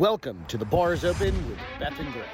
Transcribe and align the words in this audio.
Welcome 0.00 0.42
to 0.46 0.56
the 0.56 0.64
Bars 0.64 1.04
Open 1.04 1.34
with 1.46 1.58
Beth 1.78 2.00
and 2.00 2.10
Greg. 2.10 2.24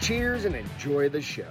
Cheers 0.00 0.44
and 0.44 0.56
enjoy 0.56 1.08
the 1.08 1.22
show. 1.22 1.44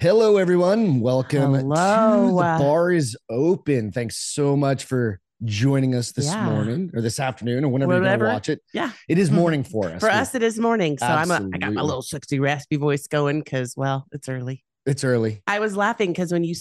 Hello, 0.00 0.38
everyone. 0.38 1.00
Welcome 1.00 1.52
Hello. 1.52 2.28
to 2.28 2.34
the 2.34 2.64
bar 2.64 2.90
is 2.90 3.18
open. 3.28 3.92
Thanks 3.92 4.16
so 4.16 4.56
much 4.56 4.86
for 4.86 5.20
joining 5.44 5.94
us 5.94 6.12
this 6.12 6.24
Yeah. 6.24 6.42
morning 6.46 6.90
or 6.94 7.02
this 7.02 7.20
afternoon 7.20 7.66
or 7.66 7.68
whenever 7.68 8.00
going 8.00 8.20
watch 8.20 8.48
it. 8.48 8.62
Yeah. 8.72 8.92
It 9.10 9.18
is 9.18 9.28
mm-hmm. 9.28 9.36
morning 9.36 9.62
for 9.62 9.90
us. 9.90 10.00
For 10.00 10.08
us, 10.08 10.34
it 10.34 10.42
is 10.42 10.58
morning. 10.58 10.96
So 10.96 11.04
I'm 11.04 11.30
a, 11.30 11.46
I 11.52 11.58
got 11.58 11.74
my 11.74 11.82
little 11.82 12.00
sexy 12.00 12.40
raspy 12.40 12.76
voice 12.76 13.08
going 13.08 13.40
because, 13.40 13.76
well, 13.76 14.06
it's 14.10 14.26
early. 14.26 14.64
It's 14.86 15.04
early. 15.04 15.42
I 15.46 15.58
was 15.58 15.76
laughing 15.76 16.12
because 16.12 16.32
when 16.32 16.44
you 16.44 16.54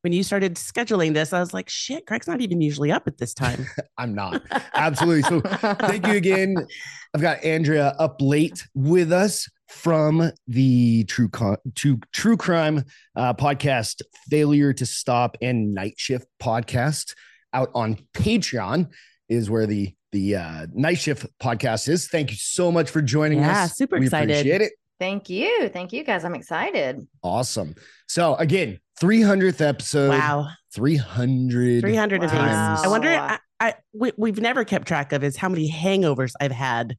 when 0.00 0.14
you 0.14 0.22
started 0.22 0.54
scheduling 0.54 1.12
this, 1.12 1.34
I 1.34 1.40
was 1.40 1.52
like, 1.52 1.68
shit, 1.68 2.06
Greg's 2.06 2.26
not 2.26 2.40
even 2.40 2.62
usually 2.62 2.92
up 2.92 3.06
at 3.06 3.18
this 3.18 3.34
time. 3.34 3.66
I'm 3.98 4.14
not. 4.14 4.42
Absolutely. 4.74 5.22
So 5.24 5.42
thank 5.42 6.06
you 6.06 6.14
again. 6.14 6.56
I've 7.14 7.20
got 7.20 7.44
Andrea 7.44 7.94
up 7.98 8.22
late 8.22 8.66
with 8.74 9.12
us 9.12 9.50
from 9.68 10.30
the 10.46 11.04
True 11.04 11.28
Con- 11.28 11.56
True, 11.74 11.98
True 12.12 12.36
Crime 12.36 12.84
uh, 13.16 13.34
podcast, 13.34 14.02
Failure 14.30 14.72
to 14.72 14.86
Stop 14.86 15.36
and 15.42 15.74
Night 15.74 15.94
Shift 15.96 16.26
podcast 16.42 17.14
out 17.52 17.70
on 17.74 17.96
Patreon 18.14 18.90
is 19.28 19.50
where 19.50 19.66
the 19.66 19.92
the 20.12 20.36
uh, 20.36 20.66
Night 20.72 20.98
Shift 20.98 21.26
podcast 21.40 21.88
is. 21.88 22.08
Thank 22.08 22.30
you 22.30 22.36
so 22.36 22.70
much 22.72 22.90
for 22.90 23.02
joining 23.02 23.40
Yeah, 23.40 23.64
us. 23.64 23.76
super 23.76 23.98
We 23.98 24.06
excited. 24.06 24.30
Appreciate 24.30 24.60
it. 24.62 24.72
Thank 24.98 25.28
you. 25.28 25.68
Thank 25.68 25.92
you 25.92 26.04
guys. 26.04 26.24
I'm 26.24 26.34
excited. 26.34 27.06
Awesome. 27.22 27.74
So 28.08 28.34
again, 28.36 28.78
300th 29.00 29.60
episode. 29.60 30.10
wow. 30.10 30.48
300. 30.74 31.82
300 31.82 32.22
of 32.24 32.30
these. 32.30 32.38
Wow. 32.40 32.80
I 32.82 32.88
wonder, 32.88 33.08
I, 33.10 33.38
I, 33.60 33.74
we, 33.92 34.12
we've 34.16 34.40
never 34.40 34.64
kept 34.64 34.86
track 34.88 35.12
of 35.12 35.22
is 35.24 35.36
how 35.36 35.48
many 35.48 35.70
hangovers 35.70 36.32
I've 36.40 36.52
had 36.52 36.92
s- 36.92 36.96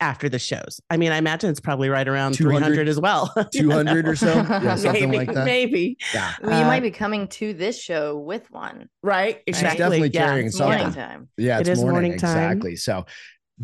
after 0.00 0.28
the 0.28 0.38
shows. 0.38 0.80
I 0.90 0.96
mean, 0.96 1.12
I 1.12 1.18
imagine 1.18 1.50
it's 1.50 1.60
probably 1.60 1.88
right 1.88 2.06
around 2.08 2.34
200? 2.34 2.58
300 2.64 2.88
as 2.88 2.98
well. 2.98 3.32
200 3.52 4.08
or 4.08 4.16
so. 4.16 4.32
Yeah, 4.34 4.74
something 4.76 5.10
maybe, 5.10 5.26
like 5.26 5.34
that. 5.34 5.44
Maybe. 5.44 5.96
Yeah. 6.14 6.32
Well, 6.42 6.58
you 6.58 6.64
Uh, 6.64 6.68
might 6.68 6.82
be 6.82 6.90
coming 6.90 7.28
to 7.28 7.52
this 7.52 7.78
show 7.80 8.16
with 8.18 8.50
one. 8.50 8.88
Right. 9.02 9.40
Exactly. 9.46 9.78
definitely 9.78 10.10
yeah. 10.10 10.26
carrying 10.26 10.46
It's 10.46 10.56
something. 10.56 10.78
morning 10.78 10.94
time. 10.94 11.28
Yeah, 11.36 11.58
It 11.60 11.68
it's 11.68 11.80
morning, 11.80 11.92
morning 11.92 12.18
time. 12.18 12.52
exactly. 12.52 12.76
So 12.76 13.04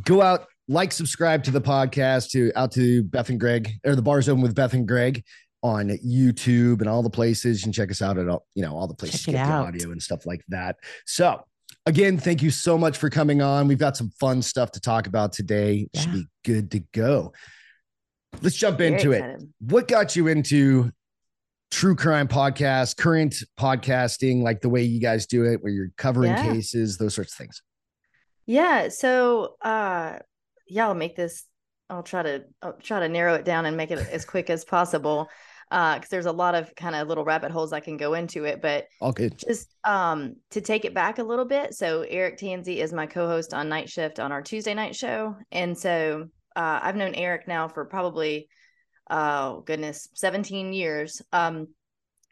go 0.04 0.20
out, 0.20 0.46
like, 0.68 0.92
subscribe 0.92 1.44
to 1.44 1.50
the 1.50 1.60
podcast, 1.60 2.30
to 2.30 2.52
out 2.56 2.72
to 2.72 3.02
Beth 3.04 3.28
and 3.30 3.40
Greg 3.40 3.70
or 3.84 3.94
the 3.96 4.02
bars 4.02 4.28
open 4.28 4.42
with 4.42 4.54
Beth 4.54 4.74
and 4.74 4.86
Greg 4.86 5.24
on 5.62 5.88
YouTube 6.06 6.80
and 6.80 6.88
all 6.90 7.02
the 7.02 7.08
places. 7.10 7.60
You 7.60 7.66
can 7.66 7.72
check 7.72 7.90
us 7.90 8.02
out 8.02 8.18
at 8.18 8.28
all, 8.28 8.46
you 8.54 8.62
know, 8.62 8.76
all 8.76 8.86
the 8.86 8.94
places 8.94 9.20
Check 9.22 9.32
to 9.34 9.38
get 9.38 9.46
the 9.46 9.52
audio 9.52 9.90
and 9.92 10.02
stuff 10.02 10.26
like 10.26 10.42
that. 10.48 10.76
So 11.06 11.40
again, 11.86 12.18
thank 12.18 12.42
you 12.42 12.50
so 12.50 12.78
much 12.78 12.98
for 12.98 13.10
coming 13.10 13.42
on. 13.42 13.68
We've 13.68 13.78
got 13.78 13.96
some 13.96 14.10
fun 14.18 14.42
stuff 14.42 14.72
to 14.72 14.80
talk 14.80 15.06
about 15.06 15.32
today. 15.32 15.88
Should 15.94 16.12
be 16.12 16.26
good 16.44 16.70
to 16.72 16.80
go. 16.92 17.32
Let's 18.42 18.56
jump 18.56 18.78
Very 18.78 18.94
into 18.94 19.12
it. 19.12 19.42
What 19.60 19.88
got 19.88 20.16
you 20.16 20.28
into 20.28 20.90
true 21.70 21.94
crime 21.96 22.28
podcast, 22.28 22.96
current 22.96 23.42
podcasting, 23.58 24.42
like 24.42 24.60
the 24.60 24.68
way 24.68 24.82
you 24.82 25.00
guys 25.00 25.26
do 25.26 25.44
it, 25.44 25.62
where 25.62 25.72
you're 25.72 25.90
covering 25.96 26.32
Yeah. 26.32 26.52
cases, 26.52 26.98
those 26.98 27.14
sorts 27.14 27.32
of 27.32 27.38
things? 27.38 27.62
Yeah. 28.46 28.88
So, 28.88 29.56
uh, 29.62 30.18
yeah, 30.68 30.86
I'll 30.88 30.94
make 30.94 31.16
this. 31.16 31.44
I'll 31.90 32.02
try 32.02 32.22
to 32.22 32.44
I'll 32.62 32.72
try 32.74 33.00
to 33.00 33.08
narrow 33.08 33.34
it 33.34 33.44
down 33.44 33.66
and 33.66 33.76
make 33.76 33.90
it 33.90 33.98
as 33.98 34.24
quick 34.24 34.50
as 34.50 34.64
possible. 34.64 35.28
Uh, 35.74 35.96
because 35.96 36.08
there's 36.08 36.26
a 36.26 36.32
lot 36.32 36.54
of 36.54 36.72
kind 36.76 36.94
of 36.94 37.08
little 37.08 37.24
rabbit 37.24 37.50
holes 37.50 37.72
I 37.72 37.80
can 37.80 37.96
go 37.96 38.14
into 38.14 38.44
it, 38.44 38.62
but 38.62 38.86
All 39.00 39.10
good. 39.12 39.36
just 39.38 39.74
um 39.82 40.36
to 40.50 40.60
take 40.60 40.84
it 40.84 40.94
back 40.94 41.18
a 41.18 41.22
little 41.24 41.44
bit 41.44 41.74
so 41.74 42.04
eric 42.08 42.38
tansey 42.38 42.80
is 42.80 42.92
my 42.92 43.06
co-host 43.06 43.52
on 43.52 43.68
night 43.68 43.90
shift 43.90 44.20
on 44.20 44.30
our 44.32 44.40
tuesday 44.40 44.72
night 44.72 44.94
show 44.94 45.34
and 45.50 45.76
so 45.76 46.28
uh, 46.56 46.78
i've 46.82 46.94
known 46.96 47.14
eric 47.14 47.48
now 47.48 47.66
for 47.68 47.84
probably 47.84 48.48
oh 49.10 49.62
goodness 49.66 50.08
17 50.14 50.72
years 50.72 51.20
um 51.32 51.66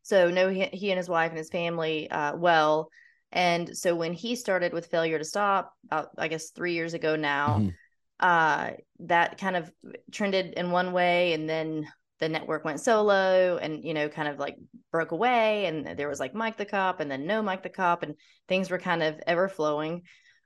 so 0.04 0.31
know 0.31 0.48
he, 0.48 0.64
he 0.72 0.91
and 0.92 0.98
his 0.98 1.08
wife 1.08 1.31
and 1.31 1.38
his 1.38 1.50
family 1.50 2.08
uh, 2.10 2.36
well 2.36 2.88
and 3.32 3.76
so 3.76 3.94
when 3.97 4.12
he 4.12 4.36
started 4.36 4.72
with 4.72 4.86
failure 4.86 5.19
to 5.19 5.25
stop 5.25 5.72
about 5.86 6.10
i 6.16 6.28
guess 6.28 6.50
three 6.50 6.75
years 6.75 6.94
ago 6.94 7.16
now 7.16 7.58
Mhm. 7.58 7.75
uh 8.20 8.70
that 9.00 9.36
kind 9.36 9.56
of 9.56 9.70
trended 10.12 10.54
in 10.54 10.70
one 10.70 10.92
way 10.92 11.32
and 11.34 11.48
then 11.50 11.86
the 12.22 12.28
network 12.28 12.65
went 12.65 12.81
solo 12.81 13.59
and 13.59 13.84
you 13.84 13.94
know 13.94 14.09
kind 14.09 14.28
of 14.28 14.38
like 14.38 14.56
broke 14.93 15.10
away 15.10 15.66
and 15.66 15.99
there 15.99 16.09
was 16.09 16.21
like 16.21 16.34
mike 16.37 16.56
the 16.56 16.65
cop 16.65 17.00
and 17.00 17.10
then 17.10 17.27
no 17.27 17.43
mike 17.43 17.65
the 17.65 17.69
cop 17.69 18.05
and 18.05 18.15
things 18.49 18.71
were 18.71 18.78
kind 18.78 19.03
of 19.03 19.21
ever 19.27 19.49
flowing. 19.49 20.03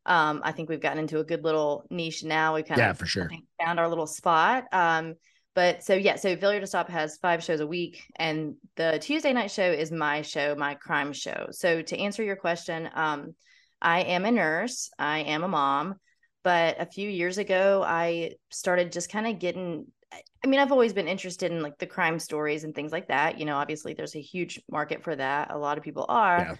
Um 0.06 0.40
i 0.42 0.52
think 0.52 0.68
we've 0.70 0.80
gotten 0.80 0.98
into 0.98 1.20
a 1.20 1.24
good 1.24 1.44
little 1.44 1.84
niche 1.90 2.24
now. 2.24 2.54
We 2.54 2.62
kind 2.62 2.80
Yeah, 2.80 2.90
of 2.90 2.96
for 2.98 3.06
sure. 3.06 3.28
Think, 3.28 3.44
found 3.62 3.78
our 3.78 3.88
little 3.88 4.06
spot. 4.06 4.64
Um 4.72 5.14
but 5.54 5.82
so 5.84 5.94
yeah 5.94 6.16
so 6.16 6.34
failure 6.36 6.60
to 6.60 6.66
stop 6.66 6.88
has 6.88 7.18
five 7.18 7.44
shows 7.44 7.60
a 7.60 7.66
week 7.66 8.02
and 8.16 8.54
the 8.76 8.98
tuesday 9.00 9.32
night 9.32 9.50
show 9.50 9.70
is 9.70 9.92
my 9.92 10.22
show 10.22 10.54
my 10.54 10.74
crime 10.74 11.12
show. 11.12 11.48
So 11.50 11.82
to 11.82 11.98
answer 11.98 12.22
your 12.22 12.36
question 12.36 12.88
um 12.94 13.34
i 13.82 14.00
am 14.00 14.24
a 14.24 14.30
nurse. 14.30 14.90
I 14.98 15.18
am 15.20 15.44
a 15.44 15.48
mom. 15.48 15.96
But 16.42 16.80
a 16.80 16.86
few 16.86 17.10
years 17.10 17.38
ago 17.38 17.84
i 17.86 18.32
started 18.50 18.92
just 18.92 19.10
kind 19.10 19.26
of 19.26 19.38
getting 19.38 19.86
I 20.12 20.46
mean, 20.46 20.60
I've 20.60 20.72
always 20.72 20.92
been 20.92 21.08
interested 21.08 21.50
in 21.50 21.62
like 21.62 21.78
the 21.78 21.86
crime 21.86 22.18
stories 22.18 22.64
and 22.64 22.74
things 22.74 22.92
like 22.92 23.08
that. 23.08 23.38
You 23.38 23.44
know, 23.44 23.56
obviously 23.56 23.94
there's 23.94 24.14
a 24.14 24.20
huge 24.20 24.60
market 24.70 25.02
for 25.02 25.16
that. 25.16 25.50
A 25.50 25.58
lot 25.58 25.78
of 25.78 25.84
people 25.84 26.06
are. 26.08 26.38
Yeah. 26.38 26.56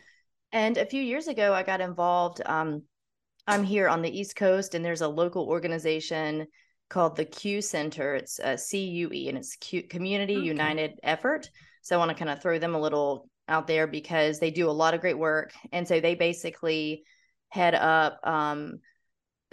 And 0.53 0.77
a 0.77 0.87
few 0.87 1.03
years 1.03 1.29
ago, 1.29 1.53
I 1.53 1.63
got 1.63 1.81
involved. 1.81 2.41
Um, 2.45 2.83
I'm 3.47 3.63
here 3.63 3.89
on 3.89 4.03
the 4.03 4.19
East 4.19 4.35
Coast, 4.37 4.75
and 4.75 4.85
there's 4.85 5.03
a 5.03 5.09
local 5.09 5.47
organization 5.47 6.47
called 6.89 7.17
the 7.17 7.25
Q 7.25 7.61
Center. 7.61 8.15
It's 8.15 8.41
uh, 8.41 8.57
CUE, 8.57 9.29
and 9.29 9.39
it's 9.39 9.57
Q- 9.57 9.87
Community 9.89 10.37
Okay. 10.37 10.47
United 10.47 10.99
Effort. 11.03 11.49
So 11.83 11.95
I 11.95 11.99
want 11.99 12.11
to 12.11 12.17
kind 12.17 12.31
of 12.31 12.43
throw 12.43 12.59
them 12.59 12.75
a 12.75 12.81
little 12.81 13.29
out 13.49 13.67
there 13.67 13.87
because 13.87 14.41
they 14.41 14.51
do 14.51 14.69
a 14.69 14.73
lot 14.73 14.95
of 14.95 15.01
great 15.01 15.19
work. 15.19 15.53
And 15.71 15.87
so 15.87 16.01
they 16.01 16.17
basically 16.17 17.05
head 17.51 17.75
up 17.75 18.19
um, 18.25 18.81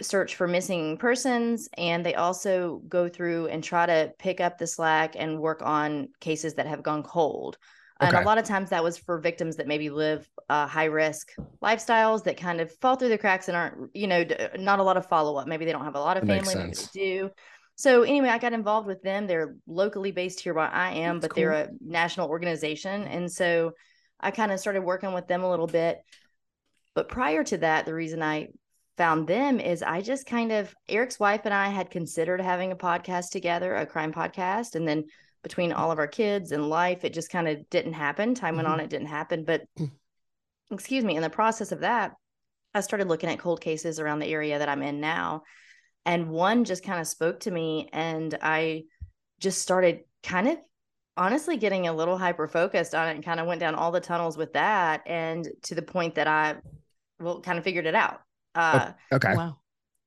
search 0.02 0.34
for 0.34 0.48
missing 0.48 0.96
persons 0.96 1.68
and 1.78 2.04
they 2.04 2.14
also 2.14 2.82
go 2.88 3.08
through 3.08 3.46
and 3.46 3.62
try 3.62 3.86
to 3.86 4.12
pick 4.18 4.40
up 4.40 4.58
the 4.58 4.66
slack 4.66 5.14
and 5.16 5.40
work 5.40 5.62
on 5.62 6.08
cases 6.20 6.54
that 6.54 6.66
have 6.66 6.82
gone 6.82 7.02
cold. 7.02 7.56
And 8.00 8.16
a 8.16 8.22
lot 8.22 8.38
of 8.38 8.44
times 8.44 8.70
that 8.70 8.82
was 8.82 8.98
for 8.98 9.18
victims 9.18 9.56
that 9.56 9.68
maybe 9.68 9.88
live 9.88 10.28
uh, 10.50 10.66
high 10.66 10.86
risk 10.86 11.32
lifestyles 11.62 12.24
that 12.24 12.36
kind 12.36 12.60
of 12.60 12.70
fall 12.78 12.96
through 12.96 13.08
the 13.08 13.16
cracks 13.16 13.48
and 13.48 13.56
aren't 13.56 13.94
you 13.94 14.06
know 14.06 14.24
not 14.58 14.80
a 14.80 14.82
lot 14.82 14.96
of 14.96 15.06
follow-up. 15.06 15.46
Maybe 15.46 15.64
they 15.64 15.72
don't 15.72 15.84
have 15.84 15.94
a 15.94 16.00
lot 16.00 16.16
of 16.16 16.26
That 16.26 16.44
family 16.44 16.64
maybe 16.64 16.76
they 16.76 16.86
do. 16.92 17.30
So 17.76 18.02
anyway 18.02 18.28
i 18.28 18.38
got 18.38 18.52
involved 18.52 18.88
with 18.88 19.02
them. 19.02 19.26
They're 19.26 19.56
locally 19.66 20.10
based 20.10 20.40
here 20.40 20.54
where 20.54 20.68
i 20.68 20.90
am 20.90 21.20
That's 21.20 21.28
but 21.28 21.36
they're 21.36 21.52
a 21.52 21.68
national 21.80 22.28
organization. 22.28 23.04
And 23.04 23.30
so 23.30 23.72
i 24.20 24.32
kind 24.32 24.50
of 24.50 24.58
started 24.58 24.82
working 24.82 25.12
with 25.12 25.28
them 25.28 25.44
a 25.44 25.50
little 25.50 25.68
bit. 25.68 26.02
But 26.94 27.08
prior 27.08 27.44
to 27.44 27.58
that 27.58 27.86
the 27.86 27.94
reason 27.94 28.22
i 28.22 28.48
found 28.96 29.26
them 29.26 29.60
is 29.60 29.82
I 29.82 30.00
just 30.00 30.26
kind 30.26 30.52
of 30.52 30.74
Eric's 30.88 31.18
wife 31.18 31.42
and 31.44 31.54
I 31.54 31.68
had 31.68 31.90
considered 31.90 32.40
having 32.40 32.72
a 32.72 32.76
podcast 32.76 33.30
together, 33.30 33.74
a 33.74 33.86
crime 33.86 34.12
podcast, 34.12 34.74
and 34.74 34.86
then 34.86 35.04
between 35.42 35.72
all 35.72 35.90
of 35.90 35.98
our 35.98 36.06
kids 36.06 36.52
and 36.52 36.68
life, 36.68 37.04
it 37.04 37.12
just 37.12 37.30
kind 37.30 37.48
of 37.48 37.68
didn't 37.70 37.92
happen. 37.92 38.34
Time 38.34 38.56
went 38.56 38.66
on, 38.66 38.78
mm-hmm. 38.78 38.84
it 38.84 38.90
didn't 38.90 39.08
happen. 39.08 39.44
But 39.44 39.62
mm. 39.78 39.90
excuse 40.70 41.04
me, 41.04 41.16
in 41.16 41.22
the 41.22 41.30
process 41.30 41.70
of 41.70 41.80
that, 41.80 42.12
I 42.74 42.80
started 42.80 43.08
looking 43.08 43.28
at 43.28 43.38
cold 43.38 43.60
cases 43.60 44.00
around 44.00 44.18
the 44.18 44.32
area 44.32 44.58
that 44.58 44.68
I'm 44.68 44.82
in 44.82 45.00
now. 45.00 45.42
And 46.06 46.30
one 46.30 46.64
just 46.64 46.84
kind 46.84 47.00
of 47.00 47.06
spoke 47.06 47.40
to 47.40 47.50
me, 47.50 47.88
and 47.92 48.36
I 48.42 48.84
just 49.38 49.62
started 49.62 50.00
kind 50.22 50.48
of 50.48 50.58
honestly 51.16 51.56
getting 51.56 51.86
a 51.86 51.92
little 51.92 52.18
hyper 52.18 52.48
focused 52.48 52.94
on 52.94 53.08
it 53.08 53.14
and 53.14 53.24
kind 53.24 53.38
of 53.38 53.46
went 53.46 53.60
down 53.60 53.74
all 53.74 53.92
the 53.92 54.00
tunnels 54.00 54.36
with 54.36 54.54
that. 54.54 55.02
And 55.06 55.48
to 55.62 55.74
the 55.74 55.82
point 55.82 56.16
that 56.16 56.26
I, 56.26 56.56
well, 57.20 57.40
kind 57.40 57.58
of 57.58 57.64
figured 57.64 57.86
it 57.86 57.94
out. 57.94 58.20
Uh, 58.54 58.92
Okay. 59.12 59.34
Wow. 59.34 59.58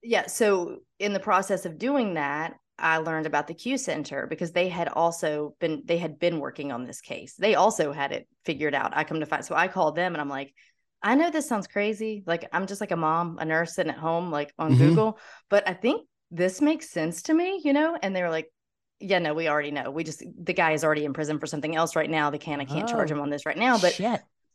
yeah. 0.04 0.28
So 0.28 0.80
in 1.00 1.14
the 1.14 1.20
process 1.20 1.66
of 1.66 1.78
doing 1.78 2.16
that, 2.16 2.56
I 2.80 2.98
learned 2.98 3.26
about 3.26 3.48
the 3.48 3.54
Q 3.56 3.78
Center 3.78 4.28
because 4.28 4.52
they 4.52 4.70
had 4.70 4.88
also 4.88 5.56
been 5.60 5.82
they 5.86 5.98
had 5.98 6.20
been 6.20 6.40
working 6.40 6.72
on 6.72 6.86
this 6.86 7.02
case. 7.02 7.36
They 7.36 7.56
also 7.56 7.92
had 7.92 8.12
it 8.12 8.28
figured 8.46 8.76
out. 8.76 8.96
I 8.96 9.04
come 9.04 9.20
to 9.20 9.26
find 9.26 9.44
so 9.44 9.56
I 9.56 9.68
called 9.68 9.96
them 9.96 10.14
and 10.14 10.22
I'm 10.22 10.30
like, 10.30 10.54
I 11.02 11.16
know 11.16 11.32
this 11.32 11.48
sounds 11.50 11.68
crazy. 11.68 12.24
Like 12.28 12.48
I'm 12.54 12.68
just 12.68 12.82
like 12.82 12.92
a 12.92 12.96
mom, 12.96 13.38
a 13.40 13.46
nurse 13.46 13.74
sitting 13.76 13.92
at 13.92 13.98
home, 13.98 14.32
like 14.32 14.54
on 14.60 14.76
Mhm. 14.76 14.78
Google, 14.78 15.20
but 15.50 15.68
I 15.68 15.74
think 15.74 16.08
this 16.30 16.62
makes 16.62 16.90
sense 16.90 17.24
to 17.24 17.34
me, 17.34 17.62
you 17.64 17.74
know? 17.74 17.98
And 18.02 18.16
they 18.16 18.22
were 18.22 18.30
like, 18.30 18.52
yeah, 19.00 19.20
no, 19.20 19.34
we 19.34 19.48
already 19.48 19.72
know. 19.72 19.90
We 19.92 20.04
just 20.04 20.24
the 20.44 20.54
guy 20.54 20.72
is 20.74 20.84
already 20.84 21.06
in 21.06 21.14
prison 21.14 21.40
for 21.40 21.48
something 21.48 21.76
else 21.76 21.96
right 21.96 22.10
now. 22.10 22.30
They 22.30 22.38
can't 22.40 22.62
I 22.62 22.66
can't 22.66 22.88
charge 22.88 23.12
Oh. 23.12 23.16
him 23.16 23.22
on 23.22 23.30
this 23.30 23.46
right 23.46 23.58
now. 23.58 23.78
But 23.80 24.00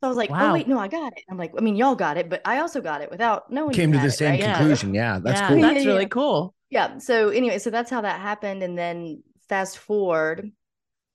so 0.03 0.09
I 0.09 0.09
was 0.09 0.17
like, 0.17 0.31
Wow. 0.31 0.51
oh 0.51 0.55
wait, 0.55 0.67
no, 0.67 0.81
I 0.81 0.89
got 0.89 1.13
it. 1.17 1.23
I'm 1.31 1.39
like, 1.39 1.53
I 1.57 1.61
mean, 1.61 1.77
y'all 1.77 1.95
got 1.95 2.17
it, 2.17 2.29
but 2.29 2.43
I 2.45 2.59
also 2.59 2.81
got 2.81 3.03
it 3.03 3.11
without 3.11 3.53
knowing. 3.53 3.73
Came 3.73 3.93
to 3.93 3.99
had 3.99 4.05
the 4.11 4.13
it, 4.13 4.17
same 4.17 4.31
right? 4.33 4.57
Conclusion. 4.57 4.93
Yeah, 4.95 5.21
that's 5.23 5.41
yeah, 5.41 5.49
cool. 5.49 5.61
That's 5.61 5.87
really 5.87 6.07
cool. 6.07 6.55
Yeah. 6.71 6.99
So 6.99 7.29
anyway, 7.29 7.59
so 7.61 7.71
that's 7.71 7.89
how 7.89 8.01
that 8.01 8.21
happened. 8.21 8.65
And 8.65 8.77
then 8.77 9.23
fast 9.49 9.79
forward, 9.79 10.51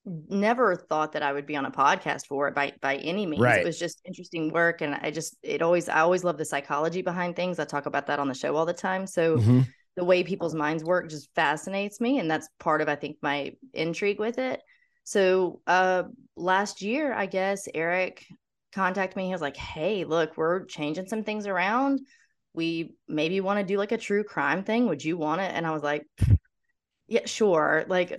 never 0.05 0.73
thought 0.77 1.11
that 1.11 1.21
I 1.21 1.33
would 1.33 1.45
be 1.45 1.57
on 1.57 1.65
a 1.65 1.71
podcast 1.71 2.27
for 2.27 2.47
it 2.47 2.55
by 2.55 2.71
by 2.79 2.95
any 2.95 3.25
means. 3.25 3.41
Right. 3.41 3.59
It 3.59 3.65
was 3.65 3.77
just 3.77 3.99
interesting 4.05 4.53
work. 4.53 4.79
And 4.79 4.95
I 4.95 5.11
just 5.11 5.35
it 5.43 5.61
always 5.61 5.89
I 5.89 5.99
always 5.99 6.23
love 6.23 6.37
the 6.37 6.45
psychology 6.45 7.01
behind 7.01 7.35
things. 7.35 7.59
I 7.59 7.65
talk 7.65 7.87
about 7.87 8.07
that 8.07 8.19
on 8.19 8.29
the 8.29 8.33
show 8.33 8.55
all 8.55 8.65
the 8.65 8.71
time. 8.73 9.05
So 9.05 9.37
Mhm. 9.37 9.67
the 9.97 10.05
way 10.05 10.23
people's 10.23 10.55
minds 10.55 10.81
work 10.81 11.09
just 11.09 11.29
fascinates 11.35 11.99
me. 11.99 12.19
And 12.19 12.31
that's 12.31 12.47
part 12.57 12.79
of 12.81 12.87
I 12.87 12.95
think 12.95 13.17
my 13.21 13.51
intrigue 13.73 14.19
with 14.19 14.37
it. 14.37 14.61
So 15.03 15.61
uh 15.67 16.03
last 16.37 16.81
year, 16.81 17.13
I 17.13 17.25
guess, 17.25 17.67
Eric 17.73 18.25
contacted 18.77 19.17
me. 19.17 19.25
He 19.25 19.31
was 19.31 19.41
like, 19.41 19.57
Hey, 19.57 20.05
look, 20.05 20.37
we're 20.37 20.65
changing 20.65 21.07
some 21.07 21.23
things 21.23 21.47
around. 21.47 21.99
We 22.53 22.95
maybe 23.07 23.41
want 23.41 23.59
to 23.59 23.65
do 23.65 23.77
like 23.77 23.91
a 23.91 23.97
true 23.97 24.23
crime 24.23 24.63
thing. 24.63 24.87
Would 24.87 25.03
you 25.03 25.17
want 25.17 25.41
it? 25.41 25.51
And 25.53 25.65
I 25.67 25.71
was 25.71 25.83
like, 25.83 26.05
yeah, 27.07 27.25
sure. 27.25 27.85
Like, 27.87 28.09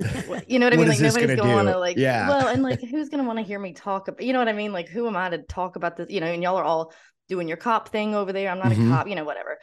you 0.47 0.59
know 0.59 0.67
what 0.67 0.73
I 0.73 0.77
mean? 0.77 0.89
Like, 0.89 1.01
nobody's 1.01 1.27
gonna 1.27 1.37
gonna 1.37 1.55
want 1.55 1.69
to 1.69 1.79
like, 1.79 1.97
Yeah. 1.97 2.29
Well, 2.29 2.49
and 2.49 2.63
like, 2.63 2.81
who's 2.91 3.09
gonna 3.09 3.25
want 3.25 3.39
to 3.39 3.45
hear 3.45 3.59
me 3.59 3.73
talk 3.73 4.09
about? 4.09 4.23
You 4.23 4.33
know 4.33 4.39
what 4.39 4.49
I 4.49 4.53
mean? 4.53 4.73
Like, 4.73 4.89
who 4.89 5.07
am 5.07 5.17
I 5.17 5.29
to 5.31 5.39
talk 5.39 5.77
about 5.77 5.97
this? 5.97 6.11
You 6.11 6.21
know, 6.21 6.27
and 6.27 6.43
y'all 6.43 6.57
are 6.57 6.65
all 6.65 6.93
doing 7.29 7.49
your 7.49 7.59
cop 7.59 7.91
thing 7.91 8.15
over 8.15 8.33
there. 8.33 8.51
I'm 8.51 8.59
not 8.59 8.73
Mhm. 8.73 8.87
a 8.87 8.91
cop. 8.91 9.09
You 9.09 9.15
know, 9.15 9.25
whatever. 9.25 9.59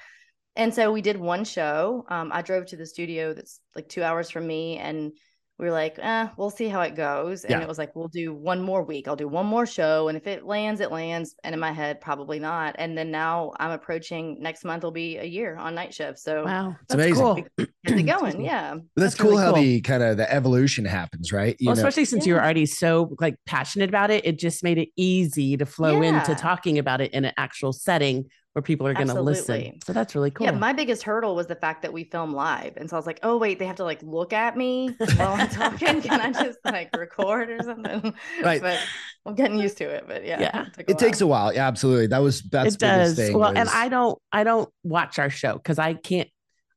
And 0.56 0.74
so 0.74 0.92
we 0.92 1.02
did 1.02 1.18
one 1.18 1.44
show. 1.44 2.06
Um, 2.08 2.32
I 2.32 2.42
drove 2.42 2.68
to 2.68 2.78
the 2.78 2.86
studio 2.86 3.34
that's 3.34 3.60
like 3.76 3.90
two 3.90 4.04
hours 4.04 4.30
from 4.30 4.46
me, 4.46 4.78
and 4.78 5.14
we 5.58 5.66
were 5.66 5.72
like, 5.72 5.98
eh, 6.02 6.28
we'll 6.36 6.50
see 6.50 6.68
how 6.68 6.82
it 6.82 6.96
goes. 6.96 7.46
And 7.46 7.52
Yeah. 7.52 7.62
it 7.62 7.68
was 7.68 7.78
like, 7.78 7.96
we'll 7.96 8.10
do 8.10 8.34
one 8.34 8.62
more 8.62 8.84
week. 8.84 9.08
I'll 9.08 9.16
do 9.16 9.28
one 9.30 9.46
more 9.46 9.66
show. 9.66 10.10
And 10.10 10.18
if 10.18 10.28
it 10.28 10.46
lands, 10.46 10.82
it 10.82 10.92
lands. 10.92 11.34
And 11.46 11.54
in 11.54 11.60
my 11.62 11.72
head, 11.72 12.02
probably 12.02 12.40
not. 12.40 12.76
And 12.78 12.98
then 12.98 13.10
now 13.10 13.54
I'm 13.58 13.72
approaching 13.72 14.38
next 14.42 14.66
month 14.66 14.84
will 14.84 14.92
be 14.92 15.18
a 15.18 15.24
year 15.24 15.56
on 15.56 15.74
night 15.74 15.94
shift. 15.94 16.20
So 16.20 16.44
Wow. 16.44 16.72
It's 16.72 16.80
That's 16.90 16.94
amazing. 17.06 17.24
cool. 17.24 17.68
get 17.86 18.00
it 18.00 18.04
going. 18.20 18.38
me. 18.40 18.46
Yeah. 18.46 18.72
That's, 18.98 19.14
That's 19.14 19.16
cool 19.16 19.32
really 19.32 19.44
how 19.44 19.54
cool. 19.54 19.62
the 19.62 19.80
kind 19.82 20.04
of 20.04 20.18
the 20.18 20.30
evolution 20.34 20.84
happens, 20.84 21.32
right? 21.32 21.56
You 21.60 21.68
well, 21.68 21.76
know, 21.78 21.80
especially 21.80 22.06
since 22.06 22.26
you're 22.28 22.42
already 22.42 22.66
so 22.66 23.16
like 23.22 23.36
passionate 23.46 23.88
about 23.88 24.12
it, 24.12 24.26
it 24.26 24.38
just 24.38 24.62
made 24.62 24.78
it 24.78 24.90
easy 24.98 25.56
to 25.56 25.66
flow 25.66 26.02
into 26.02 26.36
talking 26.36 26.80
about 26.80 27.00
it 27.00 27.14
in 27.14 27.24
an 27.24 27.34
actual 27.38 27.72
setting 27.72 28.26
where 28.56 28.64
people 28.64 28.88
are 28.88 28.94
going 28.94 29.10
to 29.10 29.22
listen. 29.22 29.80
So 29.86 29.92
that's 29.92 30.16
really 30.16 30.32
cool. 30.32 30.46
Yeah, 30.46 30.52
my 30.52 30.72
biggest 30.72 31.04
hurdle 31.04 31.36
was 31.36 31.46
the 31.48 31.56
fact 31.56 31.82
that 31.82 31.92
we 31.92 32.06
film 32.06 32.34
live. 32.34 32.78
And 32.78 32.90
so 32.90 32.96
I 32.96 33.00
was 33.00 33.06
like, 33.06 33.20
oh, 33.22 33.36
wait, 33.36 33.60
they 33.60 33.66
have 33.66 33.76
to 33.76 33.84
like 33.84 34.02
look 34.02 34.32
at 34.32 34.56
me 34.56 34.96
while 35.18 35.34
I'm 35.34 35.50
talking. 35.50 36.02
Can 36.02 36.22
I 36.22 36.32
just 36.32 36.60
like 36.64 36.96
record 36.96 37.50
or 37.50 37.62
something? 37.62 38.14
Right. 38.42 38.62
But 38.62 38.80
I'm 39.26 39.36
getting 39.36 39.60
used 39.60 39.76
to 39.80 39.84
it. 39.90 40.06
But 40.08 40.26
yeah, 40.26 40.40
Yeah. 40.40 40.64
took 40.74 40.88
a 40.88 40.92
it 40.92 40.98
takes 40.98 41.20
a 41.20 41.28
while. 41.28 41.54
Yeah, 41.54 41.68
absolutely. 41.68 42.08
That 42.08 42.20
was 42.20 42.44
that's 42.44 42.76
it 42.76 42.80
the 42.80 42.86
biggest 42.86 43.18
does. 43.18 43.28
thing. 43.28 43.38
Well, 43.38 43.52
and 43.54 43.68
I 43.68 43.90
don't 43.90 44.18
I 44.32 44.46
don't 44.46 44.70
watch 44.84 45.20
our 45.20 45.30
show 45.30 45.56
because 45.56 45.78
I 45.78 45.94
can't 45.96 46.30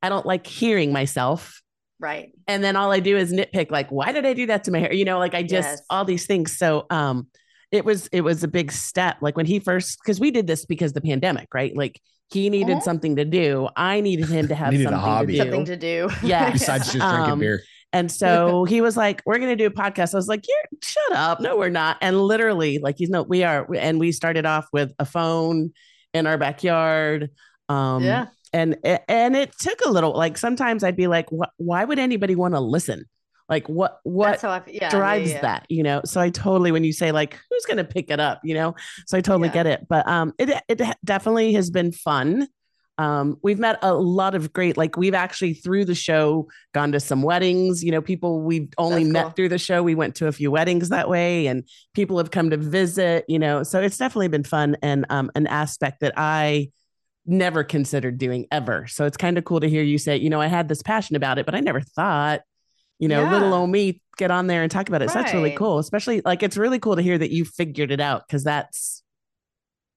I 0.02 0.08
don't 0.08 0.26
like 0.26 0.48
hearing 0.48 0.92
myself. 0.92 1.62
right. 2.00 2.32
And 2.48 2.64
then 2.64 2.75
all 2.75 2.90
I 2.90 2.98
do 2.98 3.16
is 3.16 3.32
nitpick, 3.32 3.70
like, 3.70 3.90
why 3.92 4.10
did 4.10 4.26
I 4.26 4.32
do 4.34 4.46
that 4.46 4.64
to 4.64 4.72
my 4.72 4.80
hair? 4.80 4.92
You 4.92 5.04
know, 5.04 5.20
like 5.20 5.34
I 5.36 5.44
just 5.44 5.69
Yes. 5.69 5.82
all 5.90 6.04
these 6.04 6.26
things. 6.26 6.56
So 6.58 6.86
um 6.90 7.28
it 7.73 7.85
was 7.85 8.09
it 8.12 8.23
was 8.23 8.43
a 8.44 8.49
big 8.49 8.73
step. 8.73 9.17
Like 9.20 9.37
when 9.37 9.47
he 9.47 9.59
first 9.61 9.99
because 10.03 10.19
we 10.20 10.31
did 10.31 10.47
this 10.47 10.65
because 10.65 10.93
the 10.93 11.00
pandemic, 11.00 11.49
right? 11.55 11.76
Like 11.76 12.00
he 12.31 12.50
needed 12.50 12.79
Mhm. 12.79 12.82
something 12.82 13.17
to 13.17 13.25
do. 13.25 13.69
I 13.76 14.00
needed 14.00 14.29
him 14.29 14.49
to 14.49 14.55
have 14.62 14.73
Needed 14.73 14.87
a 14.87 14.91
something 14.91 15.00
hobby. 15.00 15.26
to 15.26 15.32
do. 15.32 15.38
Something 15.50 15.65
to 15.67 15.76
do. 15.76 16.09
Yeah. 16.23 16.50
besides 16.50 16.93
just 16.93 16.99
drinking 16.99 17.32
Um, 17.32 17.38
beer. 17.41 17.62
And 17.93 18.12
so 18.12 18.65
he 18.65 18.82
was 18.82 18.99
like, 18.99 19.23
"We're 19.25 19.38
going 19.38 19.49
to 19.49 19.56
do 19.56 19.65
a 19.67 19.70
podcast." 19.70 20.12
I 20.12 20.19
was 20.19 20.29
like, 20.29 20.44
"You're 20.47 20.79
shut 20.82 21.12
up! 21.17 21.41
No, 21.41 21.56
we're 21.56 21.70
not." 21.70 21.97
And 22.03 22.20
literally, 22.20 22.79
like 22.81 22.97
he's 22.99 23.09
no, 23.09 23.23
we 23.23 23.44
are. 23.44 23.67
And 23.75 23.99
we 23.99 24.12
started 24.12 24.44
off 24.44 24.67
with 24.75 24.93
a 24.99 25.06
phone 25.06 25.73
in 26.12 26.26
our 26.26 26.37
backyard. 26.37 27.31
Um, 27.71 28.05
yeah. 28.05 28.26
and 28.53 28.76
and 29.09 29.35
it 29.35 29.53
took 29.59 29.81
a 29.87 29.91
little. 29.91 30.12
Like 30.12 30.37
sometimes 30.37 30.85
I'd 30.85 30.97
be 30.97 31.06
like, 31.06 31.32
"What? 31.32 31.49
Why 31.56 31.82
would 31.85 31.99
anybody 31.99 32.35
want 32.35 32.53
to 32.55 32.61
listen? 32.61 33.05
Like 33.49 33.69
what? 33.69 34.00
What 34.03 34.45
I, 34.45 34.62
yeah, 34.67 34.73
yeah, 34.83 34.91
drives 34.91 35.31
yeah. 35.31 35.41
that? 35.41 35.67
You 35.69 35.83
know?" 35.83 36.03
So 36.05 36.21
I 36.21 36.31
totally, 36.31 36.71
when 36.73 36.85
you 36.85 36.93
say 36.93 37.12
like, 37.12 37.39
"Who's 37.50 37.65
going 37.65 37.79
to 37.79 37.85
pick 37.85 38.11
it 38.11 38.21
up?" 38.21 38.41
You 38.45 38.55
know, 38.55 38.75
so 39.06 39.17
I 39.17 39.21
totally 39.21 39.49
Yeah. 39.49 39.55
get 39.55 39.67
it. 39.67 39.87
But 39.89 40.06
um, 40.09 40.35
it 40.39 40.50
it 40.69 40.81
definitely 41.05 41.53
has 41.55 41.71
been 41.71 41.93
fun. 41.93 42.49
Um, 42.99 43.39
we've 43.45 43.61
met 43.61 43.79
a 43.83 43.95
lot 43.95 44.35
of 44.35 44.53
great, 44.53 44.77
like 44.77 44.97
we've 44.97 45.15
actually 45.15 45.55
through 45.55 45.85
the 45.85 45.95
show 45.95 46.49
gone 46.75 46.91
to 46.93 46.99
some 47.00 47.23
weddings. 47.23 47.85
You 47.85 47.93
know, 47.93 48.03
people 48.03 48.41
we've 48.43 48.69
only 48.77 49.05
That's 49.05 49.12
met 49.12 49.23
cool. 49.23 49.31
through 49.31 49.49
the 49.50 49.59
show. 49.59 49.85
We 49.85 49.95
went 49.95 50.17
to 50.17 50.27
a 50.27 50.33
few 50.33 50.50
weddings 50.50 50.89
that 50.89 51.09
way, 51.09 51.47
and 51.47 51.62
people 51.95 52.19
have 52.19 52.33
come 52.33 52.50
to 52.50 52.56
visit. 52.56 53.25
You 53.29 53.39
know, 53.39 53.62
so 53.62 53.81
it's 53.81 53.97
definitely 53.99 54.29
been 54.29 54.43
fun 54.45 54.77
and 54.83 55.06
um, 55.11 55.31
an 55.37 55.47
aspect 55.47 56.00
that 56.00 56.15
I 56.17 56.71
never 57.25 57.62
considered 57.62 58.19
doing 58.19 58.47
ever. 58.50 58.87
So 58.89 59.05
it's 59.05 59.17
kind 59.17 59.39
of 59.39 59.45
cool 59.45 59.61
to 59.61 59.69
hear 59.69 59.83
you 59.83 59.99
say, 59.99 60.17
you 60.17 60.31
know, 60.31 60.41
I 60.41 60.47
had 60.47 60.67
this 60.69 60.83
passion 60.83 61.15
about 61.15 61.39
it, 61.39 61.45
but 61.47 61.55
I 61.55 61.61
never 61.61 61.81
thought, 61.83 62.41
you 62.99 63.09
know, 63.09 63.23
little 63.31 63.50
Yeah. 63.50 63.55
old 63.56 63.71
me 63.71 64.03
get 64.17 64.31
on 64.31 64.47
there 64.49 64.62
and 64.62 64.71
talk 64.71 64.89
about 64.89 65.03
it. 65.03 65.11
So 65.11 65.15
that's 65.21 65.33
really 65.33 65.53
cool. 65.56 65.79
Especially 65.79 66.21
like 66.25 66.43
it's 66.43 66.56
really 66.56 66.79
cool 66.79 66.97
to 66.97 67.03
hear 67.03 67.17
that 67.19 67.31
you 67.31 67.45
figured 67.45 67.91
it 67.91 68.00
out 68.00 68.27
because 68.27 68.45
that's 68.45 69.03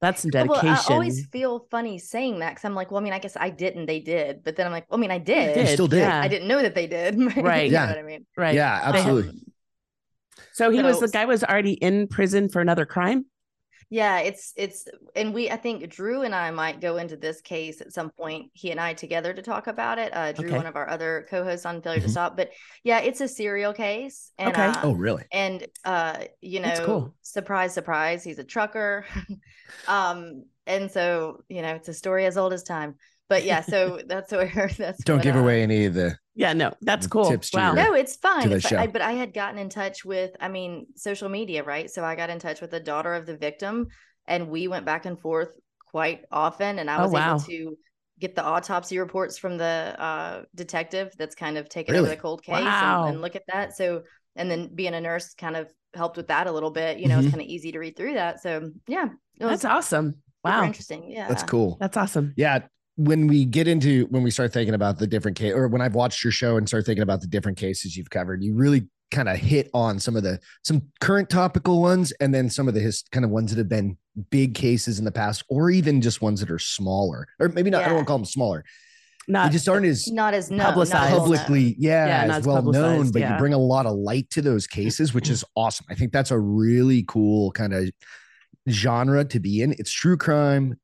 that's 0.01 0.21
some 0.23 0.31
dedication. 0.31 0.65
Well, 0.65 0.83
I 0.89 0.93
always 0.93 1.27
feel 1.27 1.67
funny 1.69 1.99
saying 1.99 2.39
that 2.39 2.49
because 2.51 2.65
I'm 2.65 2.73
like, 2.73 2.89
well, 2.89 2.99
I 2.99 3.03
mean, 3.03 3.13
I 3.13 3.19
guess 3.19 3.37
I 3.39 3.49
didn't. 3.51 3.85
They 3.85 3.99
did, 3.99 4.43
but 4.43 4.55
then 4.55 4.65
I'm 4.65 4.71
like, 4.71 4.89
well, 4.89 4.99
I 4.99 5.01
mean, 5.01 5.11
I 5.11 5.19
did. 5.19 5.53
did, 5.53 5.67
still 5.69 5.87
did. 5.87 5.99
yeah. 5.99 6.19
I 6.21 6.27
didn't 6.27 6.47
know 6.47 6.61
that 6.61 6.73
they 6.75 6.87
did. 6.87 7.15
Right. 7.37 7.67
you 7.67 7.73
Yeah. 7.73 7.85
know 7.85 7.91
what 7.91 7.97
I 7.99 8.03
mean? 8.03 8.25
right. 8.37 8.55
Yeah, 8.55 8.79
absolutely. 8.83 9.39
So 10.53 10.69
he 10.69 10.81
was 10.81 10.99
the 10.99 11.07
guy 11.07 11.25
was 11.25 11.43
already 11.43 11.73
in 11.73 12.07
prison 12.07 12.49
for 12.49 12.61
another 12.61 12.85
crime. 12.85 13.25
Yeah, 13.93 14.19
it's 14.19 14.53
it's 14.55 14.85
and 15.17 15.33
we 15.33 15.51
I 15.51 15.57
think 15.57 15.89
Drew 15.89 16.21
and 16.21 16.33
I 16.33 16.49
might 16.51 16.79
go 16.79 16.95
into 16.95 17.17
this 17.17 17.41
case 17.41 17.81
at 17.81 17.91
some 17.91 18.09
point. 18.09 18.49
He 18.53 18.71
and 18.71 18.79
I 18.79 18.93
together 18.93 19.33
to 19.33 19.41
talk 19.41 19.67
about 19.67 19.99
it. 19.99 20.15
Uh, 20.15 20.31
Drew, 20.31 20.47
Okay. 20.47 20.55
one 20.55 20.65
of 20.65 20.77
our 20.77 20.87
other 20.89 21.27
co-hosts 21.29 21.65
on 21.65 21.81
Failure 21.81 21.99
Mhm. 21.99 22.03
to 22.03 22.07
Stop, 22.07 22.37
but 22.37 22.51
yeah, 22.85 22.99
it's 23.01 23.19
a 23.19 23.27
serial 23.27 23.73
case. 23.73 24.31
And, 24.39 24.55
Okay. 24.55 24.71
uh, 24.77 24.81
Oh, 24.83 24.93
really? 24.93 25.25
and 25.33 25.67
uh, 25.83 26.19
you 26.39 26.61
know, 26.61 26.85
cool. 26.85 27.13
surprise, 27.21 27.73
surprise, 27.73 28.23
he's 28.23 28.39
a 28.39 28.45
trucker. 28.45 29.05
um, 29.87 30.45
and 30.65 30.89
so 30.89 31.43
you 31.49 31.61
know, 31.61 31.75
it's 31.75 31.89
a 31.89 31.93
story 31.93 32.25
as 32.25 32.37
old 32.37 32.53
as 32.53 32.63
time. 32.63 32.95
But 33.27 33.43
yeah, 33.43 33.59
so 33.59 33.99
that's 34.07 34.31
where 34.31 34.71
that's 34.77 35.05
Don't 35.05 35.17
what, 35.17 35.23
give 35.23 35.35
uh, 35.35 35.39
away 35.39 35.63
any 35.63 35.85
of 35.85 35.95
the. 35.95 36.17
Yeah, 36.33 36.53
no, 36.53 36.73
that's 36.81 37.07
cool. 37.07 37.25
tips 37.29 37.49
to 37.51 37.57
Wow. 37.57 37.73
your- 37.73 37.83
no, 37.83 37.93
it's 37.93 38.15
fine. 38.15 38.49
the 38.49 38.55
It's 38.55 38.69
fine. 38.69 38.79
I- 38.79 38.87
but 38.87 39.01
I 39.01 39.11
had 39.13 39.33
gotten 39.33 39.59
in 39.59 39.69
touch 39.69 40.05
with, 40.05 40.31
I 40.39 40.47
mean, 40.47 40.87
social 40.95 41.27
media, 41.29 41.63
right? 41.63 41.89
So 41.91 42.03
I 42.05 42.15
got 42.15 42.29
in 42.29 42.39
touch 42.39 42.61
with 42.61 42.71
the 42.71 42.79
daughter 42.79 43.13
of 43.13 43.25
the 43.25 43.35
victim, 43.35 43.87
and 44.27 44.49
we 44.49 44.67
went 44.67 44.85
back 44.85 45.05
and 45.05 45.19
forth 45.19 45.49
quite 45.89 46.23
often. 46.31 46.79
And 46.79 46.89
I 46.89 46.97
Oh, 46.99 47.03
was 47.03 47.11
wow. 47.11 47.29
able 47.31 47.39
to 47.41 47.77
get 48.19 48.35
the 48.35 48.43
autopsy 48.43 48.97
reports 48.99 49.37
from 49.37 49.57
the 49.57 49.95
uh, 49.99 50.43
detective 50.55 51.11
that's 51.17 51.35
kind 51.35 51.57
of 51.57 51.67
taken 51.67 51.93
Really? 51.93 52.05
over 52.07 52.15
the 52.15 52.21
cold 52.21 52.43
case 52.43 52.55
and- 52.55 52.65
Wow. 52.65 53.07
and, 53.07 53.19
look 53.21 53.35
at 53.35 53.43
that. 53.51 53.75
So, 53.75 54.03
and 54.35 54.49
then 54.49 54.69
being 54.73 54.93
a 54.93 55.01
nurse 55.01 55.33
kind 55.33 55.57
of 55.57 55.69
helped 55.95 56.15
with 56.17 56.27
that 56.27 56.47
a 56.47 56.51
little 56.51 56.71
bit. 56.71 56.99
You 56.99 57.09
know, 57.09 57.17
it's 57.17 57.27
Mhm. 57.27 57.31
kind 57.31 57.41
of 57.41 57.47
easy 57.47 57.71
to 57.73 57.79
read 57.79 57.97
through 57.97 58.13
that. 58.13 58.39
So, 58.41 58.71
yeah, 58.87 59.05
was 59.39 59.61
That's 59.61 59.65
awesome. 59.65 60.21
Wow. 60.45 60.63
interesting. 60.63 61.11
Yeah, 61.11 61.27
That's 61.27 61.43
cool. 61.43 61.77
That's 61.81 61.97
awesome. 61.97 62.33
Yeah. 62.37 62.59
When 62.97 63.27
we 63.27 63.45
get 63.45 63.67
into 63.67 64.05
when 64.09 64.21
we 64.23 64.31
start 64.31 64.53
thinking 64.53 64.75
about 64.75 64.99
the 64.99 65.07
different 65.07 65.37
case, 65.37 65.53
or 65.53 65.67
when 65.67 65.81
I've 65.81 65.95
watched 65.95 66.23
your 66.23 66.31
show 66.31 66.57
and 66.57 66.67
start 66.67 66.85
thinking 66.85 67.03
about 67.03 67.21
the 67.21 67.27
different 67.27 67.57
cases 67.57 67.95
you've 67.95 68.09
covered, 68.09 68.43
you 68.43 68.53
really 68.53 68.87
kind 69.11 69.27
of 69.29 69.37
hit 69.37 69.69
on 69.73 69.99
some 69.99 70.15
of 70.15 70.23
the 70.23 70.39
some 70.63 70.81
current 70.99 71.29
topical 71.29 71.81
ones, 71.81 72.11
and 72.19 72.33
then 72.33 72.49
some 72.49 72.67
of 72.67 72.73
the 72.73 72.79
his 72.79 73.03
kind 73.11 73.25
of 73.25 73.31
ones 73.31 73.51
that 73.51 73.57
have 73.57 73.69
been 73.69 73.97
big 74.29 74.55
cases 74.55 74.99
in 74.99 75.05
the 75.05 75.11
past, 75.11 75.43
or 75.49 75.69
even 75.71 76.01
just 76.01 76.21
ones 76.21 76.39
that 76.41 76.51
are 76.51 76.59
smaller, 76.59 77.27
or 77.39 77.49
maybe 77.49 77.69
not. 77.69 77.83
I 77.83 77.85
don't 77.85 77.95
want 77.95 78.07
to 78.07 78.09
call 78.09 78.17
them 78.17 78.25
smaller. 78.25 78.63
They 79.27 79.33
Not 79.33 79.51
just 79.51 79.69
aren't 79.69 79.85
as 79.85 80.07
Not 80.07 80.33
as 80.33 80.49
no, 80.49 80.65
Publicized. 80.65 81.13
well 81.13 81.21
publicly, 81.21 81.75
yeah, 81.77 82.07
Yeah, 82.07 82.23
as 82.23 82.39
as 82.39 82.47
well 82.47 82.63
known, 82.63 83.11
but 83.11 83.19
yeah. 83.19 83.33
you 83.33 83.39
bring 83.39 83.53
a 83.53 83.57
lot 83.57 83.85
of 83.85 83.95
light 83.95 84.29
to 84.31 84.41
those 84.41 84.67
cases, 84.67 85.13
which 85.13 85.29
is 85.29 85.43
mm-hmm. 85.43 85.61
awesome. 85.61 85.85
I 85.89 85.95
think 85.95 86.11
that's 86.11 86.31
a 86.31 86.39
really 86.39 87.03
cool 87.07 87.51
kind 87.51 87.73
of 87.73 87.89
genre 88.69 89.23
to 89.25 89.39
be 89.39 89.61
in. 89.61 89.73
It's 89.73 89.91
true 89.91 90.17
crime, 90.17 90.79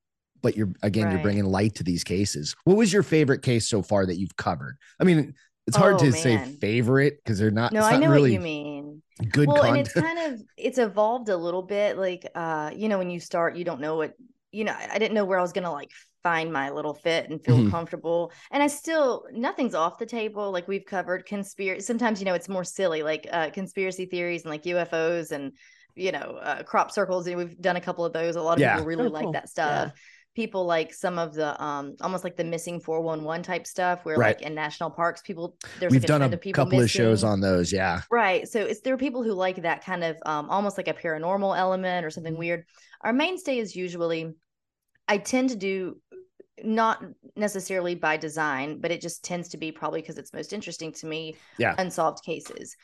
but 0.48 0.56
you're 0.56 0.70
again, 0.82 1.10
you're 1.12 1.20
bringing 1.20 1.44
light 1.44 1.76
to 1.76 1.84
these 1.84 2.06
cases. 2.06 2.56
What 2.64 2.78
was 2.78 2.94
your 2.94 3.04
favorite 3.04 3.42
case 3.42 3.68
so 3.68 3.82
far 3.82 4.06
that 4.06 4.18
you've 4.18 4.38
covered? 4.38 4.78
I 5.00 5.04
mean, 5.04 5.34
it's 5.68 5.76
hard 5.76 5.98
Oh, 5.98 6.00
to 6.00 6.14
say 6.14 6.38
favorite 6.38 7.20
because 7.24 7.38
they're 7.38 7.52
not. 7.52 7.74
No, 7.74 7.84
it's 7.84 7.92
I 7.92 7.92
not 7.92 8.00
know 8.00 8.12
really 8.12 8.32
what 8.32 8.32
you 8.32 8.40
mean. 8.40 9.02
good 9.32 9.48
well 9.48 9.58
content. 9.58 9.78
and 9.78 9.78
it's 9.88 9.94
kind 9.94 10.20
of 10.20 10.42
it's 10.58 10.78
evolved 10.78 11.30
a 11.30 11.38
little 11.38 11.62
bit 11.64 11.98
like 11.98 12.26
uh 12.36 12.72
you 12.76 12.88
know 12.88 12.98
when 12.98 13.10
you 13.10 13.20
start 13.20 13.56
you 13.58 13.66
don't 13.66 13.82
know 13.82 13.96
what 13.98 14.14
you 14.52 14.64
know 14.64 14.72
i 14.74 14.90
I 14.94 15.00
didn't 15.00 15.16
know 15.16 15.26
where 15.26 15.40
i 15.40 15.42
was 15.42 15.54
gonna 15.54 15.72
like 15.72 15.92
find 16.24 16.52
my 16.54 16.70
little 16.70 16.94
fit 16.94 17.30
and 17.30 17.44
feel 17.44 17.62
Mhm. 17.62 17.64
comfortable 17.64 18.32
and 18.52 18.64
i 18.64 18.68
still 18.68 19.26
nothing's 19.32 19.76
off 19.76 19.98
the 20.00 20.06
table 20.06 20.52
like 20.52 20.68
we've 20.68 20.86
covered 20.86 21.26
conspiracy 21.26 21.82
sometimes 21.82 22.20
you 22.20 22.26
know 22.26 22.34
it's 22.36 22.50
more 22.50 22.64
silly 22.64 23.04
like 23.04 23.28
uh 23.32 23.50
conspiracy 23.50 24.06
theories 24.06 24.44
and 24.44 24.52
like 24.52 24.64
ufos 24.64 25.32
and 25.32 25.52
you 25.96 26.12
know 26.12 26.40
uh, 26.42 26.64
crop 26.64 26.92
circles 26.92 27.28
and 27.28 27.38
we've 27.38 27.60
done 27.60 27.76
a 27.76 27.82
couple 27.82 28.06
of 28.06 28.14
those 28.14 28.36
a 28.36 28.42
lot 28.42 28.58
of 28.58 28.62
Yeah. 28.62 28.76
people 28.76 28.84
really 28.84 29.08
Oh, 29.08 29.12
like 29.12 29.26
cool. 29.26 29.34
that 29.34 29.50
stuff 29.50 29.92
people 30.38 30.66
like 30.66 30.94
some 30.94 31.18
of 31.18 31.34
the 31.34 31.50
um 31.62 31.96
almost 32.00 32.24
like 32.24 32.38
the 32.38 32.44
missing 32.44 32.80
411 32.80 33.42
type 33.42 33.66
stuff 33.66 34.06
where 34.06 34.16
Right. 34.18 34.36
like 34.38 34.46
in 34.46 34.54
national 34.54 34.92
parks 34.92 35.22
people 35.24 35.58
there's 35.80 35.92
We've 35.92 36.04
like 36.04 36.08
done 36.08 36.22
a 36.32 36.38
couple 36.54 36.80
of 36.80 36.92
shows 36.92 37.24
on 37.24 37.42
those. 37.42 37.74
Yeah. 37.74 38.02
Right. 38.12 38.48
So 38.48 38.60
it's 38.62 38.82
there 38.82 38.94
are 38.94 38.98
people 39.08 39.24
who 39.24 39.34
like 39.34 39.64
that 39.64 39.84
kind 39.84 40.04
of 40.04 40.16
um 40.28 40.48
almost 40.52 40.78
like 40.78 40.88
a 40.88 40.94
paranormal 40.94 41.58
element 41.58 42.06
or 42.06 42.10
Mm-hmm. 42.10 42.14
something 42.14 42.38
weird. 42.38 42.66
Our 43.02 43.14
mainstay 43.14 43.58
is 43.58 43.76
usually 43.76 44.32
I 45.08 45.18
tend 45.18 45.50
to 45.50 45.56
do 45.56 46.00
not 46.64 47.04
necessarily 47.36 47.96
by 47.96 48.18
design, 48.18 48.80
but 48.80 48.92
it 48.92 49.02
just 49.02 49.26
tends 49.26 49.50
to 49.50 49.58
be 49.58 49.72
probably 49.72 50.02
because 50.02 50.20
it's 50.20 50.34
most 50.34 50.54
interesting 50.54 50.92
to 51.00 51.08
me 51.08 51.36
Yeah. 51.58 51.74
unsolved 51.80 52.24
cases. 52.24 52.76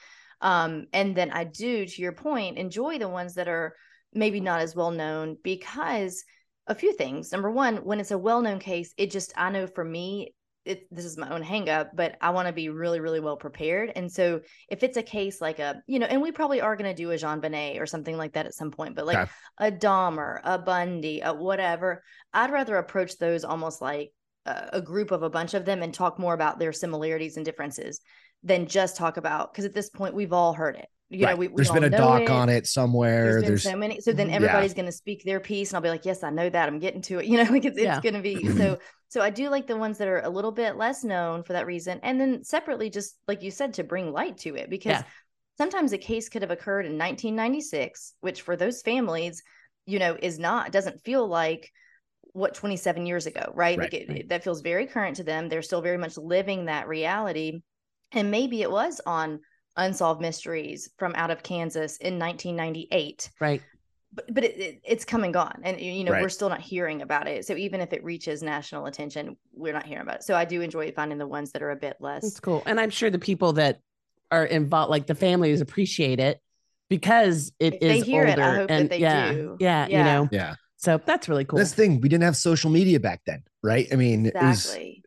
Um 0.41 0.88
and 0.91 1.15
then 1.15 1.29
I 1.29 1.43
do 1.43 1.86
to 1.86 2.01
your 2.01 2.13
point 2.13 2.57
enjoy 2.57 2.98
the 2.98 3.10
ones 3.19 3.36
that 3.36 3.48
are 3.48 3.75
maybe 4.12 4.39
not 4.39 4.60
as 4.62 4.75
well 4.75 4.89
known 4.91 5.38
because 5.43 6.24
a 6.67 6.75
few 6.75 6.93
things. 6.93 7.32
Number 7.32 7.51
one, 7.51 7.77
when 7.77 8.00
it's 8.00 8.12
a 8.12 8.17
well-known 8.17 8.60
case, 8.60 8.93
it 8.98 9.12
just 9.12 9.34
I 9.36 9.50
know 9.50 9.67
for 9.67 9.84
me 9.84 10.34
it, 10.65 10.88
this 10.96 11.03
is 11.03 11.17
my 11.17 11.29
own 11.29 11.41
hang 11.41 11.70
up, 11.70 11.91
but 11.93 12.15
I 12.22 12.29
want 12.29 12.48
to 12.48 12.53
be 12.53 12.70
really, 12.70 13.01
really 13.01 13.20
well 13.20 13.36
prepared. 13.36 13.91
And 13.98 14.10
so 14.10 14.39
if 14.70 14.82
it's 14.82 14.96
a 14.96 15.03
case 15.03 15.41
like 15.41 15.60
a, 15.60 15.84
you 15.88 16.00
know, 16.00 16.05
and 16.05 16.22
we 16.22 16.32
probably 16.32 16.62
are 16.62 16.77
going 16.77 16.89
to 16.89 16.96
do 16.96 17.12
a 17.12 17.15
JonBenét 17.15 17.82
or 17.82 17.86
something 17.86 18.15
like 18.17 18.34
that 18.34 18.46
at 18.46 18.53
some 18.53 18.72
point, 18.72 18.96
but 18.96 19.05
like 19.05 19.17
Okay. 19.17 19.32
a 19.58 19.72
Dahmer, 19.72 20.39
a 20.46 20.58
Bundy, 20.58 21.20
a 21.20 21.34
whatever, 21.34 22.01
I'd 22.34 22.51
rather 22.51 22.77
approach 22.77 23.17
those 23.17 23.43
almost 23.43 23.82
like 23.82 24.13
a, 24.46 24.70
a 24.74 24.82
group 24.82 25.12
of 25.12 25.22
a 25.22 25.29
bunch 25.29 25.53
of 25.53 25.65
them 25.65 25.84
and 25.84 25.93
talk 25.93 26.17
more 26.17 26.34
about 26.34 26.60
their 26.60 26.72
similarities 26.72 27.36
and 27.36 27.46
differences 27.46 28.00
than 28.41 28.67
just 28.67 28.96
talk 28.96 29.17
about, 29.17 29.51
because 29.51 29.65
at 29.65 29.74
this 29.74 29.89
point 29.89 30.15
we've 30.15 30.32
all 30.32 30.53
heard 30.53 30.77
it. 30.77 30.88
You 31.13 31.25
right. 31.25 31.32
know, 31.32 31.38
we, 31.38 31.48
we 31.48 31.55
There's 31.55 31.70
all 31.70 31.75
been 31.75 31.84
a 31.86 31.89
doc 31.89 32.22
it. 32.24 32.29
on 32.29 32.50
it 32.50 32.65
somewhere. 32.67 33.34
There's 33.34 33.43
There's 33.43 33.63
so 33.63 33.75
many. 33.75 34.00
So 34.01 34.13
then 34.13 34.29
Yeah. 34.29 34.36
everybody's 34.36 34.74
going 34.74 34.86
to 34.88 34.91
speak 34.91 35.24
their 35.24 35.39
piece, 35.39 35.70
and 35.70 35.75
I'll 35.77 35.82
be 35.82 35.89
like, 35.89 36.05
"Yes, 36.05 36.24
I 36.24 36.29
know 36.29 36.50
that. 36.50 36.67
I'm 36.67 36.79
getting 36.79 37.01
to 37.03 37.20
it." 37.20 37.25
You 37.34 37.38
know, 37.43 37.51
like 37.51 37.65
it's, 37.65 37.77
it's 37.77 38.00
going 38.00 38.15
to 38.15 38.22
be 38.22 38.36
so. 38.43 38.51
Mm-hmm. 38.51 38.74
So 39.10 39.22
I 39.22 39.29
do 39.29 39.50
like 39.50 39.67
the 39.67 39.77
ones 39.77 40.00
that 40.00 40.08
are 40.08 40.22
a 40.22 40.29
little 40.29 40.51
bit 40.51 40.75
less 40.75 41.03
known 41.03 41.43
for 41.43 41.53
that 41.53 41.67
reason, 41.67 42.00
and 42.03 42.20
then 42.20 42.43
separately, 42.43 42.89
just 42.89 43.15
like 43.27 43.43
you 43.43 43.51
said, 43.51 43.75
to 43.75 43.84
bring 43.84 44.12
light 44.12 44.38
to 44.39 44.55
it 44.55 44.70
because 44.70 44.91
Yeah. 44.93 45.03
sometimes 45.58 45.93
a 45.93 45.98
case 46.00 46.29
could 46.29 46.41
have 46.41 46.50
occurred 46.51 46.86
in 46.88 46.98
1996, 46.98 48.13
which 48.22 48.41
for 48.41 48.55
those 48.55 48.82
families, 48.82 49.43
you 49.86 50.00
know, 50.00 50.17
is 50.20 50.39
not 50.39 50.72
doesn't 50.72 51.03
feel 51.03 51.27
like 51.27 51.72
what 52.32 52.55
27 52.55 53.05
years 53.05 53.27
ago, 53.27 53.51
right? 53.53 53.77
Right, 53.77 53.79
like 53.79 53.93
it, 53.93 54.10
right. 54.10 54.17
it- 54.20 54.29
that 54.29 54.43
feels 54.43 54.62
very 54.62 54.88
current 54.88 55.17
to 55.17 55.24
them. 55.24 55.50
They're 55.50 55.62
still 55.62 55.82
very 55.82 55.98
much 56.00 56.17
living 56.17 56.65
that 56.65 56.88
reality, 56.88 57.62
and 58.12 58.32
maybe 58.32 58.62
it 58.63 58.72
was 58.72 59.00
on 59.05 59.41
unsolved 59.77 60.22
mysteries 60.22 60.89
from 60.98 61.13
out 61.15 61.32
of 61.32 61.44
Kansas 61.44 61.98
in 61.98 62.20
1998 62.20 63.30
Right. 63.39 63.62
but 64.13 64.34
but 64.34 64.44
it, 64.44 64.58
it, 64.60 64.82
it's 64.84 65.06
come 65.06 65.24
and 65.24 65.34
gone 65.34 65.62
and 65.63 65.80
you 65.80 66.03
know 66.03 66.12
Right. 66.12 66.22
we're 66.22 66.30
still 66.30 66.50
not 66.50 66.62
hearing 66.62 67.01
about 67.01 67.27
it 67.27 67.46
so 67.46 67.56
even 67.56 67.82
if 67.82 67.94
it 67.94 68.03
reaches 68.03 68.44
national 68.44 68.86
attention 68.86 69.36
we're 69.53 69.74
not 69.74 69.86
hearing 69.86 70.03
about 70.03 70.18
it 70.18 70.24
so 70.24 70.36
i 70.36 70.46
do 70.46 70.62
enjoy 70.62 70.92
finding 70.92 71.18
the 71.18 71.27
ones 71.27 71.51
that 71.53 71.63
are 71.63 71.72
a 71.72 71.75
bit 71.75 71.98
less 72.00 72.22
That's 72.24 72.39
cool. 72.39 72.62
And 72.65 72.80
I'm 72.80 72.89
sure 72.92 73.10
the 73.10 73.20
people 73.20 73.53
that 73.53 73.80
are 74.32 74.46
involved, 74.46 74.89
like 74.89 75.08
the 75.08 75.15
families, 75.15 75.62
appreciate 75.62 76.20
it 76.20 76.39
because 76.89 77.51
it 77.60 77.75
If 77.75 77.80
they 77.82 77.98
is 78.00 78.03
hear 78.06 78.25
it, 78.25 78.39
older. 78.39 78.44
I 78.44 78.56
hope 78.56 78.68
that 78.70 78.80
and 78.82 78.89
they 78.89 79.00
yeah, 79.00 79.32
do. 79.32 79.58
yeah, 79.60 79.88
you 79.88 80.03
know. 80.03 80.30
yeah. 80.32 80.56
So 80.77 81.00
that's 81.06 81.30
really 81.30 81.46
cool. 81.46 81.60
That's 81.60 81.72
the 81.72 81.84
thing. 81.84 82.01
We 82.01 82.10
didn't 82.10 82.24
have 82.24 82.36
social 82.36 82.70
media 82.72 83.00
back 83.00 83.22
then, 83.25 83.44
right? 83.62 83.88
I 83.92 83.96
mean, 83.96 84.25
it 84.25 84.34
was 84.36 84.65
exactly 84.65 85.02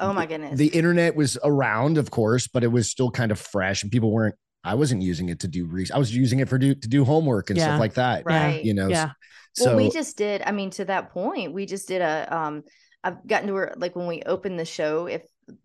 oh 0.00 0.12
my 0.12 0.26
goodness 0.26 0.58
the 0.58 0.68
internet 0.68 1.14
was 1.16 1.38
around, 1.44 1.98
of 1.98 2.10
course, 2.10 2.46
but 2.48 2.62
it 2.64 2.68
was 2.68 2.90
still 2.90 3.10
kind 3.10 3.32
of 3.32 3.38
fresh, 3.38 3.82
and 3.82 3.90
people 3.92 4.10
weren't. 4.10 4.34
I 4.64 4.74
wasn't 4.74 5.02
using 5.02 5.28
it 5.28 5.40
to 5.40 5.48
do 5.48 5.64
research. 5.66 5.94
I 5.94 5.98
was 5.98 6.14
using 6.14 6.40
it 6.40 6.48
for 6.48 6.58
do 6.58 6.74
to 6.74 6.88
do 6.88 7.04
homework 7.04 7.50
and 7.50 7.58
Yeah. 7.58 7.64
stuff 7.68 7.78
like 7.78 7.94
that. 7.94 8.24
right 8.24 8.64
You 8.64 8.74
know. 8.74 8.88
yeah. 8.88 9.10
So 9.54 9.66
well 9.66 9.76
we 9.76 9.90
just 9.90 10.16
did 10.18 10.42
i 10.44 10.52
mean 10.52 10.68
to 10.70 10.84
that 10.84 11.10
point 11.10 11.54
we 11.54 11.64
just 11.64 11.88
did 11.88 12.02
a 12.02 12.28
um 12.36 12.62
i've 13.02 13.26
gotten 13.26 13.46
to 13.46 13.54
where 13.54 13.72
like 13.78 13.96
when 13.96 14.06
we 14.06 14.22
open 14.26 14.56
the 14.56 14.66
show 14.66 15.06
if 15.06 15.22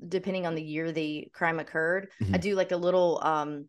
depending 0.07 0.45
on 0.47 0.55
the 0.55 0.61
year 0.63 0.93
the 0.93 1.27
crime 1.33 1.59
occurred 1.59 2.07
i 2.21 2.37
Mhm. 2.37 2.41
do 2.41 2.55
like 2.55 2.71
a 2.71 2.77
little 2.77 3.19
um 3.21 3.67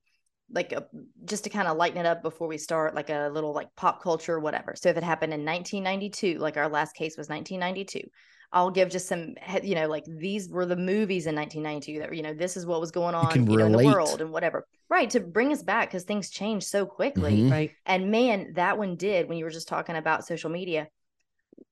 like 0.50 0.70
a, 0.72 0.86
just 1.24 1.44
to 1.44 1.50
kind 1.50 1.66
of 1.66 1.76
lighten 1.76 1.98
it 1.98 2.06
up 2.06 2.22
before 2.22 2.46
we 2.46 2.58
start 2.58 2.94
like 2.94 3.10
a 3.10 3.30
little 3.32 3.52
like 3.52 3.68
pop 3.74 4.00
culture 4.02 4.38
whatever 4.38 4.74
so 4.76 4.90
if 4.90 4.96
it 4.96 5.02
happened 5.02 5.32
in 5.32 5.44
1992 5.44 6.38
like 6.38 6.56
our 6.56 6.68
last 6.68 6.94
case 6.94 7.16
was 7.16 7.28
1992 7.28 8.06
i'll 8.52 8.70
give 8.70 8.90
just 8.90 9.08
some 9.08 9.34
you 9.62 9.74
know 9.74 9.88
like 9.88 10.04
these 10.06 10.48
were 10.48 10.66
the 10.66 10.76
movies 10.76 11.26
in 11.26 11.34
1992 11.34 11.98
that 12.00 12.14
you 12.14 12.22
know 12.22 12.34
this 12.34 12.56
is 12.56 12.66
what 12.66 12.80
was 12.80 12.90
going 12.90 13.14
on 13.14 13.32
can 13.32 13.50
you 13.50 13.56
know, 13.58 13.66
in 13.66 13.72
the 13.72 13.78
world 13.78 14.20
and 14.20 14.30
whatever 14.30 14.66
right 14.88 15.10
to 15.10 15.20
bring 15.20 15.52
us 15.52 15.62
back 15.62 15.88
because 15.88 16.04
things 16.04 16.30
change 16.30 16.64
so 16.64 16.84
quickly 16.84 17.42
Mhm. 17.42 17.50
Right. 17.50 17.70
and 17.86 18.10
man, 18.10 18.52
that 18.54 18.78
one 18.78 18.96
did 18.96 19.28
when 19.28 19.38
you 19.38 19.44
were 19.44 19.50
just 19.50 19.68
talking 19.68 19.96
about 19.96 20.26
social 20.26 20.50
media. 20.50 20.88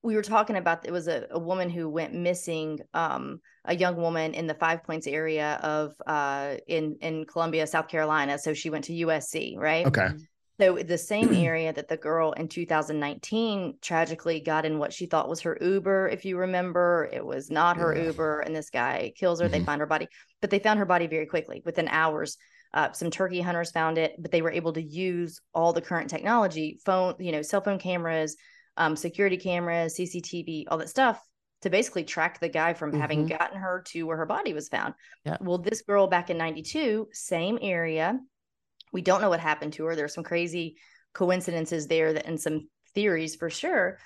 We 0.03 0.15
were 0.15 0.23
talking 0.23 0.57
about 0.57 0.87
it 0.87 0.93
was 0.93 1.09
a, 1.09 1.27
a 1.31 1.39
woman 1.39 1.69
who 1.69 1.89
went 1.89 2.15
missing, 2.15 2.81
um, 2.95 3.41
a 3.65 3.75
young 3.77 3.97
woman 3.97 4.35
in 4.35 4.47
the 4.47 4.55
Five 4.55 4.83
Points 4.85 5.07
area 5.07 5.59
of 5.63 5.95
uh 6.07 6.57
in 6.67 6.97
in 7.01 7.25
Columbia, 7.27 7.67
South 7.67 7.89
Carolina. 7.89 8.39
So 8.39 8.55
she 8.55 8.71
went 8.71 8.85
to 8.85 8.93
USC, 8.95 9.57
right? 9.59 9.87
Okay. 9.87 10.09
So 10.61 10.77
the 10.77 10.99
same 10.99 11.33
area 11.35 11.73
that 11.73 11.89
the 11.89 11.97
girl 11.97 12.33
in 12.33 12.49
2019 12.49 13.79
tragically 13.81 14.41
got 14.41 14.67
in 14.67 14.79
what 14.79 14.93
she 14.93 15.07
thought 15.07 15.29
was 15.29 15.41
her 15.41 15.57
Uber, 15.61 16.09
if 16.09 16.25
you 16.25 16.37
remember, 16.37 17.09
it 17.13 17.25
was 17.25 17.51
not 17.51 17.79
her 17.79 17.97
Yeah. 17.97 18.05
Uber, 18.05 18.41
and 18.41 18.55
this 18.55 18.71
guy 18.71 19.13
kills 19.17 19.41
her. 19.41 19.49
They 19.49 19.61
Mhm. 19.61 19.67
find 19.67 19.81
her 19.81 19.87
body, 19.87 20.09
but 20.41 20.51
they 20.51 20.59
found 20.59 20.79
her 20.79 20.85
body 20.85 21.07
very 21.07 21.27
quickly, 21.27 21.63
within 21.65 21.89
hours. 21.89 22.37
Uh, 22.73 22.93
some 22.93 23.11
turkey 23.11 23.41
hunters 23.41 23.71
found 23.71 23.99
it, 23.99 24.15
but 24.19 24.31
they 24.31 24.43
were 24.43 24.53
able 24.53 24.73
to 24.75 24.83
use 24.83 25.41
all 25.55 25.73
the 25.73 25.81
current 25.81 26.11
technology, 26.11 26.79
phone, 26.85 27.15
you 27.19 27.33
know, 27.33 27.43
cell 27.43 27.63
phone 27.63 27.79
cameras, 27.79 28.37
um, 28.77 28.95
security 28.97 29.37
cameras, 29.37 29.97
CCTV, 29.97 30.67
all 30.71 30.79
that 30.79 30.89
stuff 30.89 31.21
to 31.63 31.71
basically 31.71 32.05
track 32.05 32.39
the 32.39 32.49
guy 32.49 32.73
from 32.75 32.93
having 32.93 33.27
Mhm. 33.27 33.39
gotten 33.39 33.59
her 33.59 33.83
to 33.89 34.05
where 34.05 34.17
her 34.17 34.27
body 34.27 34.53
was 34.53 34.69
found. 34.69 34.95
Yeah. 35.25 35.37
Well, 35.41 35.59
this 35.59 35.83
girl 35.83 36.07
back 36.07 36.31
in 36.31 36.39
92, 36.39 37.09
same 37.13 37.59
area. 37.61 38.19
We 38.93 39.03
don't 39.03 39.21
know 39.21 39.31
what 39.31 39.41
happened 39.41 39.73
to 39.75 39.85
her. 39.85 39.97
There's 39.97 40.15
some 40.15 40.25
crazy 40.25 40.77
coincidences 41.13 41.87
there 41.87 42.13
that, 42.13 42.27
and 42.27 42.41
some 42.41 42.69
theories 42.95 43.37
for 43.37 43.51
sure, 43.51 43.99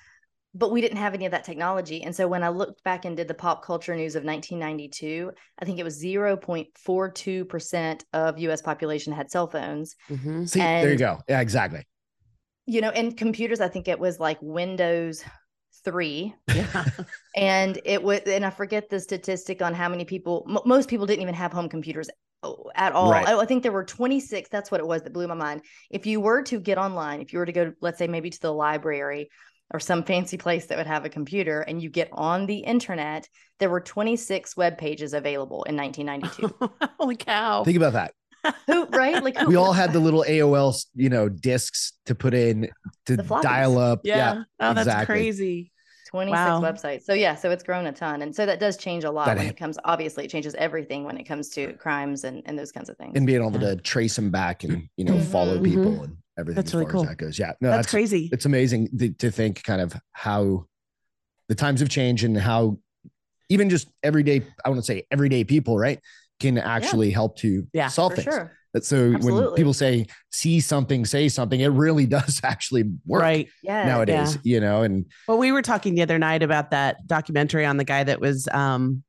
but 0.55 0.71
we 0.71 0.81
didn't 0.81 0.99
have 0.99 1.15
any 1.15 1.27
of 1.27 1.33
that 1.33 1.45
technology. 1.45 2.03
And 2.03 2.15
so 2.15 2.29
when 2.29 2.43
I 2.43 2.49
looked 2.49 2.83
back 2.85 3.05
and 3.05 3.17
did 3.17 3.29
the 3.29 3.35
pop 3.35 3.65
culture 3.65 3.97
news 3.97 4.15
of 4.15 4.25
1992, 4.25 5.33
I 5.59 5.65
think 5.65 5.79
it 5.79 5.85
was 5.85 6.03
0.42% 6.03 8.05
of 8.13 8.39
US 8.39 8.63
population 8.63 9.13
had 9.13 9.31
cell 9.31 9.49
phones. 9.49 9.97
Mhm. 10.09 10.49
See, 10.49 10.61
there 10.61 10.93
you 10.93 10.99
go. 10.99 11.21
Yeah, 11.29 11.41
exactly. 11.41 11.85
You 12.67 12.81
know, 12.81 12.91
and 12.91 13.17
computers, 13.17 13.61
I 13.61 13.69
think 13.69 13.89
it 13.89 13.99
was 13.99 14.21
like 14.21 14.39
Windows 14.41 15.25
3 15.85 16.35
Yeah. 16.55 16.85
and 17.37 17.79
it 17.85 18.03
was 18.03 18.21
and 18.21 18.45
i 18.45 18.51
forget 18.51 18.89
the 18.89 18.99
statistic 19.01 19.63
on 19.63 19.75
how 19.75 19.89
many 19.89 20.05
people 20.05 20.47
m- 20.49 20.59
most 20.67 20.89
people 20.89 21.07
didn't 21.07 21.23
even 21.23 21.35
have 21.35 21.53
home 21.53 21.69
computers 21.69 22.09
oh, 22.43 22.71
at 22.75 22.93
all 22.93 23.11
Right. 23.11 23.27
I, 23.29 23.39
I 23.39 23.47
think 23.47 23.63
there 23.63 23.73
were 23.73 23.85
26 23.85 24.49
that's 24.51 24.71
what 24.71 24.81
it 24.81 24.87
was 24.87 25.03
that 25.03 25.13
blew 25.13 25.27
my 25.29 25.35
mind 25.35 25.63
if 25.91 26.07
you 26.07 26.21
were 26.21 26.43
to 26.45 26.59
get 26.61 26.79
online 26.79 27.21
if 27.21 27.33
you 27.33 27.39
were 27.39 27.47
to 27.47 27.53
go 27.53 27.73
let's 27.81 27.99
say 27.99 28.07
maybe 28.07 28.31
to 28.31 28.41
the 28.41 28.53
library 28.53 29.29
or 29.73 29.81
some 29.81 30.03
fancy 30.05 30.37
place 30.37 30.67
that 30.67 30.79
would 30.79 30.87
have 30.87 31.05
a 31.05 31.09
computer 31.09 31.61
and 31.63 31.83
you 31.83 31.89
get 31.89 32.09
on 32.13 32.47
the 32.47 32.59
internet 32.59 33.29
there 33.59 33.71
were 33.71 33.81
26 33.81 34.57
web 34.57 34.77
pages 34.79 35.15
available 35.15 35.63
in 35.65 35.77
1992 35.77 36.71
Holy 36.99 37.17
cow. 37.17 37.65
Think 37.65 37.77
about 37.79 37.95
that. 37.95 38.13
who 38.67 38.85
right 38.87 39.25
like 39.25 39.39
who 39.39 39.47
We 39.47 39.57
all 39.57 39.73
had 39.73 39.95
the 39.95 40.01
little 40.01 40.23
AOL, 40.29 40.85
you 40.95 41.09
know, 41.09 41.31
discs 41.31 41.95
to 42.05 42.15
put 42.15 42.35
in 42.35 42.69
to 43.07 43.17
dial 43.17 43.79
up. 43.79 44.01
yeah. 44.05 44.43
Oh, 44.61 44.75
that's 44.75 44.81
exactly. 44.87 45.07
crazy. 45.07 45.73
26 46.15 46.33
Wow. 46.39 46.61
websites 46.61 47.03
so 47.03 47.13
yeah 47.13 47.35
so 47.35 47.51
it's 47.51 47.65
grown 47.65 47.87
a 47.87 47.93
ton 47.93 48.23
and 48.23 48.35
so 48.35 48.47
that 48.47 48.61
does 48.61 48.77
change 48.77 49.03
a 49.03 49.11
lot 49.11 49.27
That 49.27 49.37
when 49.37 49.47
ha- 49.47 49.51
it 49.51 49.57
comes 49.57 49.79
obviously 49.85 50.25
it 50.25 50.31
changes 50.31 50.55
everything 50.55 51.03
when 51.03 51.17
it 51.19 51.25
comes 51.25 51.49
to 51.51 51.73
crimes 51.73 52.23
and, 52.23 52.41
and 52.47 52.57
those 52.57 52.71
kinds 52.71 52.89
of 52.89 52.97
things 52.97 53.15
and 53.17 53.27
being 53.27 53.41
able 53.45 53.59
to 53.59 53.75
trace 53.77 54.15
them 54.15 54.31
back 54.31 54.63
and 54.63 54.89
you 54.97 55.05
know 55.05 55.19
follow 55.19 55.59
Mhm. 55.59 55.65
people 55.65 56.03
and 56.05 56.17
everything 56.39 56.55
That's 56.57 56.69
as 56.71 56.75
really 56.75 56.85
far 56.87 56.93
cool. 56.93 57.03
as 57.03 57.09
that 57.09 57.17
goes. 57.17 57.37
Yeah, 57.39 57.53
no, 57.61 57.71
that's, 57.71 57.79
that's, 57.79 57.91
crazy. 57.91 58.29
It's 58.33 58.45
amazing 58.45 58.97
th- 58.97 59.19
to 59.19 59.31
think 59.33 59.63
kind 59.65 59.81
of 59.81 59.95
how 60.13 60.67
the 61.49 61.55
times 61.57 61.81
have 61.81 61.89
changed 61.89 62.23
and 62.25 62.37
how 62.39 62.79
even 63.49 63.69
just 63.71 63.89
everyday, 64.03 64.43
I 64.65 64.69
want 64.69 64.79
to 64.81 64.85
say 64.85 65.05
everyday 65.11 65.43
people, 65.45 65.77
right, 65.79 65.99
can 66.41 66.59
actually 66.59 67.11
help 67.11 67.37
to 67.39 67.67
Yeah, 67.73 67.89
solve 67.89 68.13
for 68.13 68.17
things. 68.23 68.25
sure 68.35 68.53
That 68.75 68.85
so 68.85 69.13
when 69.13 69.55
people 69.55 69.73
say 69.73 70.05
see 70.31 70.61
something, 70.61 71.05
say 71.07 71.29
something, 71.29 71.61
it 71.61 71.69
really 71.69 72.07
does 72.19 72.41
actually 72.45 72.85
work 73.07 73.23
Right. 73.23 73.49
yeah 73.63 73.87
nowadays, 73.87 74.37
you 74.43 74.61
know, 74.61 74.83
and 74.83 75.07
Well, 75.29 75.39
we 75.39 75.53
were 75.53 75.63
talking 75.63 75.95
the 75.95 76.03
other 76.03 76.19
night 76.19 76.43
about 76.43 76.73
that 76.73 77.07
documentary 77.07 77.65
on 77.65 77.77
the 77.79 77.85
guy 77.85 78.05
that 78.05 78.21
was 78.21 78.49
um 78.49 79.03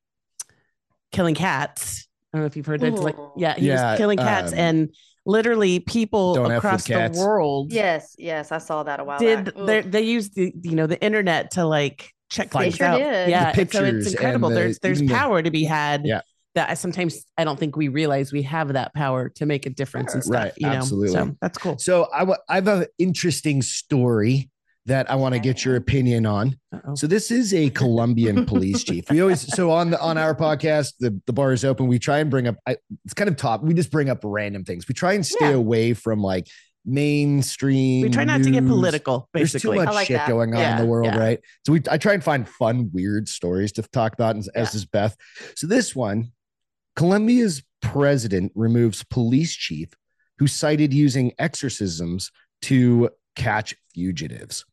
killing 1.12 1.36
cats. 1.36 2.08
I 2.34 2.38
don't 2.38 2.44
know 2.44 2.48
if 2.48 2.56
you've 2.58 2.66
heard 2.66 2.84
it. 2.84 2.94
Like, 2.94 3.16
yeah, 3.38 3.56
he 3.56 3.68
Yeah, 3.68 3.92
was 3.92 3.98
killing 3.98 4.18
cats 4.18 4.52
um, 4.54 4.60
and 4.60 4.96
literally 5.26 5.80
people 5.80 6.36
Don't 6.36 6.46
F 6.46 6.50
with 6.50 6.58
across 6.58 6.84
the 6.84 6.94
cats. 6.94 7.18
world 7.18 7.72
Yes, 7.74 8.16
yes, 8.20 8.52
I 8.52 8.60
saw 8.60 8.84
that 8.84 9.00
a 9.00 9.04
while 9.04 9.18
did 9.20 9.46
back. 9.46 9.58
Ooh. 9.58 9.66
they 9.66 9.82
they 9.82 10.02
used 10.02 10.36
the 10.36 10.54
you 10.62 10.76
know 10.76 10.86
the 10.88 11.02
internet 11.04 11.52
to 11.52 11.66
like 11.66 12.12
check 12.30 12.52
Find 12.52 12.66
things 12.66 12.76
sure 12.76 12.88
out. 12.88 12.98
did. 13.00 13.30
Yeah, 13.30 13.52
The 13.52 13.62
and 13.62 13.72
so 13.72 13.84
it's 13.84 14.12
incredible. 14.12 14.50
the- 14.50 14.56
there's 14.56 14.80
there's 14.80 14.98
even 15.02 15.08
the- 15.08 15.14
power 15.16 15.42
to 15.42 15.50
be 15.50 15.64
had. 15.64 16.06
Yeah. 16.06 16.22
That 16.56 16.70
I 16.70 16.74
sometimes 16.76 17.26
I 17.38 17.44
don't 17.44 17.60
think 17.60 17.76
we 17.76 17.90
realize 17.90 18.32
we 18.32 18.42
have 18.44 18.74
that 18.74 18.94
power 18.94 19.30
to 19.36 19.46
make 19.46 19.66
a 19.66 19.70
difference 19.70 20.14
and 20.14 20.24
stuff. 20.24 20.44
Right, 20.46 20.54
You 20.58 20.68
know, 20.68 20.74
absolutely. 20.74 21.14
so 21.14 21.36
that's 21.42 21.58
cool. 21.58 21.78
So 21.78 22.08
I 22.14 22.20
w- 22.20 22.38
I 22.50 22.56
have 22.56 22.68
an 22.68 22.86
interesting 22.98 23.62
story 23.62 24.50
that 24.88 25.10
I 25.12 25.16
want 25.16 25.34
to 25.34 25.40
get 25.40 25.66
your 25.66 25.76
opinion 25.78 26.26
on. 26.28 26.58
Uh-oh. 26.72 26.94
So 26.96 27.08
this 27.08 27.32
is 27.32 27.54
a 27.54 27.72
Colombian 27.72 28.46
police 28.52 28.84
chief. 28.84 29.10
We 29.10 29.20
always 29.20 29.42
so 29.54 29.72
on 29.72 29.90
the 29.90 30.00
on 30.00 30.18
our 30.18 30.34
podcast, 30.46 30.94
the 31.00 31.20
the 31.28 31.34
bar 31.34 31.52
is 31.52 31.66
open. 31.66 31.88
We 31.88 32.00
try 32.00 32.20
and 32.20 32.30
bring 32.32 32.48
up. 32.48 32.56
I, 32.66 32.78
it's 33.04 33.14
kind 33.14 33.28
of 33.30 33.36
top. 33.36 33.62
We 33.62 33.74
just 33.74 33.92
bring 33.92 34.10
up 34.10 34.20
random 34.24 34.64
things. 34.64 34.88
We 34.88 34.94
try 34.96 35.14
and 35.14 35.26
stay 35.26 35.50
Yeah. 35.50 35.56
away 35.56 35.94
from 35.94 36.22
like 36.22 36.48
mainstream. 36.88 38.04
we 38.04 38.10
try 38.10 38.24
not 38.24 38.44
to 38.44 38.52
get 38.52 38.62
news. 38.64 38.72
political, 38.72 39.28
There's 39.34 39.52
too 39.52 39.56
basically. 39.58 39.78
much 39.80 39.88
I 39.88 39.92
like 39.92 40.08
shit 40.08 40.18
that. 40.18 40.30
going 40.30 40.54
on 40.56 40.62
in 40.62 40.78
the 40.78 40.86
world, 40.86 41.08
yeah. 41.14 41.18
right? 41.20 41.40
So 41.66 41.74
we 41.74 41.82
I 41.90 41.98
try 41.98 42.14
and 42.14 42.24
find 42.24 42.48
fun, 42.48 42.90
weird 42.94 43.28
stories 43.28 43.72
to 43.74 43.82
talk 43.82 44.14
about, 44.14 44.38
as, 44.38 44.48
as 44.50 44.68
Yeah. 44.68 44.72
does 44.72 44.86
Beth. 44.86 45.16
So 45.56 45.68
this 45.68 45.96
one, 45.96 46.32
Colombia's 46.96 47.64
president 47.82 48.52
removes 48.56 49.04
police 49.04 49.54
chief 49.54 49.90
who 50.40 50.48
cited 50.48 50.94
using 50.94 51.34
exorcisms 51.40 52.32
to 52.64 53.10
catch 53.36 53.76
fugitives. 53.94 54.66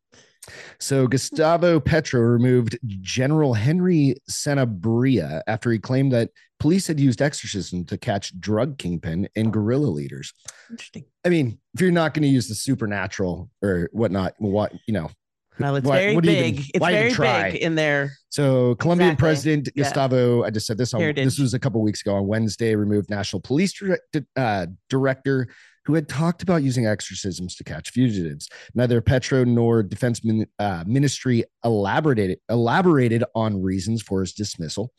So 0.81 1.07
Gustavo 1.07 1.79
Petro 1.79 2.21
removed 2.21 2.79
General 3.01 3.55
Henry 3.55 4.17
Sanabria 4.29 5.43
after 5.47 5.71
he 5.71 5.79
claimed 5.79 6.13
that 6.13 6.31
police 6.59 6.89
had 6.89 6.99
used 6.99 7.23
exorcism 7.23 7.85
to 7.85 7.97
catch 7.97 8.39
drug 8.41 8.77
kingpin 8.79 9.29
and 9.37 9.53
guerrilla 9.53 9.87
leaders. 9.87 10.33
Interesting. 10.69 11.05
I 11.25 11.29
mean, 11.29 11.59
if 11.75 11.81
you're 11.81 11.93
not 11.93 12.13
going 12.13 12.25
to 12.25 12.29
use 12.29 12.49
the 12.49 12.57
supernatural 12.57 13.51
or 13.63 13.89
whatnot, 13.93 14.35
what 14.39 14.73
you 14.87 14.95
know, 14.95 15.11
Well, 15.59 15.77
it's 15.77 15.87
why- 15.87 15.99
very 15.99 16.15
what 16.15 16.25
do 16.25 16.31
you 16.31 16.37
big. 16.37 16.55
even- 16.55 16.71
it's 16.75 16.87
very 16.87 17.53
big 17.53 17.63
in 17.63 17.75
there. 17.75 18.13
So 18.31 18.75
Colombian 18.77 19.11
Exactly. 19.11 19.21
President 19.27 19.69
Yeah. 19.75 19.85
Gustavo, 19.85 20.43
I 20.45 20.51
just 20.51 20.67
said 20.67 20.79
this 20.79 20.95
on 20.95 21.01
Heritage. 21.01 21.25
this 21.25 21.39
was 21.39 21.53
a 21.55 21.59
couple 21.59 21.83
weeks 21.83 22.01
ago 22.01 22.15
on 22.17 22.27
Wednesday, 22.27 22.75
removed 22.75 23.11
National 23.11 23.41
Police 23.41 23.73
direct, 23.73 24.17
uh, 24.37 24.67
Director 24.89 25.49
who 25.85 25.95
had 25.95 26.09
talked 26.09 26.45
about 26.45 26.63
using 26.63 26.87
exorcisms 26.87 27.57
to 27.57 27.65
catch 27.65 27.91
fugitives. 27.91 28.49
Neither 28.73 29.01
Petro 29.01 29.43
nor 29.45 29.83
Defense 29.83 30.25
min, 30.25 30.47
uh, 30.61 30.85
Ministry 30.87 31.43
elaborated 31.65 32.39
elaborated 32.49 33.25
on 33.35 33.61
reasons 33.61 34.01
for 34.01 34.21
his 34.21 34.33
dismissal, 34.33 34.93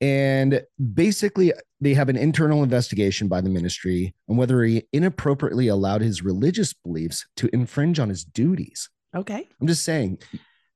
and 0.00 0.62
basically 0.94 1.52
they 1.80 1.94
have 1.94 2.08
an 2.08 2.16
internal 2.16 2.62
investigation 2.62 3.26
by 3.26 3.40
the 3.40 3.50
ministry 3.50 4.14
on 4.28 4.36
whether 4.36 4.62
he 4.62 4.84
inappropriately 4.92 5.66
allowed 5.68 6.00
his 6.02 6.22
religious 6.22 6.72
beliefs 6.72 7.26
to 7.36 7.50
infringe 7.52 7.98
on 7.98 8.08
his 8.08 8.24
duties. 8.24 8.88
Okay. 9.14 9.48
I'm 9.60 9.66
just 9.66 9.84
saying, 9.84 10.18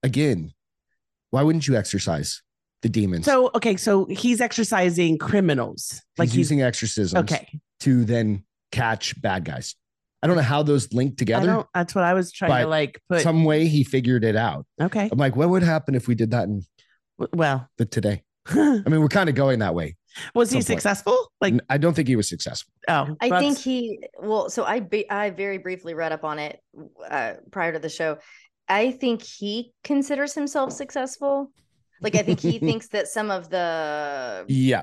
again, 0.02 0.52
why 1.30 1.42
wouldn't 1.42 1.66
you 1.66 1.76
exercise 1.76 2.42
the 2.82 2.88
demons? 2.88 3.24
So 3.24 3.50
okay, 3.54 3.76
so 3.76 4.06
he's 4.06 4.40
exercising 4.40 5.18
criminals. 5.18 6.02
Like 6.18 6.28
he's 6.28 6.34
he's 6.34 6.38
using 6.38 6.62
exorcisms 6.62 7.20
okay. 7.32 7.60
to 7.80 8.04
then 8.04 8.44
catch 8.72 9.20
bad 9.20 9.44
guys. 9.44 9.74
I 10.22 10.26
don't 10.26 10.36
know 10.36 10.42
how 10.42 10.62
those 10.62 10.92
link 10.92 11.12
I 11.12 11.16
together. 11.16 11.46
don't 11.46 11.66
that's 11.74 11.94
what 11.94 12.04
I 12.04 12.14
was 12.14 12.32
trying 12.32 12.62
to 12.62 12.68
like 12.68 13.00
put 13.08 13.22
Some 13.22 13.44
way 13.44 13.68
he 13.68 13.84
figured 13.84 14.24
it 14.24 14.36
out. 14.36 14.66
okay. 14.80 15.08
I'm 15.10 15.18
like, 15.18 15.36
what 15.36 15.48
would 15.48 15.62
happen 15.62 15.94
if 15.94 16.08
we 16.08 16.14
did 16.14 16.30
that 16.32 16.44
in 16.44 16.62
Well, 17.32 17.68
the 17.78 17.84
today? 17.84 18.22
I 18.48 18.82
mean, 18.86 19.00
we're 19.00 19.08
kind 19.08 19.28
of 19.28 19.34
going 19.34 19.60
that 19.60 19.74
way. 19.74 19.96
Was 20.34 20.50
he 20.50 20.60
Some 20.60 20.72
point. 20.72 20.82
successful? 20.82 21.32
Like 21.40 21.54
N- 21.54 21.60
I 21.68 21.78
don't 21.78 21.94
think 21.94 22.08
he 22.08 22.16
was 22.16 22.28
successful. 22.28 22.72
oh 22.88 23.16
I 23.20 23.28
that's- 23.28 23.40
think 23.42 23.58
he 23.58 24.00
well, 24.20 24.48
so 24.50 24.64
I 24.64 24.80
be, 24.80 25.08
I 25.10 25.30
very 25.30 25.58
briefly 25.58 25.94
read 25.94 26.12
up 26.12 26.24
on 26.24 26.38
it 26.38 26.60
uh, 27.10 27.34
prior 27.50 27.72
to 27.72 27.78
the 27.78 27.88
show. 27.88 28.18
I 28.68 28.90
think 28.92 29.22
he 29.22 29.72
considers 29.84 30.34
himself 30.34 30.72
successful. 30.72 31.50
Like 32.00 32.14
I 32.14 32.22
think 32.22 32.40
he 32.40 32.58
thinks 32.68 32.88
that 32.88 33.08
some 33.08 33.30
of 33.30 33.48
the 33.50 34.44
Yeah. 34.48 34.82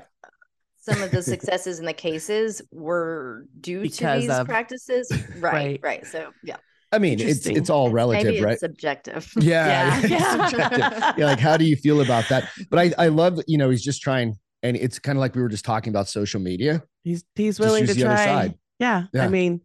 some 0.80 1.02
of 1.02 1.10
the 1.10 1.22
successes 1.32 1.78
in 1.78 1.84
the 1.86 1.92
cases 1.92 2.62
were 2.72 3.46
due 3.60 3.88
to 3.88 4.06
these 4.18 4.30
of- 4.30 4.46
practices. 4.46 5.10
Right, 5.38 5.52
Right. 5.52 5.80
right. 5.82 6.06
So 6.06 6.30
yeah, 6.42 6.56
I 6.92 6.98
mean, 6.98 7.20
it's 7.20 7.46
it's 7.46 7.70
all 7.70 7.90
relative, 7.90 8.24
maybe 8.34 8.42
right? 8.44 8.52
it's 8.52 8.60
subjective. 8.60 9.30
yeah. 9.40 10.00
Yeah. 10.00 10.00
it's 10.02 10.30
subjective. 10.50 10.80
yeah. 11.18 11.26
Like, 11.26 11.40
how 11.40 11.56
do 11.56 11.64
you 11.64 11.76
feel 11.76 12.00
about 12.00 12.28
that? 12.28 12.48
But 12.70 12.78
I, 12.78 12.92
I 13.06 13.08
love, 13.08 13.40
you 13.46 13.58
know, 13.58 13.68
he's 13.70 13.82
just 13.82 14.00
trying, 14.00 14.38
and 14.64 14.76
it's 14.76 14.98
kind 14.98 15.16
of 15.16 15.20
like 15.20 15.36
we 15.36 15.42
were 15.42 15.48
just 15.48 15.64
talking 15.64 15.90
about 15.92 16.08
social 16.08 16.40
media. 16.40 16.82
he's 17.04 17.22
he's 17.36 17.58
Just 17.58 17.60
willing 17.60 17.82
use 17.82 17.90
to 17.90 17.94
the 17.96 18.06
other 18.06 18.16
try. 18.16 18.24
side. 18.24 18.54
Yeah, 18.80 19.04
Yeah. 19.12 19.24
I 19.24 19.28
mean, 19.28 19.60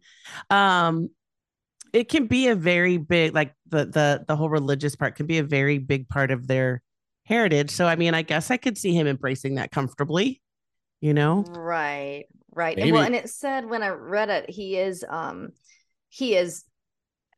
um, 0.50 1.08
it 1.92 2.08
can 2.08 2.26
be 2.28 2.46
a 2.48 2.54
very 2.54 2.98
big 2.98 3.34
like 3.34 3.54
the 3.68 3.86
the 3.86 4.24
the 4.28 4.36
whole 4.36 4.48
religious 4.48 4.94
part 4.94 5.16
can 5.16 5.26
be 5.26 5.38
a 5.38 5.42
very 5.42 5.78
big 5.78 6.08
part 6.08 6.30
of 6.30 6.46
their 6.46 6.82
heritage. 7.24 7.70
So 7.70 7.86
I 7.88 7.96
mean, 7.96 8.14
I 8.14 8.22
guess 8.22 8.50
I 8.52 8.56
could 8.56 8.78
see 8.78 8.94
him 8.94 9.08
embracing 9.08 9.56
that 9.56 9.72
comfortably. 9.72 10.40
You 11.00 11.14
know, 11.14 11.44
Right, 11.48 12.26
right. 12.54 12.78
And 12.78 12.92
well, 12.92 13.02
and 13.02 13.16
it 13.16 13.30
said 13.30 13.68
when 13.68 13.82
I 13.82 13.88
read 13.88 14.28
it, 14.28 14.50
he 14.50 14.76
is 14.76 15.04
um 15.08 15.50
he 16.10 16.36
is 16.36 16.64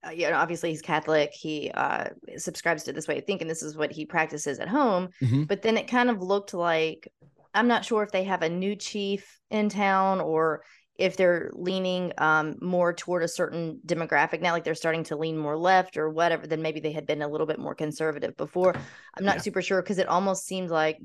uh, 0.04 0.10
you 0.10 0.28
know, 0.28 0.36
obviously 0.36 0.70
he's 0.70 0.82
Catholic. 0.82 1.30
He 1.32 1.70
uh 1.72 2.08
subscribes 2.36 2.82
to 2.84 2.92
this 2.92 3.06
way 3.08 3.18
of 3.18 3.24
thinking. 3.24 3.46
This 3.48 3.62
is 3.62 3.76
what 3.76 3.92
he 3.92 4.04
practices 4.04 4.58
at 4.58 4.68
home. 4.68 5.10
Mhm. 5.22 5.46
But 5.46 5.62
then 5.62 5.76
it 5.78 5.86
kind 5.88 6.10
of 6.10 6.20
looked 6.20 6.52
like 6.54 7.06
I'm 7.54 7.68
not 7.68 7.84
sure 7.84 8.02
if 8.02 8.12
they 8.12 8.24
have 8.24 8.42
a 8.42 8.48
new 8.48 8.76
chief 8.76 9.40
in 9.50 9.68
town 9.68 10.20
or 10.20 10.64
if 10.96 11.16
they're 11.16 11.50
leaning 11.54 12.12
um 12.18 12.56
more 12.60 12.92
toward 12.92 13.22
a 13.22 13.28
certain 13.28 13.80
demographic 13.86 14.40
now 14.42 14.52
like 14.52 14.64
they're 14.64 14.74
starting 14.74 15.04
to 15.04 15.16
lean 15.16 15.36
more 15.38 15.56
left 15.56 15.96
or 15.96 16.10
whatever 16.10 16.46
then 16.46 16.62
maybe 16.62 16.80
they 16.80 16.92
had 16.92 17.06
been 17.06 17.22
a 17.22 17.28
little 17.28 17.46
bit 17.46 17.58
more 17.58 17.74
conservative 17.74 18.36
before 18.36 18.76
i'm 19.16 19.24
not 19.24 19.36
Yeah. 19.36 19.42
super 19.42 19.62
sure 19.62 19.82
because 19.82 19.98
it 19.98 20.06
almost 20.08 20.44
seemed 20.46 20.70
like 20.70 20.98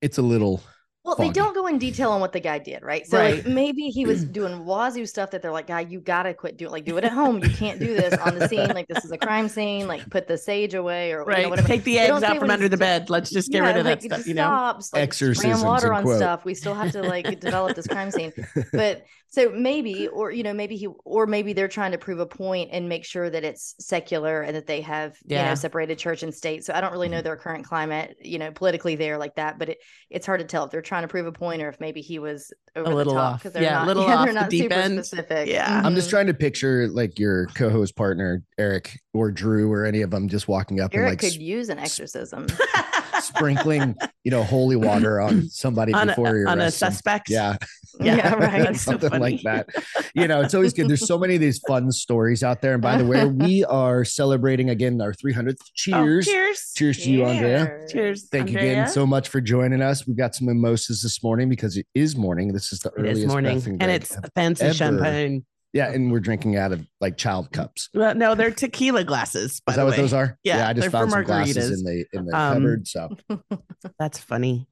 It's 0.00 0.18
a 0.18 0.22
little, 0.22 0.62
well, 1.04 1.16
they 1.16 1.28
don't 1.30 1.54
go 1.54 1.66
in 1.66 1.78
detail 1.78 2.10
on 2.12 2.20
what 2.20 2.32
the 2.32 2.40
guy 2.40 2.58
did, 2.58 2.82
right? 2.82 3.06
So 3.06 3.18
like 3.18 3.46
maybe 3.46 3.88
he 3.90 4.06
was 4.06 4.24
doing 4.24 4.64
wazoo 4.64 5.06
stuff 5.06 5.30
that 5.32 5.42
they're 5.42 5.52
like, 5.52 5.66
guy, 5.66 5.80
you 5.80 6.00
gotta 6.00 6.32
quit 6.34 6.56
doing 6.56 6.72
like 6.72 6.84
do 6.84 6.96
it 6.96 7.04
at 7.04 7.12
home. 7.12 7.38
You 7.42 7.50
can't 7.50 7.78
do 7.80 7.94
this 7.94 8.16
on 8.18 8.34
the 8.34 8.42
scene. 8.42 8.72
Like 8.72 8.88
this 8.88 9.04
is 9.04 9.10
a 9.12 9.18
crime 9.18 9.48
scene. 9.48 9.86
Like 9.86 10.08
put 10.10 10.26
the 10.26 10.38
sage 10.38 10.74
away 10.74 11.12
or 11.12 11.24
you 11.30 11.42
know, 11.42 11.48
whatever. 11.50 11.68
Take 11.68 11.84
the 11.84 11.98
They 11.98 11.98
eggs 11.98 12.22
out 12.22 12.38
from 12.38 12.50
under 12.50 12.68
the 12.68 12.76
bed. 12.78 13.10
Let's 13.10 13.30
just 13.30 13.52
get 13.52 13.62
Yeah, 13.62 13.66
rid 13.66 13.76
of 13.76 13.84
like, 13.84 14.00
that 14.00 14.02
stuff. 14.02 14.18
just 14.18 14.28
You 14.28 14.34
know, 14.34 14.42
stops, 14.48 14.92
like, 14.92 15.02
Exorcisms 15.02 15.62
water 15.62 15.92
on 15.92 16.02
quote. 16.04 16.16
stuff. 16.16 16.44
We 16.44 16.54
still 16.54 16.74
have 16.74 16.90
to 16.92 17.02
like 17.02 17.38
develop 17.40 17.74
this 17.74 17.86
crime 17.86 18.10
scene. 18.10 18.32
But 18.72 19.04
so 19.34 19.50
maybe, 19.50 20.08
or 20.08 20.30
you 20.30 20.42
know, 20.42 20.54
maybe 20.54 20.76
he, 20.76 20.86
or 21.04 21.26
maybe 21.26 21.52
they're 21.52 21.68
trying 21.68 21.92
to 21.92 21.98
prove 21.98 22.20
a 22.20 22.26
point 22.26 22.70
and 22.72 22.88
make 22.88 23.04
sure 23.04 23.28
that 23.28 23.42
it's 23.44 23.74
secular 23.80 24.42
and 24.42 24.54
that 24.56 24.66
they 24.66 24.80
have, 24.82 25.16
you 25.26 25.36
know, 25.36 25.54
separated 25.54 25.98
church 25.98 26.22
and 26.22 26.32
state. 26.34 26.64
So 26.64 26.72
I 26.72 26.80
don't 26.80 26.92
really 26.92 27.08
know 27.08 27.20
their 27.22 27.36
current 27.36 27.64
climate, 27.66 28.16
you 28.20 28.38
know, 28.38 28.50
politically 28.52 28.96
there 28.96 29.18
like 29.18 29.34
that. 29.34 29.58
But 29.58 29.70
it, 29.70 29.78
it's 30.10 30.24
hard 30.26 30.40
to 30.40 30.46
tell 30.46 30.64
if 30.64 30.70
they're 30.70 30.82
trying 30.82 31.02
to 31.02 31.08
prove 31.08 31.26
a 31.26 31.32
point 31.32 31.62
or 31.62 31.68
if 31.68 31.80
maybe 31.80 32.00
he 32.00 32.18
was 32.18 32.52
over 32.76 32.88
the 32.90 32.94
little 32.94 33.14
top 33.14 33.34
off. 33.34 33.42
'cause 33.42 33.52
they're 33.52 33.62
Yeah, 33.62 33.84
a 33.84 33.86
little 33.88 34.04
yeah, 34.06 34.16
off 34.16 34.24
they're 34.26 34.34
the 34.44 34.48
deep 34.48 34.62
super 34.62 34.74
end. 34.74 35.04
specific. 35.04 35.48
Yeah. 35.48 35.82
I'm 35.84 35.94
just 35.94 36.08
Mhm. 36.08 36.10
trying 36.10 36.26
to 36.28 36.34
picture 36.34 36.88
like 36.88 37.18
your 37.18 37.46
co-host 37.48 37.96
partner 37.96 38.42
Eric 38.58 39.00
or 39.12 39.30
Drew 39.30 39.70
or 39.72 39.84
any 39.84 40.02
of 40.02 40.10
them 40.10 40.28
just 40.28 40.46
walking 40.48 40.80
up 40.80 40.92
Eric 40.94 41.02
and 41.06 41.12
like 41.12 41.18
could 41.20 41.26
s- 41.32 41.36
use 41.38 41.68
an 41.68 41.78
exorcism. 41.78 42.46
sprinkling, 43.24 43.96
you 44.24 44.30
know, 44.30 44.42
holy 44.42 44.76
water 44.76 45.20
on 45.20 45.42
somebody 45.48 45.92
on 45.92 46.08
before 46.08 46.36
you 46.36 46.46
a, 46.46 46.50
on 46.50 46.60
a 46.60 46.70
suspect. 46.70 47.28
Yeah, 47.30 47.56
Yeah, 48.00 48.34
right. 48.36 48.62
That's 48.64 48.82
so 48.82 48.92
something 48.92 49.20
like 49.20 49.42
that. 49.42 49.68
You 50.14 50.28
know, 50.28 50.40
it's 50.40 50.54
always 50.54 50.72
good. 50.72 50.88
There's 50.88 51.06
so 51.06 51.18
many 51.18 51.34
of 51.36 51.40
these 51.40 51.58
fun 51.66 51.90
stories 51.92 52.42
out 52.42 52.60
there. 52.62 52.72
And 52.74 52.82
by 52.82 52.96
the 52.96 53.04
way, 53.04 53.24
we 53.44 53.64
are 53.64 54.04
celebrating 54.04 54.70
again 54.70 55.00
our 55.00 55.12
300th. 55.12 55.56
Oh, 55.60 55.64
Cheers. 55.74 56.26
cheers. 56.26 56.72
Cheers 56.76 56.98
to 57.04 57.10
you, 57.10 57.24
Andrea. 57.24 57.66
Cheers. 57.66 57.92
Cheers. 57.92 58.28
Thank 58.30 58.50
you 58.50 58.58
again 58.58 58.88
so 58.88 59.06
much 59.06 59.28
for 59.28 59.40
joining 59.40 59.82
us. 59.82 60.06
We've 60.06 60.16
got 60.16 60.34
some 60.34 60.46
mimosas 60.46 61.02
this 61.02 61.22
morning 61.22 61.48
because 61.48 61.76
it 61.76 61.86
is 61.94 62.16
morning. 62.16 62.52
This 62.52 62.72
is 62.72 62.80
the 62.80 62.90
It 62.90 62.94
earliest 63.00 63.20
is 63.22 63.26
morning, 63.26 63.78
and 63.80 63.90
it's 63.90 64.16
fancy 64.34 64.64
ever- 64.66 64.74
champagne. 64.74 65.44
Yeah, 65.74 65.90
and 65.92 66.10
we're 66.10 66.20
drinking 66.20 66.56
out 66.56 66.72
of 66.72 66.86
like 67.00 67.18
child 67.18 67.52
cups. 67.52 67.90
Well, 67.92 68.14
no, 68.14 68.34
they're 68.34 68.50
tequila 68.50 69.04
glasses. 69.04 69.60
By 69.66 69.72
Is 69.72 69.76
the 69.76 69.80
that 69.80 69.84
what 69.84 69.90
way. 69.90 69.96
those 69.98 70.12
are? 70.14 70.38
Yeah, 70.42 70.66
I 70.66 70.72
just 70.72 70.90
found 70.90 71.10
some 71.10 71.24
glasses 71.24 71.78
in 71.80 71.84
the 71.84 72.06
in 72.14 72.24
the 72.24 72.34
Um, 72.36 72.54
cupboard. 72.54 72.88
So 72.88 73.10
That's 73.98 74.18
funny. 74.18 74.66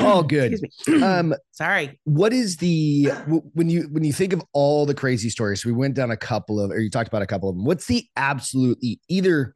all 0.00 0.22
good. 0.22 0.52
Excuse 0.54 0.86
me. 0.88 1.02
Um, 1.02 1.34
Sorry. 1.52 1.98
what 2.04 2.32
is 2.32 2.56
the 2.56 3.06
when 3.54 3.70
you 3.70 3.82
when 3.92 4.02
you 4.04 4.12
think 4.12 4.32
of 4.32 4.42
all 4.52 4.84
the 4.86 4.94
crazy 4.94 5.30
stories? 5.30 5.64
We 5.64 5.72
went 5.72 5.94
down 5.94 6.10
a 6.10 6.16
couple 6.16 6.58
of, 6.60 6.70
or 6.70 6.80
you 6.80 6.90
talked 6.90 7.08
about 7.08 7.22
a 7.22 7.26
couple 7.26 7.48
of 7.48 7.56
them. 7.56 7.64
What's 7.64 7.86
the 7.86 8.06
absolutely 8.16 9.00
either 9.08 9.54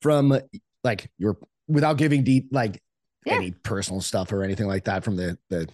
from 0.00 0.38
like 0.84 1.10
your 1.18 1.38
without 1.68 1.96
giving 1.96 2.24
deep 2.24 2.48
like 2.52 2.82
Yeah. 3.24 3.34
any 3.34 3.52
personal 3.52 4.00
stuff 4.00 4.32
or 4.32 4.42
anything 4.42 4.66
like 4.66 4.84
that 4.84 5.04
from 5.04 5.16
the 5.16 5.38
the 5.48 5.68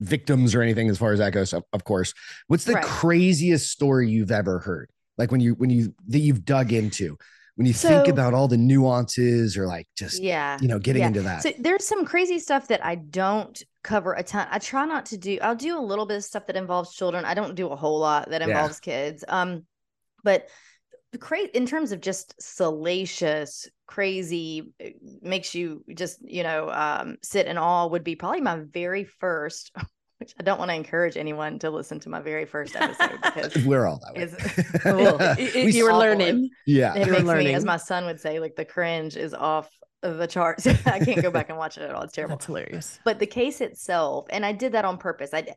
victims 0.00 0.54
or 0.54 0.62
anything 0.62 0.88
as 0.88 0.98
far 0.98 1.12
as 1.12 1.18
that 1.18 1.32
goes? 1.32 1.52
Of, 1.52 1.64
of 1.72 1.84
course. 1.84 2.14
What's 2.46 2.64
the 2.64 2.74
Right. 2.74 2.84
craziest 2.84 3.70
story 3.70 4.08
you've 4.10 4.30
ever 4.30 4.58
heard? 4.60 4.90
Like 5.16 5.30
when 5.32 5.40
you 5.40 5.54
when 5.54 5.70
you 5.70 5.94
that 6.08 6.20
you've 6.20 6.44
dug 6.44 6.72
into 6.72 7.16
when 7.56 7.66
you 7.66 7.72
think 7.72 8.06
about 8.06 8.34
all 8.34 8.46
the 8.46 8.56
nuances 8.56 9.56
or 9.56 9.66
like 9.66 9.88
just 9.96 10.22
Yeah. 10.22 10.58
you 10.60 10.68
know 10.68 10.78
getting 10.78 11.00
yeah. 11.02 11.08
into 11.08 11.22
that. 11.22 11.42
So 11.42 11.50
there's 11.58 11.84
some 11.84 12.04
crazy 12.04 12.38
stuff 12.38 12.68
that 12.68 12.84
I 12.84 12.94
don't 12.94 13.60
cover 13.82 14.12
a 14.14 14.22
ton. 14.22 14.46
I 14.50 14.60
try 14.60 14.86
not 14.86 15.06
to 15.06 15.16
do. 15.18 15.38
I'll 15.42 15.56
do 15.56 15.76
a 15.76 15.82
little 15.82 16.06
bit 16.06 16.18
of 16.18 16.24
stuff 16.24 16.46
that 16.46 16.54
involves 16.56 16.94
children. 16.94 17.24
I 17.24 17.34
don't 17.34 17.56
do 17.56 17.66
a 17.68 17.74
whole 17.76 17.98
lot 17.98 18.30
that 18.30 18.42
Yeah. 18.42 18.48
involves 18.48 18.78
kids. 18.78 19.24
Um, 19.26 19.66
but 20.22 20.48
the 21.10 21.18
crazy 21.18 21.50
in 21.54 21.66
terms 21.66 21.90
of 21.90 22.00
just 22.00 22.34
salacious, 22.40 23.66
crazy, 23.88 24.72
uh, 24.84 24.90
makes 25.22 25.52
you 25.56 25.82
just 25.92 26.18
you 26.22 26.44
know 26.44 26.70
um, 26.70 27.16
sit 27.22 27.46
in 27.48 27.58
awe 27.58 27.88
would 27.88 28.04
be 28.04 28.14
probably 28.14 28.40
my 28.42 28.60
very 28.60 29.02
first. 29.04 29.72
which 30.20 30.34
I 30.40 30.42
don't 30.42 30.58
want 30.58 30.68
to 30.72 30.74
encourage 30.74 31.16
anyone 31.16 31.60
to 31.60 31.70
listen 31.70 32.00
to 32.00 32.08
my 32.08 32.20
very 32.20 32.44
first 32.44 32.74
episode 32.74 33.20
because 33.22 33.54
We're 33.64 33.86
all 33.86 34.00
that 34.04 34.14
way. 34.16 34.24
is 34.24 34.80
Well, 34.84 35.16
well, 35.16 35.36
We 35.38 35.44
y- 35.54 35.70
you 35.70 35.84
were 35.84 35.90
saw 35.90 35.96
it. 36.00 36.08
learning. 36.08 36.50
yeah. 36.66 36.92
it 36.96 37.06
You're 37.06 37.12
makes 37.12 37.22
me, 37.22 37.28
learning. 37.28 37.54
as 37.54 37.64
my 37.64 37.76
son 37.76 38.04
would 38.06 38.18
say, 38.18 38.40
like 38.40 38.56
the 38.56 38.64
cringe 38.64 39.16
is 39.16 39.32
off 39.32 39.70
the 40.02 40.26
charts. 40.26 40.66
I 40.66 40.98
can't 40.98 41.22
go 41.22 41.30
back 41.30 41.50
and 41.50 41.56
watch 41.56 41.78
it 41.78 41.82
at 41.84 41.94
all. 41.94 42.02
It's 42.02 42.12
terrible. 42.14 42.34
That's 42.34 42.46
hilarious. 42.46 42.98
But 43.04 43.20
the 43.20 43.26
case 43.28 43.60
itself, 43.60 44.26
and 44.30 44.44
I 44.44 44.50
did 44.50 44.72
that 44.72 44.84
on 44.84 44.98
purpose. 44.98 45.30
I 45.32 45.42
d- 45.42 45.52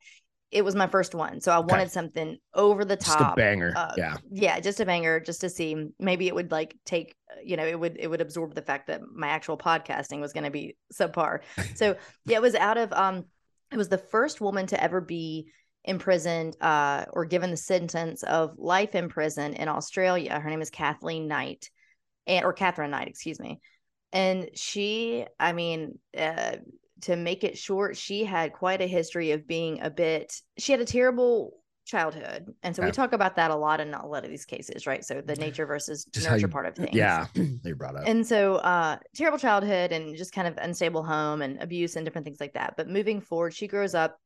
it 0.52 0.64
was 0.66 0.76
my 0.76 0.88
first 0.88 1.16
one, 1.16 1.40
so 1.42 1.52
I 1.52 1.60
Okay. 1.60 1.68
wanted 1.68 1.92
something 1.92 2.38
over 2.54 2.84
the 2.84 2.96
Just 2.98 3.08
a 3.10 3.16
top. 3.16 3.38
banger. 3.38 3.74
uh, 3.76 3.94
yeah. 3.98 4.18
yeah 4.30 4.60
just 4.60 4.80
a 4.80 4.86
banger 4.86 5.20
just 5.20 5.42
to 5.42 5.50
see 5.50 5.76
maybe 6.00 6.28
it 6.28 6.36
would 6.36 6.52
like 6.52 6.76
take 6.86 7.16
you 7.44 7.56
know 7.58 7.66
it 7.66 7.80
would 7.80 7.96
it 8.00 8.08
would 8.08 8.22
absorb 8.22 8.54
the 8.54 8.62
fact 8.62 8.88
that 8.88 9.02
my 9.14 9.28
actual 9.30 9.58
podcasting 9.58 10.20
was 10.20 10.34
going 10.34 10.44
to 10.44 10.52
be 10.52 10.76
subpar 10.94 11.40
so 11.76 11.96
yeah 12.26 12.36
it 12.38 12.42
was 12.42 12.56
out 12.56 12.78
of 12.78 12.92
um 12.94 13.24
it 13.72 13.78
was 13.78 13.88
the 13.90 13.98
first 13.98 14.42
woman 14.42 14.68
to 14.68 14.84
ever 14.84 15.00
be 15.00 15.48
imprisoned 15.86 16.56
uh 16.62 17.06
or 17.14 17.24
given 17.26 17.50
the 17.50 17.58
sentence 17.58 18.22
of 18.24 18.52
life 18.58 18.94
in 18.94 19.08
prison 19.10 19.54
in 19.54 19.68
australia 19.70 20.38
her 20.40 20.50
name 20.50 20.62
is 20.62 20.70
kathleen 20.70 21.28
knight 21.28 21.70
and 22.28 22.46
or 22.46 22.54
katherine 22.54 22.92
knight 22.92 23.08
excuse 23.08 23.40
me 23.40 23.60
and 24.12 24.50
she 24.56 25.26
i 25.40 25.54
mean 25.54 25.98
uh 26.18 26.58
to 27.02 27.16
make 27.16 27.44
it 27.44 27.58
short 27.58 27.98
she 27.98 28.24
had 28.26 28.54
quite 28.54 28.82
a 28.82 28.88
history 28.88 29.32
of 29.32 29.48
being 29.48 29.82
a 29.82 29.90
bit 29.90 30.34
she 30.58 30.72
had 30.72 30.82
a 30.82 30.86
terrible 30.86 31.58
childhood 31.86 32.54
and 32.64 32.76
so 32.76 32.82
Yeah. 32.82 32.88
we 32.88 32.92
talk 32.92 33.12
about 33.12 33.36
that 33.38 33.52
a 33.52 33.56
lot 33.56 33.80
in 33.82 33.94
a 33.94 34.06
lot 34.08 34.24
of 34.24 34.30
these 34.30 34.46
cases 34.46 34.86
right 34.88 35.04
so 35.04 35.20
the 35.20 35.36
nature 35.36 35.66
versus 35.66 36.06
Just 36.06 36.28
nurture 36.30 36.42
you- 36.42 36.48
part 36.48 36.66
of 36.68 36.76
things 36.84 36.96
Yeah. 36.96 37.26
They 37.64 37.72
brought 37.74 37.96
up. 37.96 38.04
and 38.08 38.26
so 38.26 38.56
uh 38.56 38.98
terrible 39.16 39.40
childhood 39.40 39.92
and 39.92 40.16
just 40.16 40.32
kind 40.32 40.48
of 40.48 40.58
unstable 40.58 41.04
home 41.04 41.42
and 41.42 41.62
abuse 41.62 41.96
and 41.96 42.06
different 42.06 42.26
things 42.26 42.40
like 42.40 42.54
that 42.54 42.76
but 42.78 42.88
moving 42.88 43.20
forward 43.20 43.54
she 43.54 43.68
grows 43.68 43.96
up 43.96 44.18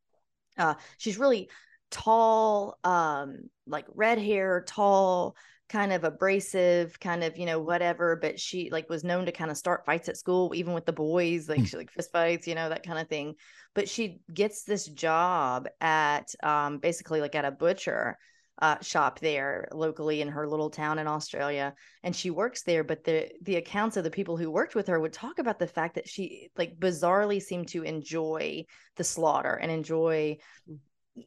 uh 0.57 0.75
she's 0.97 1.17
really 1.17 1.49
tall 1.91 2.77
um 2.83 3.37
like 3.67 3.85
red 3.93 4.19
hair 4.19 4.63
tall 4.67 5.35
kind 5.69 5.91
of 5.91 6.03
abrasive 6.03 6.99
kind 6.99 7.23
of 7.23 7.37
you 7.37 7.45
know 7.45 7.59
whatever 7.59 8.15
but 8.15 8.39
she 8.39 8.69
like 8.71 8.87
was 8.89 9.03
known 9.03 9.25
to 9.25 9.31
kind 9.31 9.49
of 9.49 9.57
start 9.57 9.85
fights 9.85 10.07
at 10.07 10.17
school 10.17 10.53
even 10.55 10.73
with 10.73 10.85
the 10.85 10.93
boys 10.93 11.49
like 11.49 11.59
Hmm. 11.59 11.65
she 11.65 11.77
like 11.77 11.91
fist 11.91 12.11
fights 12.11 12.47
you 12.47 12.53
know 12.55 12.69
that 12.69 12.83
kind 12.85 12.99
of 12.99 13.07
thing 13.07 13.35
but 13.73 13.89
she 13.89 14.19
gets 14.33 14.63
this 14.63 14.85
job 14.87 15.67
at 15.81 16.33
um 16.43 16.77
basically 16.77 17.19
like 17.21 17.35
at 17.35 17.45
a 17.45 17.51
butcher 17.51 18.17
uh, 18.61 18.79
shop 18.81 19.19
there 19.19 19.67
locally 19.73 20.21
in 20.21 20.29
her 20.29 20.47
little 20.47 20.69
town 20.69 20.97
in 20.97 21.07
Australia, 21.07 21.73
and 22.03 22.15
she 22.15 22.29
works 22.29 22.63
there. 22.63 22.85
But 22.85 23.03
the 23.03 23.29
the 23.41 23.57
accounts 23.57 23.97
of 23.97 24.05
the 24.05 24.09
people 24.09 24.37
who 24.37 24.49
worked 24.49 24.75
with 24.75 24.87
her 24.87 24.97
would 24.97 25.11
talk 25.11 25.39
about 25.39 25.59
the 25.59 25.67
fact 25.67 25.95
that 25.95 26.07
she 26.07 26.49
like 26.57 26.79
bizarrely 26.79 27.41
seemed 27.41 27.67
to 27.69 27.83
enjoy 27.83 28.63
the 28.95 29.03
slaughter 29.03 29.55
and 29.55 29.69
enjoy 29.69 30.37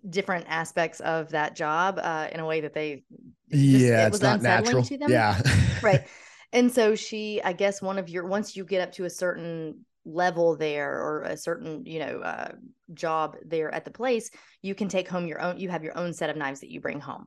different 0.09 0.46
aspects 0.48 1.01
of 1.01 1.31
that 1.31 1.57
job 1.57 1.98
uh, 2.03 2.29
in 2.33 2.40
a 2.40 2.46
way 2.46 2.61
that 2.61 2.74
they 2.74 3.05
just- 3.51 3.62
yeah. 3.62 4.05
it 4.05 4.07
It's 4.09 4.12
was 4.12 4.22
not 4.22 4.37
unsettling 4.38 4.64
natural. 4.64 4.85
to 4.85 4.98
them. 4.98 5.11
Yeah. 5.11 5.40
right 5.83 6.07
and 6.53 6.72
so 6.72 6.94
she 6.94 7.42
i 7.42 7.53
guess 7.53 7.81
one 7.83 7.98
of 7.98 8.09
your 8.09 8.27
once 8.27 8.57
you 8.57 8.64
get 8.64 8.81
up 8.83 8.92
to 8.92 9.05
a 9.05 9.11
certain 9.11 9.85
level 10.05 10.57
there 10.57 10.92
or 11.03 11.22
a 11.22 11.37
certain 11.37 11.85
you 11.85 11.98
know 11.98 12.20
uh, 12.20 12.53
job 12.94 13.37
there 13.44 13.72
at 13.74 13.85
the 13.85 13.90
place 13.90 14.31
you 14.62 14.74
can 14.74 14.88
take 14.88 15.09
home 15.09 15.27
your 15.27 15.40
own 15.40 15.59
you 15.59 15.68
have 15.68 15.85
your 15.85 15.96
own 15.98 16.12
set 16.14 16.31
of 16.31 16.37
knives 16.37 16.61
that 16.61 16.70
you 16.70 16.81
bring 16.81 17.01
home 17.01 17.27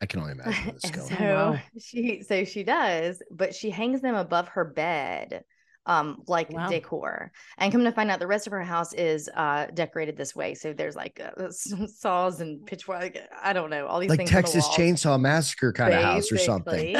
I 0.00 0.04
can 0.06 0.20
only 0.20 0.32
imagine 0.32 0.74
this 0.80 0.90
going. 0.90 1.08
so 1.08 1.16
Oh, 1.18 1.50
wow. 1.52 1.58
she 1.80 2.22
so 2.22 2.44
she 2.44 2.62
does 2.64 3.22
but 3.30 3.54
she 3.54 3.70
hangs 3.70 4.00
them 4.02 4.14
above 4.14 4.48
her 4.48 4.64
bed 4.64 5.44
um 5.86 6.22
like 6.26 6.50
Wow. 6.50 6.68
decor 6.68 7.32
and 7.58 7.72
come 7.72 7.84
to 7.84 7.92
find 7.92 8.10
out 8.10 8.18
the 8.18 8.26
rest 8.26 8.46
of 8.46 8.52
her 8.52 8.62
house 8.62 8.92
is 8.94 9.28
uh 9.34 9.66
decorated 9.74 10.16
this 10.16 10.34
way 10.34 10.54
so 10.54 10.72
there's 10.72 10.96
like 10.96 11.20
uh, 11.20 11.50
saws 11.50 12.40
and 12.40 12.64
pitchfork 12.66 13.16
i 13.42 13.52
don't 13.52 13.70
know 13.70 13.86
all 13.86 13.98
these 14.00 14.10
like 14.10 14.18
things 14.18 14.30
Texas 14.30 14.66
Chainsaw 14.68 15.20
Massacre 15.20 15.72
kind 15.72 15.94
of 15.94 16.02
house 16.02 16.30
or 16.32 16.38
something. 16.38 16.96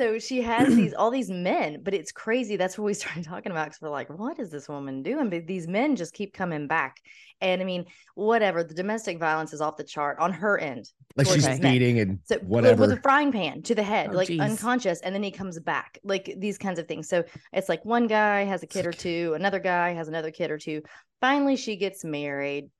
so 0.00 0.18
she 0.18 0.40
has 0.42 0.74
these 0.74 0.94
all 0.94 1.10
these 1.10 1.30
men, 1.30 1.80
but 1.82 1.94
it's 1.94 2.12
crazy. 2.12 2.56
That's 2.56 2.76
what 2.78 2.84
we 2.84 2.94
started 3.02 3.24
talking 3.24 3.52
about 3.52 3.66
because 3.66 3.80
we're 3.80 3.90
like, 3.90 4.10
what 4.10 4.38
is 4.38 4.50
this 4.50 4.68
woman 4.68 5.02
doing? 5.02 5.30
But 5.30 5.46
these 5.46 5.66
men 5.68 5.96
just 5.96 6.14
keep 6.14 6.34
coming 6.34 6.66
back. 6.66 6.96
And 7.44 7.60
I 7.60 7.64
mean, 7.64 7.84
whatever. 8.14 8.64
The 8.64 8.72
domestic 8.74 9.18
violence 9.18 9.52
is 9.52 9.60
off 9.60 9.76
the 9.76 9.84
chart 9.84 10.18
on 10.18 10.32
her 10.32 10.58
end. 10.58 10.90
Like 11.14 11.26
she's 11.26 11.46
Okay. 11.46 11.60
beating 11.60 12.00
and 12.00 12.18
So 12.24 12.36
with- 12.36 12.44
whatever. 12.44 12.80
with 12.80 12.92
a 12.92 12.96
frying 13.02 13.32
pan 13.32 13.62
to 13.62 13.74
the 13.74 13.82
head, 13.82 14.08
Oh, 14.10 14.14
like 14.16 14.28
geez. 14.28 14.40
unconscious, 14.40 15.00
and 15.02 15.14
then 15.14 15.22
he 15.22 15.30
comes 15.30 15.58
back, 15.60 15.98
like 16.04 16.34
these 16.38 16.56
kinds 16.56 16.78
of 16.78 16.88
things. 16.88 17.08
So 17.08 17.24
it's 17.52 17.68
like 17.68 17.84
one 17.84 18.06
guy 18.06 18.44
has 18.44 18.62
a 18.62 18.66
kid 18.66 18.86
or 18.86 18.92
two, 18.92 19.34
another 19.36 19.58
guy 19.60 19.92
has 19.92 20.08
another 20.08 20.30
kid 20.30 20.50
or 20.50 20.58
two. 20.58 20.80
Finally, 21.20 21.56
she 21.56 21.76
gets 21.76 22.02
married. 22.04 22.70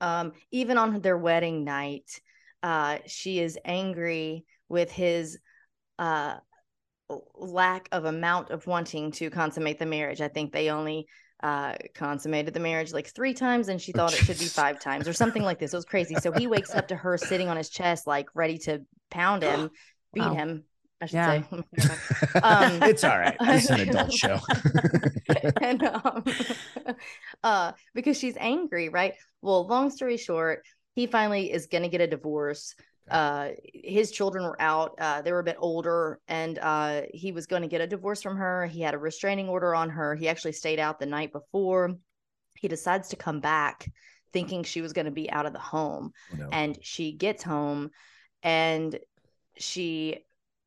Um, 0.00 0.32
even 0.50 0.76
on 0.78 1.00
their 1.00 1.16
wedding 1.18 1.64
night, 1.64 2.20
uh, 2.62 2.98
she 3.06 3.40
is 3.40 3.58
angry 3.64 4.44
with 4.68 4.90
his 4.92 5.38
uh 5.98 6.36
lack 7.34 7.88
of 7.90 8.04
amount 8.04 8.50
of 8.50 8.66
wanting 8.66 9.10
to 9.12 9.30
consummate 9.30 9.78
the 9.78 9.86
marriage. 9.86 10.20
I 10.20 10.28
think 10.28 10.52
they 10.52 10.68
only 10.70 11.08
uh 11.42 11.74
consummated 11.94 12.52
the 12.52 12.60
marriage 12.60 12.92
like 12.92 13.06
three 13.08 13.32
times 13.34 13.68
and 13.68 13.80
she 13.80 13.92
Oh, 13.94 14.00
thought 14.00 14.14
it 14.14 14.22
should 14.22 14.38
be 14.38 14.48
five 14.48 14.78
times 14.78 15.06
or 15.08 15.12
something 15.12 15.42
like 15.42 15.58
this. 15.58 15.72
It 15.72 15.76
was 15.76 15.84
crazy. 15.84 16.16
So 16.16 16.32
he 16.32 16.46
wakes 16.46 16.74
up 16.74 16.88
to 16.88 16.96
her 16.96 17.16
sitting 17.16 17.48
on 17.48 17.56
his 17.56 17.70
chest, 17.70 18.06
like 18.06 18.28
ready 18.34 18.58
to 18.58 18.82
pound 19.10 19.42
him, 19.44 19.70
beat 20.14 20.32
Wow. 20.32 20.32
him, 20.32 20.64
I 21.00 21.06
should 21.06 21.22
Yeah. 21.22 21.24
say. 21.24 21.44
Um, 22.42 22.82
it's 22.84 23.04
all 23.04 23.18
right. 23.18 23.40
It's 23.48 23.70
an 23.70 23.80
adult 23.80 24.12
show. 24.12 24.38
and 25.60 25.82
um, 25.84 26.24
uh, 27.44 27.72
because 27.94 28.18
she's 28.18 28.36
angry, 28.38 28.88
right? 28.88 29.14
Well, 29.42 29.66
long 29.66 29.90
story 29.90 30.16
short, 30.16 30.62
he 30.94 31.06
finally 31.06 31.52
is 31.52 31.66
going 31.66 31.82
to 31.82 31.88
get 31.88 32.00
a 32.00 32.06
divorce. 32.06 32.74
Uh, 33.10 33.50
his 33.74 34.10
children 34.10 34.44
were 34.44 34.60
out; 34.60 34.94
uh, 34.98 35.22
they 35.22 35.32
were 35.32 35.40
a 35.40 35.44
bit 35.44 35.56
older, 35.58 36.20
and 36.28 36.58
uh, 36.58 37.02
he 37.12 37.32
was 37.32 37.46
going 37.46 37.62
to 37.62 37.68
get 37.68 37.80
a 37.80 37.86
divorce 37.86 38.22
from 38.22 38.36
her. 38.36 38.66
He 38.66 38.80
had 38.80 38.94
a 38.94 38.98
restraining 38.98 39.48
order 39.48 39.74
on 39.74 39.90
her. 39.90 40.14
He 40.14 40.28
actually 40.28 40.52
stayed 40.52 40.78
out 40.78 40.98
the 40.98 41.06
night 41.06 41.32
before. 41.32 41.96
He 42.56 42.68
decides 42.68 43.08
to 43.08 43.16
come 43.16 43.40
back, 43.40 43.88
thinking 44.32 44.62
she 44.64 44.80
was 44.80 44.92
going 44.92 45.06
to 45.06 45.10
be 45.12 45.30
out 45.30 45.46
of 45.46 45.52
the 45.52 45.58
home 45.58 46.12
Oh, 46.32 46.36
no. 46.36 46.48
and 46.50 46.78
she 46.82 47.12
gets 47.12 47.42
home 47.42 47.90
and 48.42 48.98
she 49.56 50.18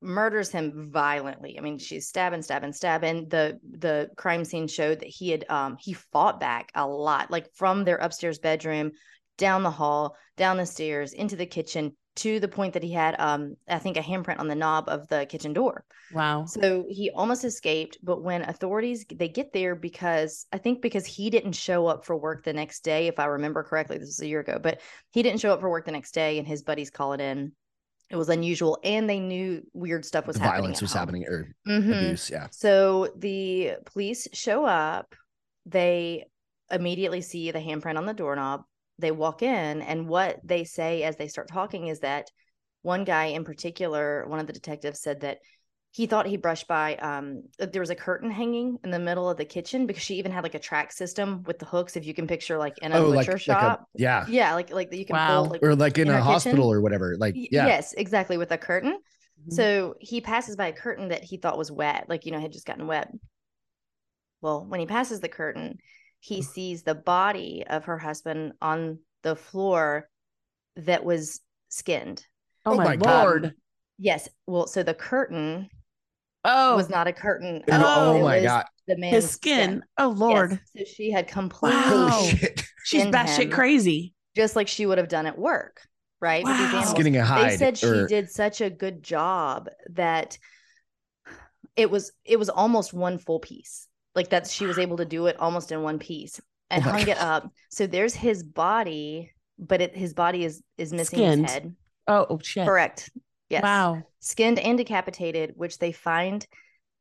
murders 0.01 0.49
him 0.49 0.89
violently. 0.91 1.57
I 1.57 1.61
mean, 1.61 1.77
she's 1.77 2.07
stabbing, 2.07 2.41
stabbing, 2.41 2.73
stabbing. 2.73 3.29
The 3.29 3.59
the 3.69 4.09
crime 4.17 4.45
scene 4.45 4.67
showed 4.67 4.99
that 5.01 5.07
he 5.09 5.29
had 5.29 5.45
um 5.49 5.77
he 5.79 5.93
fought 5.93 6.39
back 6.39 6.71
a 6.75 6.87
lot, 6.87 7.29
like 7.29 7.53
from 7.53 7.83
their 7.83 7.97
upstairs 7.97 8.39
bedroom, 8.39 8.91
down 9.37 9.63
the 9.63 9.71
hall, 9.71 10.15
down 10.37 10.57
the 10.57 10.65
stairs, 10.65 11.13
into 11.13 11.35
the 11.35 11.45
kitchen, 11.45 11.95
to 12.17 12.39
the 12.41 12.47
point 12.47 12.73
that 12.73 12.83
he 12.83 12.91
had 12.91 13.15
um 13.19 13.55
I 13.67 13.79
think 13.79 13.97
a 13.97 14.01
handprint 14.01 14.39
on 14.39 14.47
the 14.47 14.55
knob 14.55 14.89
of 14.89 15.07
the 15.07 15.25
kitchen 15.25 15.53
door. 15.53 15.85
Wow. 16.13 16.45
So 16.45 16.85
he 16.89 17.09
almost 17.11 17.43
escaped, 17.45 17.97
but 18.03 18.21
when 18.21 18.41
authorities 18.41 19.05
they 19.13 19.29
get 19.29 19.53
there 19.53 19.75
because 19.75 20.45
I 20.51 20.57
think 20.57 20.81
because 20.81 21.05
he 21.05 21.29
didn't 21.29 21.53
show 21.53 21.87
up 21.87 22.05
for 22.05 22.17
work 22.17 22.43
the 22.43 22.53
next 22.53 22.83
day, 22.83 23.07
if 23.07 23.17
I 23.19 23.25
remember 23.25 23.63
correctly, 23.63 23.97
this 23.97 24.07
was 24.09 24.19
a 24.21 24.27
year 24.27 24.41
ago, 24.41 24.59
but 24.61 24.81
he 25.11 25.23
didn't 25.23 25.39
show 25.39 25.53
up 25.53 25.61
for 25.61 25.69
work 25.69 25.85
the 25.85 25.91
next 25.93 26.11
day, 26.13 26.37
and 26.37 26.47
his 26.47 26.63
buddies 26.63 26.89
call 26.89 27.13
it 27.13 27.21
in. 27.21 27.53
It 28.09 28.17
was 28.17 28.27
unusual, 28.27 28.77
and 28.83 29.09
they 29.09 29.21
knew 29.21 29.61
weird 29.71 30.03
stuff 30.03 30.27
was 30.27 30.35
the 30.35 30.41
happening. 30.43 30.63
violence 30.63 30.81
was 30.81 30.91
home. 30.91 30.99
happening 30.99 31.25
or 31.27 31.55
Mhm. 31.65 31.95
abuse. 32.05 32.29
Yeah. 32.29 32.47
So 32.51 33.13
the 33.15 33.75
police 33.85 34.27
show 34.33 34.65
up. 34.65 35.15
They 35.65 36.25
immediately 36.69 37.21
see 37.21 37.51
the 37.51 37.59
handprint 37.59 37.97
on 37.97 38.05
the 38.05 38.13
doorknob. 38.13 38.63
They 39.01 39.11
walk 39.11 39.41
in, 39.43 39.81
and 39.81 40.07
what 40.07 40.39
they 40.43 40.63
say 40.63 41.03
as 41.03 41.17
they 41.17 41.27
start 41.27 41.49
talking 41.49 41.87
is 41.87 41.99
that 42.01 42.29
one 42.83 43.03
guy 43.03 43.25
in 43.25 43.43
particular, 43.43 44.25
one 44.27 44.39
of 44.39 44.47
the 44.47 44.53
detectives 44.53 45.01
said 45.01 45.21
that 45.21 45.39
he 45.91 46.05
thought 46.05 46.25
he 46.25 46.37
brushed 46.37 46.67
by 46.67 46.95
um 46.97 47.43
there 47.59 47.81
was 47.81 47.89
a 47.89 47.95
curtain 47.95 48.31
hanging 48.31 48.77
in 48.83 48.91
the 48.91 48.99
middle 48.99 49.29
of 49.29 49.37
the 49.37 49.45
kitchen 49.45 49.85
because 49.85 50.01
she 50.03 50.15
even 50.15 50.31
had 50.31 50.43
like 50.43 50.55
a 50.55 50.59
track 50.59 50.91
system 50.91 51.43
with 51.43 51.59
the 51.59 51.65
hooks 51.65 51.97
if 51.97 52.05
you 52.05 52.13
can 52.13 52.27
picture 52.27 52.57
like 52.57 52.77
in 52.79 52.93
a 52.93 52.95
Oh, 52.97 53.09
like, 53.09 53.27
butcher 53.27 53.37
like 53.47 53.61
a, 53.61 53.77
shop 53.77 53.85
yeah. 53.97 54.25
yeah 54.27 54.53
like 54.55 54.71
like 54.71 54.89
that 54.89 54.97
you 54.97 55.05
can 55.05 55.17
Wow. 55.17 55.43
pull 55.43 55.49
like 55.49 55.61
Or 55.61 55.75
like 55.75 55.97
in, 55.97 56.07
in 56.07 56.13
a 56.13 56.17
her 56.17 56.21
kitchen? 56.21 56.53
hospital 56.53 56.71
or 56.71 56.81
whatever. 56.81 57.17
Like, 57.17 57.35
yeah. 57.51 57.65
yes 57.65 57.93
exactly 57.93 58.37
with 58.37 58.51
a 58.51 58.57
curtain 58.57 58.97
Mhm. 59.49 59.55
so 59.55 59.95
he 59.99 60.21
passes 60.21 60.55
by 60.55 60.67
a 60.67 60.73
curtain 60.73 61.09
that 61.09 61.23
he 61.25 61.35
thought 61.35 61.57
was 61.57 61.69
wet, 61.71 62.05
like, 62.07 62.25
you 62.25 62.31
know, 62.31 62.39
had 62.39 62.53
just 62.53 62.65
gotten 62.65 62.87
wet. 62.87 63.11
Well, 64.41 64.65
when 64.65 64.79
he 64.79 64.85
passes 64.85 65.19
the 65.19 65.29
curtain, 65.29 65.79
he 66.21 66.39
mm-hmm. 66.39 66.51
sees 66.51 66.83
the 66.83 66.95
body 66.95 67.65
of 67.67 67.85
her 67.85 67.97
husband 67.97 68.53
on 68.61 68.99
the 69.23 69.35
floor 69.35 70.07
that 70.77 71.03
was 71.03 71.41
skinned. 71.69 72.25
oh, 72.65 72.73
Oh 72.73 72.75
my, 72.77 72.83
my 72.85 72.95
God. 72.95 73.23
lord. 73.23 73.53
Yes. 73.97 74.29
Well, 74.47 74.67
so 74.67 74.83
the 74.83 74.93
curtain 74.93 75.69
Oh, 76.43 76.75
was 76.75 76.89
not 76.89 77.07
a 77.07 77.13
curtain. 77.13 77.63
Oh, 77.67 77.73
at 77.73 77.83
all. 77.83 78.15
Oh 78.15 78.21
my 78.21 78.41
God. 78.41 78.65
The 78.87 78.97
man's 78.97 79.15
his 79.15 79.31
skin. 79.31 79.83
Oh 79.97 80.09
lord. 80.09 80.59
Yes. 80.73 80.87
So 80.87 80.93
she 80.95 81.11
had 81.11 81.27
completely, 81.27 81.79
Wow. 81.79 82.09
Holy 82.09 82.29
shit. 82.37 82.63
She's 82.83 83.05
batshit 83.05 83.51
crazy. 83.51 84.13
just 84.35 84.55
like 84.55 84.67
she 84.67 84.85
would 84.85 84.97
have 84.97 85.07
done 85.07 85.25
at 85.25 85.37
work, 85.37 85.81
right? 86.19 86.43
Wow. 86.43 86.51
animals. 86.51 86.91
Skinning 86.91 87.17
a 87.17 87.25
hide. 87.25 87.51
they 87.51 87.57
said 87.57 87.77
she 87.77 87.87
or, 87.87 88.07
did 88.07 88.29
such 88.29 88.61
a 88.61 88.69
good 88.69 89.03
job 89.03 89.69
that 89.91 90.37
it 91.75 91.89
was 91.89 92.11
it 92.25 92.37
was 92.37 92.49
almost 92.49 92.93
one 92.93 93.17
full 93.17 93.39
piece 93.39 93.87
like 94.15 94.29
that 94.29 94.47
she 94.47 94.65
was 94.65 94.77
able 94.77 94.97
to 94.97 95.05
do 95.05 95.27
it 95.27 95.39
almost 95.39 95.71
in 95.71 95.81
one 95.83 95.99
piece 95.99 96.39
and 96.69 96.83
Oh 96.83 96.91
my 96.91 96.99
hung 96.99 97.07
it 97.07 97.17
up. 97.17 97.51
So 97.69 97.87
there's 97.87 98.15
his 98.15 98.43
body, 98.43 99.31
but 99.59 99.81
it, 99.81 99.95
his 99.95 100.13
body 100.13 100.43
is 100.43 100.61
is 100.77 100.91
missing 100.91 101.19
Skinned. 101.19 101.41
his 101.43 101.53
head. 101.53 101.75
Oh, 102.07 102.25
oh 102.29 102.39
shit. 102.41 102.65
Correct. 102.65 103.09
Yes. 103.49 103.63
Wow. 103.63 104.03
Skinned 104.19 104.59
and 104.59 104.77
decapitated, 104.77 105.53
which 105.55 105.77
they 105.77 105.91
find 105.91 106.45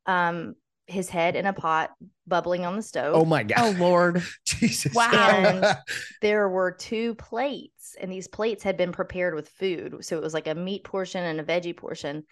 um 0.05 0.55
his 0.87 1.09
head 1.09 1.35
in 1.35 1.45
a 1.45 1.53
pot 1.53 1.91
bubbling 2.27 2.65
on 2.65 2.75
the 2.75 2.81
stove. 2.81 3.15
Oh 3.15 3.25
my 3.25 3.43
god. 3.43 3.57
Oh 3.59 3.71
god. 3.71 3.79
Lord. 3.79 4.23
Jesus. 4.45 4.93
Wow. 4.93 5.75
there 6.21 6.49
were 6.49 6.71
two 6.71 7.15
plates 7.15 7.95
and 7.99 8.11
these 8.11 8.27
plates 8.27 8.63
had 8.63 8.77
been 8.77 8.91
prepared 8.91 9.35
with 9.35 9.49
food 9.49 10.03
so 10.03 10.17
it 10.17 10.23
was 10.23 10.33
like 10.33 10.47
a 10.47 10.55
meat 10.55 10.83
portion 10.83 11.23
and 11.23 11.39
a 11.39 11.43
veggie 11.43 11.75
portion 11.75 12.23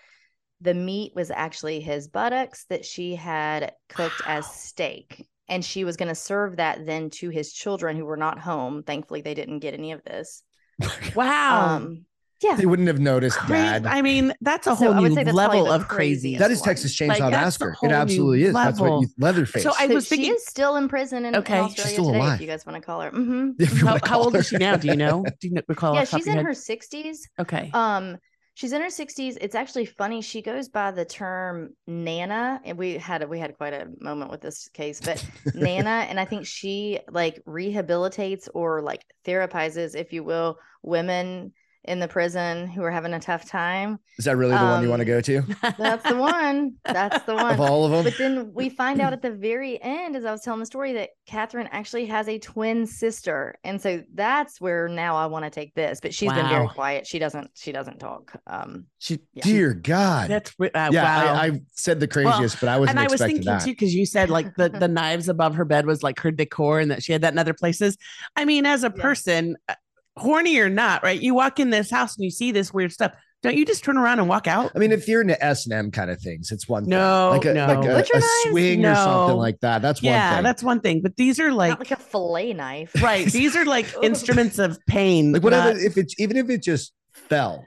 the 0.62 0.74
meat 0.74 1.14
was 1.16 1.32
actually 1.32 1.80
his 1.80 2.08
buttocks 2.08 2.66
that 2.70 2.84
she 2.86 3.16
had 3.16 3.74
cooked 3.90 4.22
as 4.26 4.46
steak 4.54 5.28
and 5.48 5.64
she 5.66 5.84
was 5.84 5.96
going 5.98 6.10
to 6.10 6.16
serve 6.16 6.58
that 6.58 6.86
then 6.86 7.10
to 7.10 7.30
his 7.30 7.52
children 7.54 7.96
who 7.98 8.06
were 8.06 8.18
not 8.18 8.40
home 8.40 8.84
thankfully 8.84 9.22
they 9.22 9.34
didn't 9.34 9.60
get 9.60 9.74
any 9.74 9.92
of 9.92 10.04
this 10.04 10.44
Wow. 11.16 11.76
um 11.76 12.06
yeah 12.42 12.56
they 12.56 12.66
wouldn't 12.66 12.88
have 12.88 13.00
noticed, 13.00 13.38
Cra- 13.38 13.50
Dad. 13.58 13.86
I 13.86 14.02
mean, 14.02 14.34
that's 14.40 14.66
a 14.66 14.70
So 14.70 14.94
whole 14.94 14.94
I 14.94 15.10
new 15.10 15.14
say 15.14 15.24
that's 15.26 15.36
probably 15.36 15.60
level 15.60 15.74
of 15.74 15.90
crazy. 15.90 16.38
that 16.38 16.50
is. 16.52 16.62
Texas 16.62 16.96
Chainsaw 16.96 17.08
Like, 17.10 17.20
that's 17.20 17.32
Massacre. 17.60 17.76
It 17.84 17.92
absolutely 17.92 18.44
is. 18.44 18.54
That's 18.54 18.80
what 18.80 18.86
level. 18.86 19.02
you 19.02 19.10
Leatherface. 19.18 19.62
So 19.64 19.74
I 19.78 19.88
So 19.90 19.96
was 19.96 20.06
she 20.06 20.16
thinking- 20.16 20.36
is 20.36 20.46
still 20.46 20.78
in 20.78 20.88
prison 20.88 21.26
in, 21.26 21.36
in 21.36 21.42
Okay. 21.42 21.56
She's 21.68 21.80
Australia 21.80 21.94
still 21.94 22.06
today, 22.06 22.18
alive. 22.20 22.34
if 22.36 22.42
you 22.42 22.48
guys 22.48 22.66
want 22.66 22.76
to 22.78 22.82
call 22.82 23.02
her. 23.02 23.12
Mm 23.12 23.26
hmm 23.58 23.64
how, 23.80 23.86
wanna 23.88 24.00
how 24.00 24.08
call 24.08 24.24
old 24.24 24.36
is 24.38 24.48
she 24.48 24.56
now? 24.56 24.78
Do 24.78 24.88
you 24.88 24.96
know? 24.96 25.26
Do 25.42 25.50
you 25.50 25.56
recall? 25.68 25.96
Yeah, 25.96 26.04
off 26.04 26.06
the 26.08 26.12
top 26.12 26.20
she's 26.22 26.28
in 26.28 26.36
head? 26.38 26.46
her 26.46 26.52
60s. 26.54 27.18
Okay. 27.40 27.72
Um, 27.74 28.18
she's 28.60 28.74
in 28.74 28.82
her 28.82 28.88
60s. 28.88 29.38
It's 29.40 29.56
actually 29.56 29.86
funny. 29.86 30.22
She 30.22 30.42
goes 30.42 30.68
by 30.68 30.92
the 30.92 31.06
term 31.06 31.70
Nana, 31.88 32.60
and 32.66 32.78
we 32.78 32.98
had 32.98 33.28
we 33.30 33.40
had 33.40 33.58
quite 33.58 33.74
a 33.74 33.88
moment 34.02 34.32
with 34.32 34.42
this 34.42 34.68
case, 34.74 35.00
but 35.00 35.26
Nana, 35.56 35.90
and 36.10 36.20
I 36.20 36.26
think 36.26 36.46
she 36.46 37.00
like 37.10 37.42
rehabilitates 37.48 38.50
or 38.54 38.82
like 38.82 39.06
therapizes, 39.26 39.96
if 39.96 40.12
you 40.12 40.26
will, 40.26 40.58
women 40.84 41.54
in 41.90 42.00
the 42.00 42.08
prison 42.08 42.68
who 42.68 42.84
are 42.84 42.92
having 42.92 43.14
a 43.14 43.20
tough 43.20 43.46
time. 43.50 44.00
Is 44.18 44.26
that 44.26 44.38
really 44.38 44.56
the 44.56 44.64
one 44.64 44.84
you 44.84 44.90
want 44.90 45.02
to 45.02 45.12
Um, 45.12 45.18
go 45.18 45.22
to? 45.22 45.42
That's 45.80 46.08
the 46.08 46.16
one. 46.16 46.76
That's 46.86 47.24
the 47.26 47.34
one. 47.46 47.54
Of 47.56 47.60
all 47.60 47.84
of 47.86 47.92
them? 47.92 48.04
But 48.04 48.18
then 48.18 48.54
we 48.54 48.70
find 48.70 49.02
out 49.02 49.12
at 49.12 49.22
the 49.22 49.32
very 49.50 49.82
end, 49.82 50.16
as 50.16 50.24
I 50.24 50.32
was 50.32 50.42
telling 50.42 50.60
the 50.60 50.66
story, 50.68 50.94
that 50.94 51.10
Katherine 51.26 51.68
actually 51.72 52.06
has 52.06 52.28
a 52.28 52.38
twin 52.38 52.86
sister, 52.86 53.56
and 53.64 53.82
so 53.82 54.04
that's 54.14 54.62
where 54.62 54.88
now 54.88 55.16
I 55.16 55.26
want 55.26 55.46
to 55.46 55.50
take 55.52 55.74
this. 55.74 56.00
But 56.00 56.14
she's 56.14 56.32
been 56.32 56.48
very 56.48 56.68
quiet. 56.68 57.08
She 57.08 57.18
doesn't. 57.20 57.50
She 57.56 57.72
doesn't 57.72 58.00
talk. 58.00 58.40
Um, 58.48 58.86
she, 59.00 59.20
Yeah. 59.34 59.44
Dear 59.44 59.74
God. 59.74 60.30
that's 60.30 60.54
re- 60.60 60.70
uh, 60.72 60.92
yeah, 60.94 61.04
wow. 61.26 61.34
I, 61.34 61.46
I 61.48 61.62
said 61.74 62.00
the 62.00 62.08
craziest, 62.08 62.60
but 62.60 62.70
I 62.70 62.78
wasn't 62.78 63.00
and 63.00 63.08
I 63.08 63.12
was 63.12 63.20
thinking 63.20 63.46
that. 63.46 63.64
too 63.64 63.72
because 63.72 63.94
you 63.96 64.06
said 64.06 64.30
like 64.30 64.56
the 64.56 64.70
the 64.70 64.88
knives 65.00 65.28
above 65.28 65.56
her 65.56 65.66
bed 65.66 65.86
was 65.86 66.04
like 66.04 66.20
her 66.20 66.30
decor 66.32 66.80
and 66.80 66.92
that 66.92 67.02
she 67.04 67.12
had 67.14 67.22
that 67.22 67.34
in 67.34 67.40
other 67.40 67.54
places. 67.56 67.98
I 68.36 68.46
mean, 68.46 68.66
as 68.68 68.84
a 68.84 68.94
Yeah. 68.96 69.02
person, 69.02 69.56
uh, 69.68 69.74
horny 70.20 70.58
or 70.60 70.70
not, 70.70 71.04
right? 71.04 71.20
You 71.20 71.34
walk 71.34 71.60
in 71.60 71.70
this 71.70 71.90
house 71.90 72.16
and 72.16 72.24
you 72.24 72.32
see 72.32 72.52
this 72.52 72.74
weird 72.74 72.92
stuff. 72.92 73.14
Don't 73.42 73.56
you 73.56 73.66
just 73.66 73.86
turn 73.86 73.98
around 73.98 74.20
and 74.20 74.28
walk 74.28 74.48
out? 74.48 74.74
I 74.76 74.80
mean, 74.80 74.92
if 74.92 75.08
you're 75.08 75.22
into 75.22 75.42
S 75.42 75.66
and 75.66 75.74
M 75.74 75.92
kind 75.92 76.12
of 76.12 76.20
things, 76.22 76.52
it's 76.52 76.68
one 76.68 76.84
No, 76.86 77.30
thing. 77.32 77.40
Like 77.40 77.46
a, 77.46 77.54
no. 77.54 77.68
like 77.82 77.86
a, 78.10 78.18
a 78.18 78.20
knives? 78.20 78.50
swing 78.50 78.86
or 78.86 78.96
something 78.96 79.38
like 79.38 79.60
that. 79.62 79.82
That's 79.82 80.02
one 80.02 80.12
yeah, 80.12 80.36
thing. 80.36 80.44
that's 80.44 80.62
one 80.62 80.82
thing. 80.82 81.02
But 81.02 81.16
these 81.16 81.40
are 81.40 81.52
like, 81.54 81.70
not 81.70 81.80
like 81.80 81.92
a 81.92 81.96
fillet 81.96 82.52
knife. 82.54 82.92
right. 83.02 83.26
These 83.26 83.56
are 83.56 83.64
like 83.64 83.86
instruments 84.04 84.60
of 84.60 84.78
pain. 84.88 85.32
like 85.32 85.42
whatever. 85.44 85.74
not- 85.74 85.82
if 85.82 85.98
it's 85.98 86.20
even 86.20 86.36
if 86.36 86.50
it 86.50 86.62
just 86.62 86.92
fell, 87.14 87.66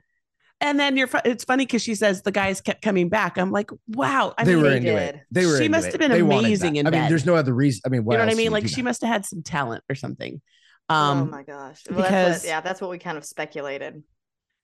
and 0.61 0.79
then 0.79 0.97
you're. 0.99 1.09
It's 1.25 1.43
funny 1.45 1.65
because 1.65 1.81
she 1.83 1.95
says 1.95 2.21
the 2.21 2.31
guys 2.33 2.61
kept 2.61 2.83
coming 2.83 3.09
back. 3.09 3.39
I'm 3.39 3.51
like, 3.51 3.71
wow. 3.89 4.35
I 4.39 4.45
they 4.45 4.55
mean, 4.55 4.63
were 4.63 4.71
they 4.71 4.77
into 4.77 4.97
it. 4.97 5.21
They 5.31 5.47
were. 5.47 5.57
She 5.57 5.65
into 5.65 5.71
must 5.79 5.87
it. 5.89 5.93
have 5.93 6.01
been 6.01 6.11
They 6.11 6.21
amazing 6.21 6.77
in 6.77 6.87
I 6.87 6.91
mean, 6.91 7.01
bed. 7.01 7.11
there's 7.11 7.25
no 7.27 7.35
other 7.35 7.55
reason. 7.55 7.81
I 7.87 7.89
mean, 7.89 8.05
what 8.05 8.13
you 8.13 8.19
know 8.19 8.27
what 8.27 8.33
I 8.33 8.37
mean? 8.37 8.53
Like 8.53 8.69
she 8.69 8.77
that? 8.77 8.85
must 8.85 9.01
have 9.03 9.11
had 9.11 9.25
some 9.27 9.43
talent 9.43 9.83
or 9.89 9.95
something. 9.95 10.43
Oh 10.93 11.13
Um, 11.23 11.31
my 11.31 11.43
gosh. 11.43 11.83
Well, 11.91 11.99
that's 11.99 12.09
because- 12.11 12.43
what, 12.43 12.49
yeah, 12.49 12.61
that's 12.61 12.81
what 12.81 12.91
we 12.91 12.99
kind 12.99 13.17
of 13.19 13.25
speculated. 13.25 14.03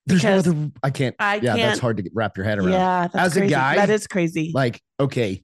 There's 0.06 0.24
no 0.24 0.38
other. 0.38 0.70
I 0.82 0.90
can't. 0.90 1.14
I 1.18 1.34
yeah, 1.36 1.54
that's 1.54 1.56
can't- 1.56 1.80
hard 1.80 1.96
to 1.98 2.10
wrap 2.14 2.36
your 2.36 2.44
head 2.46 2.58
around. 2.58 2.72
yeah, 2.72 3.08
that's 3.12 3.36
As 3.36 3.36
a 3.36 3.46
guy, 3.46 3.76
that 3.76 3.90
is 3.90 4.06
crazy. 4.06 4.52
Like, 4.54 4.80
okay, 4.98 5.42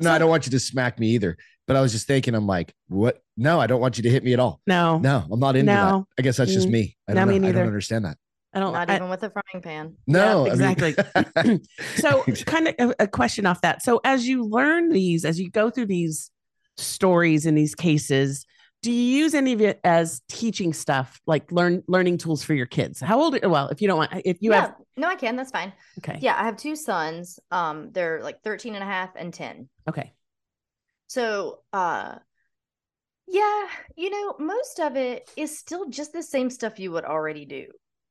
no, 0.00 0.10
I 0.10 0.18
don't 0.18 0.28
want 0.28 0.46
you 0.46 0.50
to 0.52 0.58
smack 0.60 0.98
me 0.98 1.10
either. 1.10 1.36
But 1.68 1.76
I 1.76 1.80
was 1.82 1.92
just 1.92 2.08
thinking, 2.08 2.34
I'm 2.34 2.48
like, 2.48 2.74
what? 2.88 3.22
No, 3.36 3.60
I 3.60 3.68
don't 3.68 3.80
want 3.80 3.96
you 3.96 4.02
to 4.02 4.10
hit 4.10 4.24
me 4.24 4.32
at 4.32 4.40
all. 4.40 4.60
no, 4.66 4.98
No, 4.98 5.24
I'm 5.30 5.38
not 5.38 5.54
into 5.54 5.70
that. 5.70 6.02
I 6.18 6.22
guess 6.22 6.38
that's 6.38 6.52
just 6.52 6.66
Mm. 6.66 6.72
me. 6.72 6.96
I 7.08 7.14
don't 7.14 7.28
me 7.28 7.38
know. 7.38 7.48
I 7.48 7.52
don't 7.52 7.66
understand 7.68 8.06
that. 8.06 8.16
I 8.52 8.58
don't. 8.58 8.72
Not 8.72 8.90
I- 8.90 8.96
even 8.96 9.08
with 9.08 9.22
a 9.22 9.30
frying 9.30 9.62
pan. 9.62 9.94
No, 10.08 10.46
Yeah, 10.46 10.52
I 10.52 10.56
mean- 10.56 10.70
exactly. 10.72 11.60
so 11.98 12.24
kind 12.44 12.66
of 12.68 12.74
a, 12.90 12.94
a 13.04 13.06
question 13.06 13.46
off 13.46 13.60
that 13.60 13.82
so 13.84 14.00
as 14.04 14.26
you 14.26 14.42
learn 14.44 14.88
these 14.88 15.24
as 15.24 15.38
you 15.38 15.48
go 15.48 15.70
through 15.70 15.86
these 15.86 16.32
stories 16.76 17.46
in 17.46 17.54
these 17.54 17.76
cases 17.76 18.44
do 18.82 18.90
you 18.90 19.18
use 19.18 19.34
any 19.34 19.52
of 19.52 19.60
it 19.60 19.78
as 19.84 20.22
teaching 20.28 20.72
stuff 20.72 21.20
like 21.26 21.50
learn 21.52 21.82
learning 21.86 22.16
tools 22.18 22.42
for 22.42 22.54
your 22.54 22.66
kids 22.66 23.00
how 23.00 23.20
old 23.20 23.38
well 23.44 23.68
if 23.68 23.82
you 23.82 23.88
don't 23.88 23.98
want 23.98 24.10
if 24.24 24.38
you 24.40 24.52
yeah, 24.52 24.62
have 24.62 24.74
no, 24.96 25.08
I 25.08 25.14
can. 25.16 25.36
That's 25.36 25.50
fine. 25.50 25.72
okay 25.98 26.18
Yeah, 26.20 26.34
I 26.38 26.44
have 26.44 26.56
two 26.56 26.76
sons. 26.76 27.38
Um, 27.50 27.90
they're 27.92 28.22
like 28.22 28.42
13 28.42 28.74
and 28.74 28.82
a 28.82 28.86
half 28.86 29.10
and 29.16 29.32
10. 29.32 29.68
okay 29.88 30.12
So, 31.08 31.60
uh, 31.72 32.16
yeah, 33.26 33.68
you 33.96 34.10
know, 34.10 34.34
most 34.38 34.80
of 34.80 34.96
it 34.96 35.28
is 35.36 35.56
still 35.56 35.88
just 35.88 36.12
the 36.12 36.22
same 36.22 36.50
stuff 36.50 36.78
you 36.80 36.90
would 36.92 37.04
already 37.04 37.44
do, 37.44 37.66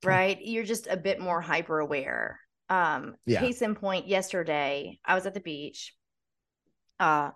Okay. 0.06 0.08
right? 0.08 0.38
You're 0.42 0.64
just 0.64 0.88
a 0.88 0.98
bit 0.98 1.20
more 1.20 1.42
hyper 1.42 1.80
aware. 1.80 2.40
Um, 2.70 3.16
Yeah. 3.26 3.42
case 3.42 3.62
in 3.62 3.76
point, 3.76 4.08
yesterday 4.08 5.00
I 5.04 5.16
was 5.16 5.26
at 5.26 5.34
the 5.34 5.40
beach. 5.40 5.94
Uh, 7.00 7.32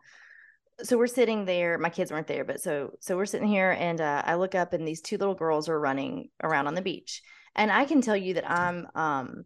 so 0.81 0.97
we're 0.97 1.07
sitting 1.07 1.45
there. 1.45 1.77
My 1.77 1.89
kids 1.89 2.11
weren't 2.11 2.27
there, 2.27 2.43
but 2.43 2.61
so 2.61 2.91
so 2.99 3.15
we're 3.15 3.25
sitting 3.25 3.47
here, 3.47 3.71
and 3.71 4.01
uh, 4.01 4.23
I 4.25 4.35
look 4.35 4.55
up, 4.55 4.73
and 4.73 4.87
these 4.87 5.01
two 5.01 5.17
little 5.17 5.35
girls 5.35 5.69
are 5.69 5.79
running 5.79 6.29
around 6.41 6.67
on 6.67 6.75
the 6.75 6.81
beach, 6.81 7.21
and 7.55 7.71
I 7.71 7.85
can 7.85 8.01
tell 8.01 8.17
you 8.17 8.35
that 8.35 8.49
I'm 8.49 8.87
um, 8.95 9.43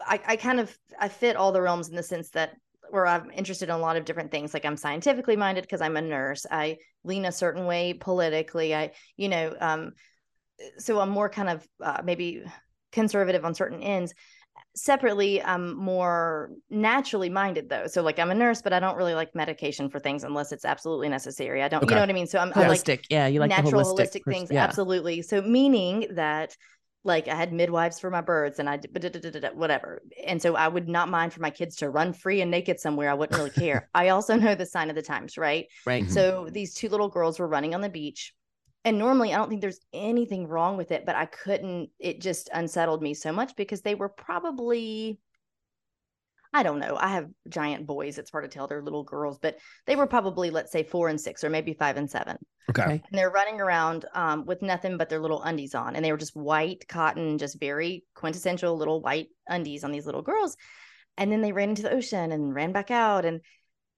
I 0.00 0.20
I 0.26 0.36
kind 0.36 0.60
of 0.60 0.76
I 0.98 1.08
fit 1.08 1.36
all 1.36 1.52
the 1.52 1.62
realms 1.62 1.88
in 1.88 1.96
the 1.96 2.02
sense 2.02 2.30
that 2.30 2.56
where 2.90 3.06
I'm 3.06 3.30
interested 3.30 3.68
in 3.68 3.74
a 3.74 3.78
lot 3.78 3.96
of 3.96 4.04
different 4.04 4.30
things. 4.30 4.54
Like 4.54 4.64
I'm 4.64 4.76
scientifically 4.76 5.36
minded 5.36 5.62
because 5.62 5.80
I'm 5.80 5.96
a 5.96 6.02
nurse. 6.02 6.46
I 6.50 6.78
lean 7.04 7.24
a 7.24 7.32
certain 7.32 7.66
way 7.66 7.94
politically. 7.94 8.74
I, 8.74 8.92
you 9.16 9.28
know, 9.28 9.56
um, 9.60 9.92
so 10.78 11.00
I'm 11.00 11.10
more 11.10 11.28
kind 11.28 11.48
of 11.48 11.66
uh, 11.82 12.02
maybe 12.04 12.44
conservative 12.92 13.44
on 13.44 13.54
certain 13.54 13.82
ends. 13.82 14.14
Separately, 14.74 15.42
I'm 15.42 15.76
more 15.76 16.50
naturally 16.70 17.30
minded 17.30 17.68
though. 17.68 17.86
So 17.86 18.02
like 18.02 18.18
I'm 18.18 18.30
a 18.30 18.34
nurse, 18.34 18.62
but 18.62 18.72
I 18.72 18.80
don't 18.80 18.96
really 18.96 19.14
like 19.14 19.34
medication 19.34 19.88
for 19.88 19.98
things 19.98 20.22
unless 20.22 20.52
it's 20.52 20.64
absolutely 20.64 21.08
necessary. 21.08 21.62
I 21.62 21.68
don't, 21.68 21.82
Okay. 21.82 21.92
you 21.92 21.96
know 21.96 22.02
what 22.02 22.10
I 22.10 22.14
mean? 22.14 22.26
So 22.26 22.38
I'm 22.38 22.52
I 22.54 22.68
like 22.68 22.76
holistic 22.76 23.06
yeah 23.10 23.26
you 23.26 23.40
like 23.40 23.50
natural 23.50 23.82
holistic, 23.82 23.98
holistic, 23.98 24.22
pers- 24.22 24.34
things 24.34 24.50
yeah. 24.50 24.64
absolutely 24.64 25.22
so 25.22 25.42
meaning 25.42 26.06
that 26.12 26.56
like 27.04 27.28
i 27.28 27.34
had 27.34 27.52
midwives 27.52 28.00
for 28.00 28.10
my 28.10 28.20
birds 28.20 28.58
and 28.58 28.68
i 28.68 28.76
did 28.76 29.50
whatever 29.54 30.02
and 30.26 30.40
so 30.40 30.56
i 30.56 30.66
would 30.66 30.88
not 30.88 31.08
mind 31.08 31.32
for 31.32 31.40
my 31.40 31.50
kids 31.50 31.76
to 31.76 31.88
run 31.88 32.12
free 32.12 32.40
and 32.40 32.50
naked 32.50 32.80
somewhere 32.80 33.10
i 33.10 33.14
wouldn't 33.14 33.38
really 33.38 33.50
care 33.50 33.88
i 33.94 34.08
also 34.08 34.34
know 34.36 34.54
the 34.54 34.66
sign 34.66 34.90
of 34.90 34.96
the 34.96 35.02
times 35.02 35.38
right 35.38 35.66
right 35.84 36.10
so 36.10 36.44
mm-hmm. 36.44 36.52
these 36.52 36.74
two 36.74 36.88
little 36.88 37.08
girls 37.08 37.38
were 37.38 37.48
running 37.48 37.74
on 37.74 37.80
the 37.80 37.88
beach 37.88 38.34
and 38.86 38.96
normally 38.96 39.34
i 39.34 39.36
don't 39.36 39.50
think 39.50 39.60
there's 39.60 39.80
anything 39.92 40.46
wrong 40.46 40.78
with 40.78 40.90
it 40.92 41.04
but 41.04 41.14
i 41.14 41.26
couldn't 41.26 41.90
it 41.98 42.22
just 42.22 42.48
unsettled 42.54 43.02
me 43.02 43.12
so 43.12 43.32
much 43.32 43.54
because 43.56 43.82
they 43.82 43.94
were 43.94 44.08
probably 44.08 45.18
I 46.54 46.62
don't 46.62 46.78
know. 46.78 46.96
I 46.98 47.08
have 47.08 47.28
giant 47.50 47.86
boys. 47.86 48.16
It's 48.16 48.30
hard 48.30 48.44
to 48.44 48.48
tell. 48.48 48.66
They're 48.66 48.80
little 48.80 49.02
girls, 49.02 49.38
but 49.38 49.58
they 49.84 49.94
were 49.94 50.06
probably, 50.06 50.48
let's 50.48 50.72
say, 50.72 50.84
four 50.84 51.08
and 51.08 51.20
six, 51.20 51.44
or 51.44 51.50
maybe 51.50 51.74
five 51.74 51.98
and 51.98 52.10
seven 52.10 52.38
Okay. 52.70 52.82
Okay. 52.82 52.92
and 52.92 53.18
they're 53.18 53.30
running 53.30 53.60
around 53.60 54.06
um, 54.14 54.44
with 54.44 54.62
nothing 54.62 54.96
but 54.96 55.08
their 55.08 55.20
little 55.20 55.42
undies 55.42 55.74
on 55.74 55.94
and 55.94 56.04
they 56.04 56.10
were 56.10 56.18
just 56.18 56.34
white 56.34 56.86
cotton 56.88 57.38
just 57.38 57.60
very 57.60 58.04
quintessential 58.14 58.76
little 58.76 59.00
white 59.00 59.28
undies 59.48 59.84
on 59.84 59.92
these 59.92 60.06
little 60.06 60.22
girls 60.22 60.56
and 61.16 61.30
then 61.30 61.42
they 61.42 61.52
ran 61.52 61.70
into 61.70 61.82
the 61.82 61.92
ocean 61.92 62.32
and 62.32 62.54
ran 62.54 62.72
back 62.72 62.90
out 62.90 63.24
and 63.24 63.40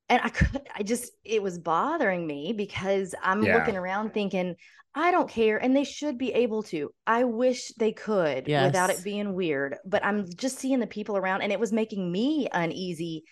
and 0.09 0.21
i 0.23 0.29
could 0.29 0.61
i 0.75 0.83
just 0.83 1.13
it 1.25 1.43
was 1.43 1.59
bothering 1.59 2.27
me 2.27 2.53
because 2.53 3.15
i'm 3.23 3.43
Yeah. 3.43 3.57
looking 3.59 3.77
around 3.77 4.13
thinking 4.15 4.55
i 4.95 5.11
don't 5.11 5.29
care 5.29 5.59
and 5.59 5.77
they 5.77 5.85
should 5.85 6.19
be 6.19 6.33
able 6.33 6.63
to 6.65 6.91
i 7.07 7.25
wish 7.25 7.69
they 7.79 7.93
could 7.93 8.47
without 8.47 8.91
it 8.91 9.03
being 9.05 9.35
weird 9.35 9.77
but 9.85 10.05
i'm 10.05 10.27
just 10.37 10.59
seeing 10.59 10.81
the 10.81 10.87
people 10.87 11.17
around 11.17 11.43
and 11.43 11.53
it 11.53 11.61
was 11.61 11.73
making 11.73 12.11
me 12.11 12.49
uneasy 12.53 13.25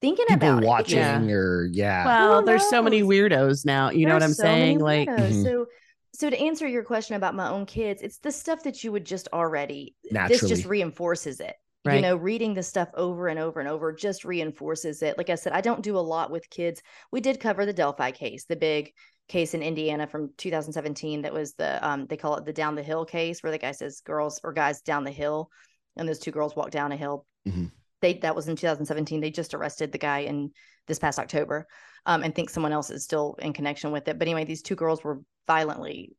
thinking 0.00 0.26
People 0.28 0.48
about 0.50 0.62
it 0.62 0.66
watching 0.66 0.98
because- 0.98 1.26
Yeah. 1.26 1.32
or 1.34 1.68
yeah. 1.72 2.04
well 2.04 2.40
Who 2.40 2.46
there's 2.46 2.68
so 2.68 2.82
many 2.82 3.02
weirdos 3.02 3.64
now 3.64 3.90
you 3.90 4.06
know 4.06 4.14
what 4.14 4.22
i'm 4.22 4.32
so 4.34 4.42
saying 4.42 4.78
like 4.80 5.08
weirdos. 5.08 5.30
Mhm. 5.32 5.42
so 5.44 5.66
so 6.14 6.30
to 6.30 6.38
answer 6.38 6.66
your 6.66 6.84
question 6.84 7.16
about 7.16 7.34
my 7.34 7.48
own 7.48 7.64
kids 7.66 8.02
it's 8.02 8.18
the 8.18 8.32
stuff 8.32 8.62
that 8.64 8.82
you 8.84 8.92
would 8.92 9.04
just 9.04 9.28
already 9.32 9.94
this 10.10 10.40
just 10.46 10.64
reinforces 10.66 11.40
it 11.40 11.54
you 11.84 12.02
know 12.02 12.16
reading 12.16 12.54
the 12.54 12.62
stuff 12.62 12.88
over 12.94 13.28
and 13.28 13.38
over 13.38 13.60
and 13.60 13.68
over 13.68 13.92
just 13.92 14.24
reinforces 14.24 15.02
it 15.02 15.16
like 15.16 15.30
i 15.30 15.34
said 15.34 15.52
i 15.52 15.60
don't 15.60 15.82
do 15.82 15.96
a 15.96 16.00
lot 16.00 16.30
with 16.30 16.48
kids 16.50 16.82
we 17.12 17.20
did 17.20 17.40
cover 17.40 17.64
the 17.64 17.72
delphi 17.72 18.10
case 18.10 18.44
the 18.44 18.56
big 18.56 18.92
case 19.28 19.54
in 19.54 19.62
indiana 19.62 20.06
from 20.06 20.30
2017 20.38 21.22
that 21.22 21.32
was 21.32 21.54
the 21.54 21.86
um 21.86 22.06
they 22.06 22.16
call 22.16 22.36
it 22.36 22.44
the 22.44 22.52
down 22.52 22.74
the 22.74 22.82
hill 22.82 23.04
case 23.04 23.42
where 23.42 23.52
the 23.52 23.58
guy 23.58 23.72
says 23.72 24.00
girls 24.00 24.40
or 24.42 24.52
guys 24.52 24.80
down 24.82 25.04
the 25.04 25.10
hill 25.10 25.50
and 25.96 26.08
those 26.08 26.18
two 26.18 26.30
girls 26.30 26.56
walk 26.56 26.70
down 26.70 26.92
a 26.92 26.96
hill 26.96 27.26
Mhm. 27.46 27.70
they 28.02 28.14
that 28.14 28.36
was 28.36 28.48
in 28.48 28.56
2017. 28.56 29.20
They 29.20 29.30
just 29.30 29.54
arrested 29.54 29.90
the 29.92 29.98
guy 29.98 30.20
in 30.20 30.52
this 30.86 30.98
past 30.98 31.18
October, 31.18 31.66
um, 32.06 32.22
and 32.22 32.34
think 32.34 32.50
someone 32.50 32.72
else 32.72 32.90
is 32.90 33.04
still 33.04 33.36
in 33.40 33.52
connection 33.52 33.90
with 33.90 34.06
it. 34.08 34.18
But 34.18 34.28
anyway, 34.28 34.44
these 34.44 34.62
two 34.62 34.74
girls 34.76 35.02
were 35.02 35.20
violently 35.46 36.12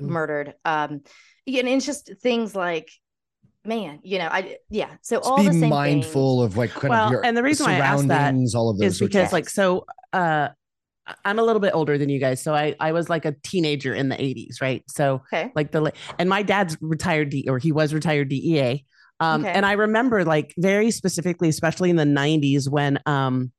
Mm. 0.00 0.08
murdered. 0.08 0.54
Um, 0.64 1.02
and 1.46 1.68
it's 1.68 1.86
just 1.86 2.10
things 2.22 2.54
like, 2.54 2.90
man, 3.64 4.00
you 4.02 4.18
know, 4.18 4.28
I 4.30 4.58
yeah. 4.70 4.90
So 5.02 5.16
Just 5.18 5.28
all 5.30 5.38
be 5.38 5.46
the 5.48 5.52
same 5.52 5.68
mindful 5.70 6.42
of 6.42 6.56
like 6.56 6.70
kind 6.70 6.90
Well, 6.90 7.06
of 7.06 7.10
your 7.12 7.24
and 7.24 7.36
the 7.36 7.42
reason 7.42 7.66
why 7.66 7.74
I 7.76 7.78
asked 7.78 8.08
that 8.08 8.34
all 8.54 8.70
of 8.70 8.78
those 8.78 8.92
is 8.94 8.98
because 8.98 9.22
things. 9.24 9.32
like 9.32 9.48
so 9.48 9.86
uh 10.12 10.48
I- 11.06 11.14
I'm 11.24 11.38
a 11.38 11.42
little 11.42 11.60
bit 11.60 11.72
older 11.74 11.98
than 11.98 12.08
you 12.08 12.20
guys. 12.20 12.42
So 12.42 12.54
I 12.54 12.74
I 12.80 12.92
was 12.92 13.08
like 13.10 13.24
a 13.24 13.32
teenager 13.42 13.94
in 13.94 14.08
the 14.08 14.16
80s, 14.16 14.60
right? 14.60 14.82
So 14.88 15.22
Okay. 15.32 15.50
like 15.54 15.72
the 15.72 15.92
and 16.18 16.28
my 16.28 16.42
dad's 16.42 16.76
retired 16.80 17.30
D, 17.30 17.46
or 17.48 17.58
he 17.58 17.72
was 17.72 17.92
retired 17.94 18.28
DEA. 18.28 18.84
Um 19.20 19.42
Okay. 19.42 19.52
and 19.52 19.66
I 19.66 19.72
remember 19.72 20.24
like 20.24 20.54
very 20.56 20.90
specifically 20.90 21.48
especially 21.48 21.90
in 21.90 21.96
the 21.96 22.04
90s 22.04 22.68
when 22.68 22.98
um 23.06 23.52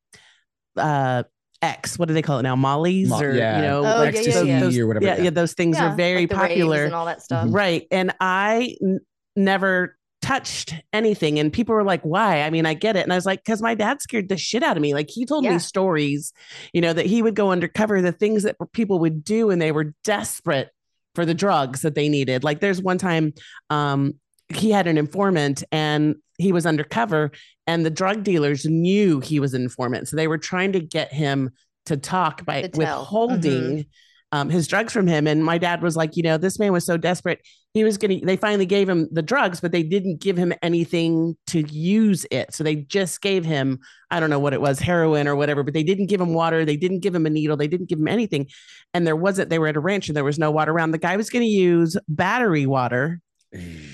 uh 0.77 1.23
X, 1.63 1.99
what 1.99 2.07
do 2.07 2.15
they 2.15 2.23
call 2.23 2.39
it 2.39 2.41
now? 2.43 2.55
Molly's 2.55 3.09
Mo- 3.09 3.19
or 3.21 3.35
yeah, 3.35 3.57
you 3.57 3.61
know, 3.61 3.79
Oh, 3.81 3.83
yeah, 3.83 3.93
like 3.99 4.15
ecstasy 4.15 4.47
yeah. 4.47 4.59
those- 4.61 4.77
or 4.79 4.87
whatever. 4.87 5.05
yeah, 5.05 5.21
yeah, 5.21 5.29
those 5.29 5.53
things 5.53 5.77
Yeah, 5.77 5.91
are 5.91 5.95
very 5.95 6.21
like 6.21 6.31
popular. 6.31 6.85
and 6.85 6.95
all 6.95 7.05
that 7.05 7.21
stuff. 7.21 7.47
Mhm. 7.47 7.53
Right. 7.53 7.85
And 7.91 8.15
I 8.19 8.75
n- 8.81 8.99
never 9.35 9.97
touched 10.21 10.75
anything. 10.93 11.39
And 11.39 11.51
people 11.51 11.73
were 11.73 11.83
like, 11.83 12.01
why? 12.03 12.43
I 12.43 12.51
mean, 12.51 12.65
I 12.65 12.75
get 12.75 12.95
it. 12.95 13.01
And 13.03 13.11
I 13.11 13.15
was 13.15 13.25
like, 13.25 13.43
because 13.43 13.61
my 13.61 13.73
dad 13.73 14.01
scared 14.01 14.29
the 14.29 14.37
shit 14.37 14.61
out 14.61 14.77
of 14.77 14.81
me. 14.81 14.93
Like 14.93 15.09
he 15.09 15.25
told 15.25 15.43
Yeah. 15.43 15.53
me 15.53 15.59
stories, 15.59 16.31
you 16.73 16.81
know, 16.81 16.93
that 16.93 17.07
he 17.07 17.21
would 17.23 17.35
go 17.35 17.51
undercover, 17.51 18.01
the 18.01 18.11
things 18.11 18.43
that 18.43 18.55
people 18.71 18.99
would 18.99 19.23
do, 19.23 19.49
and 19.49 19.61
they 19.61 19.71
were 19.71 19.95
desperate 20.03 20.69
for 21.15 21.25
the 21.25 21.33
drugs 21.33 21.81
that 21.81 21.95
they 21.95 22.07
needed. 22.07 22.43
Like 22.43 22.59
there's 22.59 22.81
one 22.81 22.99
time 22.99 23.33
um, 23.71 24.13
he 24.49 24.69
had 24.69 24.85
an 24.85 24.97
informant 24.97 25.63
and 25.71 26.15
he 26.37 26.51
was 26.51 26.65
undercover, 26.65 27.31
and 27.67 27.85
the 27.85 27.89
drug 27.89 28.23
dealers 28.23 28.65
knew 28.65 29.19
he 29.21 29.39
was 29.39 29.53
an 29.55 29.63
informant. 29.63 30.07
So 30.07 30.15
they 30.15 30.27
were 30.27 30.37
trying 30.37 30.71
to 30.73 30.79
get 30.79 31.11
him 31.11 31.49
to 31.87 31.97
talk 31.97 32.45
by 32.45 32.61
To 32.61 32.67
tell. 32.69 32.79
Mm-hmm. 32.79 32.99
withholding 33.01 33.85
um, 34.31 34.49
his 34.49 34.67
drugs 34.67 34.93
from 34.93 35.07
him. 35.07 35.27
And 35.27 35.43
my 35.43 35.57
dad 35.57 35.81
was 35.81 35.97
like, 35.97 36.15
you 36.15 36.23
know, 36.23 36.37
this 36.37 36.57
man 36.59 36.71
was 36.71 36.85
so 36.85 36.95
desperate. 36.95 37.41
He 37.73 37.83
was 37.83 37.97
going 37.97 38.19
to, 38.19 38.25
they 38.25 38.35
finally 38.35 38.65
gave 38.65 38.89
him 38.89 39.07
the 39.11 39.21
drugs, 39.21 39.61
but 39.61 39.71
they 39.71 39.83
didn't 39.83 40.19
give 40.19 40.37
him 40.37 40.53
anything 40.61 41.37
to 41.47 41.61
use 41.61 42.25
it. 42.29 42.53
So 42.53 42.63
they 42.63 42.75
just 42.75 43.21
gave 43.21 43.45
him, 43.45 43.79
I 44.09 44.19
don't 44.19 44.29
know 44.29 44.39
what 44.39 44.53
it 44.53 44.59
was, 44.59 44.79
heroin 44.79 45.27
or 45.27 45.37
whatever, 45.37 45.63
but 45.63 45.73
they 45.73 45.83
didn't 45.83 46.07
give 46.07 46.19
him 46.19 46.33
water. 46.33 46.65
They 46.65 46.75
didn't 46.75 46.99
give 46.99 47.15
him 47.15 47.25
a 47.25 47.29
needle. 47.29 47.55
They 47.55 47.69
didn't 47.69 47.87
give 47.87 47.99
him 47.99 48.09
anything. 48.09 48.47
And 48.93 49.07
there 49.07 49.15
wasn't, 49.15 49.49
they 49.49 49.59
were 49.59 49.67
at 49.67 49.77
a 49.77 49.79
ranch 49.79 50.09
and 50.09 50.17
there 50.17 50.25
was 50.25 50.37
no 50.37 50.51
water 50.51 50.71
around. 50.73 50.91
The 50.91 50.97
guy 50.97 51.15
was 51.15 51.29
going 51.29 51.43
to 51.43 51.49
use 51.49 51.95
battery 52.09 52.65
water 52.65 53.21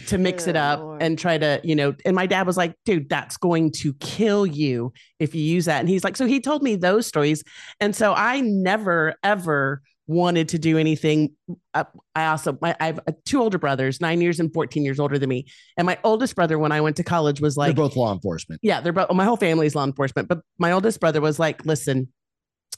to 0.07 0.17
mix 0.17 0.47
it 0.47 0.55
up 0.55 0.79
Lord. 0.79 1.01
and 1.01 1.17
try 1.17 1.37
to, 1.37 1.61
you 1.63 1.75
know, 1.75 1.93
and 2.05 2.15
my 2.15 2.25
dad 2.25 2.47
was 2.47 2.57
like, 2.57 2.75
dude, 2.85 3.09
that's 3.09 3.37
going 3.37 3.71
to 3.73 3.93
kill 3.95 4.45
you 4.45 4.93
if 5.19 5.35
you 5.35 5.41
use 5.41 5.65
that. 5.65 5.79
And 5.79 5.89
he's 5.89 6.03
like, 6.03 6.15
so 6.15 6.25
he 6.25 6.39
told 6.39 6.63
me 6.63 6.75
those 6.75 7.07
stories. 7.07 7.43
And 7.79 7.95
so 7.95 8.13
I 8.13 8.41
never, 8.41 9.15
ever 9.23 9.81
wanted 10.07 10.49
to 10.49 10.59
do 10.59 10.77
anything. 10.77 11.35
I 11.73 11.85
also, 12.15 12.57
my, 12.61 12.75
I 12.79 12.87
have 12.87 12.99
uh, 13.07 13.11
two 13.25 13.41
older 13.41 13.57
brothers, 13.57 14.01
nine 14.01 14.21
years 14.21 14.39
and 14.39 14.51
14 14.53 14.83
years 14.83 14.99
older 14.99 15.19
than 15.19 15.29
me. 15.29 15.47
And 15.77 15.85
my 15.85 15.99
oldest 16.03 16.35
brother, 16.35 16.57
when 16.57 16.71
I 16.71 16.81
went 16.81 16.95
to 16.97 17.03
college, 17.03 17.41
was 17.41 17.57
like, 17.57 17.75
They're 17.75 17.85
both 17.85 17.95
law 17.95 18.13
enforcement. 18.13 18.61
yeah, 18.63 18.81
they're 18.81 18.93
both, 18.93 19.11
my 19.11 19.25
whole 19.25 19.37
family's 19.37 19.75
law 19.75 19.83
enforcement. 19.83 20.27
But 20.27 20.39
my 20.57 20.71
oldest 20.71 20.99
brother 20.99 21.21
was 21.21 21.39
like, 21.39 21.65
listen, 21.65 22.07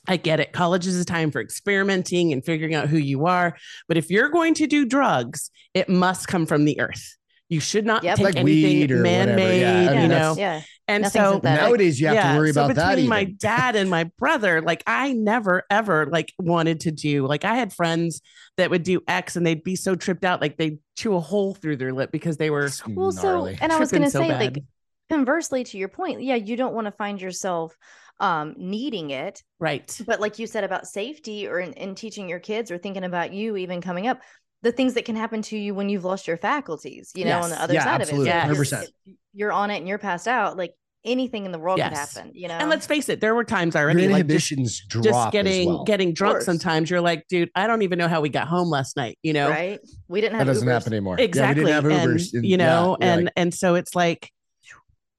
I 0.07 0.17
get 0.17 0.39
it. 0.39 0.53
College 0.53 0.87
is 0.87 0.99
a 0.99 1.05
time 1.05 1.29
for 1.29 1.39
experimenting 1.39 2.33
and 2.33 2.43
figuring 2.43 2.73
out 2.73 2.87
who 2.89 2.97
you 2.97 3.27
are. 3.27 3.55
But 3.87 3.97
if 3.97 4.09
you're 4.09 4.29
going 4.29 4.55
to 4.55 4.67
do 4.67 4.85
drugs, 4.85 5.51
it 5.73 5.87
must 5.87 6.27
come 6.27 6.45
from 6.45 6.65
the 6.65 6.79
earth. 6.79 7.15
You 7.49 7.59
should 7.59 7.85
not 7.85 8.03
Yep. 8.03 8.17
take 8.17 8.23
Like 8.25 8.35
anything 8.35 8.63
weed 8.79 8.91
man-made, 8.91 9.61
Yeah, 9.61 9.89
I 9.89 9.93
mean, 9.93 10.01
you 10.03 10.07
know. 10.07 10.35
Yeah. 10.37 10.61
And 10.87 11.03
nothing 11.03 11.21
so. 11.21 11.39
Nowadays, 11.43 11.99
you 11.99 12.07
have 12.07 12.33
to 12.33 12.37
worry 12.39 12.53
so 12.53 12.65
about 12.65 12.75
that. 12.75 12.89
between 12.95 13.09
my 13.09 13.23
dad 13.39 13.75
and 13.75 13.89
my 13.89 14.05
brother, 14.17 14.61
like 14.61 14.83
I 14.87 15.13
never 15.13 15.63
ever 15.69 16.05
like 16.07 16.33
wanted 16.39 16.81
to 16.81 16.91
do. 16.91 17.27
Like 17.27 17.45
I 17.45 17.55
had 17.55 17.73
friends 17.73 18.21
that 18.57 18.69
would 18.69 18.83
do 18.83 19.01
X 19.07 19.35
and 19.35 19.45
they'd 19.45 19.63
be 19.63 19.75
so 19.75 19.95
tripped 19.95 20.23
out, 20.25 20.41
like 20.41 20.57
they'd 20.57 20.79
chew 20.95 21.15
a 21.15 21.19
hole 21.19 21.53
through 21.55 21.77
their 21.77 21.93
lip 21.93 22.11
because 22.11 22.37
they 22.37 22.49
were 22.49 22.69
Well, 22.87 23.11
so 23.11 23.45
and 23.47 23.71
I 23.71 23.77
was 23.79 23.91
going 23.91 24.03
to 24.03 24.09
so 24.11 24.19
say, 24.21 24.29
bad. 24.29 24.39
like, 24.39 24.63
conversely 25.09 25.63
to 25.63 25.77
your 25.77 25.89
point, 25.89 26.21
yeah, 26.21 26.35
you 26.35 26.55
don't 26.55 26.73
want 26.73 26.85
to 26.85 26.91
find 26.91 27.19
yourself 27.21 27.75
um 28.19 28.53
needing 28.57 29.11
it, 29.11 29.41
right. 29.59 29.97
but 30.05 30.19
like 30.19 30.39
you 30.39 30.45
said 30.45 30.63
about 30.65 30.85
safety 30.87 31.47
or 31.47 31.59
in, 31.61 31.71
in 31.73 31.95
teaching 31.95 32.27
your 32.27 32.39
kids 32.39 32.69
or 32.69 32.77
thinking 32.77 33.05
about 33.05 33.31
you 33.33 33.55
even 33.57 33.79
coming 33.79 34.07
up, 34.07 34.19
the 34.61 34.71
things 34.71 34.93
that 34.95 35.05
can 35.05 35.15
happen 35.15 35.41
to 35.43 35.57
you 35.57 35.73
when 35.73 35.89
you've 35.89 36.03
lost 36.05 36.27
your 36.27 36.37
faculties, 36.37 37.11
you 37.15 37.25
know, 37.25 37.39
on 37.39 37.49
the 37.49 37.61
other 37.61 37.73
Yeah, 37.73 37.83
side 37.83 38.01
absolutely. 38.01 38.29
of 38.31 38.35
it. 38.35 38.55
So 38.55 38.61
if 38.61 38.71
you're- 38.71 38.83
100%. 38.83 39.15
You're 39.33 39.51
on 39.53 39.71
it 39.71 39.77
and 39.77 39.87
you're 39.87 39.97
passed 39.99 40.27
out, 40.27 40.57
like 40.57 40.73
anything 41.05 41.45
in 41.45 41.51
the 41.53 41.59
world 41.59 41.79
could 41.79 41.93
happen, 41.93 42.31
you 42.33 42.47
know. 42.49 42.55
And 42.55 42.69
let's 42.69 42.85
face 42.85 43.07
it, 43.07 43.21
there 43.21 43.33
were 43.35 43.45
times 43.45 43.73
Your 43.75 43.83
already 43.83 44.07
like 44.09 44.27
just 44.27 44.49
drop 44.89 45.03
just 45.03 45.27
as 45.27 45.31
getting 45.31 45.69
well. 45.69 45.83
getting 45.85 46.13
drunk 46.13 46.41
sometimes 46.41 46.89
you're 46.89 46.99
like 46.99 47.25
dude 47.29 47.49
i 47.55 47.67
don't 47.67 47.83
even 47.83 47.97
know 47.97 48.09
how 48.09 48.19
we 48.19 48.27
got 48.27 48.49
home 48.49 48.69
last 48.69 48.97
night 48.97 49.17
you 49.23 49.31
know 49.31 49.49
right? 49.49 49.79
We 50.09 50.19
didn't 50.19 50.33
that 50.33 50.39
have 50.39 50.47
doesn't 50.47 50.67
Ubers. 50.67 50.71
happen 50.73 50.93
anymore. 50.93 51.15
exactly 51.19 51.63
Yeah, 51.63 51.79
we 51.79 51.83
didn't 51.83 51.91
have 51.91 52.09
and 52.09 52.19
Ubers. 52.19 52.33
and- 52.33 52.45
you 52.45 52.57
know 52.57 52.97
yeah, 52.99 53.05
yeah, 53.05 53.13
and 53.13 53.23
like, 53.25 53.33
and 53.37 53.53
so 53.53 53.75
it's 53.75 53.95
like 53.95 54.29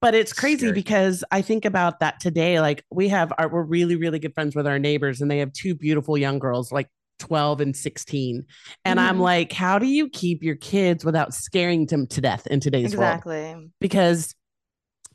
but 0.02 0.14
it's 0.14 0.34
crazy 0.34 0.58
Scary. 0.58 0.72
because 0.72 1.24
i 1.30 1.40
think 1.40 1.64
about 1.64 2.00
that 2.00 2.20
today 2.20 2.60
like 2.60 2.84
we 2.90 3.08
have 3.08 3.32
our 3.38 3.48
we're 3.48 3.62
really 3.62 3.96
really 3.96 4.18
good 4.18 4.34
friends 4.34 4.54
with 4.54 4.66
our 4.66 4.78
neighbors 4.78 5.22
and 5.22 5.30
they 5.30 5.38
have 5.38 5.52
two 5.54 5.74
beautiful 5.74 6.18
young 6.18 6.38
girls 6.38 6.70
like 6.70 6.88
12 7.20 7.60
and 7.60 7.76
16 7.76 8.44
and 8.84 8.98
i'm 9.00 9.18
Mhm. 9.18 9.20
like 9.20 9.52
how 9.52 9.78
do 9.78 9.86
you 9.86 10.08
keep 10.08 10.42
your 10.42 10.56
kids 10.56 11.04
without 11.04 11.32
scaring 11.32 11.86
them 11.86 12.06
to 12.08 12.20
death 12.20 12.46
in 12.48 12.58
today's 12.58 12.96
world 12.96 13.14
Exactly. 13.18 13.70
because 13.80 14.34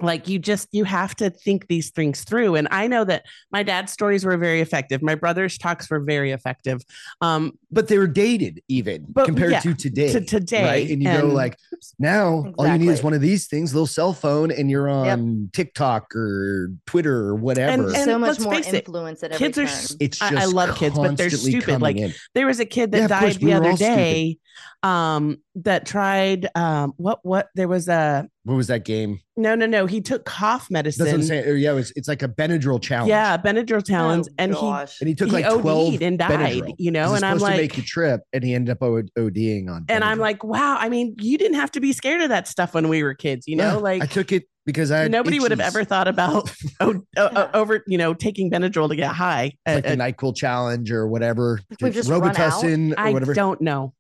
like 0.01 0.27
you 0.27 0.38
just 0.39 0.67
you 0.73 0.84
have 0.84 1.15
to 1.15 1.29
think 1.29 1.67
these 1.67 1.89
things 1.91 2.25
through 2.25 2.55
and 2.55 2.67
i 2.69 2.86
know 2.86 3.05
that 3.05 3.23
my 3.51 3.63
dad's 3.63 3.93
stories 3.93 4.25
were 4.25 4.36
very 4.36 4.60
effective 4.60 5.01
my 5.01 5.15
brother's 5.15 5.58
talks 5.58 5.89
were 5.89 6.01
very 6.01 6.31
effective 6.31 6.81
um 7.21 7.58
but 7.71 7.88
they 7.88 7.97
were 7.97 8.08
dated 8.08 8.62
even 8.67 9.05
But, 9.08 9.25
compared 9.25 9.51
yeah, 9.51 9.60
to 9.62 9.73
today. 9.73 10.12
to 10.12 10.19
today 10.21 10.63
right? 10.63 10.89
And 10.89 11.01
you 11.03 11.12
go 11.12 11.27
like, 11.27 11.58
now 11.99 12.53
all 12.58 12.67
you 12.67 12.77
need 12.77 12.89
is 12.89 13.03
one 13.03 13.13
of 13.13 13.19
these 13.21 13.47
things, 13.47 13.73
little 13.73 13.86
cell 13.88 14.13
phone, 14.13 14.49
and 14.49 14.69
you're 14.71 14.88
on 14.89 15.49
TikTok 15.51 16.15
or 16.15 16.71
Twitter 16.86 17.13
or 17.27 17.36
whatever. 17.36 17.88
And- 17.88 17.95
so 18.05 18.17
much 18.17 18.39
more 18.39 18.53
face 18.55 18.67
it, 18.71 18.75
influence 18.86 19.23
at 19.23 19.31
every 19.34 19.47
kids 19.47 19.58
are 19.58 19.65
turn. 19.65 19.97
it's 19.99 20.21
I- 20.21 20.29
just 20.29 20.41
I 20.41 20.45
love 20.45 20.77
kids, 20.77 20.95
but 20.95 21.17
they're 21.17 21.29
stupid, 21.29 21.81
like, 21.81 21.97
in. 21.97 22.13
there 22.34 22.47
was 22.47 22.62
a 22.62 22.65
kid 22.65 22.91
that 22.91 22.97
Yeah, 22.97 23.05
of 23.05 23.12
course, 23.12 23.34
died 23.36 23.43
we 23.43 23.51
the 23.53 23.60
were 23.60 23.65
all 23.65 23.73
other 23.73 23.77
stupid. 23.77 23.95
day 23.95 24.38
um 24.84 25.38
that 25.55 25.86
tried 25.86 26.47
um 26.55 26.93
what 26.97 27.19
what 27.23 27.49
there 27.55 27.67
was 27.67 27.89
a 27.89 28.25
what 28.45 28.55
was 28.55 28.67
that 28.67 28.86
game? 28.86 29.19
no 29.38 29.53
no 29.53 29.65
no 29.65 29.86
he 29.86 29.99
took 29.99 30.23
cough 30.23 30.71
medicine 30.71 31.03
Doesn't 31.05 31.23
say. 31.23 31.43
Or 31.45 31.55
yeah, 31.55 31.71
it 31.71 31.75
was, 31.75 31.91
it's 31.97 32.08
like 32.08 32.23
a 32.23 32.27
Benadryl 32.29 32.81
challenge. 32.81 33.10
yeah 33.10 33.38
benadryl 33.38 33.86
challenge 33.86 34.27
Oh, 34.29 34.34
and 34.38 34.55
he 34.55 34.67
and 35.01 35.08
he 35.10 35.13
took 35.15 35.27
he 35.27 35.34
like 35.34 35.45
twelve 35.45 35.93
OD'd 35.95 36.01
and 36.01 36.17
died, 36.17 36.62
Benadryl. 36.63 36.75
you 36.77 36.91
know, 36.91 37.13
and 37.15 37.25
I'm 37.25 37.38
supposed 37.39 37.39
to 37.39 37.43
like- 37.51 37.58
make 37.58 37.75
the 37.75 37.81
trip, 37.81 38.21
and 38.31 38.43
he 38.43 38.53
ended 38.53 38.71
up 38.71 38.81
O- 38.81 39.01
ODing 39.17 39.69
on. 39.69 39.86
and 39.89 40.03
i'm 40.05 40.19
like 40.19 40.43
wow 40.43 40.77
i 40.79 40.88
mean 40.88 41.15
you 41.19 41.38
didn't 41.38 41.55
have 41.58 41.71
to 41.71 41.81
be 41.81 41.91
scared 41.91 42.21
of 42.21 42.29
that 42.29 42.47
stuff 42.47 42.73
when 42.73 42.88
we 42.88 43.03
were 43.03 43.13
kids 43.13 43.45
you 43.47 43.55
know 43.58 43.73
Yeah, 43.73 43.77
like 43.77 44.03
I 44.03 44.05
took 44.05 44.31
it 44.31 44.43
because 44.65 44.89
I 44.89 44.99
had 44.99 45.12
nobody 45.12 45.39
would 45.39 45.51
have 45.51 45.60
ever 45.60 45.84
thought 45.84 46.08
about 46.08 46.49
oh, 46.79 47.01
uh, 47.17 47.19
uh, 47.21 47.49
over 47.53 47.84
you 47.88 47.97
know 47.97 48.13
taking 48.13 48.49
benadryl 48.49 48.88
to 48.89 48.95
get 48.95 49.12
high 49.12 49.51
like 49.67 49.86
Uh, 49.86 49.89
the 49.89 49.95
Nyquil 49.97 50.36
challenge 50.36 50.91
or 50.91 51.08
whatever, 51.08 51.60
we've 51.81 51.93
just. 51.93 52.10
Robitussin 52.10 52.93
or 52.93 52.99
i 52.99 53.12
whatever. 53.12 53.34
don't 53.34 53.60
know 53.62 53.93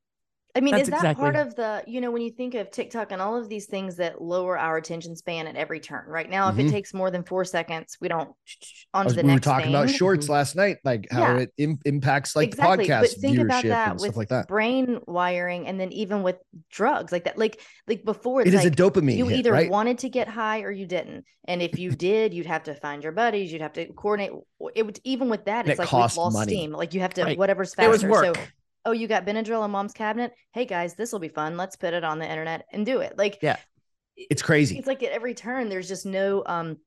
I 0.55 0.61
mean, 0.61 0.73
That's 0.75 0.87
is 0.87 1.01
that 1.01 1.17
part 1.17 1.35
of 1.35 1.53
the, 1.55 1.83
you 1.85 1.99
know, 1.99 2.11
when 2.11 2.21
you 2.21 2.29
think 2.31 2.53
of 2.55 2.71
TikTok 2.71 3.11
and 3.11 3.21
all 3.21 3.35
of 3.35 3.49
these 3.49 3.65
things 3.65 3.97
that 3.97 4.21
lower 4.21 4.57
our 4.57 4.77
attention 4.77 5.15
span 5.17 5.47
at 5.47 5.57
every 5.57 5.81
turn? 5.81 6.05
Right 6.07 6.29
now, 6.29 6.47
if 6.47 6.55
Mhm. 6.55 6.67
it 6.67 6.71
takes 6.71 6.93
more 6.93 7.11
than 7.11 7.23
four 7.23 7.43
seconds, 7.43 7.97
we 7.99 8.07
don't 8.07 8.29
I 8.93 8.99
on 8.99 9.03
to 9.03 9.07
was- 9.07 9.15
the 9.15 9.21
we 9.23 9.27
were 9.27 9.33
next 9.33 9.45
talking 9.45 9.69
about 9.69 9.89
shorts 9.89 10.29
last 10.29 10.55
night, 10.55 10.77
like 10.85 11.07
how 11.11 11.19
Yeah. 11.21 11.37
it 11.39 11.51
Im- 11.57 11.79
impacts 11.83 12.37
like 12.37 12.47
exactly. 12.47 12.85
the 12.87 12.93
podcast 12.93 12.99
but 13.01 13.09
think 13.09 13.37
viewership 13.37 13.43
about 13.45 13.63
that 13.65 13.87
and 13.91 13.93
with 13.95 14.01
stuff 14.03 14.15
like 14.17 14.29
that. 14.29 14.47
brain 14.47 14.99
wiring, 15.07 15.67
and 15.67 15.77
then 15.77 15.91
even 15.91 16.23
with 16.23 16.37
drugs 16.71 17.11
like 17.11 17.25
that. 17.25 17.37
Like, 17.37 17.59
like 17.87 18.05
before, 18.05 18.39
it's 18.41 18.47
It 18.47 18.53
is 18.53 18.63
like 18.63 18.71
a 18.73 18.75
dopamine 18.75 19.17
you 19.17 19.27
hit, 19.27 19.39
either 19.39 19.51
right? 19.51 19.69
wanted 19.69 19.97
to 19.99 20.09
get 20.09 20.29
high 20.29 20.61
or 20.61 20.71
you 20.71 20.85
didn't, 20.85 21.25
and 21.49 21.61
if 21.61 21.77
you 21.77 21.91
did, 21.91 22.33
you'd 22.33 22.45
have 22.45 22.63
to 22.63 22.75
find 22.75 23.03
your 23.03 23.11
buddies. 23.11 23.51
You'd 23.51 23.61
have 23.61 23.73
to 23.73 23.87
coordinate. 23.93 24.31
It 24.73 24.85
would 24.85 24.99
even 25.03 25.27
with 25.27 25.43
that, 25.45 25.65
And 25.65 25.71
it's 25.71 25.79
it 25.79 25.83
like 25.83 25.89
cost 25.89 26.15
we've 26.15 26.23
lost 26.23 26.33
money. 26.37 26.53
steam. 26.53 26.71
Like 26.71 26.93
you 26.93 27.01
have 27.01 27.13
to 27.15 27.23
Right. 27.23 27.37
whatever's 27.37 27.73
it 27.73 27.75
faster. 27.75 27.91
was 27.91 28.01
So 28.01 28.09
work 28.09 28.53
oh, 28.85 28.91
you 28.91 29.07
got 29.07 29.25
Benadryl 29.25 29.65
in 29.65 29.71
mom's 29.71 29.93
cabinet. 29.93 30.33
Hey 30.53 30.65
guys, 30.65 30.95
this 30.95 31.11
will 31.11 31.19
be 31.19 31.27
fun. 31.27 31.57
Let's 31.57 31.75
put 31.75 31.93
it 31.93 32.03
on 32.03 32.19
the 32.19 32.29
internet 32.29 32.65
and 32.71 32.85
do 32.85 32.99
it. 32.99 33.17
Like, 33.17 33.39
Yeah. 33.41 33.57
It's 34.17 34.41
crazy. 34.41 34.77
It's 34.77 34.87
like 34.87 35.03
at 35.03 35.11
every 35.11 35.33
turn, 35.33 35.67
there's 35.67 35.89
just 35.89 36.05
no 36.05 36.41
um 36.45 36.77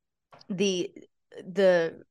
the 0.49 0.91
the 1.47 2.03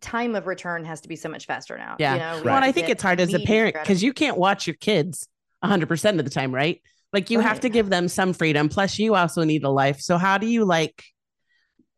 time 0.00 0.34
of 0.34 0.46
return 0.46 0.84
has 0.86 1.02
to 1.02 1.08
be 1.08 1.16
so 1.16 1.28
much 1.28 1.44
faster 1.44 1.76
now. 1.76 1.96
Yeah. 1.98 2.14
You 2.14 2.20
know, 2.20 2.36
we 2.38 2.46
well, 2.46 2.56
and 2.56 2.64
I 2.64 2.72
think 2.72 2.88
it's 2.88 3.02
hard 3.02 3.20
as 3.20 3.34
a 3.34 3.40
parent 3.40 3.76
because 3.78 4.02
you 4.02 4.14
can't 4.14 4.38
watch 4.38 4.66
your 4.66 4.76
kids 4.76 5.28
100% 5.62 6.18
of 6.18 6.24
the 6.24 6.30
time, 6.30 6.54
right? 6.54 6.80
Like 7.12 7.28
you 7.28 7.40
have 7.40 7.60
to 7.60 7.68
give 7.68 7.90
them 7.90 8.08
some 8.08 8.32
freedom. 8.32 8.70
Plus, 8.70 8.98
you 8.98 9.14
also 9.14 9.44
need 9.44 9.64
a 9.64 9.68
life. 9.68 10.00
So, 10.00 10.16
how 10.16 10.38
do 10.38 10.46
you 10.46 10.64
like, 10.64 11.04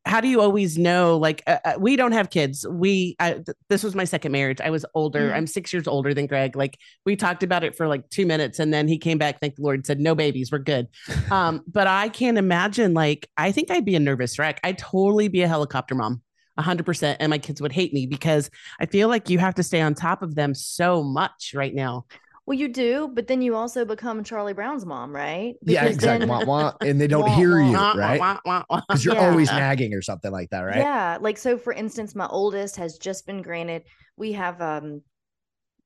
how 0.07 0.21
do 0.21 0.29
you 0.29 0.41
always 0.41 0.77
know 0.77 1.17
like 1.17 1.43
uh, 1.47 1.59
uh, 1.65 1.73
we 1.79 1.97
don't 1.97 2.13
have 2.13 2.29
kids. 2.31 2.67
We 2.69 3.17
I, 3.19 3.33
th- 3.35 3.57
this 3.71 3.83
was 3.83 3.95
my 3.95 4.05
second 4.05 4.33
marriage. 4.33 4.61
I 4.61 4.71
was 4.71 4.85
older. 4.95 5.31
Mhm. 5.31 5.35
i'm 5.35 5.47
six 5.47 5.73
years 5.73 5.87
older 5.89 6.13
than 6.13 6.27
greg. 6.27 6.57
Like 6.57 6.79
we 7.07 7.17
talked 7.17 7.43
about 7.43 7.65
it 7.65 7.75
for 7.77 7.89
like 7.89 8.09
two 8.11 8.27
minutes 8.27 8.59
and 8.59 8.73
then 8.73 8.87
he 8.89 8.99
came 8.99 9.17
back 9.19 9.41
thank 9.41 9.57
the 9.57 9.63
lord 9.63 9.77
and 9.77 9.87
said 9.87 10.01
no 10.01 10.15
babies 10.15 10.53
we're 10.53 10.59
good. 10.59 10.89
Um 11.31 11.63
but 11.67 11.87
i 11.87 12.09
can't 12.11 12.37
imagine 12.39 12.93
like 12.95 13.29
i 13.37 13.51
think 13.51 13.71
i'd 13.71 13.85
be 13.85 13.97
a 13.97 14.01
nervous 14.01 14.39
wreck. 14.39 14.61
I'd 14.63 14.79
totally 14.79 15.29
be 15.29 15.43
a 15.43 15.49
helicopter 15.49 15.95
mom 15.95 16.23
100% 16.59 17.17
and 17.19 17.31
my 17.31 17.39
kids 17.39 17.61
would 17.61 17.73
hate 17.73 17.93
me 17.93 18.07
because 18.07 18.49
i 18.79 18.87
feel 18.87 19.09
like 19.09 19.29
you 19.29 19.39
have 19.39 19.57
to 19.57 19.63
stay 19.65 19.81
on 19.81 19.93
top 19.95 20.23
of 20.23 20.37
them 20.37 20.55
so 20.55 21.03
much 21.03 21.53
right 21.55 21.75
now 21.75 22.05
Well, 22.47 22.59
you 22.59 22.69
do, 22.69 23.09
but 23.13 23.27
then 23.27 23.41
you 23.41 23.57
also 23.57 23.85
become 23.87 24.23
Charlie 24.23 24.53
Brown's 24.53 24.85
mom, 24.85 25.15
right? 25.15 25.55
yeah, 25.63 25.85
exactly. 25.87 26.27
then- 26.27 26.29
Wah, 26.29 26.45
wah, 26.47 26.73
and 26.83 27.01
they 27.01 27.07
don't 27.07 27.23
Wah, 27.23 27.37
hear 27.37 27.59
you, 27.61 27.73
Wah, 27.73 27.95
wah, 27.95 28.39
right? 28.45 28.83
Because 28.87 29.05
you're 29.05 29.15
Yeah. 29.15 29.31
always 29.31 29.51
nagging 29.51 29.95
or 29.95 30.03
something 30.03 30.31
like 30.31 30.51
that, 30.51 30.61
right? 30.61 30.77
Yeah, 30.77 31.17
like 31.21 31.39
so 31.39 31.57
for 31.57 31.73
instance, 31.73 32.15
my 32.15 32.27
oldest 32.27 32.77
has 32.77 32.99
just 32.99 33.27
been 33.27 33.41
granted 33.43 33.85
we 34.17 34.33
have 34.33 34.61
um 34.61 35.03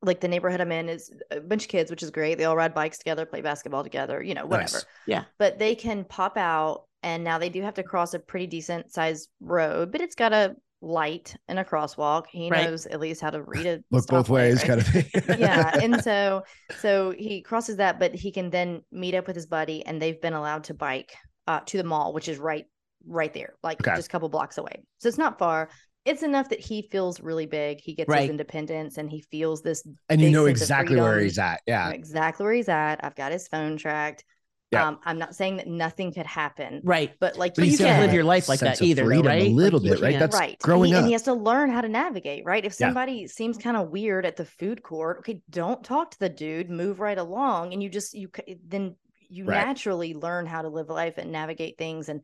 like 0.02 0.20
the 0.20 0.28
neighborhood 0.28 0.60
I'm 0.60 0.70
in 0.70 0.88
is 0.88 1.12
a 1.30 1.40
bunch 1.40 1.64
of 1.64 1.68
kids, 1.68 1.90
which 1.90 2.02
is 2.04 2.10
great. 2.10 2.38
They 2.38 2.44
all 2.44 2.54
ride 2.56 2.74
bikes 2.74 2.98
together, 2.98 3.26
play 3.26 3.40
basketball 3.40 3.82
together, 3.82 4.22
you 4.22 4.34
know, 4.34 4.46
whatever. 4.46 4.76
Nice. 4.76 4.86
Yeah. 5.06 5.24
But 5.38 5.58
they 5.58 5.74
can 5.74 6.04
pop 6.04 6.36
out 6.36 6.84
and 7.02 7.24
now 7.24 7.38
they 7.38 7.48
do 7.48 7.62
have 7.62 7.74
to 7.74 7.82
cross 7.82 8.14
a 8.14 8.18
pretty 8.20 8.46
decent 8.46 8.92
sized 8.92 9.28
road, 9.40 9.90
but 9.90 10.00
it's 10.00 10.14
got 10.14 10.32
a 10.32 10.54
light 10.80 11.36
in 11.48 11.58
a 11.58 11.64
crosswalk. 11.64 12.26
He 12.30 12.50
Right. 12.50 12.66
knows 12.66 12.86
at 12.86 13.00
least 13.00 13.20
how 13.20 13.30
to 13.30 13.42
read 13.42 13.66
it. 13.66 13.84
Look 13.90 14.06
both 14.06 14.28
ways, 14.28 14.58
right? 14.58 14.66
kind 14.68 14.80
of 14.80 14.86
thing. 14.86 15.06
yeah 15.38 15.74
and 15.78 16.00
so 16.00 16.42
so 16.74 17.10
he 17.10 17.42
crosses 17.42 17.76
that 17.76 17.98
but 17.98 18.14
he 18.14 18.30
can 18.32 18.50
then 18.50 18.82
meet 18.92 19.14
up 19.14 19.26
with 19.26 19.36
his 19.36 19.46
buddy 19.46 19.84
and 19.84 20.00
they've 20.00 20.20
been 20.20 20.34
allowed 20.34 20.64
to 20.64 20.74
bike 20.74 21.14
uh, 21.46 21.60
to 21.66 21.76
the 21.78 21.84
mall 21.84 22.12
which 22.12 22.28
is 22.28 22.38
right 22.38 22.66
right 23.06 23.32
there 23.34 23.54
like 23.62 23.78
Okay. 23.80 23.94
just 23.96 24.08
a 24.08 24.10
couple 24.10 24.28
blocks 24.28 24.58
away 24.58 24.82
so 24.98 25.08
it's 25.08 25.18
not 25.18 25.38
far 25.38 25.68
it's 26.04 26.22
enough 26.22 26.48
that 26.48 26.60
he 26.60 26.82
feels 26.90 27.20
really 27.20 27.46
big 27.46 27.80
he 27.80 27.94
gets 27.94 28.08
Right. 28.08 28.22
his 28.22 28.30
independence 28.30 28.98
and 28.98 29.10
he 29.10 29.22
feels 29.30 29.62
this 29.62 29.82
and 30.08 30.20
you 30.20 30.30
know 30.30 30.46
exactly 30.46 30.96
where 30.96 31.18
he's 31.20 31.38
at. 31.38 31.60
Yeah. 31.66 31.90
exactly 31.90 32.44
where 32.44 32.52
he's 32.54 32.68
at 32.68 33.02
i've 33.04 33.14
got 33.16 33.32
his 33.32 33.48
phone 33.48 33.76
tracked 33.76 34.24
Yeah. 34.70 34.86
um 34.88 34.98
i'm 35.04 35.18
not 35.18 35.34
saying 35.34 35.56
that 35.56 35.66
nothing 35.66 36.12
could 36.12 36.26
happen 36.26 36.80
right 36.84 37.14
but 37.20 37.36
like 37.36 37.54
But 37.56 37.64
you 37.64 37.72
you 37.72 37.78
can't 37.78 38.00
live 38.00 38.12
your 38.12 38.24
life 38.24 38.48
like 38.48 38.60
that 38.60 38.82
either, 38.82 39.02
though, 39.02 39.08
freedom 39.08 39.26
right? 39.26 39.42
A 39.42 39.48
little 39.54 39.80
Like, 39.80 39.90
bit, 39.92 40.00
right? 40.00 40.18
That's 40.18 40.34
right 40.34 40.58
growing 40.60 40.90
and 40.90 40.92
he, 40.92 40.94
up. 40.94 40.98
and 41.00 41.06
he 41.06 41.12
has 41.12 41.22
to 41.22 41.34
learn 41.34 41.70
how 41.70 41.80
to 41.80 41.88
navigate 41.88 42.44
right 42.44 42.64
if 42.64 42.74
Yeah. 42.78 42.86
somebody 42.88 43.26
seems 43.26 43.58
kind 43.58 43.76
of 43.76 43.88
weird 43.90 44.26
at 44.26 44.36
the 44.36 44.44
food 44.44 44.82
court 44.82 45.18
okay 45.20 45.40
don't 45.50 45.82
talk 45.84 46.10
to 46.10 46.18
the 46.18 46.28
dude 46.28 46.70
move 46.70 47.00
right 47.00 47.18
along 47.18 47.72
and 47.72 47.82
you 47.82 47.88
just 47.88 48.14
you 48.14 48.28
then 48.66 48.94
you 49.30 49.44
Right. 49.44 49.54
naturally 49.54 50.14
learn 50.14 50.46
how 50.46 50.62
to 50.62 50.68
live 50.68 50.88
life 50.88 51.18
and 51.18 51.32
navigate 51.32 51.76
things 51.78 52.08
and 52.08 52.22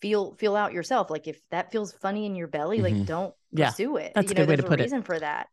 feel 0.00 0.34
feel 0.34 0.56
out 0.56 0.72
yourself 0.72 1.10
like 1.10 1.26
if 1.26 1.40
that 1.50 1.72
feels 1.72 1.92
funny 1.92 2.26
in 2.26 2.34
your 2.34 2.48
belly 2.48 2.78
Mhm. 2.78 2.82
like 2.82 3.04
don't 3.06 3.34
Yeah, 3.52 3.70
pursue 3.72 3.96
it 3.96 4.12
that's 4.14 4.30
a 4.30 4.30
you 4.30 4.34
know 4.34 4.40
good 4.40 4.48
way 4.48 4.56
to 4.56 4.62
there's 4.62 4.68
put 4.68 4.80
a 4.80 4.82
it. 4.82 4.84
reason 4.84 5.02
for 5.02 5.18
that 5.18 5.48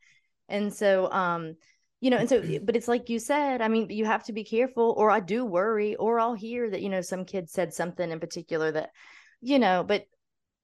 and 0.49 0.73
so 0.73 1.11
um 1.11 1.55
you 2.01 2.09
know 2.09 2.17
and 2.17 2.27
so 2.27 2.43
but 2.63 2.75
it's 2.75 2.87
like 2.87 3.09
you 3.09 3.19
said 3.19 3.61
i 3.61 3.67
mean 3.67 3.89
you 3.89 4.05
have 4.05 4.23
to 4.23 4.33
be 4.33 4.43
careful 4.43 4.93
or 4.97 5.09
i 5.09 5.19
do 5.19 5.45
worry 5.45 5.95
or 5.95 6.19
i'll 6.19 6.33
hear 6.33 6.69
that 6.69 6.81
you 6.81 6.89
know 6.89 7.01
some 7.01 7.23
kid 7.23 7.49
said 7.49 7.73
something 7.73 8.11
in 8.11 8.19
particular 8.19 8.71
that 8.71 8.89
you 9.39 9.59
know 9.59 9.85
but 9.87 10.05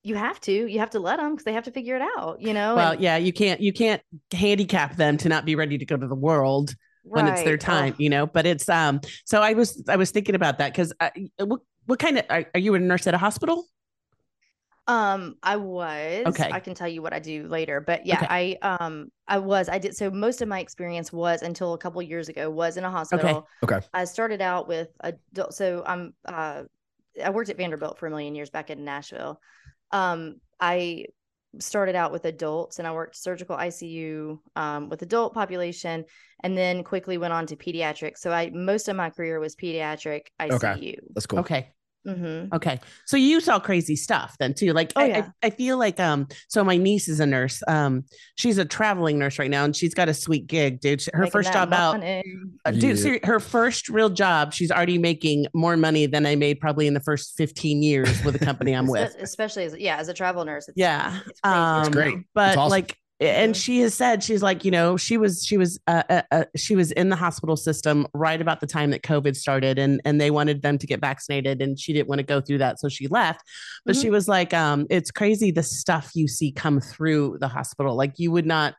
you 0.04 0.16
have 0.16 0.40
to 0.42 0.52
you 0.52 0.80
have 0.80 0.90
to 0.90 1.00
let 1.00 1.18
them 1.18 1.32
because 1.32 1.46
they 1.46 1.54
have 1.54 1.64
to 1.64 1.72
figure 1.72 1.96
it 1.96 2.02
out 2.18 2.42
you 2.42 2.54
know 2.54 2.76
well 2.76 2.92
and- 2.92 3.02
yeah 3.02 3.16
you 3.18 3.32
can't 3.32 3.62
you 3.62 3.72
can't 3.72 4.02
handicap 4.34 4.98
them 4.98 5.16
to 5.18 5.30
not 5.30 5.46
be 5.46 5.56
ready 5.56 5.78
to 5.78 5.86
go 5.86 5.96
to 5.96 6.08
the 6.08 6.16
world 6.16 6.76
when 7.04 7.26
it's 7.26 7.44
their 7.44 7.58
time 7.58 7.94
Ugh. 7.94 8.00
you 8.00 8.10
know 8.10 8.28
but 8.28 8.46
it's 8.46 8.68
um 8.68 9.00
so 9.24 9.42
i 9.42 9.54
was 9.54 9.82
i 9.88 9.96
was 9.96 10.12
thinking 10.12 10.36
about 10.36 10.58
that 10.58 10.74
because 10.74 10.92
what, 11.40 11.62
what 11.86 12.00
kind 12.00 12.18
of 12.18 12.26
are, 12.30 12.46
are 12.54 12.60
you 12.60 12.76
a 12.76 12.80
nurse 12.80 13.08
at 13.08 13.14
a 13.14 13.18
hospital 13.18 13.66
Um, 14.88 15.36
I 15.44 15.58
was. 15.58 16.26
Okay. 16.28 16.50
I 16.50 16.60
can 16.60 16.74
tell 16.74 16.88
you 16.88 17.02
what 17.02 17.14
I 17.14 17.20
do 17.20 17.48
later, 17.48 17.82
but 17.82 18.06
yeah, 18.06 18.18
Okay. 18.24 18.58
I 18.62 18.80
um 18.80 19.12
I 19.28 19.38
was. 19.40 19.68
I 19.68 19.80
did 19.80 19.96
so 19.96 20.10
most 20.10 20.42
of 20.42 20.48
my 20.48 20.60
experience 20.60 21.12
was 21.12 21.42
until 21.42 21.74
a 21.74 21.78
couple 21.78 22.02
years 22.02 22.30
ago 22.30 22.50
was 22.50 22.78
in 22.78 22.86
a 22.86 22.90
hospital. 22.90 23.48
Okay. 23.64 23.76
Okay. 23.76 23.88
I 23.94 24.06
started 24.06 24.42
out 24.42 24.68
with 24.68 24.90
adult 25.02 25.54
so 25.54 25.84
I'm 25.86 26.14
uh 26.26 26.64
I 27.24 27.32
worked 27.32 27.50
at 27.50 27.58
Vanderbilt 27.58 27.98
for 27.98 28.08
a 28.08 28.10
million 28.10 28.34
years 28.36 28.50
back 28.50 28.70
in 28.70 28.86
Nashville. 28.86 29.42
Um 29.92 30.40
I 30.60 31.06
started 31.60 31.96
out 31.96 32.12
with 32.12 32.26
adults 32.26 32.80
and 32.80 32.88
I 32.88 32.92
worked 32.92 33.16
surgical 33.16 33.58
ICU 33.58 34.40
um, 34.56 34.90
with 34.90 35.02
adult 35.02 35.34
population 35.34 36.06
and 36.44 36.58
then 36.58 36.84
quickly 36.84 37.18
went 37.18 37.34
on 37.34 37.48
to 37.48 37.56
pediatric. 37.56 38.18
So 38.18 38.32
I 38.32 38.52
most 38.54 38.88
of 38.88 38.96
my 38.96 39.10
career 39.10 39.40
was 39.40 39.56
pediatric 39.56 40.28
ICU. 40.40 40.54
Okay. 40.54 41.00
That's 41.14 41.26
cool. 41.26 41.40
okay 41.40 41.74
hmm 42.06 42.46
okay 42.54 42.80
so 43.06 43.18
you 43.18 43.42
saw 43.42 43.60
crazy 43.60 43.96
stuff 43.96 44.36
then 44.40 44.54
too 44.54 44.72
like 44.72 44.94
Oh, 44.96 45.02
I, 45.02 45.06
yeah. 45.08 45.30
I, 45.44 45.48
I 45.48 45.50
feel 45.50 45.78
like 45.78 46.00
um 46.00 46.28
so 46.48 46.64
my 46.64 46.78
niece 46.78 47.10
is 47.10 47.20
a 47.20 47.26
nurse 47.26 47.62
um 47.68 48.06
she's 48.36 48.58
a 48.58 48.64
traveling 48.64 49.20
nurse 49.20 49.38
right 49.40 49.50
now 49.52 49.66
and 49.66 49.76
she's 49.76 49.94
got 49.94 50.08
a 50.08 50.14
sweet 50.14 50.48
gig 50.48 50.80
dude 50.80 51.04
her 51.14 51.24
Making 51.24 51.32
first 51.32 51.48
that 51.52 51.70
job 51.70 51.74
out 51.74 51.94
money. 52.00 52.24
Uh, 52.66 52.72
Yeah. 52.74 52.94
dude, 52.94 53.26
her 53.26 53.40
first 53.40 53.88
real 53.90 54.10
job, 54.10 54.54
she's 54.54 54.72
already 54.72 54.98
making 54.98 55.48
more 55.54 55.78
money 55.78 56.06
than 56.06 56.26
I 56.26 56.36
made 56.36 56.60
probably 56.60 56.88
in 56.88 56.94
the 56.94 57.00
first 57.00 57.36
15 57.38 57.82
years 57.84 58.24
with 58.24 58.38
the 58.38 58.46
company 58.46 58.74
I'm 58.74 58.88
with. 58.90 59.16
especially 59.20 59.64
as 59.66 59.76
yeah, 59.78 59.98
as 59.98 60.10
a 60.10 60.14
travel 60.14 60.44
nurse. 60.44 60.68
It's, 60.68 60.78
Yeah. 60.78 61.20
it's 61.28 61.40
crazy. 61.40 61.58
Um, 61.58 61.80
It's 61.80 61.90
great. 61.90 62.18
But 62.34 62.50
It's 62.50 62.58
awesome. 62.58 62.72
like, 62.72 62.98
and 63.20 63.58
she 63.58 63.80
has 63.80 63.94
said, 63.94 64.24
she's 64.24 64.44
like, 64.44 64.64
you 64.64 64.72
know, 64.72 64.96
she 64.98 65.18
was, 65.18 65.44
she 65.44 65.58
was, 65.58 65.80
uh, 65.88 66.04
uh, 66.10 66.22
uh, 66.32 66.44
she 66.56 66.76
was 66.76 66.92
in 66.92 67.10
the 67.10 67.16
hospital 67.16 67.56
system 67.56 68.08
right 68.14 68.40
about 68.40 68.60
the 68.60 68.68
time 68.68 68.92
that 68.92 69.02
COVID 69.02 69.36
started 69.36 69.80
and, 69.80 70.00
and 70.06 70.22
they 70.22 70.30
wanted 70.30 70.62
them 70.62 70.78
to 70.78 70.86
get 70.86 71.02
vaccinated 71.02 71.62
and 71.62 71.80
she 71.80 71.94
didn't 71.94 72.08
want 72.08 72.20
to 72.20 72.24
go 72.24 72.42
through 72.42 72.60
that. 72.60 72.80
So 72.80 72.90
she 72.90 73.08
left, 73.08 73.42
but 73.86 73.96
Mm-hmm. 73.96 74.02
she 74.02 74.10
was 74.12 74.28
like, 74.28 74.54
um, 74.54 74.86
it's 74.90 75.12
crazy 75.12 75.52
the 75.52 75.64
stuff 75.64 76.12
you 76.14 76.28
see 76.28 76.52
come 76.52 76.80
through 76.80 77.38
the 77.40 77.48
hospital. 77.48 77.96
Like 77.96 78.20
you 78.20 78.32
would 78.32 78.46
not, 78.46 78.76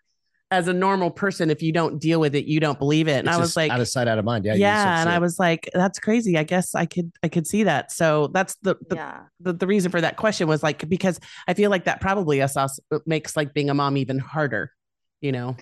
as 0.50 0.66
a 0.68 0.72
normal 0.72 1.10
person, 1.10 1.50
if 1.50 1.62
you 1.62 1.72
don't 1.72 1.98
deal 1.98 2.20
with 2.20 2.34
it, 2.34 2.46
you 2.46 2.58
don't 2.58 2.78
believe 2.78 3.06
it. 3.06 3.18
And 3.18 3.28
It's 3.28 3.36
I 3.36 3.40
was 3.40 3.56
like, 3.56 3.70
out 3.70 3.80
of 3.80 3.88
sight, 3.88 4.08
out 4.08 4.18
of 4.18 4.24
mind. 4.24 4.44
Yeah. 4.44 4.54
yeah, 4.54 4.56
you 4.56 4.74
just 4.76 4.86
don't 4.86 5.00
and 5.00 5.10
I 5.10 5.18
was 5.18 5.38
like, 5.38 5.68
that's 5.74 5.98
crazy. 5.98 6.38
I 6.38 6.44
guess 6.44 6.74
I 6.74 6.86
could 6.86 7.12
I 7.22 7.28
could 7.28 7.46
see 7.46 7.64
that. 7.64 7.92
So 7.92 8.28
that's 8.28 8.56
the 8.62 8.76
the, 8.88 8.96
yeah. 8.96 9.20
the 9.40 9.52
the 9.52 9.66
reason 9.66 9.90
for 9.90 10.00
that 10.00 10.16
question 10.16 10.48
was 10.48 10.62
like 10.62 10.88
because 10.88 11.20
I 11.46 11.54
feel 11.54 11.70
like 11.70 11.84
that 11.84 12.00
probably 12.00 12.40
us 12.40 12.56
us 12.56 12.80
makes 13.04 13.36
like 13.36 13.52
being 13.52 13.68
a 13.68 13.74
mom 13.74 13.96
even 13.96 14.18
harder, 14.18 14.72
you 15.20 15.32
know. 15.32 15.56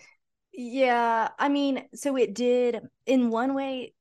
Yeah, 0.52 1.28
I 1.38 1.48
mean, 1.48 1.84
so 1.94 2.16
it 2.16 2.34
did 2.34 2.80
in 3.06 3.30
one 3.30 3.54
way. 3.54 3.94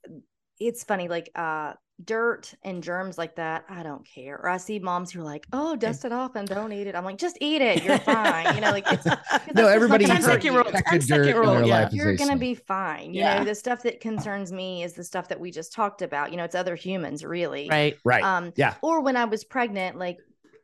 It's 0.58 0.86
funny, 0.86 1.10
like 1.10 1.30
uh, 1.36 1.74
dirt 2.04 2.54
and 2.64 2.84
germs 2.84 3.18
like 3.18 3.36
that. 3.38 3.64
I 3.70 3.84
don't 3.84 4.06
care. 4.06 4.36
Or 4.36 4.50
I 4.50 4.58
see 4.58 4.80
moms 4.80 5.12
who 5.12 5.22
are 5.22 5.24
like, 5.24 5.46
"Oh, 5.54 5.76
dust 5.76 6.04
it 6.04 6.12
off 6.12 6.36
and 6.36 6.48
don't 6.48 6.72
eat 6.74 6.88
it." 6.88 6.96
I'm 6.96 7.06
like, 7.06 7.18
"Just 7.18 7.38
eat 7.40 7.62
it. 7.62 7.84
You're 7.84 8.00
fine." 8.00 8.54
You 8.56 8.62
know, 8.62 8.72
like 8.72 8.86
it's 8.92 9.06
no, 9.56 9.68
everybody 9.68 10.06
gonna 10.06 10.22
second 10.22 10.56
rule. 10.56 10.66
Ten 10.66 11.02
second 11.02 11.36
rule, 11.36 11.66
yeah. 11.66 11.90
You're 11.92 12.16
gonna 12.16 12.38
be 12.38 12.56
fine. 12.56 13.14
You 13.14 13.22
Yeah. 13.22 13.40
know, 13.40 13.46
the 13.46 13.56
stuff 13.56 13.84
that 13.84 14.02
concerns 14.02 14.52
me 14.52 14.84
is 14.84 14.94
the 14.94 15.04
stuff 15.04 15.30
that 15.30 15.40
we 15.40 15.52
just 15.52 15.72
talked 15.74 16.02
about. 16.02 16.32
You 16.32 16.38
know, 16.38 16.44
it's 16.44 16.56
other 16.56 16.76
humans, 16.76 17.24
really. 17.24 17.70
Right. 17.70 17.98
right. 18.04 18.24
Um, 18.24 18.52
Yeah. 18.56 18.76
Or 18.82 19.02
when 19.02 19.16
I 19.16 19.26
was 19.26 19.44
pregnant, 19.44 19.98
like 19.98 20.18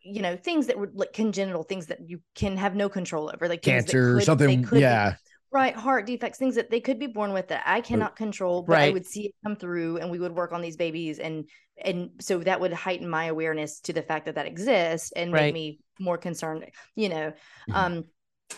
you 0.04 0.22
know, 0.22 0.36
things 0.36 0.68
that 0.68 0.78
were 0.78 0.90
like 0.94 1.14
congenital, 1.14 1.64
things 1.64 1.86
that 1.86 2.10
you 2.10 2.20
can 2.34 2.58
have 2.58 2.76
no 2.76 2.90
control 2.90 3.30
over, 3.34 3.48
like 3.48 3.62
Cancer 3.62 4.18
or 4.18 4.22
something. 4.22 4.68
Yeah. 4.74 5.16
Right 5.52 5.76
heart 5.76 6.06
defects 6.08 6.38
things 6.40 6.56
that 6.56 6.70
they 6.70 6.80
could 6.80 6.98
be 7.00 7.08
born 7.08 7.34
with 7.34 7.48
that 7.50 7.62
i 7.66 7.82
cannot 7.82 8.16
control 8.16 8.62
but 8.64 8.78
i 8.80 8.90
would 8.90 9.06
see 9.06 9.26
it 9.28 9.36
come 9.44 9.56
through 9.56 9.98
and 9.98 10.10
we 10.10 10.20
would 10.20 10.34
work 10.36 10.52
on 10.54 10.62
these 10.62 10.78
babies 10.78 11.20
and 11.20 11.50
and 11.84 12.10
so 12.20 12.40
that 12.40 12.60
would 12.62 12.72
heighten 12.74 13.10
my 13.10 13.26
awareness 13.26 13.80
to 13.82 13.92
the 13.94 14.02
fact 14.02 14.26
that 14.26 14.36
that 14.36 14.46
exists 14.46 15.12
and 15.14 15.34
Right. 15.34 15.44
make 15.46 15.54
me 15.54 15.80
more 16.00 16.18
concerned 16.18 16.66
you 16.96 17.10
know 17.10 17.34
Mhm. 17.70 17.76
um 17.76 18.04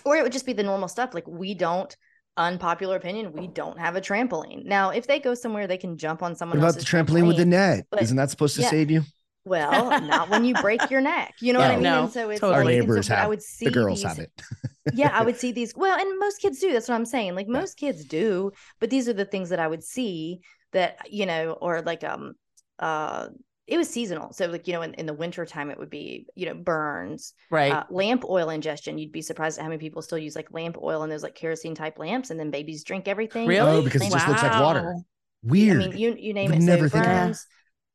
or 0.06 0.16
it 0.18 0.24
would 0.24 0.32
just 0.32 0.46
be 0.46 0.54
the 0.54 0.64
normal 0.64 0.88
stuff 0.88 1.14
like 1.14 1.28
we 1.28 1.54
don't 1.54 1.96
unpopular 2.38 2.96
opinion 2.96 3.32
we 3.34 3.48
don't 3.48 3.80
have 3.80 3.96
a 3.96 4.02
trampoline 4.02 4.66
now 4.66 4.90
if 4.90 5.06
they 5.08 5.20
go 5.20 5.34
somewhere 5.36 5.68
they 5.68 5.78
can 5.78 5.98
jump 5.98 6.24
on 6.24 6.36
someone 6.36 6.58
What 6.60 6.64
about 6.66 6.74
the 6.74 6.80
else's 6.80 6.90
trampoline 6.92 7.28
with 7.28 7.38
the 7.38 7.46
net? 7.46 7.86
but- 7.92 8.02
Isn't 8.02 8.18
that 8.18 8.30
supposed 8.32 8.56
to 8.56 8.62
yeah. 8.64 8.70
save 8.70 8.90
you? 8.92 9.04
well 9.46 10.00
not 10.02 10.30
when 10.30 10.46
you 10.46 10.54
break 10.56 10.90
your 10.90 11.02
neck 11.02 11.34
you 11.42 11.54
know 11.54 11.60
Yeah. 11.60 11.68
what 11.68 11.72
i 11.74 11.76
mean 11.76 11.84
No, 11.84 12.04
and 12.04 12.12
so 12.12 12.30
it's 12.30 12.40
totally. 12.40 12.56
Our 12.58 12.64
like, 12.66 12.74
so, 12.74 12.80
neighbors 12.80 13.10
I 13.12 13.16
have. 13.16 13.28
would 13.30 13.42
see 13.42 13.66
The 13.66 13.72
girls 13.72 14.00
these- 14.02 14.08
have 14.08 14.20
it. 14.20 14.32
yeah, 14.92 15.10
I 15.14 15.24
would 15.24 15.38
see 15.40 15.52
these. 15.52 15.76
Well, 15.76 15.98
and 16.00 16.20
most 16.20 16.40
kids 16.42 16.60
do. 16.60 16.72
That's 16.74 16.88
what 16.90 16.96
I'm 16.96 17.06
saying. 17.06 17.36
Like 17.36 17.48
most 17.48 17.78
kids 17.78 18.06
do, 18.06 18.52
but 18.80 18.90
these 18.90 19.08
are 19.10 19.14
the 19.14 19.26
things 19.26 19.50
that 19.50 19.60
I 19.60 19.68
would 19.68 19.84
see 19.84 20.42
that, 20.72 20.98
you 21.10 21.26
know, 21.26 21.54
or 21.54 21.82
like 21.82 22.04
um 22.04 22.34
uh 22.80 23.28
it 23.66 23.78
was 23.78 23.90
seasonal. 23.90 24.34
So 24.34 24.48
like, 24.48 24.68
you 24.68 24.74
know, 24.74 24.82
in, 24.82 24.94
in 24.96 25.06
the 25.06 25.14
winter 25.14 25.46
time 25.46 25.72
it 25.72 25.80
would 25.80 25.90
be, 25.90 26.26
you 26.36 26.46
know, 26.48 26.54
burns, 26.54 27.34
Right. 27.50 27.72
uh, 27.72 27.86
lamp 27.90 28.26
oil 28.28 28.50
ingestion. 28.50 28.98
You'd 28.98 29.14
be 29.14 29.22
surprised 29.22 29.58
at 29.58 29.64
how 29.64 29.70
many 29.70 29.80
people 29.80 30.02
still 30.02 30.18
use 30.18 30.36
like 30.36 30.52
lamp 30.52 30.78
oil 30.82 31.02
and 31.04 31.12
those 31.12 31.24
like 31.24 31.34
kerosene 31.36 31.74
type 31.74 31.98
lamps 31.98 32.30
and 32.30 32.38
then 32.38 32.52
babies 32.52 32.84
drink 32.84 33.08
everything. 33.08 33.48
really? 33.48 33.78
Oh, 33.78 33.82
because 33.82 34.02
it 34.02 34.12
just 34.12 34.28
looks 34.28 34.44
like 34.44 34.60
water. 34.62 34.84
Wow. 34.84 35.06
Weird. 35.44 35.82
I 35.82 35.88
mean, 35.88 35.98
you 35.98 36.16
you 36.20 36.34
name 36.34 36.52
Would 36.52 36.60
it. 36.60 36.62
never 36.62 36.90
so 36.90 36.94
think 36.94 37.06
of 37.06 37.12
that. 37.12 37.26
burns. 37.28 37.48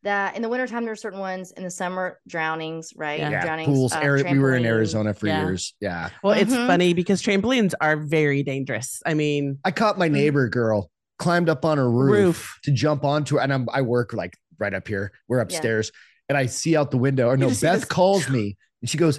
That 0.05 0.37
in 0.37 0.43
the 0.43 0.49
wintertime 0.49 0.85
there 0.85 0.93
are 0.93 0.97
certain 0.97 1.19
ones. 1.19 1.51
In 1.53 1.65
the 1.65 1.71
summer, 1.71 2.21
drownings, 2.29 2.93
right? 2.97 3.19
Yeah. 3.19 3.31
yeah. 3.31 3.45
Drownings. 3.45 3.67
Pools. 3.69 3.93
uh, 3.93 3.97
Ari- 3.99 4.23
we 4.25 4.39
were 4.39 4.55
in. 4.55 4.65
Arizona 4.65 5.13
for 5.13 5.27
Yeah. 5.27 5.45
years. 5.45 5.75
Yeah. 5.81 6.11
Well, 6.23 6.35
it's 6.39 6.53
Mhm. 6.53 6.67
funny 6.69 6.95
because 6.95 7.23
trampolines 7.23 7.73
are 7.81 7.97
very 7.97 8.43
dangerous. 8.45 9.03
I 9.05 9.15
mean, 9.15 9.59
I 9.65 9.71
caught 9.73 9.99
my 9.99 10.09
neighbor 10.09 10.49
girl 10.49 10.91
climbed 11.19 11.49
up 11.49 11.65
on 11.65 11.79
a 11.81 11.89
roof, 11.89 12.13
Roof. 12.13 12.59
to 12.65 12.71
jump 12.71 13.05
onto 13.05 13.39
it. 13.39 13.43
And 13.43 13.53
I'm, 13.53 13.67
I 13.73 13.83
work 13.83 14.13
like 14.13 14.35
right 14.59 14.73
up 14.73 14.87
here. 14.87 15.11
We're 15.27 15.39
Yeah. 15.39 15.43
upstairs. 15.43 15.91
And 16.29 16.39
I 16.39 16.47
see 16.47 16.77
out 16.77 16.91
the 16.93 16.99
window. 16.99 17.29
Or 17.29 17.37
no, 17.37 17.51
Beth 17.61 17.89
calls 17.89 18.29
me 18.29 18.57
and 18.83 18.89
she 18.89 18.99
goes, 18.99 19.19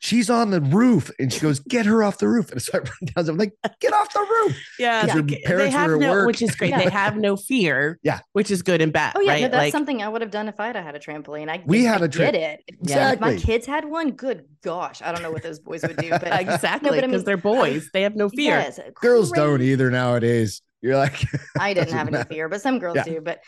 she's 0.00 0.30
on 0.30 0.50
the 0.50 0.60
roof 0.60 1.10
and 1.18 1.32
she 1.32 1.40
goes 1.40 1.58
get 1.60 1.84
her 1.84 2.02
off 2.04 2.18
the 2.18 2.28
roof 2.28 2.52
and 2.52 2.62
so 2.62 2.70
i 2.74 2.78
run 2.78 2.88
down 3.16 3.28
i'm 3.30 3.36
like 3.36 3.52
get 3.80 3.92
off 3.92 4.12
the 4.12 4.20
roof 4.20 4.56
yeah, 4.78 5.06
her 5.08 5.22
they- 5.22 5.34
they 5.36 5.42
parents 5.42 5.74
have 5.74 5.88
were 5.90 5.96
at 5.96 6.00
no, 6.00 6.10
work. 6.12 6.26
which 6.28 6.40
is 6.42 6.54
great. 6.54 6.70
Yeah. 6.70 6.84
They 6.84 6.90
have 6.90 7.16
no 7.16 7.36
fear. 7.36 7.98
Yeah. 8.02 8.20
which 8.32 8.50
is 8.50 8.62
good 8.62 8.80
and 8.80 8.92
bad. 8.92 9.14
Oh 9.16 9.20
yeah, 9.20 9.32
right? 9.32 9.42
no, 9.42 9.48
that's 9.48 9.56
Like, 9.60 9.72
something 9.72 10.02
I 10.02 10.08
would 10.08 10.22
have 10.22 10.30
done 10.30 10.48
if 10.48 10.60
I'd 10.60 10.76
had 10.76 10.94
a 10.94 11.00
trampoline. 11.00 11.48
I 11.50 11.62
We 11.66 11.86
I 11.88 11.92
had 11.92 12.02
a 12.02 12.08
tra- 12.08 12.30
get 12.30 12.34
it. 12.36 12.64
If 12.68 13.20
my 13.20 13.34
kids 13.36 13.66
had 13.66 13.84
one, 13.84 14.12
good 14.12 14.44
gosh, 14.62 15.02
I 15.02 15.10
don't 15.12 15.22
know 15.22 15.30
what 15.32 15.42
those 15.42 15.58
boys 15.58 15.82
would 15.82 15.96
do, 15.96 16.10
but 16.10 16.28
exactly 16.40 16.90
No, 16.90 16.96
I 16.96 17.00
because 17.00 17.10
mean, 17.20 17.24
they're 17.24 17.36
boys. 17.36 17.90
They 17.92 18.02
have 18.02 18.14
no 18.14 18.28
fear. 18.28 18.58
Yes, 18.58 18.78
girls 18.94 19.32
don't 19.32 19.60
either 19.62 19.90
nowadays 19.90 20.62
you're 20.80 20.96
like 20.96 21.24
I 21.58 21.74
didn't 21.74 21.86
Doesn't 21.86 21.98
have 21.98 22.06
any 22.08 22.16
matter. 22.18 22.28
fear, 22.28 22.48
but 22.48 22.60
some 22.62 22.78
girls 22.78 22.96
Yeah. 22.96 23.04
do. 23.04 23.20
But 23.20 23.40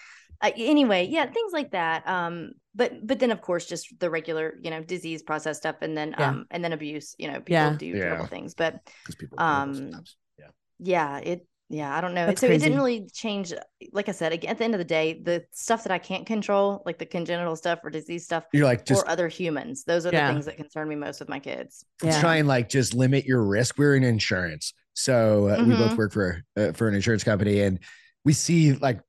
uh, 0.42 0.50
anyway, 0.56 1.06
yeah, 1.06 1.26
things 1.26 1.52
like 1.52 1.70
that. 1.72 2.06
Um, 2.08 2.52
but 2.74 3.06
but 3.06 3.18
then 3.18 3.30
of 3.30 3.40
course 3.40 3.66
just 3.66 3.98
the 3.98 4.10
regular, 4.10 4.58
you 4.62 4.70
know, 4.70 4.82
disease 4.82 5.22
process 5.22 5.58
stuff, 5.58 5.76
and 5.82 5.96
then 5.96 6.14
Yeah. 6.18 6.30
um, 6.30 6.46
and 6.50 6.62
then 6.64 6.72
abuse. 6.72 7.14
You 7.18 7.28
know, 7.28 7.40
people 7.40 7.52
Yeah. 7.52 7.76
do 7.76 7.86
Yeah. 7.86 8.00
terrible 8.00 8.26
things, 8.26 8.54
but 8.54 8.80
because 9.02 9.14
people 9.16 9.38
Um, 9.40 9.90
yeah 10.38 10.48
yeah, 10.78 11.18
it. 11.18 11.46
Yeah, 11.72 11.96
I 11.96 12.00
don't 12.00 12.14
know. 12.14 12.26
That's 12.26 12.40
so 12.40 12.48
it 12.48 12.58
didn't 12.58 12.78
really 12.78 13.06
change. 13.12 13.52
Like 13.92 14.08
I 14.08 14.12
said, 14.12 14.32
again, 14.32 14.50
at 14.50 14.58
the 14.58 14.64
end 14.64 14.74
of 14.74 14.78
the 14.78 14.84
day, 14.84 15.20
the 15.22 15.44
stuff 15.52 15.84
that 15.84 15.92
I 15.92 15.98
can't 15.98 16.26
control, 16.26 16.82
like 16.84 16.98
the 16.98 17.06
congenital 17.06 17.54
stuff 17.54 17.78
or 17.84 17.90
disease 17.90 18.24
stuff, 18.24 18.44
you're 18.52 18.64
like 18.64 18.84
just 18.84 19.04
or 19.04 19.08
other 19.08 19.28
humans, 19.28 19.84
those 19.84 20.04
are 20.04 20.10
Yeah. 20.10 20.26
the 20.26 20.32
things 20.32 20.46
that 20.46 20.56
concern 20.56 20.88
me 20.88 20.96
most 20.96 21.20
with 21.20 21.28
my 21.28 21.38
kids. 21.38 21.84
let's 22.02 22.16
Yeah. 22.16 22.20
try 22.20 22.36
and 22.36 22.48
like 22.48 22.68
just 22.68 22.92
limit 22.92 23.24
your 23.24 23.44
risk. 23.44 23.78
We're 23.78 23.94
in 23.94 24.02
insurance, 24.02 24.74
so 24.94 25.46
uh, 25.46 25.64
we 25.64 25.74
both 25.74 25.92
Mhm. 25.92 25.98
work 25.98 26.12
for 26.12 26.42
uh, 26.56 26.72
for 26.72 26.88
an 26.88 26.94
insurance 26.96 27.22
company, 27.22 27.60
and 27.60 27.78
we 28.24 28.32
see 28.32 28.72
like 28.72 29.00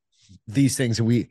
these 0.48 0.78
things. 0.78 1.00
And 1.00 1.08
we, 1.08 1.30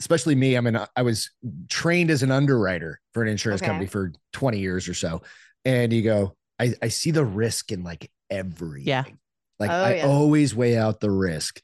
especially 0.00 0.34
me, 0.34 0.56
I 0.56 0.60
mean, 0.60 0.78
I 0.96 1.02
was 1.02 1.30
trained 1.68 2.10
as 2.10 2.22
an 2.22 2.30
underwriter 2.30 3.00
for 3.12 3.22
an 3.22 3.28
insurance 3.28 3.60
Okay. 3.60 3.68
company 3.68 3.86
for 3.86 4.12
20 4.32 4.58
years 4.58 4.88
or 4.88 4.94
so, 4.94 5.22
and 5.64 5.92
you 5.92 6.02
go, 6.02 6.36
I, 6.58 6.74
I 6.82 6.88
see 6.88 7.10
the 7.10 7.24
risk 7.24 7.72
in 7.72 7.82
like 7.82 8.10
everything. 8.30 9.18
Like 9.58 9.70
Oh, 9.70 9.82
I 9.82 9.94
yeah. 9.94 10.06
always 10.06 10.54
weigh 10.54 10.76
out 10.76 11.00
the 11.00 11.10
risk, 11.10 11.60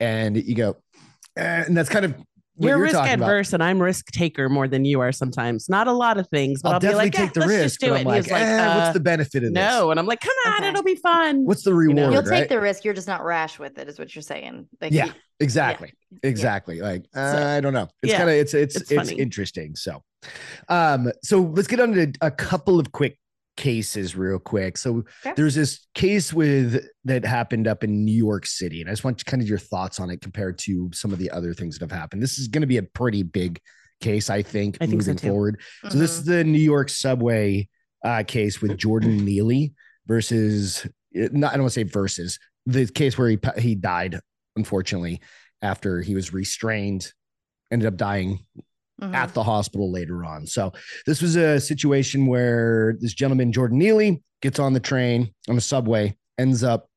and 0.00 0.36
you 0.36 0.54
go, 0.54 0.76
eh, 1.36 1.64
and 1.66 1.76
that's 1.76 1.88
kind 1.88 2.04
of 2.04 2.14
You're, 2.58 2.70
you're 2.70 2.78
risk 2.80 2.94
talking 2.94 3.14
about. 3.14 3.24
adverse, 3.26 3.52
and 3.52 3.62
I'm 3.62 3.80
risk 3.80 4.10
taker 4.10 4.48
more 4.48 4.68
than 4.68 4.84
you 4.84 5.00
are 5.00 5.12
sometimes. 5.12 5.68
Not 5.68 5.86
a 5.86 5.92
lot 5.92 6.18
of 6.18 6.28
things, 6.28 6.62
but 6.62 6.68
I'll, 6.70 6.74
I'll, 6.74 6.80
be 6.80 6.86
definitely 6.86 7.04
like, 7.04 7.12
take 7.14 7.28
"Eh, 7.28 7.32
the 7.34 7.40
let's 7.40 7.50
risk, 7.50 7.62
just 7.64 7.80
do 7.80 7.94
it. 7.94 7.98
I'm 8.00 8.04
like, 8.06 8.24
he's 8.24 8.32
like, 8.32 8.42
eh, 8.42 8.58
uh, 8.58 8.78
what's 8.78 8.92
the 8.94 9.00
benefit 9.00 9.44
of 9.44 9.54
this? 9.54 9.60
no, 9.60 9.90
and 9.90 10.00
I'm 10.00 10.06
like, 10.06 10.20
come 10.20 10.34
on, 10.46 10.58
Okay. 10.58 10.68
it'll 10.68 10.82
be 10.82 10.96
fun. 10.96 11.44
What's 11.44 11.62
the 11.62 11.74
reward? 11.74 12.12
You'll 12.12 12.22
right? 12.22 12.40
take 12.40 12.48
the 12.48 12.60
risk. 12.60 12.84
You're 12.84 12.94
just 12.94 13.08
not 13.08 13.24
rash 13.24 13.58
with 13.58 13.78
it, 13.78 13.88
is 13.88 13.98
what 13.98 14.14
you're 14.14 14.22
saying. 14.22 14.68
Like, 14.80 14.92
Yeah. 14.92 15.06
you- 15.06 15.12
Exactly. 15.40 15.92
Exactly. 16.24 16.80
Like 16.80 17.04
uh, 17.14 17.20
I 17.56 17.60
don't 17.60 17.72
know. 17.72 17.88
It's 18.02 18.10
yeah, 18.10 18.18
kind 18.18 18.30
of 18.30 18.34
it's 18.34 18.54
it's 18.54 18.74
it's 18.74 18.90
it's, 18.90 19.10
interesting. 19.10 19.76
So, 19.76 20.02
um, 20.68 21.12
so 21.22 21.42
let's 21.42 21.68
get 21.68 21.78
on 21.78 21.92
to 21.92 22.12
a 22.20 22.30
couple 22.30 22.80
of 22.80 22.90
quick 22.90 23.18
cases 23.58 24.16
real 24.16 24.38
quick. 24.38 24.78
So 24.78 25.04
Okay. 25.20 25.34
there's 25.36 25.54
this 25.54 25.86
case 25.94 26.32
with 26.32 26.86
that 27.04 27.24
happened 27.26 27.68
up 27.68 27.84
in 27.84 28.04
New 28.06 28.16
York 28.16 28.46
City, 28.46 28.80
and 28.80 28.88
I 28.88 28.92
just 28.94 29.04
want 29.04 29.22
kind 29.26 29.42
of 29.42 29.48
your 29.48 29.58
thoughts 29.58 30.00
on 30.00 30.08
it 30.08 30.22
compared 30.22 30.56
to 30.60 30.88
some 30.94 31.12
of 31.12 31.18
the 31.18 31.30
other 31.30 31.52
things 31.52 31.76
that 31.76 31.90
have 31.90 31.98
happened. 32.00 32.22
This 32.22 32.38
is 32.38 32.48
going 32.48 32.62
to 32.62 32.66
be 32.66 32.78
a 32.78 32.82
pretty 32.82 33.22
big 33.22 33.60
case, 34.00 34.30
I 34.30 34.40
think, 34.42 34.78
I 34.80 34.86
think 34.86 35.02
so 35.02 35.08
moving 35.10 35.16
too. 35.16 35.28
forward. 35.28 35.60
So 35.90 35.98
this 35.98 36.12
is 36.12 36.24
the 36.24 36.44
New 36.44 36.60
York 36.60 36.88
subway 36.88 37.68
uh, 38.04 38.22
case 38.26 38.62
with 38.62 38.78
Jordan 38.78 39.16
Neely 39.24 39.74
versus 40.06 40.86
eh, 41.14 41.28
not 41.32 41.52
I 41.52 41.56
don't 41.56 41.64
want 41.64 41.74
to 41.74 41.80
say 41.80 41.82
versus 41.82 42.38
the 42.64 42.86
case 42.86 43.18
where 43.18 43.28
he 43.28 43.38
he 43.58 43.74
died 43.74 44.20
unfortunately 44.56 45.20
after 45.62 46.00
he 46.00 46.14
was 46.14 46.32
restrained 46.32 47.12
ended 47.70 47.86
up 47.88 47.96
dying 47.96 48.46
Mhm. 49.00 49.14
at 49.14 49.32
the 49.32 49.42
hospital 49.42 49.90
later 49.92 50.24
on. 50.24 50.46
So 50.46 50.72
this 51.06 51.22
was 51.22 51.36
a 51.36 51.60
situation 51.60 52.26
where 52.26 52.96
this 52.98 53.14
gentleman 53.14 53.52
Jordan 53.52 53.78
Neely 53.78 54.22
gets 54.42 54.58
on 54.58 54.72
the 54.72 54.80
train 54.80 55.32
on 55.48 55.54
the 55.54 55.60
subway 55.60 56.16
ends 56.38 56.62
up 56.64 56.88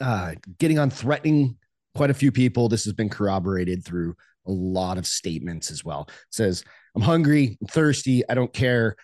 uh, 0.00 0.34
getting 0.58 0.78
on 0.78 0.90
threatening 0.90 1.56
quite 1.94 2.10
a 2.10 2.14
few 2.14 2.30
people. 2.30 2.68
This 2.68 2.84
has 2.84 2.92
been 2.92 3.08
corroborated 3.08 3.84
through 3.84 4.14
a 4.46 4.50
lot 4.52 4.96
of 4.98 5.06
statements 5.06 5.70
as 5.70 5.84
well. 5.84 6.08
says, 6.30 6.62
I'm 6.94 7.02
hungry, 7.02 7.58
I'm 7.60 7.66
thirsty, 7.66 8.22
I 8.28 8.34
don't 8.34 8.52
care. 8.52 8.94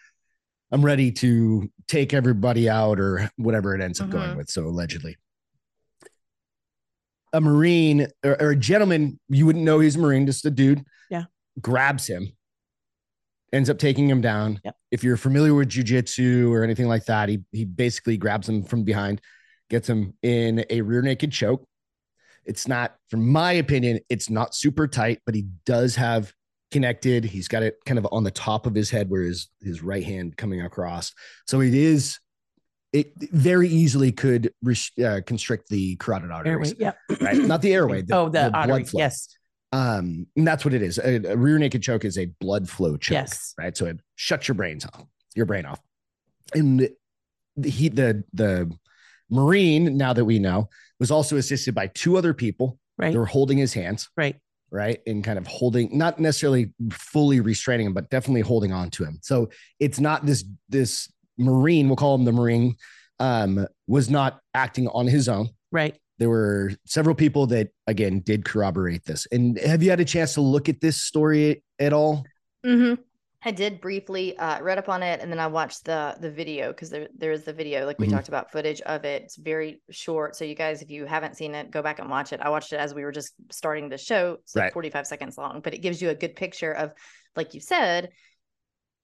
I'm 0.71 0.85
ready 0.85 1.11
to 1.13 1.69
take 1.89 2.15
everybody 2.15 2.69
out 2.69 3.01
or 3.01 3.29
whatever 3.37 3.75
it 3.75 3.81
ends 3.83 4.01
up 4.01 4.09
going 4.11 4.31
Mhm. 4.31 4.37
with. 4.37 4.51
So 4.51 4.65
allegedly. 4.67 5.17
A 7.33 7.41
Marine 7.41 8.07
or, 8.25 8.41
or 8.41 8.51
a 8.51 8.57
gentleman, 8.57 9.19
you 9.29 9.47
wouldn't 9.47 9.65
know 9.65 9.81
he's 9.81 9.97
a 9.97 9.99
Marine, 9.99 10.27
just 10.27 10.45
a 10.45 10.51
dude. 10.51 10.85
Yeah. 11.11 11.25
Grabs 11.61 12.07
him, 12.07 12.33
ends 13.53 13.71
up 13.71 13.79
taking 13.79 14.09
him 14.09 14.21
down. 14.21 14.61
Yep. 14.65 14.77
If 14.91 15.05
you're 15.05 15.17
familiar 15.17 15.55
with 15.55 15.69
jujitsu 15.69 16.51
or 16.51 16.65
anything 16.65 16.89
like 16.89 17.05
that, 17.07 17.29
he 17.29 17.41
he 17.53 17.65
basically 17.65 18.17
grabs 18.17 18.49
him 18.49 18.65
from 18.65 18.85
behind, 18.85 19.21
gets 19.71 19.89
him 19.89 20.15
in 20.23 20.65
a 20.71 20.81
rear 20.81 21.03
naked 21.03 21.33
choke. 21.33 21.67
It's 22.45 22.67
not, 22.67 22.97
from 23.09 23.31
my 23.31 23.53
opinion, 23.53 24.01
it's 24.09 24.29
not 24.29 24.55
super 24.55 24.89
tight, 24.89 25.21
but 25.25 25.35
he 25.35 25.47
does 25.65 25.95
have 25.95 26.33
connected. 26.73 27.25
He's 27.25 27.47
got 27.47 27.63
it 27.63 27.77
kind 27.87 27.99
of 27.99 28.09
on 28.11 28.25
the 28.25 28.33
top 28.33 28.67
of 28.67 28.75
his 28.75 28.91
head 28.91 29.09
where 29.09 29.23
his 29.23 29.49
his 29.61 29.83
right 29.83 30.05
hand 30.05 30.37
coming 30.37 30.63
across. 30.63 31.13
So 31.47 31.61
it 31.61 31.75
is 31.75 32.19
it 32.93 33.13
very 33.33 33.69
easily 33.69 34.13
could 34.13 34.53
uh, 34.67 35.21
constrict 35.27 35.69
the 35.69 35.97
carotid 35.97 36.31
arteries, 36.31 36.73
Airway. 36.73 36.95
Yep. 37.09 37.21
right? 37.21 37.39
Not 37.39 37.63
the 37.63 37.73
airway. 37.73 38.03
oh, 38.13 38.27
the, 38.27 38.51
blood 38.51 38.55
artery. 38.55 38.85
flow. 38.85 38.99
Yes. 38.99 39.29
Um, 39.73 40.27
and 40.37 40.47
that's 40.47 40.65
what 40.65 40.75
it 40.75 40.83
is. 40.83 40.99
A, 40.99 41.17
a 41.33 41.37
rear 41.37 41.59
naked 41.59 41.83
choke 41.83 42.05
is 42.05 42.19
a 42.19 42.27
blood 42.41 42.69
flow 42.69 42.97
choke, 42.97 43.13
Yes. 43.13 43.55
right? 43.59 43.77
So 43.77 43.87
it 43.87 44.01
shuts 44.17 44.47
your 44.47 44.55
brains 44.55 44.85
off, 44.85 45.05
your 45.35 45.47
brain 45.47 45.65
off. 45.65 45.81
And 46.55 46.89
the, 47.57 47.69
he, 47.71 47.89
the 47.89 48.23
the 48.35 48.71
Marine, 49.31 49.97
now 49.97 50.13
that 50.13 50.25
we 50.27 50.39
know, 50.39 50.69
was 51.01 51.11
also 51.11 51.37
assisted 51.37 51.75
by 51.75 51.87
two 51.89 52.17
other 52.19 52.35
people. 52.35 52.79
Right. 52.99 53.13
They 53.13 53.19
were 53.19 53.25
holding 53.27 53.57
his 53.57 53.73
hands, 53.73 54.11
Right. 54.17 54.37
right, 54.71 55.01
and 55.07 55.25
kind 55.25 55.39
of 55.39 55.47
holding, 55.47 55.97
not 55.97 56.21
necessarily 56.21 56.73
fully 56.93 57.41
restraining 57.41 57.87
him, 57.87 57.95
but 57.95 58.11
definitely 58.11 58.43
holding 58.43 58.73
on 58.73 58.91
to 58.91 59.05
him. 59.05 59.19
So 59.23 59.49
it's 59.81 59.99
not 59.99 60.27
this 60.27 60.45
this 60.69 61.11
Marine, 61.39 61.89
we'll 61.89 61.97
call 61.97 62.15
him 62.15 62.25
the 62.27 62.33
Marine, 62.33 62.77
um, 63.19 63.67
was 63.87 64.11
not 64.11 64.41
acting 64.53 64.87
on 64.89 65.07
his 65.07 65.29
own 65.29 65.49
Right. 65.71 65.97
There 66.23 66.31
were 66.31 66.73
several 66.87 67.15
people 67.15 67.47
that 67.49 67.69
again 67.89 68.21
did 68.21 68.45
corroborate 68.45 69.05
this 69.05 69.27
and 69.33 69.59
have 69.59 69.83
you 69.83 69.91
had 69.91 70.01
a 70.01 70.05
chance 70.05 70.35
to 70.35 70.41
look 70.41 70.69
at 70.69 70.81
this 70.81 71.03
story 71.03 71.63
at 71.79 71.93
all 71.93 72.25
hmm 72.65 72.95
I 73.45 73.51
did 73.51 73.81
briefly 73.81 74.39
uh, 74.39 74.63
read 74.63 74.79
up 74.79 74.89
on 74.89 75.03
it, 75.03 75.19
and 75.21 75.29
then 75.29 75.41
I 75.41 75.49
watched 75.49 75.85
the 75.85 76.15
the 76.21 76.31
video 76.31 76.69
because 76.69 76.91
there 76.91 77.09
there 77.19 77.33
is 77.33 77.43
the 77.43 77.53
video, 77.53 77.87
like 77.87 77.99
we 77.99 78.07
Mhm. 78.07 78.13
talked 78.13 78.29
about, 78.29 78.53
footage 78.53 78.81
of 78.83 79.05
it. 79.05 79.23
It's 79.25 79.35
very 79.35 79.83
short, 79.91 80.37
so 80.37 80.45
you 80.45 80.55
guys, 80.55 80.81
if 80.81 80.91
you 80.91 81.07
haven't 81.07 81.37
seen 81.37 81.57
it, 81.57 81.73
go 81.73 81.83
back 81.83 81.99
and 81.99 82.09
watch 82.09 82.33
it. 82.33 82.41
I 82.41 82.51
watched 82.51 82.73
it 82.73 82.77
as 82.79 82.95
we 82.95 83.03
were 83.03 83.11
just 83.11 83.35
starting 83.51 83.89
the 83.89 83.99
show, 83.99 84.35
it's 84.45 84.55
Right. 84.55 84.73
forty 84.73 84.91
five 84.91 85.09
seconds 85.09 85.37
long, 85.37 85.61
but 85.61 85.75
it 85.75 85.79
gives 85.79 86.01
you 86.01 86.11
a 86.11 86.15
good 86.15 86.37
picture 86.37 86.71
of, 86.71 86.93
like 87.35 87.53
you 87.53 87.61
said, 87.61 88.11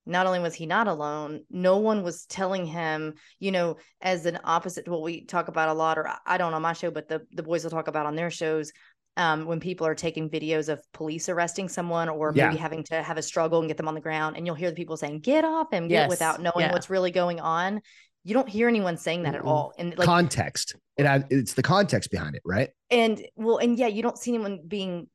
not 0.08 0.26
only 0.26 0.40
was 0.40 0.54
he 0.54 0.66
not 0.66 0.88
alone, 0.88 1.42
no 1.50 1.76
one 1.76 2.02
was 2.02 2.24
telling 2.26 2.64
him, 2.66 3.14
you 3.38 3.52
know, 3.52 3.76
as 4.00 4.26
an 4.26 4.38
opposite 4.42 4.86
to 4.86 4.90
what 4.90 5.02
we 5.02 5.24
talk 5.26 5.48
about 5.48 5.68
a 5.68 5.74
lot, 5.74 5.98
or 5.98 6.08
I- 6.26 6.38
don't 6.38 6.54
on 6.54 6.62
my 6.62 6.72
show, 6.72 6.90
but 6.90 7.08
the 7.08 7.26
the 7.32 7.42
boys 7.42 7.62
will 7.62 7.70
talk 7.70 7.88
about 7.88 8.06
on 8.06 8.16
their 8.16 8.30
shows. 8.30 8.72
Um, 9.16 9.46
when 9.46 9.58
people 9.58 9.84
are 9.84 9.96
taking 9.96 10.30
videos 10.30 10.68
of 10.68 10.80
police 10.92 11.28
arresting 11.28 11.68
someone 11.68 12.08
or 12.08 12.32
Yeah. 12.34 12.46
maybe 12.46 12.56
having 12.58 12.84
to 12.84 13.02
have 13.02 13.18
a 13.18 13.22
struggle 13.22 13.58
and 13.58 13.68
get 13.68 13.76
them 13.76 13.88
on 13.88 13.94
the 13.94 14.00
ground, 14.00 14.36
and 14.36 14.46
you'll 14.46 14.54
hear 14.54 14.70
the 14.70 14.76
people 14.76 14.96
saying, 14.96 15.20
"Get 15.20 15.44
off 15.44 15.72
him," 15.72 15.88
get 15.88 16.02
Yes. 16.02 16.10
without 16.10 16.40
knowing 16.40 16.66
Yeah. 16.66 16.72
what's 16.72 16.88
really 16.88 17.10
going 17.10 17.40
on. 17.40 17.80
You 18.22 18.34
don't 18.34 18.48
hear 18.48 18.68
anyone 18.68 18.96
saying 18.96 19.24
that 19.24 19.34
at 19.34 19.42
all, 19.42 19.72
and 19.76 19.96
like, 19.98 20.06
context 20.06 20.76
it 20.96 21.24
it's 21.30 21.54
the 21.54 21.62
context 21.62 22.10
behind 22.10 22.34
it 22.36 22.42
right 22.44 22.70
and 22.90 23.20
well, 23.36 23.58
and 23.58 23.78
yeah, 23.78 23.86
you 23.88 24.02
don't 24.02 24.18
see 24.18 24.32
anyone 24.34 24.60
being. 24.66 25.08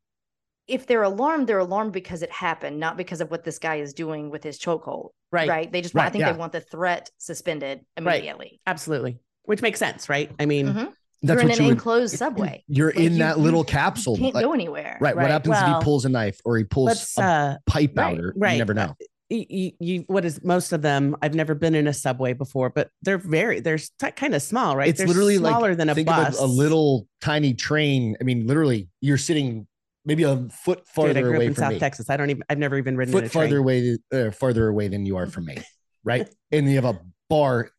If 0.68 0.88
they're 0.88 1.04
alarmed, 1.04 1.48
they're 1.48 1.60
alarmed 1.60 1.92
because 1.92 2.22
it 2.24 2.32
happened, 2.32 2.80
not 2.80 2.96
because 2.98 3.20
of 3.22 3.30
what 3.30 3.44
this 3.44 3.60
guy 3.60 3.76
is 3.76 3.94
doing 3.94 4.30
with 4.30 4.44
his 4.44 4.58
chokehold. 4.58 5.10
Right. 5.32 5.50
Right. 5.50 5.72
They 5.72 5.82
just, 5.82 5.94
want 5.94 6.08
I 6.08 6.10
think 6.10 6.22
yeah. 6.22 6.32
they 6.32 6.38
want 6.38 6.54
the 6.54 6.62
threat 6.62 7.10
suspended 7.18 7.82
Right. 8.00 8.16
immediately. 8.18 8.62
Absolutely. 8.66 9.20
Which 9.44 9.62
makes 9.62 9.80
sense, 9.80 10.08
right? 10.08 10.32
I 10.40 10.46
mean, 10.46 10.68
Mhm. 10.68 10.74
that's 10.76 10.96
You're 11.22 11.40
in 11.42 11.48
what 11.50 11.58
an 11.58 11.64
you 11.64 11.68
would, 11.70 11.74
enclosed 11.74 12.18
subway. 12.18 12.64
you're 12.68 12.88
Like, 12.92 12.96
in 12.98 13.14
you- 13.14 13.18
that 13.20 13.38
you 13.38 13.44
little 13.44 13.64
capsule 13.66 14.16
You 14.16 14.24
Can't 14.24 14.36
like- 14.36 14.46
go 14.46 14.54
anywhere. 14.54 14.98
right, 15.02 15.16
what 15.16 15.24
Right, 15.24 15.32
happens 15.32 15.58
if 15.58 15.66
he 15.68 15.84
pulls 15.84 16.06
a 16.06 16.10
knife 16.10 16.40
or 16.46 16.58
he 16.58 16.64
pulls 16.64 16.88
let's 16.88 17.18
a 17.18 17.22
uh 17.22 17.56
pipe 17.66 17.92
right, 17.98 18.14
out 18.18 18.20
or 18.24 18.34
right. 18.38 18.54
you 18.54 18.58
never 18.60 18.74
know 18.74 18.96
you, 19.30 19.46
you, 19.50 19.72
you 19.80 20.04
what 20.08 20.26
is 20.26 20.44
most 20.44 20.74
of 20.74 20.82
them 20.84 21.16
i've 21.24 21.34
never 21.34 21.56
been 21.56 21.74
in 21.76 21.88
a 21.88 21.94
subway 21.94 22.34
before 22.34 22.70
but 22.70 22.90
they're 23.02 23.18
very 23.18 23.62
they're 23.62 23.80
kind 24.16 24.36
of 24.36 24.42
small 24.44 24.76
right 24.78 24.90
it's 24.90 25.00
they're 25.00 25.08
literally 25.08 25.38
smaller 25.38 25.70
like 25.70 25.78
than 25.78 25.90
a 25.90 25.96
think 25.96 26.08
bus 26.08 26.36
of 26.38 26.42
a, 26.42 26.46
a 26.46 26.50
little 26.52 27.08
tiny 27.22 27.54
train 27.54 28.16
i 28.22 28.24
mean 28.24 28.46
literally 28.46 28.90
you're 29.02 29.18
sitting 29.18 29.66
maybe 30.06 30.24
a 30.24 30.48
foot 30.50 30.80
Dude, 30.80 30.88
farther 30.88 31.20
I 31.20 31.22
grew 31.22 31.32
up 31.32 31.36
away 31.38 31.46
in 31.48 31.54
from 31.54 31.62
south 31.62 31.74
me. 31.74 31.80
Texas. 31.80 32.10
I 32.10 32.18
don't 32.18 32.30
even 32.30 32.44
i've 32.50 32.58
never 32.58 32.78
even 32.78 32.98
ridden 32.98 33.14
in 33.16 33.22
foot 33.22 33.32
farther 33.32 33.58
away 33.60 33.98
uh, 34.12 34.32
farther 34.32 34.68
away 34.68 34.88
than 34.88 35.06
you 35.06 35.18
are 35.18 35.28
from 35.28 35.46
me 35.46 35.58
right? 36.04 36.28
And 36.52 36.70
you 36.70 36.76
have 36.76 36.86
a 36.86 37.00
bar 37.30 37.72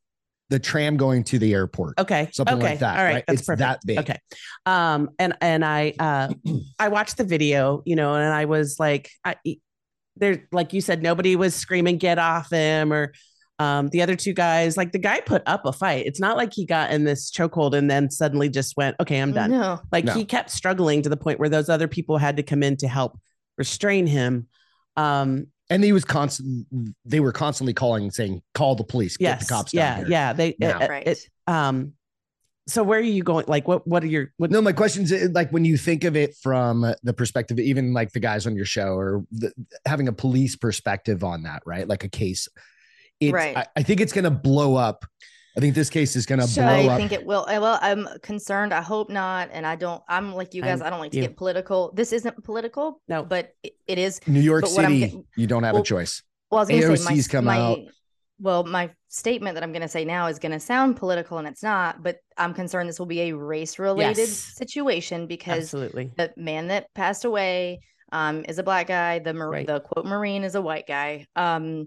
the 0.50 0.58
tram 0.58 0.96
going 0.96 1.24
to 1.24 1.38
the 1.38 1.54
airport. 1.54 1.98
Okay 1.98 2.28
something 2.32 2.56
okay. 2.56 2.70
like 2.70 2.78
that 2.80 2.98
all 2.98 3.04
right, 3.04 3.14
right? 3.14 3.24
that's 3.26 3.40
it's 3.40 3.46
perfect. 3.46 3.60
that 3.60 3.80
big. 3.86 3.98
Okay. 3.98 4.18
Um 4.66 5.10
and 5.18 5.36
and 5.40 5.64
i 5.64 5.94
uh 5.98 6.32
i 6.78 6.88
watched 6.88 7.16
the 7.16 7.24
video 7.24 7.82
you 7.84 7.96
know 7.96 8.14
and 8.14 8.32
i 8.32 8.44
was 8.44 8.78
like 8.78 9.10
i 9.24 9.36
there 10.16 10.46
like 10.52 10.72
you 10.72 10.80
said 10.80 11.02
nobody 11.02 11.36
was 11.36 11.54
screaming 11.54 11.98
get 11.98 12.18
off 12.18 12.50
him 12.50 12.92
or 12.92 13.12
Um, 13.64 13.88
the 13.88 14.02
other 14.02 14.16
two 14.16 14.32
guys, 14.32 14.76
like 14.76 14.92
the 14.92 14.98
guy 14.98 15.20
put 15.20 15.42
up 15.46 15.64
a 15.64 15.72
fight. 15.72 16.06
It's 16.06 16.20
not 16.20 16.36
like 16.36 16.52
he 16.52 16.66
got 16.66 16.90
in 16.90 17.04
this 17.04 17.30
chokehold 17.30 17.74
and 17.74 17.90
then 17.90 18.10
suddenly 18.10 18.48
just 18.48 18.76
went, 18.76 18.96
okay, 19.00 19.18
I'm 19.18 19.32
done. 19.32 19.50
No. 19.50 19.80
Like 19.92 20.04
No. 20.04 20.12
he 20.14 20.24
kept 20.24 20.50
struggling 20.50 21.02
to 21.02 21.08
the 21.08 21.16
point 21.16 21.38
where 21.38 21.48
those 21.48 21.68
other 21.68 21.88
people 21.88 22.18
had 22.18 22.36
to 22.36 22.42
come 22.42 22.62
in 22.62 22.76
to 22.78 22.88
help 22.88 23.18
restrain 23.56 24.06
him. 24.06 24.48
Um, 24.96 25.46
And 25.70 25.82
he 25.82 25.92
was 25.92 26.04
constant. 26.04 26.66
They 27.04 27.20
were 27.20 27.32
constantly 27.32 27.72
calling, 27.72 28.10
saying, 28.10 28.42
"Call 28.52 28.74
the 28.74 28.84
police, 28.84 29.16
get 29.16 29.40
the 29.40 29.46
cops 29.46 29.72
yeah, 29.72 29.90
down 29.90 29.98
here." 30.00 30.08
yeah. 30.10 30.32
They, 30.34 30.56
now. 30.58 30.78
it- 30.80 30.90
Right. 30.90 31.06
it- 31.06 31.28
um, 31.46 31.94
so 32.66 32.82
where 32.82 32.98
are 32.98 33.02
you 33.02 33.22
going? 33.22 33.44
Like, 33.46 33.68
what, 33.68 33.86
what 33.86 34.02
are 34.02 34.06
your, 34.06 34.32
what, 34.38 34.50
No, 34.50 34.62
my 34.62 34.72
question's 34.72 35.12
uh, 35.12 35.28
like 35.32 35.50
when 35.50 35.64
you 35.66 35.76
think 35.76 36.04
of 36.04 36.16
it 36.16 36.34
from 36.42 36.94
the 37.02 37.12
perspective, 37.12 37.58
even 37.58 37.92
like 37.92 38.12
the 38.12 38.20
guys 38.20 38.46
on 38.46 38.56
your 38.56 38.64
show, 38.64 38.94
or 38.96 39.24
the, 39.32 39.52
having 39.84 40.08
a 40.08 40.12
police 40.12 40.56
perspective 40.56 41.22
on 41.24 41.42
that, 41.42 41.62
right? 41.66 41.86
Like 41.86 42.04
a 42.04 42.08
case. 42.08 42.48
It's, 43.26 43.32
Right. 43.34 43.56
I, 43.56 43.66
I 43.76 43.82
think 43.82 44.00
it's 44.00 44.12
going 44.12 44.24
to 44.24 44.30
blow 44.30 44.76
up. 44.76 45.04
I 45.56 45.60
think 45.60 45.74
this 45.76 45.88
case 45.88 46.16
is 46.16 46.26
going 46.26 46.40
to 46.40 46.48
So- 46.48 46.62
blow 46.62 46.70
I 46.72 46.84
up. 46.86 46.90
I 46.92 46.96
think 46.96 47.12
it 47.12 47.24
will. 47.24 47.46
uh, 47.48 47.60
Well, 47.60 47.78
I'm 47.80 48.08
concerned. 48.22 48.74
I 48.74 48.80
hope 48.82 49.08
not. 49.08 49.50
And 49.52 49.64
I 49.66 49.76
don't, 49.76 50.02
I'm 50.08 50.34
like 50.34 50.52
you 50.54 50.62
guys, 50.62 50.80
I'm 50.80 50.86
I 50.88 50.90
don't 50.90 50.98
like 50.98 51.12
to 51.12 51.16
you. 51.18 51.22
get 51.22 51.36
political. 51.36 51.92
This 51.94 52.12
isn't 52.12 52.42
political, 52.44 53.00
no, 53.08 53.22
but 53.22 53.52
it, 53.62 53.74
it 53.86 53.98
is. 53.98 54.20
New 54.26 54.40
York 54.40 54.62
but 54.62 54.70
City, 54.70 54.98
getting- 55.00 55.24
you 55.36 55.46
don't 55.46 55.62
have 55.62 55.74
well, 55.74 55.82
a 55.82 55.84
choice. 55.86 56.22
Well, 56.50 56.58
I 56.58 56.62
was 56.62 56.68
going 56.70 56.80
to 56.82 56.96
say 56.96 57.04
my, 57.04 57.10
AOC's 57.12 57.28
come 57.28 57.44
my 57.44 57.56
out. 57.58 57.78
well, 58.40 58.64
my 58.64 58.90
statement 59.08 59.54
that 59.54 59.62
I'm 59.62 59.70
going 59.70 59.82
to 59.82 59.88
say 59.88 60.04
now 60.04 60.26
is 60.26 60.40
going 60.40 60.50
to 60.52 60.58
sound 60.60 60.96
political 60.96 61.38
and 61.38 61.46
it's 61.46 61.62
not, 61.62 62.02
but 62.02 62.18
I'm 62.36 62.52
concerned 62.52 62.88
this 62.88 62.98
will 62.98 63.06
be 63.06 63.20
a 63.22 63.32
race 63.36 63.78
related 63.78 64.18
Yes. 64.18 64.30
situation 64.32 65.28
because 65.28 65.58
absolutely. 65.72 66.10
the 66.16 66.32
man 66.36 66.66
that 66.68 66.92
passed 66.94 67.24
away 67.24 67.80
um, 68.10 68.44
is 68.48 68.58
a 68.58 68.62
black 68.64 68.88
guy. 68.88 69.20
The 69.20 69.34
mar- 69.34 69.50
Right. 69.50 69.66
the 69.68 69.78
quote 69.80 70.04
Marine 70.04 70.42
is 70.42 70.56
a 70.56 70.60
white 70.60 70.86
guy. 70.88 71.26
Um, 71.36 71.86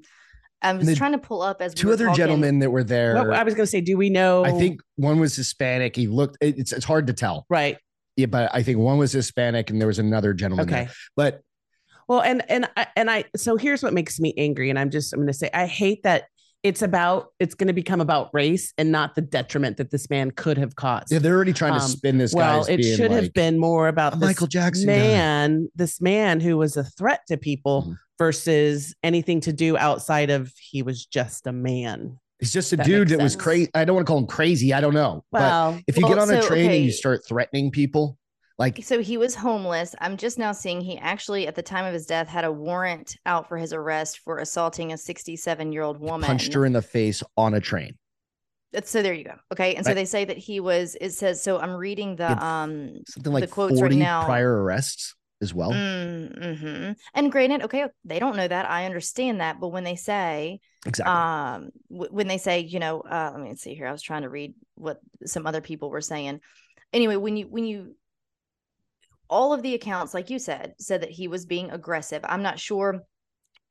I 0.61 0.73
was 0.73 0.87
the 0.87 0.95
trying 0.95 1.11
to 1.11 1.17
pull 1.19 1.41
up 1.41 1.61
as 1.61 1.73
Two 1.73 1.87
were 1.87 1.93
other 1.93 2.05
talking- 2.05 2.17
gentlemen 2.17 2.59
that 2.59 2.71
were 2.71 2.83
there. 2.83 3.13
Well, 3.13 3.33
I 3.33 3.43
was 3.43 3.53
going 3.53 3.63
to 3.65 3.69
say, 3.71 3.81
do 3.81 3.95
we 3.97 4.09
know? 4.09 4.43
I 4.43 4.51
think 4.51 4.81
one 4.95 5.19
was 5.19 5.35
Hispanic. 5.35 5.95
He 5.95 6.07
looked. 6.07 6.37
it- 6.41 6.57
It's 6.57 6.71
it's 6.73 6.85
hard 6.85 7.07
to 7.07 7.13
tell. 7.13 7.45
right. 7.49 7.77
Yeah, 8.15 8.25
but 8.25 8.49
I 8.51 8.63
think 8.63 8.79
one 8.79 8.97
was 8.97 9.11
Hispanic, 9.11 9.69
and 9.69 9.79
there 9.79 9.87
was 9.87 9.99
another 9.99 10.33
gentleman. 10.33 10.67
Okay. 10.67 10.85
there. 10.85 10.93
But 11.15 11.41
Well, 12.07 12.21
and 12.21 12.41
and 12.49 12.67
I 12.75 12.87
and 12.95 13.11
I 13.11 13.25
so 13.35 13.57
here's 13.57 13.83
what 13.83 13.93
makes 13.93 14.19
me 14.19 14.33
angry, 14.37 14.69
and 14.71 14.79
I'm 14.79 14.89
just 14.89 15.13
I'm 15.13 15.19
going 15.19 15.27
to 15.27 15.33
say 15.33 15.49
I 15.53 15.67
hate 15.67 16.01
that 16.03 16.23
it's 16.63 16.81
about 16.81 17.27
it's 17.39 17.53
going 17.53 17.67
to 17.67 17.73
become 17.73 18.01
about 18.01 18.31
race 18.33 18.73
and 18.79 18.91
not 18.91 19.13
the 19.13 19.21
detriment 19.21 19.77
that 19.77 19.91
this 19.91 20.09
man 20.09 20.31
could 20.31 20.57
have 20.57 20.75
caused. 20.75 21.11
yeah, 21.11 21.19
they're 21.19 21.35
already 21.35 21.53
trying 21.53 21.73
to 21.73 21.79
Um, 21.83 21.87
spin 21.87 22.17
this 22.17 22.33
well, 22.33 22.65
guy. 22.65 22.73
it 22.73 22.83
should 22.95 23.11
have 23.11 23.31
been 23.33 23.59
more 23.59 23.87
about 23.87 24.13
this 24.13 24.21
Michael 24.21 24.47
Jackson 24.47 24.87
guy. 24.87 24.97
man, 24.97 25.69
this 25.75 26.01
man 26.01 26.39
who 26.39 26.57
was 26.57 26.75
a 26.75 26.83
threat 26.83 27.19
to 27.27 27.37
people 27.37 27.83
Mhm. 27.87 27.97
Versus 28.17 28.95
anything 29.03 29.41
to 29.41 29.53
do 29.53 29.77
outside 29.77 30.29
of 30.29 30.51
he 30.59 30.81
was 30.83 31.05
just 31.05 31.47
a 31.47 31.51
man. 31.51 32.19
He's 32.39 32.53
just 32.53 32.71
a 32.73 32.77
That 32.77 32.85
dude 32.85 33.07
makes 33.09 33.17
that 33.17 33.23
was 33.23 33.35
crazy. 33.35 33.69
I 33.73 33.83
don't 33.85 33.95
want 33.95 34.05
to 34.07 34.11
call 34.11 34.19
him 34.19 34.27
crazy. 34.27 34.73
I 34.73 34.81
don't 34.81 34.93
know. 34.93 35.23
but 35.31 35.81
if 35.87 35.97
you 35.97 36.03
Well, 36.03 36.15
get 36.15 36.21
on 36.21 36.29
a 36.29 36.41
so, 36.41 36.47
train 36.47 36.69
and 36.71 36.83
you 36.85 36.91
start 36.91 37.21
threatening 37.27 37.71
people, 37.71 38.17
like 38.59 38.83
So 38.83 39.01
he 39.01 39.17
was 39.17 39.33
homeless. 39.35 39.95
I'm 40.01 40.17
just 40.17 40.37
now 40.37 40.51
seeing 40.51 40.81
he 40.81 40.97
actually, 40.99 41.47
at 41.47 41.55
the 41.55 41.63
time 41.63 41.85
of 41.85 41.93
his 41.93 42.05
death, 42.05 42.27
had 42.27 42.45
a 42.45 42.51
warrant 42.51 43.15
out 43.25 43.47
for 43.49 43.57
his 43.57 43.73
arrest 43.73 44.19
for 44.23 44.37
assaulting 44.37 44.93
a 44.93 44.97
67 44.97 45.71
year 45.71 45.81
old 45.83 45.99
woman. 45.99 46.27
punched 46.27 46.53
her 46.53 46.65
in 46.65 46.73
the 46.73 46.81
face 46.81 47.23
on 47.37 47.53
a 47.55 47.59
train. 47.59 47.97
That's- 48.71 48.91
So 48.91 49.01
there 49.01 49.13
you 49.13 49.23
go. 49.23 49.35
Okay, 49.53 49.75
and 49.75 49.85
so 49.85 49.93
they 49.93 50.05
say 50.05 50.25
that 50.25 50.37
he 50.37 50.59
was. 50.59 50.95
It 50.99 51.11
says 51.11 51.41
so. 51.41 51.57
I'm 51.57 51.71
reading 51.73 52.17
the 52.17 52.23
Yeah. 52.25 52.61
um. 52.63 52.99
Something 53.07 53.31
like 53.33 53.41
The 53.45 53.47
quotes 53.47 53.73
right 53.75 53.79
40 53.79 53.95
now- 53.95 54.25
prior 54.25 54.61
arrests 54.61 55.15
as 55.41 55.53
well. 55.53 55.71
Mm-hmm. 55.71 56.93
And 57.13 57.31
granted, 57.31 57.63
okay, 57.63 57.85
they 58.03 58.19
don't 58.19 58.35
know 58.35 58.47
that. 58.47 58.69
I 58.69 58.85
understand 58.85 59.41
that, 59.41 59.59
but 59.59 59.69
when 59.69 59.83
they 59.83 59.95
say, 59.95 60.59
Exactly. 60.85 61.13
um, 61.13 61.69
w- 61.91 62.11
when 62.11 62.27
they 62.27 62.37
say, 62.37 62.61
you 62.61 62.79
know, 62.79 63.01
uh, 63.01 63.31
let 63.33 63.41
me 63.41 63.55
see 63.55 63.75
here. 63.75 63.87
I 63.87 63.91
was 63.91 64.01
trying 64.01 64.23
to 64.23 64.29
read 64.29 64.53
what 64.75 64.99
some 65.25 65.45
other 65.45 65.61
people 65.61 65.89
were 65.89 66.01
saying. 66.01 66.39
Anyway, 66.93 67.17
when 67.17 67.37
you 67.37 67.47
when 67.47 67.65
you 67.65 67.95
all 69.29 69.53
of 69.53 69.61
the 69.61 69.75
accounts, 69.75 70.13
like 70.13 70.29
you 70.29 70.39
said, 70.39 70.73
said 70.79 71.01
that 71.01 71.11
he 71.11 71.27
was 71.27 71.45
being 71.45 71.71
aggressive. 71.71 72.21
I'm 72.23 72.41
not 72.41 72.59
sure. 72.59 73.03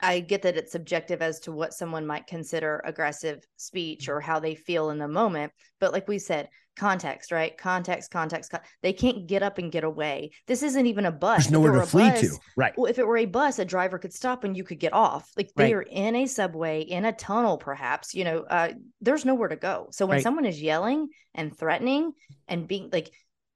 I 0.00 0.20
get 0.20 0.42
that 0.42 0.58
it's 0.58 0.72
subjective 0.72 1.22
as 1.22 1.40
to 1.40 1.52
what 1.52 1.72
someone 1.72 2.06
might 2.06 2.26
consider 2.26 2.82
aggressive 2.84 3.42
speech 3.56 4.10
or 4.10 4.20
how 4.20 4.38
they 4.38 4.54
feel 4.54 4.90
in 4.90 4.98
the 4.98 5.08
moment. 5.08 5.52
But 5.80 5.92
like 5.92 6.06
we 6.06 6.18
said, 6.18 6.50
context, 6.76 7.32
right? 7.32 7.56
Context, 7.56 8.10
context. 8.10 8.50
Con- 8.50 8.60
they 8.82 8.92
can't 8.92 9.26
get 9.26 9.42
up 9.42 9.58
and 9.58 9.72
get 9.72 9.82
away. 9.84 10.30
This 10.46 10.62
isn't 10.62 10.86
even 10.86 11.06
a 11.06 11.12
bus. 11.12 11.44
There's 11.44 11.50
nowhere 11.52 11.72
to 11.72 11.86
flee 11.86 12.10
bus- 12.10 12.20
to. 12.20 12.38
Right. 12.56 12.72
well, 12.76 12.90
if 12.90 12.98
it 12.98 13.06
were 13.06 13.16
a 13.16 13.24
bus, 13.24 13.58
a 13.58 13.64
driver 13.64 13.98
could 13.98 14.12
stop 14.12 14.44
and 14.44 14.56
you 14.56 14.62
could 14.64 14.78
get 14.78 14.92
off. 14.92 15.30
Like 15.36 15.50
Right. 15.56 15.66
they 15.66 15.74
are 15.74 15.82
in 15.82 16.14
a 16.16 16.26
subway, 16.26 16.82
in 16.82 17.04
a 17.04 17.12
tunnel, 17.12 17.58
perhaps. 17.58 18.14
You 18.14 18.24
know, 18.24 18.38
uh, 18.42 18.72
there's 19.00 19.24
nowhere 19.24 19.48
to 19.48 19.56
go. 19.56 19.88
So 19.90 20.06
when 20.06 20.16
Right. 20.16 20.22
someone 20.22 20.44
is 20.46 20.60
yelling 20.62 21.08
and 21.34 21.56
threatening 21.56 22.12
and 22.48 22.68
being 22.68 22.90
like, 22.92 23.10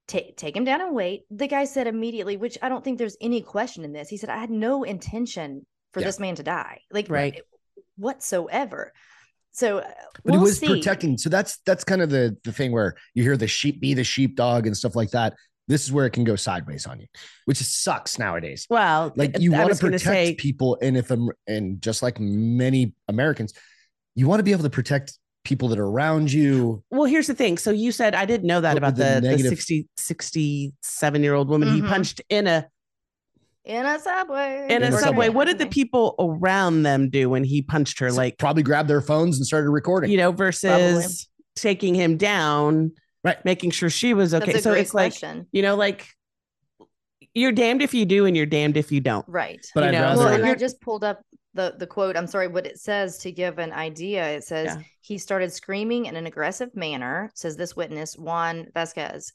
take 0.07 0.35
take 0.35 0.55
him 0.57 0.65
down 0.65 0.81
and 0.81 0.93
wait. 0.93 1.21
The 1.29 1.47
guy 1.47 1.63
said 1.65 1.87
immediately, 1.87 2.35
which 2.35 2.57
I 2.61 2.67
don't 2.69 2.83
think 2.83 2.97
there's 2.97 3.15
any 3.21 3.41
question 3.41 3.85
in 3.85 3.93
this. 3.93 4.09
He 4.09 4.17
said, 4.17 4.29
"I 4.29 4.37
had 4.39 4.49
no 4.49 4.83
intention 4.83 5.65
for 5.93 6.01
Yeah. 6.01 6.07
this 6.07 6.19
man 6.19 6.35
to 6.35 6.43
die, 6.43 6.81
like 6.91 7.09
Right. 7.09 7.39
whatsoever." 7.97 8.91
So, 9.53 9.79
uh, 9.79 9.83
But 10.23 10.31
we'll 10.31 10.39
he 10.39 10.43
was 10.43 10.59
see. 10.59 10.67
protecting. 10.67 11.17
So 11.17 11.29
that's 11.29 11.57
that's 11.65 11.83
kind 11.83 12.01
of 12.01 12.09
the 12.09 12.37
the 12.43 12.51
thing 12.51 12.71
where 12.71 12.95
you 13.13 13.23
hear 13.23 13.37
the 13.37 13.47
sheep 13.47 13.79
be 13.81 13.93
the 13.93 14.03
sheepdog 14.03 14.65
and 14.67 14.75
stuff 14.75 14.95
like 14.95 15.11
that. 15.11 15.33
This 15.67 15.83
is 15.85 15.91
where 15.91 16.05
it 16.05 16.11
can 16.11 16.23
go 16.23 16.35
sideways 16.35 16.85
on 16.85 16.99
you, 16.99 17.07
which 17.45 17.57
sucks 17.57 18.17
nowadays. 18.19 18.65
well, 18.69 19.13
Like 19.15 19.39
you 19.39 19.51
want 19.53 19.71
to 19.71 19.77
protect 19.79 20.03
say, 20.03 20.35
people, 20.35 20.77
and 20.81 20.97
if 20.97 21.11
um, 21.11 21.29
and 21.47 21.81
just 21.81 22.01
like 22.01 22.19
many 22.19 22.93
Americans, 23.07 23.53
you 24.15 24.27
want 24.27 24.39
to 24.39 24.43
be 24.43 24.51
able 24.51 24.63
to 24.63 24.69
protect 24.69 25.17
people 25.43 25.67
that 25.69 25.79
are 25.79 25.85
around 25.87 26.31
you. 26.31 26.83
Well, 26.91 27.05
here's 27.05 27.27
the 27.27 27.33
thing. 27.35 27.57
So 27.57 27.71
you 27.71 27.91
said 27.91 28.15
I 28.15 28.25
didn't 28.25 28.47
know 28.47 28.61
that 28.61 28.73
But 28.73 28.77
about 28.79 28.93
with 28.93 28.97
the 28.97 29.13
the, 29.15 29.21
the 29.21 29.29
negative- 29.29 29.49
60, 29.49 29.87
67 29.97 31.23
year 31.23 31.33
old 31.33 31.49
woman 31.49 31.73
he 31.73 31.81
Mhm. 31.81 31.89
punched 31.89 32.21
in 32.29 32.47
a 32.47 32.67
in 33.65 33.85
a 33.85 33.99
subway. 33.99 34.65
in 34.69 34.71
a 34.71 34.75
In 34.75 34.83
a 34.83 34.85
subway. 34.91 35.01
subway. 35.03 35.29
What 35.29 35.45
did 35.45 35.59
the 35.59 35.67
people 35.67 36.15
around 36.19 36.83
them 36.83 37.09
do 37.09 37.29
when 37.29 37.43
he 37.43 37.61
punched 37.61 37.99
her? 37.99 38.09
So 38.09 38.15
Like 38.15 38.37
probably 38.37 38.63
grabbed 38.63 38.89
their 38.89 39.01
phones 39.01 39.37
and 39.37 39.45
started 39.45 39.69
recording. 39.69 40.09
you 40.11 40.17
know, 40.17 40.31
versus 40.31 41.27
taking 41.55 41.93
him 41.95 42.17
down, 42.17 42.91
Right. 43.23 43.43
making 43.45 43.71
sure 43.71 43.89
she 43.89 44.13
was 44.13 44.33
okay. 44.33 44.59
So 44.59 44.71
great 44.71 44.81
it's 44.81 44.93
like 44.93 45.13
you 45.51 45.61
know, 45.61 45.75
like 45.75 46.07
you're 47.33 47.51
damned 47.51 47.81
if 47.81 47.93
you 47.93 48.05
do 48.05 48.25
and 48.25 48.35
you're 48.35 48.45
damned 48.45 48.77
if 48.77 48.91
you 48.91 48.99
don't. 48.99 49.25
right. 49.27 49.63
but 49.75 49.81
you 49.83 49.87
I'd 49.89 49.91
know, 49.93 50.01
rather. 50.01 50.19
Well, 50.19 50.27
and 50.33 50.45
I 50.45 50.55
just 50.55 50.81
pulled 50.81 51.03
up 51.03 51.21
the 51.53 51.75
the 51.77 51.85
quote. 51.87 52.17
I'm 52.17 52.27
sorry, 52.27 52.47
what 52.47 52.65
it 52.65 52.79
says 52.79 53.17
to 53.19 53.31
give 53.31 53.59
an 53.59 53.71
idea. 53.73 54.27
It 54.31 54.43
says 54.43 54.65
Yeah. 54.67 54.81
he 55.01 55.17
started 55.17 55.51
screaming 55.53 56.05
in 56.07 56.15
an 56.15 56.25
aggressive 56.25 56.75
manner. 56.75 57.29
Says 57.35 57.55
this 57.57 57.75
witness 57.75 58.17
Juan 58.17 58.67
Vasquez. 58.73 59.31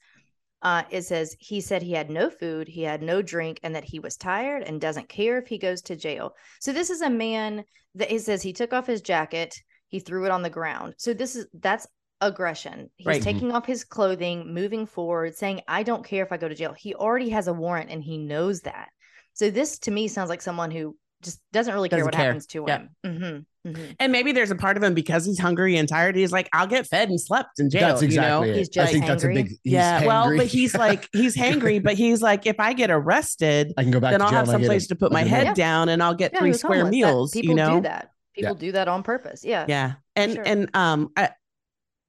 Uh, 0.62 0.82
it 0.90 1.02
says 1.02 1.36
he 1.38 1.60
said 1.60 1.82
he 1.82 1.92
had 1.92 2.10
no 2.10 2.30
food, 2.30 2.66
he 2.68 2.82
had 2.82 3.02
no 3.02 3.22
drink, 3.22 3.60
and 3.62 3.74
that 3.74 3.84
he 3.84 3.98
was 4.00 4.16
tired 4.16 4.62
and 4.62 4.80
doesn't 4.80 5.08
care 5.08 5.38
if 5.38 5.46
he 5.46 5.58
goes 5.58 5.82
to 5.82 5.96
jail. 5.96 6.34
So 6.60 6.72
this 6.72 6.90
is 6.90 7.02
a 7.02 7.10
man 7.10 7.64
that 7.94 8.10
he 8.10 8.18
says 8.18 8.42
he 8.42 8.52
took 8.52 8.72
off 8.72 8.86
his 8.86 9.02
jacket, 9.02 9.54
he 9.88 10.00
threw 10.00 10.24
it 10.24 10.30
on 10.30 10.42
the 10.42 10.50
ground. 10.50 10.94
So 10.98 11.12
this 11.14 11.36
is 11.36 11.46
that's 11.54 11.86
aggression. 12.20 12.90
He's 12.96 13.06
Right. 13.08 13.22
taking 13.22 13.52
off 13.52 13.66
his 13.66 13.84
clothing, 13.84 14.52
moving 14.52 14.86
forward, 14.86 15.36
saying, 15.36 15.60
I 15.68 15.82
don't 15.82 16.04
care 16.04 16.24
if 16.24 16.32
I 16.32 16.38
go 16.38 16.48
to 16.48 16.54
jail. 16.54 16.72
He 16.72 16.94
already 16.94 17.28
has 17.30 17.46
a 17.48 17.52
warrant 17.52 17.90
and 17.90 18.02
he 18.02 18.18
knows 18.18 18.62
that. 18.62 18.88
So 19.34 19.50
this 19.50 19.78
to 19.80 19.90
me 19.90 20.08
sounds 20.08 20.30
like 20.30 20.40
someone 20.42 20.70
who 20.70 20.96
just 21.22 21.40
doesn't 21.52 21.74
really 21.74 21.90
care 21.90 21.98
Doesn't 21.98 22.06
what 22.06 22.14
care. 22.14 22.24
happens 22.26 22.46
to 22.46 22.64
Yeah. 22.66 22.78
him. 22.78 22.90
hmm 23.04 23.38
hmm 23.74 23.84
And 23.98 24.12
maybe 24.12 24.32
there's 24.32 24.50
a 24.50 24.54
part 24.56 24.76
of 24.76 24.82
him 24.82 24.94
because 24.94 25.24
he's 25.26 25.38
hungry 25.38 25.76
and 25.76 25.88
tired. 25.88 26.16
He's 26.16 26.32
like, 26.32 26.48
I'll 26.52 26.66
get 26.66 26.86
fed 26.86 27.08
and 27.08 27.20
slept 27.20 27.58
in 27.58 27.68
jail. 27.70 27.88
that's 27.88 28.02
you 28.02 28.08
know? 28.20 28.42
exactly 28.42 28.58
He's 28.58 28.68
it. 28.68 28.78
I 28.78 28.82
just 28.82 28.92
think 28.92 29.06
that's 29.06 29.24
a 29.24 29.28
big. 29.28 29.48
he's 29.48 29.58
yeah. 29.64 30.06
Well, 30.06 30.36
but 30.36 30.46
he's 30.46 30.74
like, 30.74 31.08
he's 31.12 31.36
hangry, 31.36 31.82
but 31.82 31.94
he's 31.94 32.22
like, 32.22 32.46
if 32.46 32.60
I 32.60 32.72
get 32.72 32.90
arrested, 32.90 33.72
I 33.76 33.82
can 33.82 33.90
go 33.90 34.00
back. 34.00 34.12
then 34.12 34.20
to 34.20 34.26
I'll 34.26 34.30
jail 34.30 34.38
have 34.40 34.48
and 34.48 34.56
I 34.56 34.58
get 34.58 34.64
someplace 34.66 34.86
to 34.88 34.96
put 34.96 35.12
my 35.12 35.22
head. 35.24 35.44
Yeah. 35.46 35.54
down 35.54 35.88
and 35.88 36.02
I'll 36.02 36.14
get 36.14 36.32
Yeah, 36.32 36.38
three 36.40 36.52
square 36.52 36.84
homeless. 36.84 36.90
That- 37.02 37.06
meals. 37.08 37.30
people 37.32 37.48
you 37.50 37.54
know? 37.56 37.74
do 37.76 37.80
that. 37.82 38.10
People 38.34 38.54
do 38.54 38.72
that 38.72 38.86
on 38.88 39.02
purpose. 39.02 39.44
Yeah. 39.44 39.64
Yeah. 39.68 39.92
And 40.14 40.32
Sure. 40.34 40.42
and 40.46 40.70
um 40.76 41.10
I 41.16 41.30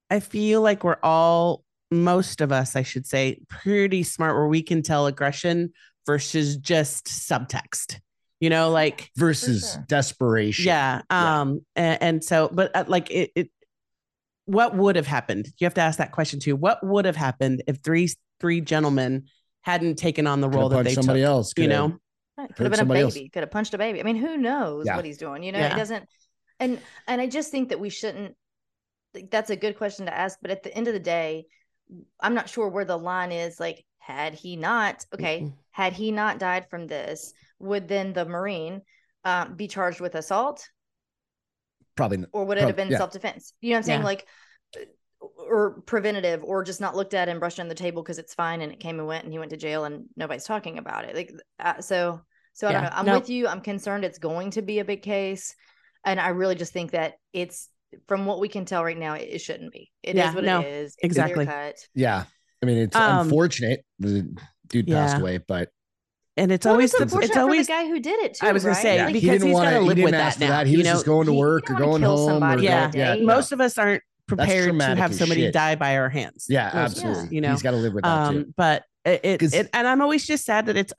I 0.10 0.20
feel 0.20 0.62
like 0.62 0.84
we're 0.84 0.98
all 1.04 1.64
most 1.90 2.42
of 2.42 2.52
us, 2.52 2.76
I 2.76 2.84
should 2.84 3.06
say, 3.08 3.40
pretty 3.48 4.04
smart 4.04 4.36
where 4.36 4.48
we 4.48 4.62
can 4.62 4.82
tell 4.82 5.08
aggression 5.08 5.72
versus 6.06 6.58
just 6.58 7.06
subtext. 7.06 8.00
You 8.40 8.50
know, 8.52 8.70
like 8.70 9.10
versus 9.16 9.74
sure. 9.74 9.86
desperation. 9.88 10.66
yeah. 10.66 11.02
Yeah. 11.10 11.40
Um 11.42 11.62
and, 11.76 12.02
and 12.04 12.24
so 12.24 12.50
but 12.52 12.76
uh, 12.76 12.84
like 12.88 13.10
it, 13.10 13.32
it 13.36 13.52
what 14.46 14.76
would 14.76 14.96
have 14.96 15.08
happened? 15.08 15.48
You 15.58 15.66
have 15.66 15.74
to 15.76 15.82
ask 15.82 15.98
that 15.98 16.12
question 16.12 16.40
too. 16.40 16.56
What 16.56 16.86
would 16.86 17.06
have 17.06 17.16
happened 17.16 17.64
if 17.68 17.78
three 17.84 18.10
three 18.40 18.62
gentlemen 18.62 19.26
hadn't 19.62 19.96
taken 19.96 20.28
on 20.28 20.40
the 20.42 20.50
role 20.50 20.70
have 20.70 20.72
that 20.72 20.76
punched 20.78 20.90
they 20.90 20.94
somebody 20.96 21.22
took? 21.22 21.28
else. 21.28 21.54
You 21.58 21.64
could 21.64 21.72
have- 21.72 21.90
know? 21.90 21.98
Right. 22.38 22.56
Could 22.56 22.64
have 22.66 22.72
been 22.72 22.74
a 22.74 22.78
somebody 22.78 23.00
else. 23.02 23.14
baby. 23.16 23.30
Could 23.30 23.42
have 23.42 23.52
punched 23.52 23.74
a 23.74 23.80
baby. 23.80 24.00
I 24.00 24.04
mean, 24.04 24.16
who 24.16 24.38
knows 24.38 24.86
Yeah. 24.86 24.96
what 24.96 25.06
he's 25.06 25.18
doing? 25.18 25.42
You 25.42 25.52
know, 25.54 25.58
Yeah. 25.60 25.74
it 25.74 25.78
doesn't. 25.78 26.08
And 26.60 26.80
and 27.08 27.20
I 27.20 27.26
just 27.28 27.50
think 27.50 27.70
that 27.70 27.80
we 27.80 27.90
shouldn't. 27.90 28.36
That's 29.32 29.50
a 29.50 29.56
good 29.56 29.76
question 29.78 30.06
to 30.06 30.14
ask. 30.16 30.38
But 30.42 30.52
at 30.52 30.62
the 30.62 30.72
end 30.78 30.88
of 30.88 30.94
the 30.94 31.00
day, 31.00 31.48
I'm 32.20 32.36
not 32.36 32.48
sure 32.48 32.68
where 32.70 32.86
the 32.86 32.98
line 32.98 33.32
is. 33.32 33.60
Like, 33.60 33.84
had 33.98 34.36
he 34.36 34.56
not, 34.56 35.04
okay, 35.14 35.52
had 35.72 35.94
he 35.94 36.12
not 36.12 36.38
died 36.38 36.70
from 36.70 36.86
this, 36.86 37.34
would 37.60 37.88
then 37.88 38.14
the 38.14 38.26
Marine 38.26 38.82
uh, 39.26 39.48
be 39.50 39.68
charged 39.68 40.00
with 40.00 40.16
assault? 40.16 40.68
Probably. 41.96 42.26
or 42.32 42.46
would 42.46 42.60
it 42.60 42.64
have 42.66 42.76
been 42.76 42.92
yeah. 42.92 42.98
self-defense 43.00 43.54
you 43.60 43.72
know 43.72 43.74
what 43.74 43.78
i'm 43.80 43.84
saying 43.84 44.00
Yeah. 44.02 44.06
like 44.06 44.28
uh, 44.78 45.26
or 45.50 45.82
preventative 45.82 46.44
or 46.44 46.64
just 46.64 46.80
not 46.80 46.96
looked 46.96 47.16
at 47.16 47.28
and 47.28 47.40
brushed 47.40 47.60
on 47.60 47.68
the 47.70 47.74
table 47.74 48.04
because 48.04 48.20
it's 48.20 48.36
fine 48.36 48.62
and 48.62 48.72
it 48.72 48.80
came 48.80 49.00
and 49.00 49.08
went 49.08 49.24
and 49.24 49.34
he 49.34 49.40
went 49.40 49.50
to 49.50 49.58
jail 49.58 49.84
and 49.84 50.06
nobody's 50.16 50.44
talking 50.44 50.78
about 50.78 51.06
it 51.06 51.16
like 51.16 51.34
uh, 51.60 51.82
so 51.82 52.22
so 52.54 52.68
I 52.68 52.72
don't 52.72 52.84
know. 52.84 52.90
I'm 52.94 53.06
No. 53.08 53.14
with 53.18 53.30
you 53.32 53.48
i'm 53.48 53.62
concerned 53.62 54.06
it's 54.06 54.20
going 54.20 54.52
to 54.52 54.62
be 54.62 54.78
a 54.78 54.86
big 54.86 55.02
case 55.02 55.56
and 56.06 56.20
i 56.20 56.28
really 56.30 56.54
just 56.54 56.72
think 56.72 56.92
that 56.92 57.16
it's 57.34 57.68
from 58.08 58.28
what 58.28 58.40
we 58.40 58.48
can 58.48 58.66
tell 58.66 58.84
right 58.84 58.96
now 58.98 59.16
it, 59.16 59.30
it 59.32 59.40
shouldn't 59.40 59.74
be 59.74 59.92
It 60.04 60.12
is 60.12 60.16
Yeah, 60.18 60.36
what 60.36 60.44
no, 60.44 60.60
it 60.60 60.68
is 60.68 60.96
It's 61.00 61.04
exactly. 61.04 61.46
clear-cut. 61.46 61.78
Yeah. 61.96 62.26
I 62.62 62.66
mean, 62.68 62.78
it's 62.78 62.96
Um, 62.96 63.22
unfortunate 63.26 63.84
the 63.98 64.38
dude 64.68 64.86
passed 64.88 65.18
away, 65.20 65.40
but 65.40 65.70
And 66.38 66.52
it's 66.52 66.66
Well, 66.66 66.76
always 66.76 66.92
it's 66.92 66.98
the, 67.00 67.04
unfortunate 67.04 67.30
it's 67.30 67.38
always 67.38 67.68
the 67.68 67.74
guy 67.74 67.88
who 67.88 68.00
did 68.00 68.20
it 68.20 68.36
too 68.36 68.46
I 68.48 68.52
was 68.52 68.64
gonna 68.64 68.74
right? 68.76 68.82
say, 68.82 68.96
yeah, 68.98 69.06
Like, 69.06 69.14
because 69.14 69.24
he 69.24 69.30
didn't 69.32 69.48
he's 69.48 69.54
want 69.56 69.66
gotta 69.66 69.76
to. 69.78 69.82
He 69.82 69.88
live 69.88 69.98
with 69.98 70.06
didn't 70.06 70.12
that 70.12 70.22
ask 70.28 70.40
now, 70.40 70.48
that. 70.50 70.68
He 70.68 70.74
you 70.74 70.78
was 70.80 70.86
know? 70.86 70.94
just 70.94 71.06
going 71.06 71.26
to 71.28 71.34
work 71.34 71.72
or 71.72 71.74
going 71.76 72.02
home. 72.04 72.44
or 72.44 72.60
Yeah. 72.60 72.88
that 72.88 72.94
going- 72.94 73.20
yeah, 73.20 73.26
most 73.26 73.52
of 73.52 73.60
us 73.62 73.78
aren't 73.78 74.04
prepared 74.28 74.78
to 74.80 74.96
have 74.96 75.16
somebody 75.16 75.42
shit. 75.42 75.54
die 75.54 75.76
by 75.76 75.98
our 75.98 76.10
hands. 76.10 76.46
Yeah, 76.50 76.66
Most- 76.74 76.98
absolutely. 76.98 77.36
You 77.36 77.42
know, 77.42 77.52
he's 77.52 77.62
got 77.64 77.72
to 77.72 77.78
live 77.78 77.94
with 77.94 78.04
that 78.04 78.30
too. 78.32 78.38
um, 78.40 78.54
but 78.56 78.84
it, 79.06 79.22
it, 79.24 79.40
'Cause- 79.40 79.54
it 79.54 79.70
and 79.74 79.88
I'm 79.88 80.02
always 80.02 80.28
just 80.28 80.46
sad 80.46 80.66
that 80.68 80.78
it's 80.78 80.94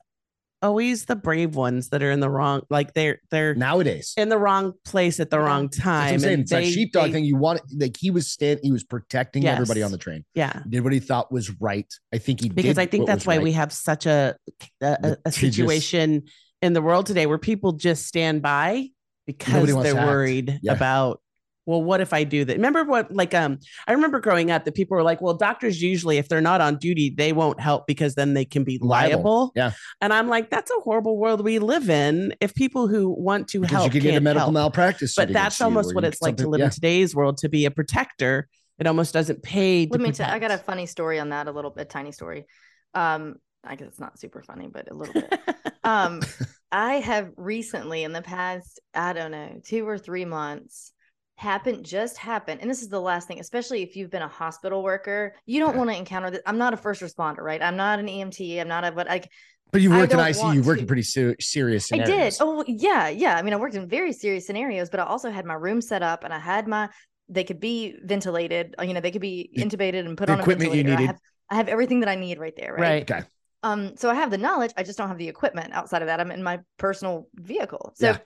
always 0.61 1.05
the 1.05 1.15
brave 1.15 1.55
ones 1.55 1.89
that 1.89 2.03
are 2.03 2.11
in 2.11 2.19
the 2.19 2.29
wrong, 2.29 2.61
like 2.69 2.93
they're 2.93 3.19
they're 3.31 3.55
Nowadays, 3.55 4.13
in 4.17 4.29
the 4.29 4.37
wrong 4.37 4.73
place 4.85 5.19
at 5.19 5.29
the 5.29 5.37
Yeah. 5.37 5.43
wrong 5.43 5.63
That's 5.67 5.77
what 5.77 5.83
time. 5.83 6.13
I'm 6.13 6.19
saying. 6.19 6.33
and 6.33 6.41
It's 6.43 6.51
that 6.51 6.57
they- 6.59 6.71
sheepdog 6.71 7.05
they- 7.07 7.11
thing. 7.13 7.25
You 7.25 7.37
want 7.37 7.61
like 7.77 7.95
he 7.97 8.11
was 8.11 8.29
stand. 8.29 8.59
He 8.63 8.71
was 8.71 8.83
protecting 8.83 9.45
everybody 9.47 9.81
on 9.83 9.91
the 9.91 9.97
train. 9.97 10.25
Yeah, 10.35 10.61
Did 10.67 10.83
what 10.83 10.93
he 10.93 10.99
thought 10.99 11.31
was 11.31 11.49
right. 11.61 11.91
I 12.13 12.17
think 12.17 12.41
he 12.41 12.49
did 12.49 12.55
because 12.55 12.75
did 12.75 12.81
I 12.81 12.85
think 12.85 13.07
that's 13.07 13.25
why 13.25 13.35
right. 13.37 13.43
we 13.43 13.51
have 13.53 13.71
such 13.71 14.05
a 14.05 14.35
a, 14.81 14.85
a, 14.85 14.87
a 14.91 15.17
Litigious- 15.25 15.35
situation 15.35 16.23
in 16.61 16.73
the 16.73 16.81
world 16.81 17.05
today 17.05 17.25
where 17.25 17.37
people 17.37 17.71
just 17.73 18.05
stand 18.05 18.41
by 18.41 18.87
because 19.25 19.67
they're 19.83 19.95
worried 19.95 20.59
Yeah. 20.61 20.73
about 20.73 21.21
well 21.69 21.81
what 21.81 22.01
if 22.01 22.11
i 22.13 22.23
do 22.23 22.43
that 22.43 22.55
remember 22.55 22.83
what 22.83 23.11
like 23.13 23.33
um 23.33 23.57
i 23.87 23.91
remember 23.93 24.19
growing 24.19 24.51
up 24.51 24.65
that 24.65 24.75
people 24.75 24.97
were 24.97 25.03
like 25.03 25.21
well 25.21 25.33
doctors 25.33 25.81
usually 25.81 26.17
if 26.17 26.27
they're 26.27 26.41
not 26.41 26.59
on 26.61 26.77
duty 26.77 27.09
they 27.09 27.31
won't 27.31 27.59
help 27.59 27.85
because 27.87 28.15
then 28.15 28.33
they 28.33 28.43
can 28.45 28.63
be 28.63 28.77
Liable. 28.81 29.15
liable 29.23 29.51
Yeah. 29.55 29.71
and 30.01 30.11
i'm 30.11 30.27
like 30.27 30.49
that's 30.49 30.71
a 30.71 30.79
horrible 30.81 31.17
world 31.17 31.43
we 31.43 31.59
live 31.59 31.89
in 31.89 32.33
if 32.41 32.53
people 32.55 32.87
who 32.87 33.09
want 33.09 33.47
to 33.49 33.61
because 33.61 33.71
help 33.75 33.85
you 33.85 33.91
could 33.91 34.01
get 34.03 34.09
a 34.09 34.11
can't 34.13 34.23
medical 34.23 34.45
help. 34.45 34.53
malpractice. 34.53 35.15
but 35.15 35.31
that's 35.31 35.61
almost 35.61 35.93
what 35.95 36.03
it's 36.03 36.21
like 36.21 36.37
to 36.37 36.49
live 36.49 36.59
yeah. 36.59 36.65
in 36.65 36.71
today's 36.71 37.15
world 37.15 37.37
to 37.37 37.49
be 37.49 37.65
a 37.65 37.71
protector 37.71 38.47
it 38.79 38.87
almost 38.87 39.13
doesn't 39.13 39.43
pay 39.43 39.85
to 39.85 39.91
Let 39.91 40.01
me 40.01 40.11
tell 40.11 40.29
I 40.29 40.39
got 40.39 40.51
a 40.51 40.57
funny 40.57 40.85
story 40.85 41.19
on 41.19 41.29
that, 41.29 41.47
a 41.47 41.51
little 41.51 41.69
bit 41.71 41.89
tiny 41.89 42.13
story. 42.13 42.45
Um, 42.93 43.35
I 43.63 43.75
guess 43.75 43.89
it's 43.89 43.99
not 43.99 44.17
super 44.17 44.41
funny, 44.41 44.69
but 44.71 44.89
a 44.89 44.93
little 44.93 45.13
bit. 45.13 45.37
um, 45.83 46.21
I 46.71 46.95
have 46.95 47.31
recently 47.35 48.03
in 48.03 48.13
the 48.13 48.21
past, 48.21 48.79
I 48.93 49.11
don't 49.13 49.31
know, 49.31 49.59
two 49.65 49.85
or 49.87 49.97
three 49.97 50.23
months 50.23 50.93
happened 51.39 51.85
just 51.85 52.17
happened 52.17 52.59
and 52.61 52.69
this 52.69 52.81
is 52.81 52.89
the 52.89 52.99
last 52.99 53.25
thing 53.27 53.39
especially 53.39 53.81
if 53.81 53.95
you've 53.95 54.11
been 54.11 54.21
a 54.21 54.27
hospital 54.27 54.83
worker 54.83 55.33
you 55.45 55.59
don't 55.59 55.69
Okay. 55.69 55.77
want 55.77 55.89
to 55.89 55.95
encounter 55.95 56.29
this 56.29 56.41
i'm 56.45 56.57
not 56.57 56.73
a 56.73 56.77
first 56.77 57.01
responder 57.01 57.39
right 57.39 57.61
i'm 57.61 57.77
not 57.77 57.97
an 57.97 58.07
emt 58.07 58.59
i'm 58.59 58.67
not 58.67 58.83
a 58.83 58.91
but 58.91 59.07
like 59.07 59.29
But 59.71 59.81
you 59.81 59.89
worked 59.89 60.11
in 60.11 60.19
ICU. 60.19 60.55
You 60.55 60.63
worked 60.63 60.81
in 60.81 60.87
pretty 60.87 61.03
ser- 61.03 61.37
serious 61.39 61.93
I 61.93 61.99
did. 61.99 62.33
Oh, 62.41 62.63
yeah, 62.67 63.07
yeah. 63.09 63.37
I 63.37 63.43
mean, 63.43 63.53
I 63.53 63.57
worked 63.57 63.75
in 63.75 63.87
very 63.87 64.13
serious 64.13 64.47
scenarios, 64.47 64.89
but 64.89 64.99
I 64.99 65.03
also 65.03 65.29
had 65.29 65.45
my 65.45 65.53
room 65.53 65.79
set 65.79 66.01
up, 66.01 66.23
and 66.23 66.33
I 66.33 66.39
had 66.39 66.67
my. 66.67 66.89
They 67.29 67.43
could 67.43 67.59
be 67.59 67.95
ventilated. 68.03 68.73
uh, 68.79 68.83
You 68.87 68.95
know, 68.95 68.99
they 69.05 69.11
could 69.11 69.21
be 69.21 69.51
intubated 69.55 70.07
and 70.07 70.17
put 70.17 70.25
the 70.25 70.33
on 70.33 70.39
equipment 70.39 70.73
you 70.73 70.81
ventilator. 70.81 70.89
I 70.89 70.95
needed. 71.01 71.07
have, 71.11 71.19
I 71.51 71.55
have 71.61 71.67
everything 71.69 71.99
that 71.99 72.09
I 72.09 72.15
need 72.15 72.39
right 72.39 72.55
there. 72.57 72.73
Right. 72.73 72.81
right 72.81 73.11
Okay. 73.11 73.23
Um. 73.61 73.95
So 73.95 74.09
I 74.09 74.15
have 74.15 74.31
the 74.31 74.39
knowledge. 74.39 74.73
I 74.75 74.81
just 74.81 74.97
don't 74.97 75.07
have 75.13 75.19
the 75.19 75.29
equipment. 75.29 75.69
Outside 75.73 76.01
of 76.01 76.07
that, 76.07 76.19
I'm 76.19 76.31
in 76.31 76.41
my 76.41 76.59
personal 76.77 77.27
vehicle. 77.35 77.93
So. 77.95 78.07
Yeah. 78.07 78.17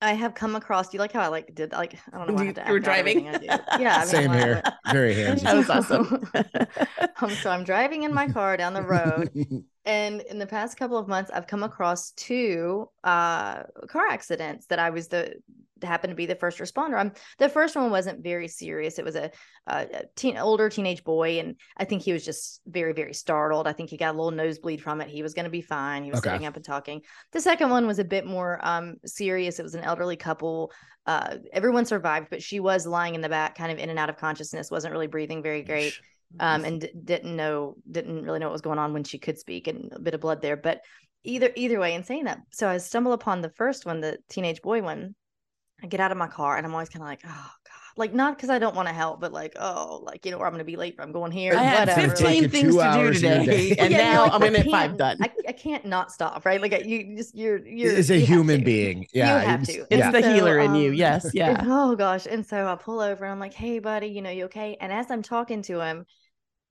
I 0.00 0.12
have 0.14 0.34
come 0.34 0.54
across. 0.56 0.88
Do 0.90 0.96
you 0.96 1.00
like 1.00 1.12
how 1.12 1.20
I 1.20 1.28
like 1.28 1.54
did 1.54 1.72
like 1.72 1.98
I 2.12 2.18
don't 2.18 2.26
know 2.28 2.34
why 2.34 2.46
I 2.46 2.46
You- 2.46 2.52
to 2.54 2.60
you 2.64 2.72
were 2.72 2.80
act 2.80 2.86
out 2.86 2.96
everything 2.96 3.26
driving? 3.26 3.28
I. 3.28 3.60
Yeah, 3.74 3.98
I 3.98 4.04
mean, 4.06 4.14
Same 4.14 4.26
like, 4.26 4.40
here. 4.40 4.62
Very 4.84 5.14
handsy. 5.14 5.42
That 5.42 5.56
was 5.56 5.70
awesome. 5.70 6.30
um, 7.22 7.36
so 7.36 7.50
I'm 7.50 7.64
driving 7.64 8.02
in 8.04 8.12
my 8.14 8.28
car 8.28 8.56
down 8.56 8.74
the 8.74 8.82
road, 8.82 9.30
and 9.84 10.20
in 10.22 10.38
the 10.38 10.46
past 10.46 10.76
couple 10.76 10.96
of 10.96 11.08
months, 11.08 11.30
I've 11.32 11.46
come 11.46 11.62
across 11.62 12.12
two 12.12 12.88
uh, 13.02 13.64
car 13.88 14.06
accidents 14.10 14.66
that 14.66 14.78
I 14.78 14.90
was 14.90 15.08
the 15.08 15.34
happened 15.82 16.12
to 16.12 16.16
be 16.16 16.26
the 16.26 16.34
first 16.34 16.58
responder. 16.58 16.98
I'm 16.98 17.12
the 17.38 17.48
first 17.48 17.76
one 17.76 17.90
wasn't 17.90 18.22
very 18.22 18.48
serious. 18.48 18.98
It 18.98 19.04
was 19.04 19.16
a, 19.16 19.30
a, 19.66 20.04
teen, 20.16 20.38
older 20.38 20.70
teenage 20.70 21.04
boy, 21.04 21.38
and 21.38 21.56
I 21.76 21.84
think 21.84 22.02
he 22.02 22.12
was 22.12 22.24
just 22.24 22.60
very 22.66 22.92
very 22.92 23.14
startled. 23.14 23.66
I 23.66 23.72
think 23.72 23.90
he 23.90 23.96
got 23.96 24.14
a 24.14 24.16
little 24.16 24.30
nosebleed 24.30 24.82
from 24.82 25.00
it. 25.00 25.08
He 25.08 25.22
was 25.22 25.34
going 25.34 25.44
to 25.44 25.50
be 25.50 25.60
fine. 25.60 26.04
He 26.04 26.10
was 26.10 26.20
Okay. 26.20 26.30
sitting 26.30 26.46
up 26.46 26.56
and 26.56 26.64
talking. 26.64 27.02
The 27.32 27.40
second 27.40 27.70
one 27.70 27.86
was 27.86 27.98
a 27.98 28.04
bit 28.04 28.26
more 28.26 28.58
um, 28.62 28.96
serious. 29.04 29.58
It 29.58 29.64
was 29.64 29.74
an 29.74 29.84
elderly 29.84 30.16
couple. 30.16 30.72
Uh, 31.06 31.36
everyone 31.52 31.84
survived, 31.84 32.28
but 32.30 32.42
she 32.42 32.60
was 32.60 32.86
lying 32.86 33.14
in 33.14 33.20
the 33.20 33.28
back, 33.28 33.56
kind 33.56 33.70
of 33.70 33.78
in 33.78 33.90
and 33.90 33.98
out 33.98 34.08
of 34.08 34.16
consciousness, 34.16 34.70
wasn't 34.70 34.92
really 34.92 35.06
breathing 35.06 35.42
very 35.42 35.62
great 35.62 35.94
um, 36.40 36.64
and 36.64 36.80
d- 36.80 36.90
didn't 37.04 37.36
know 37.36 37.76
didn't 37.90 38.24
really 38.24 38.38
know 38.38 38.46
what 38.46 38.52
was 38.52 38.60
going 38.60 38.78
on 38.78 38.92
when 38.92 39.04
she 39.04 39.18
could 39.18 39.38
speak 39.38 39.66
and 39.68 39.92
a 39.92 39.98
bit 40.00 40.14
of 40.14 40.20
blood 40.20 40.40
there 40.42 40.56
but 40.56 40.80
either 41.24 41.50
either 41.56 41.78
way 41.80 41.94
in 41.94 42.04
saying 42.04 42.24
that 42.24 42.38
so 42.52 42.68
i 42.68 42.76
stumble 42.78 43.12
upon 43.12 43.40
the 43.40 43.50
first 43.50 43.86
one 43.86 44.00
the 44.00 44.18
teenage 44.28 44.60
boy 44.62 44.82
one 44.82 45.14
i 45.82 45.86
get 45.86 46.00
out 46.00 46.12
of 46.12 46.18
my 46.18 46.26
car 46.28 46.56
and 46.56 46.66
i'm 46.66 46.72
always 46.72 46.88
kind 46.88 47.02
of 47.02 47.08
like 47.08 47.20
oh 47.26 47.50
god 47.64 47.70
like 47.96 48.12
not 48.12 48.36
because 48.36 48.50
i 48.50 48.58
don't 48.58 48.74
want 48.74 48.88
to 48.88 48.94
help 48.94 49.20
but 49.20 49.32
like 49.32 49.54
oh 49.58 50.00
like 50.04 50.24
you 50.26 50.32
know 50.32 50.38
or 50.38 50.46
i'm 50.46 50.52
gonna 50.52 50.64
be 50.64 50.76
late 50.76 50.96
i'm 50.98 51.12
going 51.12 51.30
here 51.30 51.54
i 51.54 51.62
had 51.62 51.88
whatever. 51.88 52.08
15 52.16 52.26
Like, 52.42 52.50
things 52.50 52.64
to 52.66 52.72
do 52.72 52.80
hours 52.80 53.22
in 53.22 53.32
a 53.32 53.44
today 53.44 53.76
and 53.78 53.90
Yeah, 53.92 53.98
now 54.12 54.22
like, 54.24 54.32
i'm 54.34 54.42
in 54.42 54.56
at 54.56 54.64
five 54.66 54.90
can't- 54.90 54.98
done 54.98 55.16
I, 55.22 55.30
I 55.48 55.52
can't 55.52 55.84
not 55.86 56.10
stop 56.10 56.44
right 56.44 56.60
like 56.60 56.84
you 56.84 57.16
just 57.16 57.34
you're 57.36 57.64
you're 57.66 57.92
It's 57.96 58.10
a 58.10 58.14
you 58.14 58.20
have 58.26 58.28
human 58.28 58.58
to. 58.58 58.64
being. 58.64 59.06
Yeah. 59.14 59.40
you 59.40 59.46
have 59.46 59.62
it's- 59.62 59.76
to. 59.76 59.82
it's 59.82 59.98
yeah. 59.98 60.10
the 60.10 60.22
So, 60.22 60.34
healer 60.34 60.58
in 60.58 60.74
you 60.74 60.88
um, 60.90 60.94
yes 60.94 61.30
yeah 61.34 61.62
Oh 61.66 61.94
gosh. 61.96 62.26
And 62.26 62.44
so 62.44 62.66
I 62.66 62.74
pull 62.74 63.00
over 63.00 63.24
and 63.24 63.32
I'm 63.32 63.38
like, 63.38 63.54
hey, 63.54 63.78
buddy, 63.78 64.08
you 64.08 64.22
know, 64.22 64.30
you 64.30 64.46
okay? 64.46 64.76
And 64.80 64.92
as 64.92 65.10
I'm 65.10 65.22
talking 65.22 65.62
to 65.62 65.80
him, 65.80 66.04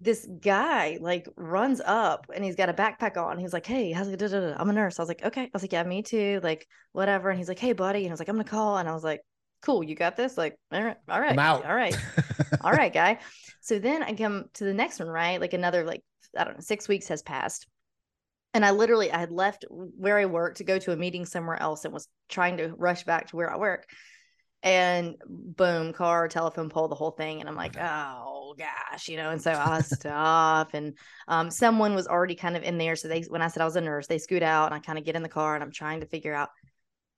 this 0.03 0.27
guy 0.41 0.97
like 0.99 1.27
runs 1.37 1.81
up 1.83 2.27
and 2.33 2.43
he's 2.43 2.55
got 2.55 2.69
a 2.69 2.73
backpack 2.73 3.15
on. 3.15 3.37
He's 3.37 3.53
like, 3.53 3.65
hey, 3.65 3.91
how's 3.91 4.09
it? 4.09 4.17
da, 4.17 4.27
da, 4.27 4.39
da." 4.39 4.55
I'm 4.57 4.69
a 4.69 4.73
nurse. 4.73 4.99
I 4.99 5.01
was 5.01 5.07
like, 5.07 5.23
okay. 5.23 5.43
I 5.43 5.49
was 5.53 5.61
like, 5.61 5.71
yeah, 5.71 5.83
me 5.83 6.03
too. 6.03 6.41
Like, 6.43 6.67
whatever. 6.91 7.29
And 7.29 7.37
he's 7.37 7.47
like, 7.47 7.59
hey, 7.59 7.73
buddy. 7.73 7.99
And 7.99 8.09
I 8.09 8.13
was 8.13 8.19
like, 8.19 8.27
I'm 8.27 8.35
going 8.35 8.45
to 8.45 8.51
call. 8.51 8.77
And 8.77 8.89
I 8.89 8.93
was 8.93 9.03
like, 9.03 9.21
cool, 9.61 9.81
you 9.81 9.95
got 9.95 10.17
this? 10.17 10.37
Like, 10.37 10.57
all 10.71 10.83
right. 10.83 10.97
All 11.07 11.21
right. 11.21 11.35
All 11.65 11.75
right. 11.75 11.97
all 12.61 12.71
right, 12.71 12.93
guy. 12.93 13.19
So 13.61 13.79
then 13.79 14.03
I 14.03 14.13
come 14.13 14.45
to 14.55 14.65
the 14.65 14.73
next 14.73 14.99
one, 14.99 15.07
right? 15.07 15.39
Like 15.39 15.53
another, 15.53 15.85
like, 15.85 16.01
I 16.37 16.43
don't 16.43 16.55
know, 16.55 16.61
six 16.61 16.87
weeks 16.89 17.07
has 17.07 17.21
passed. 17.21 17.65
And 18.53 18.65
I 18.65 18.71
literally, 18.71 19.11
I 19.11 19.19
had 19.19 19.31
left 19.31 19.65
where 19.69 20.19
I 20.19 20.25
worked 20.25 20.57
to 20.57 20.63
go 20.63 20.77
to 20.79 20.91
a 20.91 20.97
meeting 20.97 21.25
somewhere 21.25 21.59
else 21.59 21.85
and 21.85 21.93
was 21.93 22.07
trying 22.29 22.57
to 22.57 22.73
rush 22.77 23.03
back 23.03 23.27
to 23.29 23.35
where 23.35 23.51
I 23.51 23.57
work. 23.57 23.87
And 24.63 25.15
boom, 25.27 25.91
car, 25.91 26.29
telephone 26.29 26.69
pole, 26.69 26.87
the 26.87 26.95
whole 26.95 27.11
thing. 27.11 27.41
And 27.41 27.49
I'm 27.49 27.55
like, 27.55 27.75
oh 27.77 28.55
gosh, 28.57 29.09
you 29.09 29.17
know. 29.17 29.29
And 29.29 29.41
so 29.41 29.51
I 29.51 29.81
stop, 29.81 30.73
and 30.73 30.97
um, 31.27 31.51
someone 31.51 31.95
was 31.95 32.07
already 32.07 32.35
kind 32.35 32.55
of 32.55 32.63
in 32.63 32.77
there. 32.77 32.95
So 32.95 33.09
they, 33.09 33.21
when 33.23 33.41
I 33.41 33.47
said 33.47 33.61
I 33.61 33.65
was 33.65 33.75
a 33.75 33.81
nurse, 33.81 34.07
they 34.07 34.17
scoot 34.17 34.41
out, 34.41 34.67
and 34.67 34.73
I 34.75 34.79
kind 34.79 34.97
of 34.97 35.03
get 35.03 35.15
in 35.15 35.23
the 35.23 35.29
car, 35.29 35.55
and 35.55 35.63
I'm 35.63 35.71
trying 35.71 35.99
to 35.99 36.05
figure 36.05 36.33
out, 36.33 36.49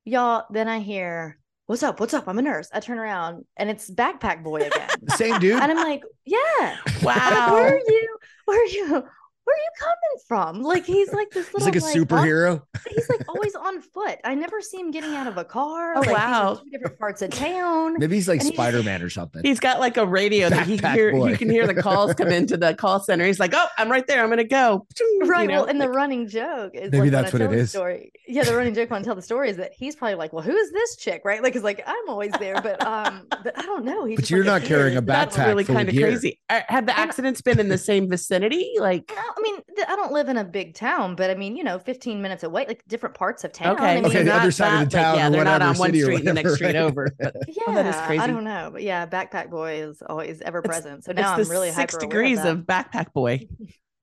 y'all. 0.05 0.45
Then 0.49 0.67
I 0.67 0.79
hear, 0.79 1.37
"What's 1.67 1.83
up? 1.83 1.99
What's 1.99 2.15
up?" 2.15 2.27
I'm 2.27 2.39
a 2.39 2.41
nurse. 2.41 2.69
I 2.73 2.79
turn 2.79 2.97
around, 2.97 3.45
and 3.57 3.69
it's 3.69 3.91
backpack 3.91 4.43
boy 4.43 4.61
again. 4.61 4.89
Same 5.09 5.39
dude. 5.39 5.61
and 5.61 5.71
I'm 5.71 5.77
like, 5.77 6.01
yeah. 6.25 6.77
Like, 7.03 7.51
where 7.51 7.75
are 7.75 7.79
you? 7.79 8.17
Where 8.45 8.61
are 8.61 8.65
you? 8.67 9.03
Where 9.45 9.55
are 9.55 9.59
you 9.59 9.69
coming 9.79 10.21
from? 10.27 10.61
Like 10.63 10.85
he's 10.85 11.13
like 11.13 11.29
this 11.31 11.47
He's 11.55 11.65
little 11.65 11.67
like 11.67 11.75
a 11.75 11.85
off- 11.85 11.93
superhero. 11.95 12.61
he's 12.89 13.09
like 13.09 13.21
always 13.29 13.55
on 13.55 13.81
foot. 13.81 14.17
I 14.23 14.35
never 14.35 14.59
see 14.61 14.77
him 14.79 14.91
getting 14.91 15.13
out 15.15 15.27
of 15.27 15.37
a 15.37 15.45
car. 15.45 15.93
Oh, 15.95 15.99
like, 15.99 16.07
these 16.09 16.15
are 16.17 16.19
wow. 16.19 16.55
two 16.55 16.69
different 16.71 16.99
parts 16.99 17.21
of 17.21 17.29
town. 17.29 17.95
Maybe 17.99 18.15
he's 18.15 18.27
like 18.27 18.41
Spider 18.41 18.81
Man 18.83 19.01
or 19.01 19.09
something. 19.09 19.41
He's 19.43 19.59
got 19.59 19.79
like 19.79 19.97
a 19.97 20.05
radio 20.05 20.49
that 20.49 20.65
he 20.67 20.77
can 20.77 20.93
hear. 20.93 21.11
boy. 21.11 21.31
He 21.31 21.37
can 21.37 21.49
hear 21.49 21.67
the 21.67 21.75
calls 21.81 22.13
come 22.15 22.29
into 22.29 22.57
the 22.57 22.73
call 22.73 22.99
center. 22.99 23.25
He's 23.25 23.39
like, 23.39 23.53
"Oh, 23.55 23.67
I'm 23.77 23.89
right 23.91 24.05
there. 24.07 24.23
I'm 24.23 24.29
gonna 24.29 24.43
go." 24.43 24.85
You 24.99 25.25
know, 25.25 25.47
well, 25.47 25.65
and 25.65 25.79
the 25.79 25.89
running 25.89 26.27
joke 26.27 26.71
is 26.73 26.91
Maybe 26.91 27.03
like, 27.03 27.11
that's 27.11 27.33
what 27.33 27.39
tell 27.39 27.51
it 27.51 27.55
the 27.55 27.61
is. 27.61 27.69
Story. 27.69 28.11
Yeah, 28.27 28.43
the 28.43 28.55
running 28.55 28.73
joke 28.73 28.89
when 28.89 29.01
I 29.01 29.03
tell 29.03 29.15
the 29.15 29.21
story 29.21 29.49
is 29.49 29.57
that 29.57 29.71
he's 29.77 29.95
probably 29.95 30.15
like, 30.15 30.33
"Well, 30.33 30.43
who 30.43 30.55
is 30.55 30.71
this 30.71 30.95
chick?" 30.97 31.21
Right? 31.23 31.41
Like, 31.43 31.55
it's 31.55 31.63
like 31.63 31.83
I'm 31.85 32.09
always 32.09 32.31
there, 32.39 32.59
but 32.61 32.83
um, 32.85 33.27
but 33.29 33.57
I 33.57 33.61
don't 33.63 33.85
know. 33.85 34.05
He's 34.05 34.15
But 34.17 34.29
you're 34.29 34.43
like 34.43 34.63
not 34.63 34.67
carrying 34.67 34.97
a 34.97 35.01
kid. 35.01 35.07
that's 35.07 35.37
really 35.37 35.63
kind 35.65 35.87
of 35.87 35.95
crazy. 35.95 36.39
Uh, 36.49 36.61
Have 36.67 36.85
the 36.87 36.97
accidents 36.97 37.41
been 37.41 37.59
in 37.59 37.69
the 37.69 37.77
same 37.77 38.09
vicinity? 38.09 38.73
Like, 38.79 39.11
No, 39.15 39.34
I 39.37 39.41
mean, 39.41 39.61
th- 39.75 39.87
I 39.89 39.95
don't 39.95 40.13
live 40.13 40.29
in 40.29 40.37
a 40.37 40.43
big 40.43 40.75
town, 40.75 41.15
but 41.15 41.29
I 41.29 41.35
mean, 41.35 41.55
you 41.55 41.63
know, 41.63 41.77
15 41.77 42.21
minutes 42.21 42.43
away, 42.43 42.65
like 42.67 42.83
different 42.87 43.15
parts 43.15 43.43
of 43.43 43.51
town. 43.51 43.75
okay, 43.75 43.91
I 43.91 43.95
mean, 43.95 44.05
Okay, 44.05 44.23
the 44.23 44.33
other 44.33 44.51
side 44.51 44.83
of 44.83 44.89
the 44.89 44.95
that, 44.95 45.09
like, 45.11 45.17
yeah, 45.17 45.29
they're 45.29 45.43
not 45.43 45.61
on 45.61 45.77
one 45.77 45.93
street 45.93 46.19
and 46.19 46.27
the 46.27 46.33
next 46.33 46.55
street 46.55 46.67
right? 46.67 46.75
over. 46.77 47.11
But 47.19 47.35
Yeah, 47.47 47.63
Oh, 47.67 47.73
that 47.75 47.85
is 47.85 47.95
crazy. 48.07 48.21
I 48.21 48.27
don't 48.27 48.43
know, 48.43 48.69
but 48.71 48.83
yeah, 48.83 49.05
backpack 49.05 49.49
boy 49.49 49.81
is 49.81 50.01
always 50.07 50.41
ever 50.41 50.61
present. 50.61 51.03
So 51.03 51.11
now 51.11 51.37
it's 51.37 51.49
I'm 51.49 51.51
really 51.51 51.71
six 51.71 51.93
hyper 51.93 51.99
degrees 52.05 52.39
of, 52.39 52.59
of, 52.59 52.65
backpack 52.65 53.13
boy. 53.13 53.47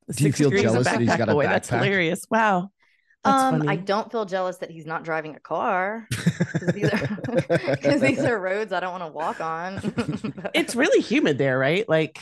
The 0.09 0.15
Do 0.15 0.25
you 0.25 0.31
six 0.31 0.39
feel 0.39 0.51
degrees 0.51 0.65
of 0.65 0.73
jealous 0.73 0.87
that 0.89 1.01
he's 1.01 1.09
got 1.17 1.29
a 1.29 1.33
backpack 1.33 1.35
boy. 1.35 1.43
That's 1.45 1.69
hilarious. 1.69 2.27
Wow. 2.29 2.71
That's 3.25 3.43
um, 3.43 3.69
I 3.69 3.77
don't 3.77 4.11
feel 4.11 4.25
jealous 4.25 4.57
that 4.59 4.71
he's 4.73 4.85
not 4.85 5.05
driving 5.05 5.37
a 5.37 5.41
car 5.41 6.09
because 6.11 6.73
these 6.75 6.91
because 6.91 8.01
these 8.01 8.19
are 8.25 8.39
roads 8.39 8.73
I 8.73 8.81
don't 8.81 8.91
want 8.91 9.05
to 9.05 9.13
walk 9.13 9.41
on. 9.41 10.51
It's 10.55 10.75
really 10.75 11.01
humid 11.01 11.39
there, 11.39 11.57
right? 11.57 11.89
Like, 11.89 12.19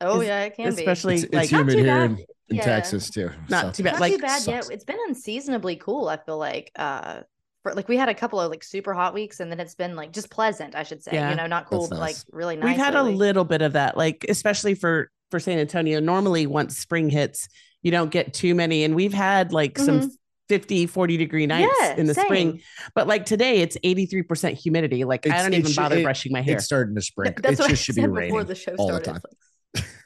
oh 0.00 0.20
is- 0.20 0.28
yeah, 0.28 0.42
it 0.44 0.54
can 0.56 0.74
be. 0.74 0.80
especially 0.82 1.14
It's, 1.14 1.24
it's 1.24 1.34
like 1.34 1.48
humid 1.50 1.74
here 1.74 1.84
bad. 1.86 2.10
in, 2.10 2.18
in 2.48 2.56
Yeah. 2.56 2.64
Texas 2.64 3.10
too. 3.10 3.30
Not 3.48 3.66
so- 3.66 3.72
too 3.72 3.82
bad. 3.84 3.92
not 3.92 4.00
like, 4.00 4.12
too 4.14 4.18
bad 4.18 4.46
yet. 4.46 4.68
It's 4.70 4.84
been 4.84 4.98
unseasonably 5.08 5.76
cool. 5.76 6.08
I 6.08 6.16
feel 6.18 6.38
like 6.38 6.70
uh, 6.76 7.20
for 7.62 7.74
like 7.74 7.88
we 7.88 7.96
had 7.96 8.08
a 8.08 8.14
couple 8.14 8.40
of 8.40 8.50
like 8.50 8.62
super 8.64 8.92
hot 8.94 9.14
weeks 9.14 9.40
and 9.40 9.50
then 9.50 9.58
it's 9.60 9.74
been 9.74 9.96
like 9.96 10.12
just 10.12 10.30
pleasant, 10.30 10.74
I 10.74 10.82
should 10.82 11.02
say. 11.02 11.12
Yeah. 11.14 11.30
You 11.30 11.36
know, 11.36 11.46
not 11.46 11.66
cool, 11.66 11.80
That's 11.80 11.90
but 11.90 11.98
like 12.00 12.16
really 12.30 12.56
nice. 12.56 12.68
We've 12.76 12.76
had 12.84 12.94
lately. 12.94 13.12
a 13.12 13.16
little 13.16 13.44
bit 13.44 13.62
of 13.62 13.72
that, 13.74 13.96
like 13.96 14.24
especially 14.28 14.74
for 14.74 15.10
for 15.30 15.40
San 15.40 15.58
Antonio. 15.58 16.00
Normally, 16.00 16.46
once 16.46 16.76
spring 16.78 17.08
hits, 17.10 17.48
you 17.82 17.90
don't 17.90 18.10
get 18.10 18.34
too 18.34 18.54
many, 18.54 18.84
and 18.84 18.94
we've 18.94 19.14
had 19.14 19.52
like 19.52 19.78
some 19.78 20.10
50, 20.50 20.86
40 20.86 21.16
degree 21.16 21.46
nights 21.46 21.72
Mm-hmm. 21.80 21.84
Yeah, 21.86 21.96
in 21.96 22.06
the 22.06 22.14
spring. 22.14 22.60
But 22.94 23.06
like 23.08 23.24
today, 23.24 23.60
it's 23.62 23.78
83% 23.82 24.52
humidity. 24.52 25.04
Like 25.04 25.26
I 25.26 25.42
don't 25.42 25.54
even 25.54 25.70
should- 25.70 25.76
bother 25.76 25.96
it- 25.96 26.02
brushing 26.02 26.32
my 26.32 26.42
hair. 26.42 26.56
It's 26.56 26.66
starting 26.66 26.94
to 26.94 27.00
sprinkle. 27.00 27.40
That's 27.42 27.58
it 27.58 27.62
what 27.62 27.70
just 27.70 27.82
I 27.82 27.84
should 27.84 27.94
be 27.94 28.00
said 28.02 28.10
raining 28.12 28.30
before 28.30 28.44
the 28.44 28.54
show 28.54 28.74
all 28.76 28.88
the 28.88 28.92
started. 29.02 29.04
time. 29.06 29.14
Like, 29.14 29.38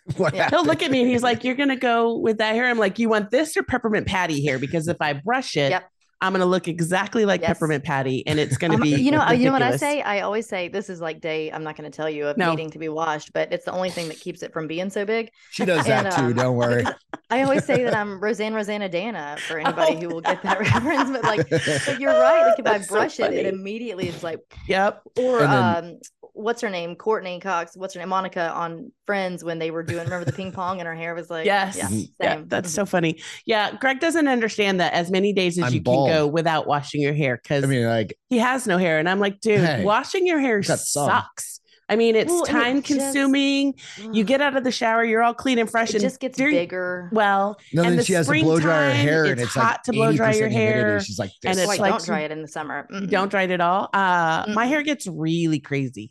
What 0.16 0.34
Yeah. 0.34 0.48
He'll 0.50 0.64
look 0.64 0.82
at 0.82 0.90
me 0.90 1.02
and 1.02 1.10
he's 1.10 1.22
like, 1.22 1.44
You're 1.44 1.54
gonna 1.56 1.76
go 1.76 2.16
with 2.16 2.38
that 2.38 2.54
hair. 2.54 2.66
I'm 2.66 2.78
like, 2.78 2.98
You 2.98 3.08
want 3.08 3.30
this 3.30 3.56
or 3.56 3.62
peppermint 3.62 4.06
patty 4.06 4.44
hair? 4.44 4.58
Because 4.58 4.88
if 4.88 4.96
I 5.00 5.12
brush 5.12 5.56
it, 5.56 5.70
Yep. 5.70 5.88
I'm 6.20 6.32
gonna 6.32 6.46
look 6.46 6.66
exactly 6.66 7.24
like 7.24 7.42
Yes. 7.42 7.48
peppermint 7.50 7.84
patty 7.84 8.26
and 8.26 8.40
it's 8.40 8.56
gonna 8.56 8.74
I'm- 8.74 8.80
be 8.82 8.88
you 8.88 9.12
know, 9.12 9.30
you 9.30 9.44
know 9.44 9.52
what 9.52 9.62
I 9.62 9.76
say? 9.76 10.02
I 10.02 10.22
always 10.22 10.48
say 10.48 10.66
this 10.66 10.90
is 10.90 11.00
like 11.00 11.20
day. 11.20 11.52
I'm 11.52 11.62
not 11.62 11.76
going 11.76 11.88
to 11.88 11.96
tell 11.96 12.10
you 12.10 12.26
of 12.26 12.36
No. 12.36 12.50
needing 12.50 12.70
to 12.70 12.78
be 12.80 12.88
washed, 12.88 13.32
but 13.32 13.52
it's 13.52 13.64
the 13.66 13.70
only 13.72 13.90
thing 13.90 14.08
that 14.08 14.18
keeps 14.18 14.42
it 14.42 14.52
from 14.52 14.66
being 14.66 14.90
so 14.90 15.04
big. 15.04 15.30
She 15.52 15.64
does 15.64 15.86
that 15.86 16.06
And, 16.06 16.14
too. 16.16 16.22
um, 16.22 16.32
Don't 16.32 16.56
worry. 16.56 16.84
I 17.30 17.42
always 17.42 17.64
say 17.64 17.84
that 17.84 17.94
I'm 17.94 18.18
Roseanne 18.20 18.52
Roseannadanna 18.54 19.38
for 19.40 19.58
anybody 19.64 19.94
Oh. 19.96 20.00
who 20.00 20.08
will 20.08 20.20
get 20.22 20.42
that 20.42 20.58
reference. 20.58 21.10
But 21.10 21.22
like, 21.22 21.48
but 21.50 22.00
you're 22.00 22.10
right. 22.12 22.46
Like 22.48 22.58
if 22.58 22.66
I 22.66 22.78
That's 22.78 22.88
so 22.88 22.94
brush 22.96 23.20
it, 23.20 23.32
it 23.32 23.46
immediately 23.46 24.08
is 24.08 24.24
like, 24.24 24.40
Yep. 24.66 25.02
or 25.18 25.38
then- 25.40 25.50
um, 25.84 25.98
what's 26.38 26.60
her 26.62 26.70
name? 26.70 26.94
Courteney 26.96 27.40
Cox. 27.40 27.76
What's 27.76 27.94
her 27.94 28.00
name? 28.00 28.08
Monica 28.08 28.52
on 28.52 28.92
Friends 29.06 29.42
when 29.44 29.58
they 29.58 29.70
were 29.70 29.82
doing. 29.82 30.04
Remember 30.04 30.24
the 30.24 30.32
ping 30.32 30.52
pong 30.52 30.78
and 30.80 30.86
her 30.86 30.94
hair 30.94 31.14
was 31.14 31.28
like, 31.30 31.46
Yes. 31.46 31.76
yeah, 31.76 31.88
Mhm. 31.88 32.08
Yeah, 32.20 32.34
same. 32.36 32.48
that's 32.48 32.70
so 32.70 32.84
funny. 32.86 33.20
Yeah, 33.46 33.72
Greg 33.72 34.00
doesn't 34.00 34.28
understand 34.28 34.80
that 34.80 34.92
as 34.92 35.10
many 35.10 35.32
days 35.32 35.58
as 35.58 35.64
I'm 35.64 35.72
you 35.74 35.80
bald. 35.80 36.08
can 36.08 36.16
go 36.16 36.26
without 36.26 36.66
washing 36.66 37.00
your 37.00 37.14
hair 37.14 37.38
because 37.42 37.64
I 37.64 37.66
mean, 37.66 37.86
like, 37.86 38.16
he 38.28 38.38
has 38.38 38.66
no 38.66 38.78
hair. 38.78 38.98
And 38.98 39.08
I'm 39.08 39.18
like, 39.20 39.40
dude, 39.40 39.60
Hey, 39.64 39.84
washing 39.84 40.26
your 40.26 40.38
hair 40.40 40.60
got 40.60 40.78
some. 40.78 41.08
sucks. 41.10 41.60
I 41.90 41.96
mean, 41.96 42.16
it's 42.16 42.28
Well, 42.30 42.44
and 42.44 42.48
it 42.50 42.52
time 42.52 42.82
consuming. 42.82 43.72
You 44.12 44.22
get 44.22 44.42
out 44.42 44.54
of 44.54 44.62
the 44.62 44.70
shower, 44.70 45.02
you're 45.04 45.22
all 45.22 45.32
clean 45.32 45.58
and 45.58 45.70
fresh. 45.70 45.88
it 45.88 45.94
and 45.94 46.02
just 46.02 46.20
gets 46.20 46.36
during- 46.36 46.54
bigger. 46.54 47.08
Well, 47.14 47.56
no, 47.72 47.80
and 47.80 47.92
then 47.92 47.96
the 47.96 48.04
she 48.04 48.12
has 48.12 48.28
to 48.28 48.42
blow 48.42 48.60
dry 48.60 48.74
her 48.74 48.90
springtime, 48.90 49.06
hair, 49.06 49.24
and 49.24 49.32
it's 49.32 49.42
it's 49.44 49.54
hot 49.54 49.62
like 49.64 49.82
to 49.84 49.92
blow 49.92 50.12
dry 50.12 50.32
your 50.34 50.48
80% 50.48 50.52
humidity. 50.52 50.80
hair, 50.80 51.00
She's 51.00 51.18
like, 51.18 51.30
and 51.46 51.58
it's 51.58 51.66
Wait, 51.66 51.80
like 51.80 51.92
don't 51.92 52.04
dry 52.04 52.20
it 52.20 52.30
in 52.30 52.42
the 52.42 52.48
summer. 52.48 52.86
Mm-mm. 52.92 53.08
don't 53.08 53.30
dry 53.30 53.44
it 53.44 53.50
at 53.52 53.62
all. 53.62 53.88
Uh, 53.94 54.44
my 54.52 54.66
Mm-mm. 54.66 54.68
hair 54.68 54.82
gets 54.82 55.06
really 55.06 55.60
crazy. 55.60 56.10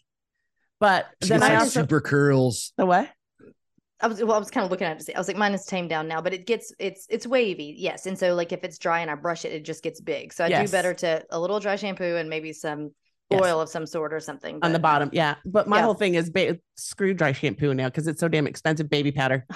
But 0.80 1.08
she 1.24 1.30
then 1.30 1.44
I 1.44 1.50
like 1.50 1.60
also 1.60 1.82
super 1.82 2.02
curls. 2.02 2.74
the 2.78 2.86
what? 2.86 3.10
I 4.00 4.08
was 4.08 4.22
well, 4.24 4.34
I 4.36 4.40
was 4.40 4.52
kind 4.52 4.64
of 4.64 4.70
looking 4.70 4.86
at 4.86 5.02
it. 5.02 5.16
I 5.16 5.18
was 5.18 5.28
like, 5.28 5.38
mine 5.38 5.54
is 5.54 5.66
tamed 5.66 5.90
down 5.90 6.08
now, 6.08 6.22
but 6.22 6.34
it 6.34 6.46
gets 6.46 6.72
it's 6.80 7.08
it's 7.10 7.26
wavy, 7.26 7.74
yes. 7.78 8.06
And 8.06 8.18
so 8.18 8.36
like 8.36 8.52
if 8.52 8.64
it's 8.64 8.78
dry 8.78 9.00
and 9.00 9.10
I 9.10 9.16
brush 9.16 9.44
it, 9.44 9.52
it 9.54 9.66
just 9.66 9.82
gets 9.84 10.00
big. 10.00 10.34
So 10.34 10.46
I 10.46 10.50
Yes. 10.50 10.70
do 10.70 10.72
better 10.72 10.94
to 10.94 11.26
a 11.32 11.40
little 11.40 11.60
dry 11.60 11.76
shampoo 11.78 12.16
and 12.16 12.30
maybe 12.30 12.54
some 12.54 12.92
Yes. 13.30 13.42
oil 13.44 13.60
of 13.60 13.68
some 13.70 13.86
sort 13.86 14.14
or 14.14 14.20
something 14.22 14.60
on 14.62 14.72
the 14.72 14.80
bottom. 14.80 15.10
Yeah. 15.12 15.36
But 15.46 15.68
my 15.68 15.78
Yeah. 15.80 15.84
whole 15.84 15.96
thing 15.96 16.14
is 16.16 16.30
ba- 16.30 16.60
screw 16.78 17.14
dry 17.14 17.34
shampoo 17.34 17.74
now 17.74 17.88
because 17.88 18.08
it's 18.08 18.22
so 18.22 18.28
damn 18.30 18.48
expensive. 18.48 18.90
Baby 18.90 19.12
powder. 19.12 19.46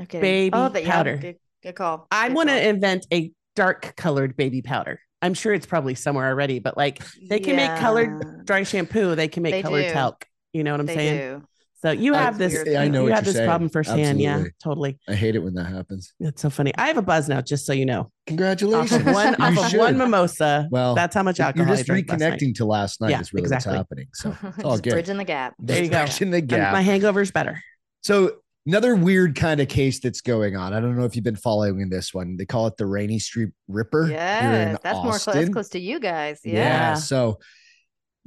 Okay, 0.00 0.20
baby 0.20 0.54
oh, 0.56 0.68
but 0.68 0.84
yeah, 0.84 0.92
powder. 0.92 1.16
good, 1.16 1.36
good 1.60 1.74
call. 1.74 2.06
I 2.12 2.28
want 2.28 2.50
to 2.50 2.68
invent 2.68 3.04
a 3.12 3.32
dark 3.56 3.94
colored 3.96 4.36
baby 4.36 4.62
powder. 4.62 5.00
I'm 5.22 5.34
sure 5.34 5.52
it's 5.52 5.66
probably 5.66 5.96
somewhere 5.96 6.28
already, 6.28 6.60
but 6.60 6.76
like 6.76 7.02
they 7.28 7.40
can 7.40 7.56
make 7.56 7.74
colored 7.80 8.46
dry 8.46 8.62
shampoo, 8.62 9.16
they 9.16 9.26
can 9.26 9.42
make 9.42 9.54
They 9.54 9.62
colored 9.62 9.88
do. 9.88 9.92
talc. 9.92 10.24
You 10.52 10.64
know 10.64 10.72
what 10.72 10.80
I'm 10.80 10.86
They 10.86 10.94
saying? 10.94 11.18
do. 11.40 11.42
So 11.80 11.92
you 11.92 12.10
That's 12.10 12.24
have 12.24 12.38
this. 12.38 12.76
I 12.76 12.88
know 12.88 13.02
you 13.02 13.10
what 13.10 13.12
have 13.14 13.24
this 13.24 13.34
saying. 13.36 13.46
problem 13.46 13.70
firsthand. 13.70 14.20
Yeah, 14.20 14.42
totally. 14.60 14.98
I 15.08 15.14
hate 15.14 15.36
it 15.36 15.38
when 15.38 15.54
that 15.54 15.66
happens. 15.66 16.12
That's 16.18 16.42
so 16.42 16.50
funny. 16.50 16.72
I 16.76 16.88
have 16.88 16.96
a 16.96 17.02
buzz 17.02 17.28
now, 17.28 17.40
just 17.40 17.66
so 17.66 17.72
you 17.72 17.86
know. 17.86 18.00
Off 18.00 18.10
Congratulations. 18.26 19.06
of 19.06 19.14
one, 19.14 19.34
off 19.40 19.72
of 19.72 19.78
one 19.78 19.96
mimosa. 19.96 20.66
Well, 20.72 20.96
that's 20.96 21.14
how 21.14 21.22
much 21.22 21.38
You're 21.38 21.46
alcohol 21.46 21.76
just 21.76 21.82
I 21.88 21.92
drank 21.94 22.10
last 22.10 22.18
night. 22.20 22.32
reconnecting 22.40 22.54
to 22.56 22.64
last 22.64 23.00
night 23.00 23.10
Yeah, 23.10 23.20
is 23.20 23.32
really 23.32 23.44
exactly. 23.44 23.70
what's 23.70 23.78
happening. 23.78 24.06
So 24.12 24.36
it's 24.56 24.64
all 24.64 24.78
good. 24.78 24.90
bridging 24.94 25.18
the 25.18 25.24
gap. 25.24 25.54
There 25.60 25.80
you 25.84 25.88
go. 25.88 26.04
Bridging 26.04 26.30
the 26.32 26.38
And 26.38 26.48
gap. 26.48 26.72
My 26.72 26.80
hangover's 26.80 27.30
better. 27.30 27.62
So 28.02 28.38
another 28.66 28.96
weird 28.96 29.36
kind 29.36 29.60
of 29.60 29.68
case 29.68 30.00
that's 30.00 30.20
going 30.20 30.56
on. 30.56 30.74
I 30.74 30.80
don't 30.80 30.96
know 30.98 31.04
if 31.04 31.14
you've 31.14 31.24
been 31.24 31.36
following 31.36 31.88
this 31.88 32.12
one. 32.12 32.36
They 32.36 32.44
call 32.44 32.66
it 32.66 32.76
the 32.76 32.86
Rainey 32.86 33.20
Street 33.20 33.50
Ripper. 33.68 34.06
here 34.06 34.16
in 34.16 34.20
Yes, 34.22 34.78
that's 34.82 34.96
more 34.96 35.12
close. 35.12 35.24
That's 35.26 35.48
close 35.50 35.68
to 35.68 35.78
you 35.78 36.00
guys. 36.00 36.40
Yeah. 36.42 36.54
Yeah. 36.54 36.94
So 36.94 37.38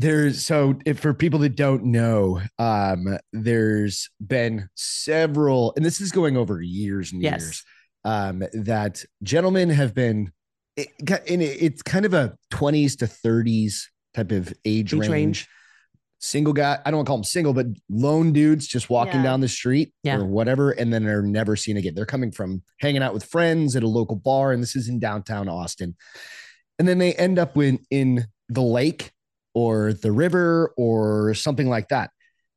there's 0.01 0.43
so 0.45 0.77
if 0.85 0.99
for 0.99 1.13
people 1.13 1.39
that 1.39 1.55
don't 1.55 1.83
know, 1.85 2.41
um, 2.59 3.17
there's 3.33 4.09
been 4.25 4.67
several, 4.75 5.73
and 5.75 5.85
this 5.85 6.01
is 6.01 6.11
going 6.11 6.37
over 6.37 6.61
years 6.61 7.11
and 7.11 7.21
Yes. 7.21 7.41
years, 7.41 7.63
um, 8.03 8.43
that 8.53 9.03
gentlemen 9.23 9.69
have 9.69 9.93
been 9.93 10.31
it, 10.77 10.87
and 11.29 11.41
it- 11.41 11.61
it's 11.61 11.81
kind 11.81 12.05
of 12.05 12.13
a 12.13 12.35
20s 12.49 12.95
to 12.97 13.05
30s 13.05 13.89
type 14.13 14.31
of 14.31 14.53
age, 14.65 14.93
Age 14.93 14.99
range. 14.99 15.09
range. 15.11 15.47
Single 16.19 16.53
guy, 16.53 16.79
I 16.85 16.91
don't 16.91 16.99
want 16.99 17.07
to 17.07 17.09
call 17.09 17.17
them 17.17 17.23
single, 17.25 17.53
but 17.53 17.65
lone 17.89 18.31
dudes 18.31 18.67
just 18.67 18.89
walking 18.89 19.15
Yeah. 19.15 19.23
down 19.23 19.41
the 19.41 19.47
street 19.47 19.93
Yeah. 20.03 20.17
or 20.17 20.25
whatever, 20.25 20.71
and 20.71 20.93
then 20.93 21.03
they're 21.03 21.21
never 21.23 21.55
seen 21.55 21.77
again. 21.77 21.93
They're 21.95 22.05
coming 22.05 22.31
from 22.31 22.63
hanging 22.79 23.01
out 23.03 23.13
with 23.13 23.23
friends 23.25 23.75
at 23.75 23.83
a 23.83 23.87
local 23.87 24.15
bar, 24.15 24.51
and 24.53 24.61
this 24.63 24.75
is 24.75 24.87
in 24.87 24.99
downtown 24.99 25.49
Austin. 25.49 25.95
And 26.79 26.87
then 26.87 26.99
they 26.99 27.13
end 27.13 27.37
up 27.37 27.57
in, 27.57 27.79
in 27.89 28.27
the 28.49 28.61
lake 28.61 29.11
or 29.53 29.93
the 29.93 30.11
river 30.11 30.73
or 30.77 31.33
something 31.33 31.67
like 31.69 31.89
that. 31.89 32.09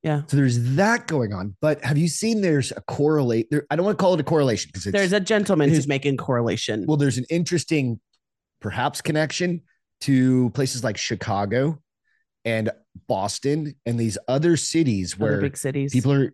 Yeah. 0.02 0.22
So 0.26 0.36
there's 0.36 0.76
that 0.76 1.06
going 1.06 1.32
on. 1.32 1.56
But 1.62 1.82
have 1.84 1.96
you 1.96 2.08
seen 2.08 2.40
there's 2.42 2.72
a 2.72 2.80
correlate? 2.82 3.48
There, 3.50 3.66
I 3.70 3.76
don't 3.76 3.86
want 3.86 3.98
to 3.98 4.02
call 4.02 4.12
it 4.14 4.20
a 4.20 4.24
correlation 4.24 4.70
because 4.72 4.84
There's 4.92 5.12
a 5.14 5.20
gentleman 5.20 5.70
who's 5.70 5.88
making 5.88 6.18
correlation. 6.18 6.84
well, 6.86 6.98
there's 6.98 7.16
an 7.18 7.24
interesting, 7.30 8.00
perhaps 8.60 9.00
connection 9.00 9.62
to 10.02 10.50
places 10.50 10.84
like 10.84 10.98
Chicago 10.98 11.80
and 12.44 12.70
Boston 13.08 13.74
and 13.86 13.98
these 13.98 14.18
other 14.28 14.56
cities 14.58 15.14
other 15.14 15.22
where 15.24 15.40
big 15.40 15.56
cities. 15.56 15.92
people 15.94 16.12
are 16.12 16.32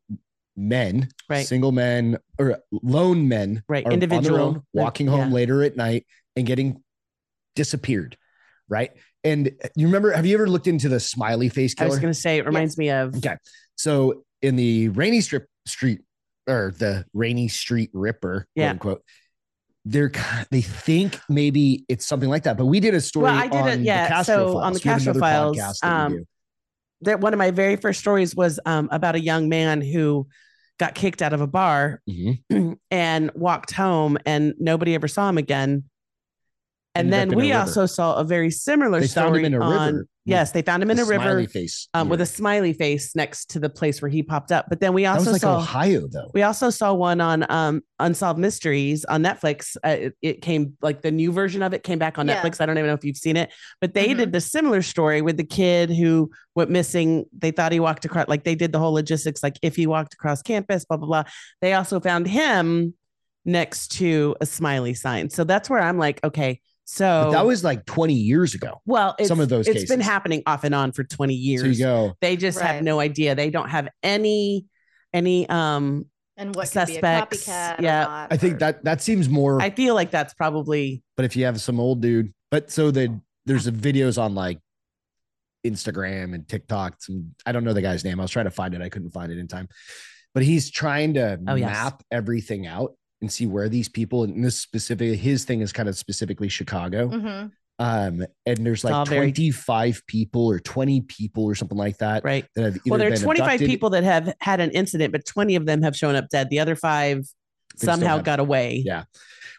men, 0.57 1.09
Right. 1.29 1.47
single 1.47 1.71
men 1.71 2.19
or 2.41 2.59
lone 2.73 3.29
men, 3.29 3.63
Right, 3.69 3.85
are 3.87 3.93
on 3.93 3.99
their 4.01 4.09
individual. 4.09 4.41
own, 4.41 4.63
walking 4.73 5.07
home 5.07 5.29
Yeah. 5.29 5.35
later 5.35 5.63
at 5.63 5.77
night 5.77 6.07
and 6.35 6.45
getting 6.45 6.83
disappeared, 7.55 8.17
right? 8.69 8.91
And 9.25 9.51
you 9.77 9.87
remember? 9.87 10.13
Have 10.13 10.25
you 10.27 10.35
ever 10.35 10.49
looked 10.49 10.67
into 10.67 10.89
the 10.89 11.01
smiley 11.01 11.49
face 11.49 11.75
killer? 11.75 11.89
I 11.89 11.91
was 11.91 11.99
going 11.99 12.13
to 12.13 12.19
say 12.19 12.39
it 12.39 12.47
reminds 12.47 12.79
me 12.79 12.91
of 12.91 13.15
Okay. 13.17 13.37
So 13.77 14.25
in 14.43 14.57
the 14.57 14.89
Rainey 14.91 15.21
strip 15.21 15.47
street 15.67 16.01
or 16.49 16.73
the 16.79 17.05
Rainey 17.13 17.49
street 17.49 17.91
ripper, 17.93 18.47
Yeah. 18.55 18.69
quote 18.69 18.73
unquote, 18.73 19.03
they're 19.85 20.13
they 20.51 20.61
think 20.63 21.19
maybe 21.29 21.85
it's 21.89 22.07
something 22.07 22.29
like 22.29 22.45
that. 22.45 22.57
But 22.57 22.67
we 22.67 22.81
did 22.81 22.95
a 22.95 23.01
story. 23.01 23.25
Well, 23.25 23.35
I 23.35 23.49
did 23.49 23.67
it- 23.67 23.79
on 23.79 23.85
yeah, 23.85 24.05
The 24.05 24.15
Castro 24.15 24.35
so 24.35 24.53
Files. 24.53 24.65
on 24.65 24.73
the 24.75 24.81
Castro 24.81 25.15
Files, 25.15 25.57
podcast 25.59 25.79
that 25.81 25.93
um, 25.93 26.13
do. 26.13 26.25
that 27.03 27.21
one 27.21 27.33
of 27.35 27.39
my 27.39 27.51
very 27.51 27.77
first 27.77 28.01
stories 28.01 28.35
was 28.35 28.59
um, 28.67 28.89
about 28.91 29.15
a 29.17 29.21
young 29.21 29.49
man 29.49 29.81
who 29.83 30.27
got 30.79 30.95
kicked 30.95 31.21
out 31.21 31.33
of 31.35 31.41
a 31.43 31.47
bar 31.47 32.01
Mhm. 32.09 32.77
and 32.91 33.31
walked 33.35 33.73
home 33.73 34.17
and 34.25 34.55
nobody 34.59 34.95
ever 34.95 35.09
saw 35.09 35.29
him 35.29 35.37
again. 35.39 35.85
And 36.97 37.13
then 37.13 37.29
we 37.35 37.53
also 37.53 37.87
saw 37.87 38.17
a 38.17 38.25
very 38.25 38.51
similar 38.51 39.01
They 39.01 39.07
story 39.07 39.27
found 39.27 39.37
him 39.37 39.45
in 39.45 39.55
a 39.55 39.65
on- 39.65 40.05
Yes, 40.27 40.53
they 40.53 40.63
found 40.63 40.81
him 40.83 40.91
in 40.93 40.99
a 41.01 41.05
river 41.05 41.45
face 41.49 41.89
um, 41.93 42.09
with 42.09 42.21
a 42.21 42.27
smiley 42.27 42.73
face 42.73 43.17
next 43.17 43.47
to 43.51 43.59
the 43.59 43.71
place 43.71 44.01
where 44.01 44.09
he 44.11 44.23
popped 44.23 44.53
up. 44.53 44.67
But 44.69 44.79
then 44.79 44.93
we 44.93 45.03
That 45.03 45.15
was 45.19 45.23
also 45.27 45.33
like 45.33 45.41
saw 45.41 45.57
Ohio 45.57 46.07
though. 46.07 46.31
we 46.35 46.43
also 46.43 46.71
saw 46.71 46.93
one 46.93 47.21
on 47.21 47.51
um, 47.51 47.83
Unsolved 47.99 48.39
Mysteries 48.39 49.05
on 49.07 49.25
Netflix. 49.25 49.77
Uh, 49.85 49.89
it, 49.89 50.15
it 50.23 50.43
came 50.43 50.77
like 50.83 51.03
the 51.03 51.11
new 51.11 51.33
version 51.33 51.63
of 51.63 51.73
it 51.75 51.83
came 51.83 51.99
back 51.99 52.17
on 52.17 52.29
Yeah. 52.29 52.41
Netflix. 52.43 52.61
I 52.61 52.67
don't 52.67 52.77
even 52.79 52.87
know 52.89 52.95
if 52.95 53.05
you've 53.05 53.17
seen 53.17 53.37
it, 53.37 53.51
but 53.81 53.95
they 53.95 54.09
Mhm. 54.11 54.19
did 54.19 54.37
a 54.37 54.41
similar 54.41 54.83
story 54.83 55.21
with 55.21 55.37
the 55.37 55.43
kid 55.45 55.91
who 55.91 56.31
went 56.55 56.71
missing. 56.71 57.25
They 57.37 57.51
thought 57.51 57.73
he 57.73 57.81
walked 57.81 58.05
across, 58.05 58.29
like 58.29 58.45
they 58.45 58.55
did 58.55 58.71
the 58.73 58.79
whole 58.79 58.93
logistics, 58.93 59.43
like 59.43 59.59
if 59.63 59.75
he 59.75 59.87
walked 59.89 60.15
across 60.15 60.43
campus, 60.43 60.85
blah 60.85 60.99
blah 60.99 61.09
blah. 61.09 61.25
They 61.61 61.73
also 61.73 61.99
found 61.99 62.29
him 62.29 62.95
next 63.45 63.89
to 63.93 64.37
a 64.41 64.47
smiley 64.47 64.95
sign. 64.95 65.31
So 65.31 65.43
that's 65.45 65.69
where 65.71 65.81
I'm 65.81 65.99
like, 65.99 66.23
okay, 66.23 66.61
so 66.93 67.25
But 67.27 67.31
that 67.33 67.47
was 67.47 67.63
like 67.63 67.87
20 67.87 68.15
years 68.15 68.55
ago. 68.55 68.81
well, 68.85 69.15
it's, 69.19 69.29
some 69.29 69.39
of 69.41 69.49
those 69.49 69.69
It's 69.69 69.89
been 69.89 70.01
happening 70.01 70.43
off 70.47 70.65
and 70.65 70.75
on 70.75 70.93
for 70.93 71.05
20 71.05 71.35
years. 71.35 71.61
So 71.63 71.67
you 71.69 71.79
go, 71.79 72.15
They 72.21 72.37
just 72.37 72.59
have 72.61 72.83
no 72.83 72.99
idea. 73.01 73.35
They 73.35 73.51
don't 73.51 73.69
have 73.69 73.89
any 74.03 74.67
any 75.13 75.49
um 75.49 76.07
And 76.37 76.55
what 76.55 76.69
Suspects, 76.69 77.45
could 77.45 77.47
be 77.47 77.53
a 77.53 77.55
copycat? 77.55 77.79
or 77.79 77.83
yeah. 77.83 78.05
not, 78.05 78.33
I 78.33 78.37
think 78.37 78.55
or- 78.55 78.59
that 78.59 78.85
that 78.85 79.03
seems 79.03 79.29
more. 79.29 79.61
I 79.63 79.71
feel 79.71 79.95
like 79.95 80.11
that's 80.11 80.35
probably 80.35 81.03
but 81.17 81.25
if 81.25 81.37
you 81.37 81.45
have 81.45 81.61
some 81.61 81.79
old 81.81 82.01
dude, 82.03 82.33
but 82.51 82.71
so 82.71 82.91
the 82.91 83.21
there's 83.47 83.67
a 83.67 83.73
videos 83.73 84.21
on 84.21 84.35
like 84.35 84.59
Instagram 85.67 86.35
and 86.35 86.49
TikTok. 86.49 87.03
Some 87.03 87.35
I 87.45 87.53
don't 87.53 87.65
know 87.65 87.73
the 87.73 87.83
guy's 87.83 88.05
name. 88.05 88.19
I 88.21 88.23
was 88.25 88.31
trying 88.31 88.47
to 88.47 88.51
find 88.51 88.75
it. 88.75 88.81
I 88.83 88.89
couldn't 88.89 89.11
find 89.11 89.31
it 89.31 89.39
in 89.39 89.49
time. 89.49 89.69
But 90.33 90.43
he's 90.45 90.71
trying 90.71 91.15
to 91.15 91.39
Oh, 91.47 91.55
yes. 91.57 91.71
map 91.71 92.03
everything 92.11 92.67
out 92.67 92.95
and 93.21 93.31
see 93.31 93.47
where 93.47 93.69
these 93.69 93.89
people 93.89 94.25
and 94.25 94.45
this 94.45 94.57
specifically 94.57 95.17
his 95.17 95.45
thing 95.45 95.61
is 95.61 95.73
kind 95.73 95.89
of 95.89 95.97
specifically 95.97 96.49
Chicago. 96.49 97.09
Mhm. 97.09 97.53
Um, 97.79 98.27
and 98.45 98.59
there's 98.59 98.85
all 98.85 98.91
like 99.01 99.09
very- 99.09 99.33
25 99.33 100.03
people 100.07 100.47
or 100.51 100.59
20 100.61 101.01
people 101.03 101.45
or 101.45 101.55
something 101.55 101.79
like 101.79 101.97
that 101.99 102.23
right. 102.25 102.45
that 102.55 102.63
have 102.65 102.79
Well, 102.87 102.99
there 102.99 103.11
are 103.13 103.17
25 103.17 103.47
abducted- 103.55 103.69
people 103.69 103.91
that 103.91 104.05
have 104.05 104.35
had 104.41 104.61
an 104.61 104.71
incident, 104.73 105.13
but 105.13 105.25
20 105.25 105.57
of 105.57 105.65
them 105.65 105.83
have 105.83 105.97
shown 105.97 106.15
up 106.15 106.29
dead. 106.29 106.51
The 106.51 106.61
other 106.61 106.77
five 106.77 107.25
still 107.77 107.87
somehow 107.95 108.17
have- 108.17 108.25
got 108.25 108.39
away. 108.41 108.83
Yeah. 108.85 109.05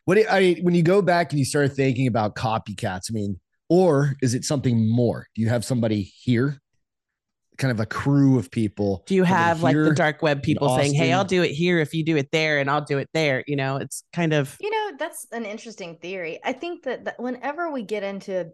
What 0.05 0.17
it, 0.19 0.27
I 0.29 0.53
when 0.61 0.75
you 0.75 0.83
go 0.83 1.01
back 1.01 1.31
and 1.31 1.39
you 1.39 1.45
start 1.45 1.73
thinking 1.73 2.07
about 2.07 2.35
copycats, 2.35 3.09
I 3.09 3.13
mean, 3.13 3.39
or 3.69 4.15
is 4.21 4.33
it 4.35 4.43
something 4.45 4.87
more? 4.89 5.27
Do 5.35 5.41
you 5.41 5.49
have 5.49 5.63
somebody 5.65 6.01
here, 6.03 6.59
kind 7.61 7.71
of 7.71 7.79
a 7.79 7.85
crew 7.85 8.37
of 8.39 8.49
people? 8.51 9.03
Do 9.05 9.15
you 9.15 9.23
have 9.23 9.61
like 9.63 9.75
the 9.75 9.93
dark 9.93 10.21
web 10.21 10.41
people 10.43 10.75
saying, 10.75 10.93
"Hey, 10.93 11.13
I'll 11.13 11.23
do 11.23 11.43
it 11.43 11.51
here 11.51 11.79
if 11.79 11.93
you 11.93 12.03
do 12.03 12.17
it 12.17 12.29
there, 12.31 12.59
and 12.59 12.69
I'll 12.69 12.83
do 12.83 12.97
it 12.97 13.09
there"? 13.13 13.43
You 13.47 13.55
know, 13.55 13.77
it's 13.77 14.03
kind 14.11 14.33
of 14.33 14.57
You 14.59 14.69
know, 14.71 14.97
that's 14.99 15.27
an 15.31 15.45
interesting 15.45 15.97
theory. 16.01 16.39
I 16.43 16.53
think 16.53 16.83
that, 16.83 17.05
that 17.05 17.19
whenever 17.19 17.71
we 17.71 17.83
get 17.83 18.03
into 18.03 18.51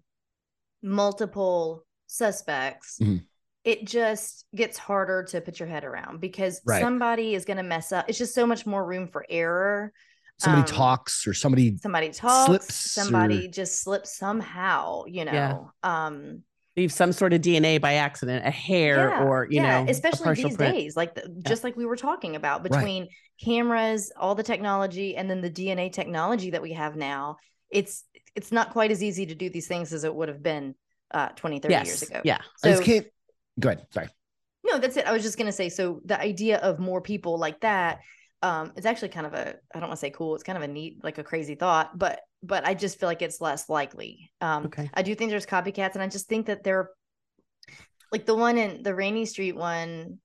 multiple 0.84 1.86
suspects, 2.08 3.00
Mhm. 3.02 3.24
it 3.64 3.86
just 3.86 4.46
gets 4.56 4.78
harder 4.78 5.24
to 5.24 5.42
put 5.42 5.60
your 5.60 5.68
head 5.68 5.84
around 5.84 6.20
because 6.22 6.62
Right. 6.66 6.82
somebody 6.82 7.34
is 7.36 7.46
going 7.46 7.58
to 7.58 7.64
mess 7.64 7.92
up. 7.92 8.06
It's 8.08 8.18
just 8.18 8.34
so 8.36 8.46
much 8.46 8.66
more 8.66 8.86
room 8.86 9.08
for 9.08 9.26
error. 9.30 9.94
somebody 10.40 10.62
um, 10.72 10.78
talks 10.78 11.26
or 11.26 11.34
somebody 11.34 11.76
Somebody 11.78 12.10
talks, 12.10 12.46
Slips 12.46 12.76
somebody 12.92 13.48
or- 13.48 13.52
just 13.52 13.82
slips 13.82 14.16
somehow, 14.16 15.04
you 15.08 15.26
know. 15.26 15.32
Yeah. 15.34 15.58
Um 15.82 16.44
leave 16.78 16.92
some 16.92 17.12
sort 17.12 17.34
of 17.34 17.42
DNA 17.42 17.82
by 17.82 17.96
accident, 17.96 18.46
a 18.46 18.52
hair 18.52 19.10
yeah, 19.10 19.24
or 19.24 19.48
you 19.50 19.62
yeah, 19.62 19.84
know, 19.84 19.90
especially 19.92 20.36
these 20.36 20.56
print. 20.56 20.76
days 20.76 20.96
like 20.96 21.16
the, 21.16 21.28
just 21.48 21.64
like 21.64 21.76
we 21.76 21.86
were 21.86 21.96
talking 21.96 22.36
about 22.36 22.62
Right. 22.62 22.72
between 22.72 23.08
cameras 23.44 24.12
all 24.16 24.36
the 24.36 24.44
technology 24.44 25.16
and 25.16 25.30
then 25.30 25.42
the 25.42 25.50
dna 25.50 25.92
technology 25.92 26.50
that 26.52 26.62
we 26.62 26.74
have 26.74 26.96
now 26.96 27.38
it's 27.70 28.04
it's 28.36 28.52
not 28.52 28.72
quite 28.72 28.90
as 28.92 29.04
easy 29.04 29.26
to 29.28 29.36
do 29.36 29.48
these 29.50 29.68
things 29.68 29.94
as 29.94 30.04
it 30.04 30.14
would 30.14 30.28
have 30.28 30.42
been 30.42 30.74
uh 31.12 31.30
20 31.30 31.60
30 31.60 31.74
years 31.76 32.02
ago 32.02 32.22
yeah. 32.24 32.40
I 32.64 32.70
just 32.70 32.80
so 32.80 32.86
can't 32.86 33.08
go 33.60 33.70
ahead. 33.70 33.86
Sorry. 33.92 34.08
no 34.66 34.80
that's 34.80 34.98
it 34.98 35.06
i 35.06 35.12
was 35.12 35.22
just 35.24 35.38
going 35.38 35.46
to 35.46 35.52
say 35.52 35.70
so 35.70 36.02
the 36.06 36.20
idea 36.20 36.58
of 36.58 36.80
more 36.80 37.02
people 37.02 37.38
like 37.38 37.60
that 37.62 38.00
um 38.44 38.72
it's 38.76 38.86
actually 38.86 39.10
kind 39.10 39.26
of 39.26 39.34
a 39.34 39.56
i 39.74 39.80
don't 39.80 39.90
want 39.90 39.94
to 39.94 39.98
say 39.98 40.10
cool 40.12 40.36
it's 40.36 40.44
kind 40.44 40.58
of 40.58 40.64
a 40.64 40.68
neat 40.68 41.04
like 41.04 41.18
a 41.18 41.24
crazy 41.24 41.56
thought 41.56 41.98
but 41.98 42.22
but 42.44 42.66
i 42.66 42.74
just 42.74 43.00
feel 43.00 43.08
like 43.10 43.22
it's 43.22 43.42
less 43.42 43.70
likely 43.70 44.32
um 44.42 44.66
Okay. 44.66 44.90
I 44.94 45.02
do 45.02 45.16
think 45.16 45.32
there's 45.32 45.46
copycats, 45.46 45.94
and 45.94 46.04
I 46.04 46.08
just 46.08 46.28
think 46.28 46.48
that 46.48 46.64
they're 46.64 46.90
like 48.12 48.26
the 48.26 48.36
one 48.36 48.58
in 48.58 48.84
the 48.84 48.96
Rainey 48.96 49.26
Street 49.26 49.56
one. 49.56 50.20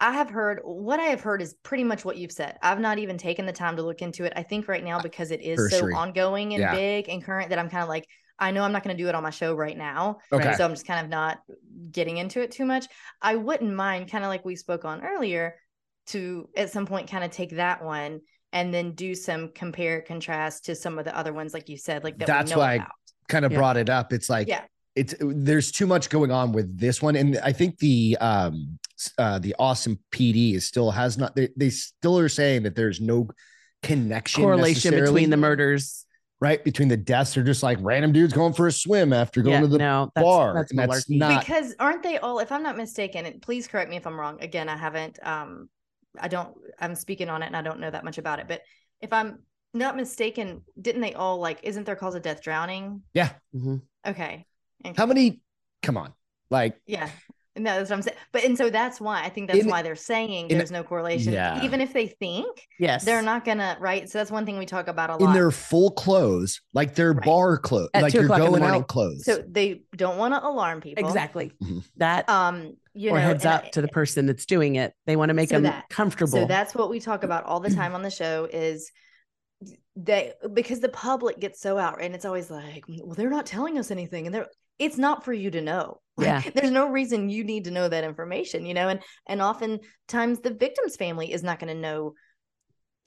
I 0.00 0.12
have 0.12 0.30
heard 0.30 0.60
what 0.64 0.98
I 0.98 1.04
have 1.04 1.20
heard 1.20 1.40
is 1.40 1.54
pretty 1.62 1.84
much 1.84 2.04
what 2.04 2.16
you've 2.16 2.32
said. 2.32 2.58
I've 2.60 2.80
not 2.80 2.98
even 2.98 3.18
taken 3.18 3.46
the 3.46 3.52
time 3.52 3.76
to 3.76 3.82
look 3.82 4.02
into 4.02 4.24
it. 4.24 4.32
I 4.34 4.42
think 4.42 4.66
right 4.66 4.82
now 4.82 4.98
because 4.98 5.30
it 5.30 5.40
is 5.42 5.58
Cursory. 5.60 5.94
so 5.94 5.98
ongoing 5.98 6.54
and 6.54 6.60
Yeah. 6.60 6.74
big 6.74 7.08
and 7.08 7.22
current 7.24 7.50
that 7.50 7.58
I'm 7.60 7.70
kind 7.70 7.84
of 7.84 7.88
like, 7.88 8.06
I 8.38 8.50
know 8.50 8.64
I'm 8.64 8.72
not 8.72 8.82
going 8.82 8.96
to 8.96 9.02
do 9.02 9.08
it 9.08 9.14
on 9.14 9.22
my 9.22 9.30
show 9.30 9.54
right 9.54 9.76
now. 9.78 10.18
Okay. 10.32 10.54
So 10.54 10.64
I'm 10.64 10.72
just 10.72 10.86
kind 10.88 11.04
of 11.04 11.08
not 11.10 11.38
getting 11.92 12.16
into 12.16 12.40
it 12.42 12.50
too 12.50 12.64
much. 12.64 12.86
I 13.20 13.36
wouldn't 13.36 13.72
mind, 13.72 14.10
kind 14.10 14.24
of 14.24 14.28
like 14.28 14.44
we 14.44 14.56
spoke 14.56 14.84
on 14.84 15.04
earlier, 15.04 15.54
to 16.08 16.48
at 16.56 16.70
some 16.70 16.86
point 16.86 17.10
kind 17.10 17.24
of 17.24 17.30
take 17.30 17.50
that 17.56 17.84
one 17.84 18.20
and 18.52 18.72
then 18.72 18.92
do 18.92 19.14
some 19.14 19.50
compare 19.54 20.02
contrast 20.02 20.66
to 20.66 20.74
some 20.74 20.98
of 20.98 21.04
the 21.04 21.16
other 21.16 21.32
ones, 21.32 21.54
like 21.54 21.68
you 21.68 21.76
said, 21.76 22.04
like 22.04 22.18
that 22.18 22.26
That's 22.26 22.50
we 22.50 22.54
know 22.56 22.60
why 22.60 22.74
I 22.76 22.86
kind 23.28 23.44
of 23.44 23.52
Yeah. 23.52 23.58
brought 23.58 23.76
it 23.76 23.88
up. 23.88 24.12
It's 24.12 24.28
like 24.28 24.48
Yeah. 24.48 24.62
it's 24.94 25.14
there's 25.20 25.72
too 25.72 25.86
much 25.86 26.10
going 26.10 26.30
on 26.30 26.52
with 26.52 26.78
this 26.78 27.00
one, 27.00 27.16
and 27.16 27.38
I 27.38 27.52
think 27.52 27.78
the 27.78 28.16
um 28.20 28.78
uh 29.18 29.38
the 29.38 29.54
Austin 29.58 29.98
PD 30.10 30.54
is 30.54 30.66
still 30.66 30.90
has 30.90 31.16
not. 31.16 31.34
They, 31.34 31.48
they 31.56 31.70
still 31.70 32.18
are 32.18 32.28
saying 32.28 32.64
that 32.64 32.74
there's 32.76 33.00
no 33.00 33.28
connection 33.82 34.42
Correlation 34.44 34.94
between 34.94 35.30
the 35.30 35.36
murders. 35.36 36.04
right 36.40 36.62
between 36.62 36.88
the 36.88 36.96
deaths. 36.96 37.34
They're 37.34 37.42
just 37.44 37.62
like 37.62 37.78
random 37.80 38.12
dudes 38.12 38.32
going 38.32 38.52
for 38.52 38.66
a 38.66 38.72
swim 38.72 39.12
after 39.12 39.40
going 39.42 39.54
Yeah, 39.54 39.60
to 39.60 39.66
the 39.68 39.78
no, 39.78 40.10
that's, 40.14 40.24
bar, 40.24 40.54
That's 40.54 40.72
that's 40.74 41.08
not- 41.10 41.40
because 41.40 41.74
aren't 41.80 42.02
they 42.02 42.18
all 42.18 42.38
if 42.40 42.50
i'm 42.52 42.62
not 42.64 42.76
mistaken 42.76 43.38
please 43.40 43.66
correct 43.68 43.88
me 43.90 43.96
if 43.96 44.06
i'm 44.06 44.18
wrong 44.18 44.40
again 44.42 44.68
i 44.68 44.76
haven't 44.76 45.18
um 45.22 45.68
i 46.20 46.28
don't 46.28 46.54
i'm 46.78 46.94
speaking 46.94 47.28
on 47.28 47.42
it 47.42 47.46
and 47.46 47.56
i 47.56 47.62
don't 47.62 47.80
know 47.80 47.90
that 47.90 48.04
much 48.04 48.18
about 48.18 48.38
it 48.38 48.46
but 48.48 48.60
if 49.00 49.12
i'm 49.12 49.38
not 49.74 49.96
mistaken 49.96 50.62
didn't 50.80 51.00
they 51.00 51.14
all 51.14 51.38
like 51.38 51.60
isn't 51.62 51.84
there 51.84 51.96
cause 51.96 52.14
of 52.14 52.22
death 52.22 52.42
drowning 52.42 53.02
yeah. 53.14 53.30
Mhm. 53.54 53.82
okay 54.06 54.46
And- 54.84 54.96
How 54.96 55.06
many? 55.06 55.40
Come 55.82 55.96
on, 55.96 56.12
like 56.50 56.80
yeah 56.86 57.08
no 57.56 57.76
that's 57.76 57.90
what 57.90 57.96
i'm 57.96 58.02
saying 58.02 58.16
but 58.32 58.44
and 58.44 58.56
so 58.56 58.70
that's 58.70 59.00
why 59.00 59.22
i 59.22 59.28
think 59.28 59.46
that's 59.48 59.60
In- 59.60 59.68
why 59.68 59.82
they're 59.82 59.94
saying 59.94 60.50
in- 60.50 60.56
there's 60.58 60.70
no 60.70 60.82
correlation 60.82 61.32
Yeah. 61.34 61.62
even 61.64 61.80
if 61.80 61.92
they 61.92 62.06
think 62.06 62.66
Yes, 62.78 63.04
they're 63.04 63.22
not 63.22 63.44
gonna 63.44 63.76
right 63.78 64.08
so 64.08 64.18
that's 64.18 64.30
one 64.30 64.46
thing 64.46 64.58
we 64.58 64.64
talk 64.66 64.88
about 64.88 65.10
a 65.10 65.16
lot 65.16 65.28
in 65.28 65.32
their 65.34 65.50
full 65.50 65.90
clothes, 65.92 66.60
like 66.72 66.94
their 66.94 67.12
Right. 67.12 67.24
bar 67.24 67.58
clothes, 67.58 67.90
At 67.94 68.02
like 68.02 68.14
you're 68.14 68.24
o'clock 68.24 68.40
in 68.40 68.44
the 68.52 68.58
going 68.58 68.62
out 68.64 68.88
clothes. 68.88 69.24
so 69.24 69.44
they 69.46 69.82
don't 69.96 70.16
want 70.18 70.32
to 70.34 70.42
alarm 70.46 70.80
people 70.80 71.06
exactly 71.06 71.52
Mhm. 71.62 71.84
that. 71.98 72.28
um 72.28 72.74
you 72.94 73.10
or 73.10 73.18
know 73.18 73.20
heads 73.26 73.44
up 73.46 73.64
I- 73.64 73.68
to 73.70 73.80
the 73.82 73.88
person 73.88 74.26
that's 74.26 74.44
doing 74.46 74.74
it. 74.76 74.92
They 75.06 75.16
want 75.16 75.30
to 75.30 75.34
make 75.34 75.48
So 75.48 75.54
them 75.56 75.62
that- 75.64 75.88
comfortable. 75.88 76.32
So 76.32 76.44
that's 76.46 76.74
what 76.74 76.90
we 76.90 77.00
talk 77.00 77.22
about 77.24 77.44
all 77.44 77.58
the 77.60 77.70
time 77.70 77.94
on 77.94 78.02
the 78.02 78.10
show 78.10 78.46
is 78.52 78.90
they 79.96 80.32
because 80.52 80.80
the 80.80 80.88
public 80.88 81.38
gets 81.38 81.60
so 81.60 81.78
out 81.78 82.00
and 82.02 82.14
it's 82.14 82.24
always 82.24 82.50
like, 82.50 82.84
well, 82.88 83.14
they're 83.14 83.30
not 83.30 83.46
telling 83.46 83.78
us 83.78 83.90
anything. 83.90 84.26
And 84.26 84.34
they're 84.34 84.48
it's 84.78 84.98
not 84.98 85.24
for 85.24 85.32
you 85.32 85.50
to 85.50 85.60
know. 85.60 85.98
Yeah. 86.20 86.42
There's 86.54 86.70
no 86.70 86.88
reason 86.90 87.30
you 87.30 87.42
need 87.42 87.64
to 87.64 87.70
know 87.70 87.88
that 87.88 88.04
information, 88.04 88.66
you 88.66 88.74
know, 88.74 88.88
and 88.88 89.00
and 89.26 89.40
oftentimes 89.40 90.40
the 90.40 90.52
victim's 90.52 90.94
family 90.96 91.32
is 91.32 91.42
not 91.42 91.58
going 91.58 91.74
to 91.74 91.80
know 91.80 92.12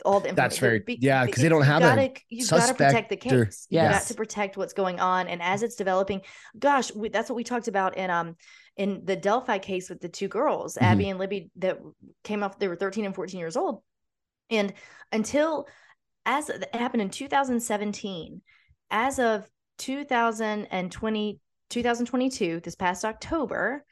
all 0.03 0.20
the 0.20 0.30
information. 0.30 0.36
That's 0.36 0.57
very- 0.57 0.97
yeah, 0.99 1.24
because 1.26 1.41
they 1.43 1.47
don't 1.47 1.61
have 1.61 1.84
a 1.84 1.86
gotta, 1.86 2.13
you've 2.30 2.49
got 2.49 2.68
to 2.68 2.74
protect 2.74 3.09
the 3.09 3.16
suspect 3.16 3.32
or- 3.34 3.45
case. 3.45 3.68
You've 3.70 3.84
got 3.84 4.01
to 4.07 4.13
protect 4.16 4.57
what's 4.57 4.74
going 4.74 4.99
on. 4.99 5.28
And 5.28 5.41
as 5.41 5.61
it's 5.61 5.76
developing, 5.76 6.22
gosh, 6.57 6.93
we, 6.95 7.09
that's 7.09 7.30
what 7.30 7.36
we 7.36 7.43
talked 7.43 7.68
about 7.68 7.95
in 7.95 8.09
um 8.09 8.36
in 8.76 9.03
the 9.05 9.16
Delphi 9.16 9.59
case 9.59 9.88
with 9.89 10.01
the 10.01 10.09
two 10.09 10.28
girls, 10.28 10.76
Mhm. 10.76 10.82
Abby 10.82 11.09
and 11.11 11.20
Libby, 11.20 11.51
that 11.57 11.80
came 12.24 12.41
off. 12.43 12.57
They 12.57 12.68
were 12.68 12.76
13 12.76 13.05
and 13.05 13.13
14 13.16 13.39
years 13.39 13.55
old, 13.55 13.84
and 14.49 14.74
until 15.11 15.68
as 16.26 16.49
it 16.49 16.74
happened 16.76 17.03
in 17.03 17.09
2017, 17.11 18.41
as 18.89 19.20
of 19.20 19.47
2020, 19.78 21.39
2022, 21.70 22.61
this 22.61 22.76
past 22.76 23.05
October, 23.05 23.84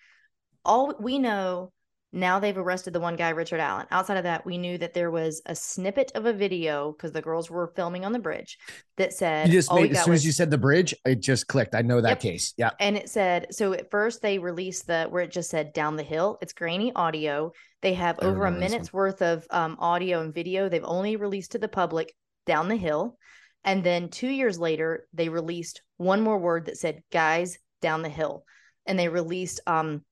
all 0.66 0.94
we 1.00 1.20
know 1.20 1.72
now 2.16 2.40
they've 2.40 2.58
arrested 2.58 2.94
the 2.94 3.00
one 3.00 3.16
guy, 3.16 3.30
Richard 3.30 3.60
Allen. 3.60 3.88
Outside 3.90 4.18
of 4.18 4.24
that, 4.24 4.46
we 4.46 4.60
knew 4.60 4.78
that 4.78 4.94
there 4.94 5.10
was 5.10 5.42
a 5.48 5.56
snippet 5.56 6.12
of 6.14 6.28
a 6.28 6.34
video 6.34 6.92
because 6.92 7.12
the 7.12 7.24
girls 7.24 7.50
were 7.50 7.74
filming 7.76 8.06
on 8.06 8.12
the 8.12 8.20
bridge 8.20 8.60
that 8.98 9.14
said, 9.14 9.48
you 9.48 9.54
just 9.54 9.74
made 9.74 9.92
as 9.92 10.04
soon 10.04 10.14
as 10.14 10.24
you 10.24 10.32
said 10.32 10.52
the 10.52 10.58
bridge, 10.58 10.94
it 11.06 11.22
just 11.22 11.48
clicked. 11.48 11.74
I 11.74 11.82
know 11.82 12.00
that 12.02 12.10
Yep. 12.10 12.20
case. 12.20 12.54
Yeah. 12.56 12.70
and 12.80 12.96
it 12.96 13.10
said 13.10 13.48
so 13.50 13.74
at 13.74 13.90
first 13.90 14.22
they 14.22 14.38
released 14.38 14.86
the 14.86 15.08
where 15.10 15.24
it 15.24 15.32
just 15.32 15.50
said 15.50 15.74
down 15.74 15.96
the 15.96 16.04
hill 16.04 16.38
it's 16.42 16.54
grainy 16.54 16.94
audio 16.94 17.52
they 17.82 17.96
have 17.96 18.20
over 18.20 18.46
a 18.46 18.52
minute's 18.52 18.94
worth 18.94 19.24
of 19.24 19.46
um, 19.50 19.76
audio 19.80 20.22
and 20.22 20.34
video 20.36 20.70
they've 20.70 20.86
only 20.86 21.16
released 21.16 21.54
to 21.54 21.58
the 21.58 21.68
public 21.68 22.14
down 22.46 22.68
the 22.68 22.76
hill 22.76 23.18
and 23.64 23.84
then 23.84 24.10
two 24.10 24.28
years 24.28 24.60
later 24.60 25.08
they 25.14 25.30
released 25.30 25.82
one 25.98 26.22
more 26.22 26.38
word 26.38 26.66
that 26.66 26.78
said 26.78 27.04
guys 27.12 27.58
down 27.82 28.02
the 28.02 28.10
hill 28.10 28.46
and 28.86 28.98
they 28.98 29.08
released 29.10 29.60
um 29.68 30.04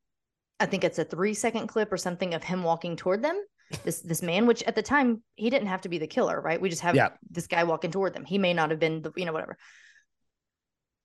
i 0.60 0.66
think 0.66 0.84
it's 0.84 1.00
a 1.00 1.06
three 1.06 1.34
second 1.34 1.68
clip 1.68 1.92
or 1.92 1.98
something 1.98 2.34
of 2.34 2.44
him 2.44 2.64
walking 2.64 2.96
toward 2.96 3.22
them 3.24 3.40
this 3.84 4.02
this 4.02 4.22
man 4.22 4.46
which 4.48 4.64
at 4.64 4.76
the 4.76 4.82
time 4.82 5.22
he 5.36 5.50
didn't 5.50 5.68
have 5.70 5.82
to 5.82 5.90
be 5.90 5.98
the 5.98 6.08
killer 6.08 6.40
right 6.42 6.62
we 6.62 6.70
just 6.70 6.82
have 6.82 6.96
Yeah. 6.96 7.10
this 7.30 7.48
guy 7.48 7.64
walking 7.64 7.92
toward 7.92 8.14
them 8.14 8.26
he 8.26 8.38
may 8.38 8.54
not 8.54 8.70
have 8.70 8.80
been 8.80 9.02
the 9.02 9.12
you 9.16 9.26
know 9.26 9.34
whatever 9.34 9.58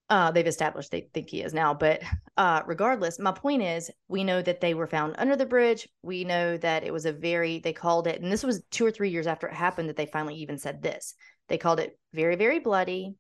uh, 0.09 0.31
they've 0.31 0.47
established 0.47 0.93
they 0.93 1.09
think 1.13 1.29
he 1.29 1.43
is 1.43 1.53
now. 1.53 1.75
But 1.75 2.01
uh, 2.37 2.63
regardless, 2.65 3.19
my 3.19 3.33
point 3.33 3.63
is, 3.63 3.91
we 4.07 4.23
know 4.23 4.41
that 4.41 4.61
they 4.61 4.73
were 4.73 4.87
found 4.87 5.17
under 5.19 5.35
the 5.35 5.47
bridge. 5.47 5.89
We 6.03 6.23
know 6.23 6.57
that 6.59 6.85
it 6.85 6.93
was 6.93 7.07
a 7.07 7.13
very, 7.13 7.59
they 7.59 7.73
called 7.73 8.07
it, 8.07 8.21
and 8.23 8.31
this 8.31 8.45
was 8.45 8.63
two 8.71 8.87
or 8.87 8.93
three 8.93 9.11
years 9.11 9.27
after 9.27 9.49
it 9.49 9.55
happened 9.55 9.89
that 9.89 9.97
they 9.97 10.07
finally 10.07 10.37
even 10.37 10.59
said 10.59 10.81
this. 10.81 11.15
They 11.49 11.59
called 11.59 11.81
it 11.81 11.99
very, 12.13 12.37
very 12.37 12.59
bloody. 12.59 13.15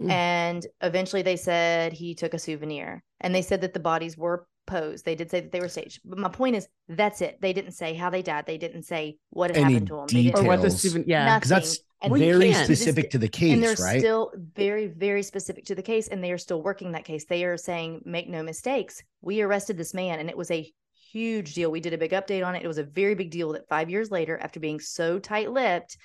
Mm. 0.00 0.10
And 0.10 0.66
eventually 0.80 1.22
they 1.22 1.36
said 1.36 1.92
he 1.92 2.14
took 2.14 2.34
a 2.34 2.38
souvenir. 2.38 3.02
And 3.20 3.34
they 3.34 3.42
said 3.42 3.60
that 3.60 3.74
the 3.74 3.80
bodies 3.80 4.16
were 4.16 4.46
posed. 4.66 5.04
They 5.04 5.14
did 5.14 5.30
say 5.30 5.40
that 5.40 5.52
they 5.52 5.60
were 5.60 5.68
staged. 5.68 6.00
But 6.04 6.18
my 6.18 6.28
point 6.28 6.56
is, 6.56 6.68
that's 6.88 7.20
it. 7.20 7.38
They 7.40 7.52
didn't 7.52 7.72
say 7.72 7.94
how 7.94 8.08
they 8.08 8.22
died. 8.22 8.46
They 8.46 8.58
didn't 8.58 8.84
say 8.84 9.18
what 9.30 9.50
had 9.50 9.58
Any 9.64 9.74
happened 9.74 9.88
to 9.88 9.96
them. 9.96 10.06
They 10.06 10.22
didn't 10.24 10.38
or 10.38 10.44
what 10.44 10.56
the 10.56 10.68
details. 10.68 10.80
Stephen, 10.80 11.04
yeah. 11.06 11.38
Because 11.38 11.50
that's 11.50 11.78
And 12.02 12.16
very 12.16 12.52
can't. 12.52 12.64
specific 12.64 13.10
to 13.10 13.18
the 13.18 13.28
case, 13.28 13.52
and 13.52 13.62
they're 13.62 13.74
right? 13.76 14.00
still 14.00 14.32
very 14.54 14.86
very 14.86 15.22
specific 15.22 15.66
to 15.66 15.74
the 15.74 15.82
case 15.82 16.08
and 16.08 16.24
they 16.24 16.32
are 16.32 16.38
still 16.38 16.62
working 16.62 16.92
that 16.92 17.04
case 17.04 17.26
they 17.26 17.44
are 17.44 17.58
saying 17.58 18.00
make 18.06 18.26
no 18.26 18.42
mistakes 18.42 19.02
we 19.20 19.42
arrested 19.42 19.76
this 19.76 19.92
man 19.92 20.18
and 20.18 20.30
it 20.30 20.36
was 20.36 20.50
a 20.50 20.72
huge 21.12 21.52
deal 21.52 21.70
we 21.70 21.80
did 21.80 21.92
a 21.92 21.98
big 21.98 22.12
update 22.12 22.46
on 22.46 22.54
it 22.54 22.64
it 22.64 22.68
was 22.68 22.78
a 22.78 22.84
very 22.84 23.14
big 23.14 23.30
deal 23.30 23.52
that 23.52 23.68
five 23.68 23.90
years 23.90 24.10
later 24.10 24.38
after 24.40 24.58
being 24.60 24.80
so 24.80 25.18
tight-lipped 25.18 25.98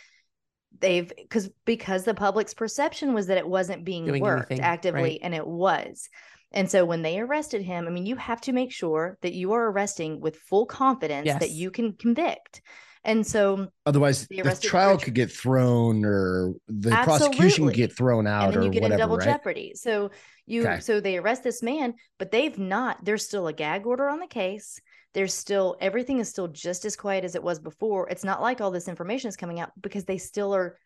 they've 0.80 1.12
because 1.18 1.50
because 1.66 2.04
the 2.04 2.14
public's 2.14 2.54
perception 2.54 3.14
was 3.14 3.28
that 3.28 3.38
it 3.38 3.48
wasn't 3.48 3.86
being 3.86 4.06
Doing 4.06 4.22
worked 4.22 4.52
anything, 4.52 4.66
actively 4.66 5.02
right. 5.02 5.20
and 5.22 5.34
it 5.34 5.46
was 5.46 6.10
and 6.52 6.70
so 6.70 6.86
when 6.86 7.02
they 7.02 7.20
arrested 7.20 7.62
him 7.62 7.88
i 7.88 7.92
mean 7.92 8.06
you 8.06 8.16
have 8.16 8.42
to 8.42 8.52
make 8.54 8.72
sure 8.72 9.18
that 9.22 9.34
you 9.34 9.54
are 9.54 9.70
arresting 9.72 10.20
with 10.20 10.36
full 10.38 10.66
confidence 10.66 11.32
that 11.40 11.52
you 11.52 11.72
can 11.72 11.94
convict 11.94 12.62
and 13.08 13.26
so 13.28 13.68
Otherwise, 13.86 14.26
The 14.30 14.42
the 14.42 14.56
trial 14.56 14.94
Richard- 14.94 15.06
could 15.06 15.14
get 15.14 15.32
thrown, 15.32 16.04
or 16.04 16.54
the 16.68 16.90
prosecution 16.90 17.46
Absolutely. 17.46 17.74
could 17.74 17.78
get 17.78 17.96
thrown 17.96 18.26
out, 18.26 18.46
and 18.46 18.54
then 18.54 18.60
or 18.62 18.66
you 18.66 18.72
get 18.72 18.82
whatever. 18.82 18.96
in 18.96 19.00
double 19.00 19.18
right? 19.18 19.26
jeopardy. 19.26 19.74
So 19.76 20.10
you 20.48 20.64
Okay. 20.64 20.80
so 20.80 21.00
they 21.00 21.18
arrest 21.18 21.44
this 21.44 21.62
man, 21.62 21.94
but 22.18 22.32
they've 22.32 22.58
not. 22.58 23.06
There's 23.06 23.24
still 23.24 23.46
a 23.48 23.54
gag 23.54 23.86
order 23.86 24.10
on 24.10 24.18
the 24.18 24.26
case. 24.26 24.80
There's 25.16 25.34
still 25.34 25.78
everything 25.80 26.20
is 26.20 26.30
still 26.30 26.50
just 26.50 26.84
as 26.86 26.96
quiet 26.98 27.24
as 27.24 27.34
it 27.36 27.42
was 27.42 27.58
before. 27.58 28.08
It's 28.10 28.26
not 28.26 28.42
like 28.42 28.60
all 28.62 28.70
this 28.70 28.90
information 28.90 29.30
is 29.30 29.38
coming 29.38 29.62
out 29.62 29.72
because 29.82 30.04
they 30.04 30.18
still 30.18 30.54
are. 30.54 30.78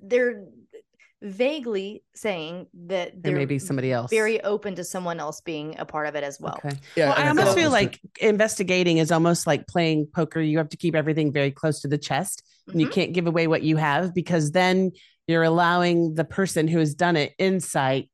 They're 0.00 0.46
vaguely 1.20 2.02
saying 2.16 2.66
that 2.86 3.22
There 3.22 3.36
may 3.36 3.44
be 3.44 3.58
somebody 3.60 3.92
else. 3.92 4.10
very 4.10 4.42
open 4.42 4.74
to 4.76 4.82
someone 4.82 5.20
else 5.20 5.40
being 5.42 5.78
a 5.78 5.84
part 5.84 6.08
of 6.08 6.16
it 6.16 6.24
as 6.24 6.40
well. 6.40 6.58
Okay. 6.64 6.74
Yeah, 6.96 7.10
well, 7.10 7.18
I 7.18 7.28
almost 7.28 7.48
thought 7.48 7.54
feel 7.54 7.64
was 7.66 7.72
like 7.72 8.00
investigating 8.20 8.96
is 8.96 9.12
almost 9.12 9.46
like 9.46 9.68
playing 9.68 10.06
poker. 10.12 10.40
You 10.40 10.58
have 10.58 10.70
to 10.70 10.76
keep 10.76 10.96
everything 10.96 11.30
very 11.32 11.50
close 11.52 11.80
to 11.82 11.88
the 11.88 11.98
chest. 11.98 12.42
And 12.66 12.80
you 12.80 12.88
Mhm. 12.88 12.92
can't 12.92 13.12
give 13.12 13.26
away 13.26 13.46
what 13.46 13.62
you 13.62 13.76
have 13.76 14.14
because 14.14 14.50
then 14.52 14.90
you're 15.28 15.42
allowing 15.44 16.14
the 16.14 16.24
person 16.24 16.66
who 16.66 16.78
has 16.78 16.94
done 16.94 17.16
it 17.16 17.34
insight 17.38 18.08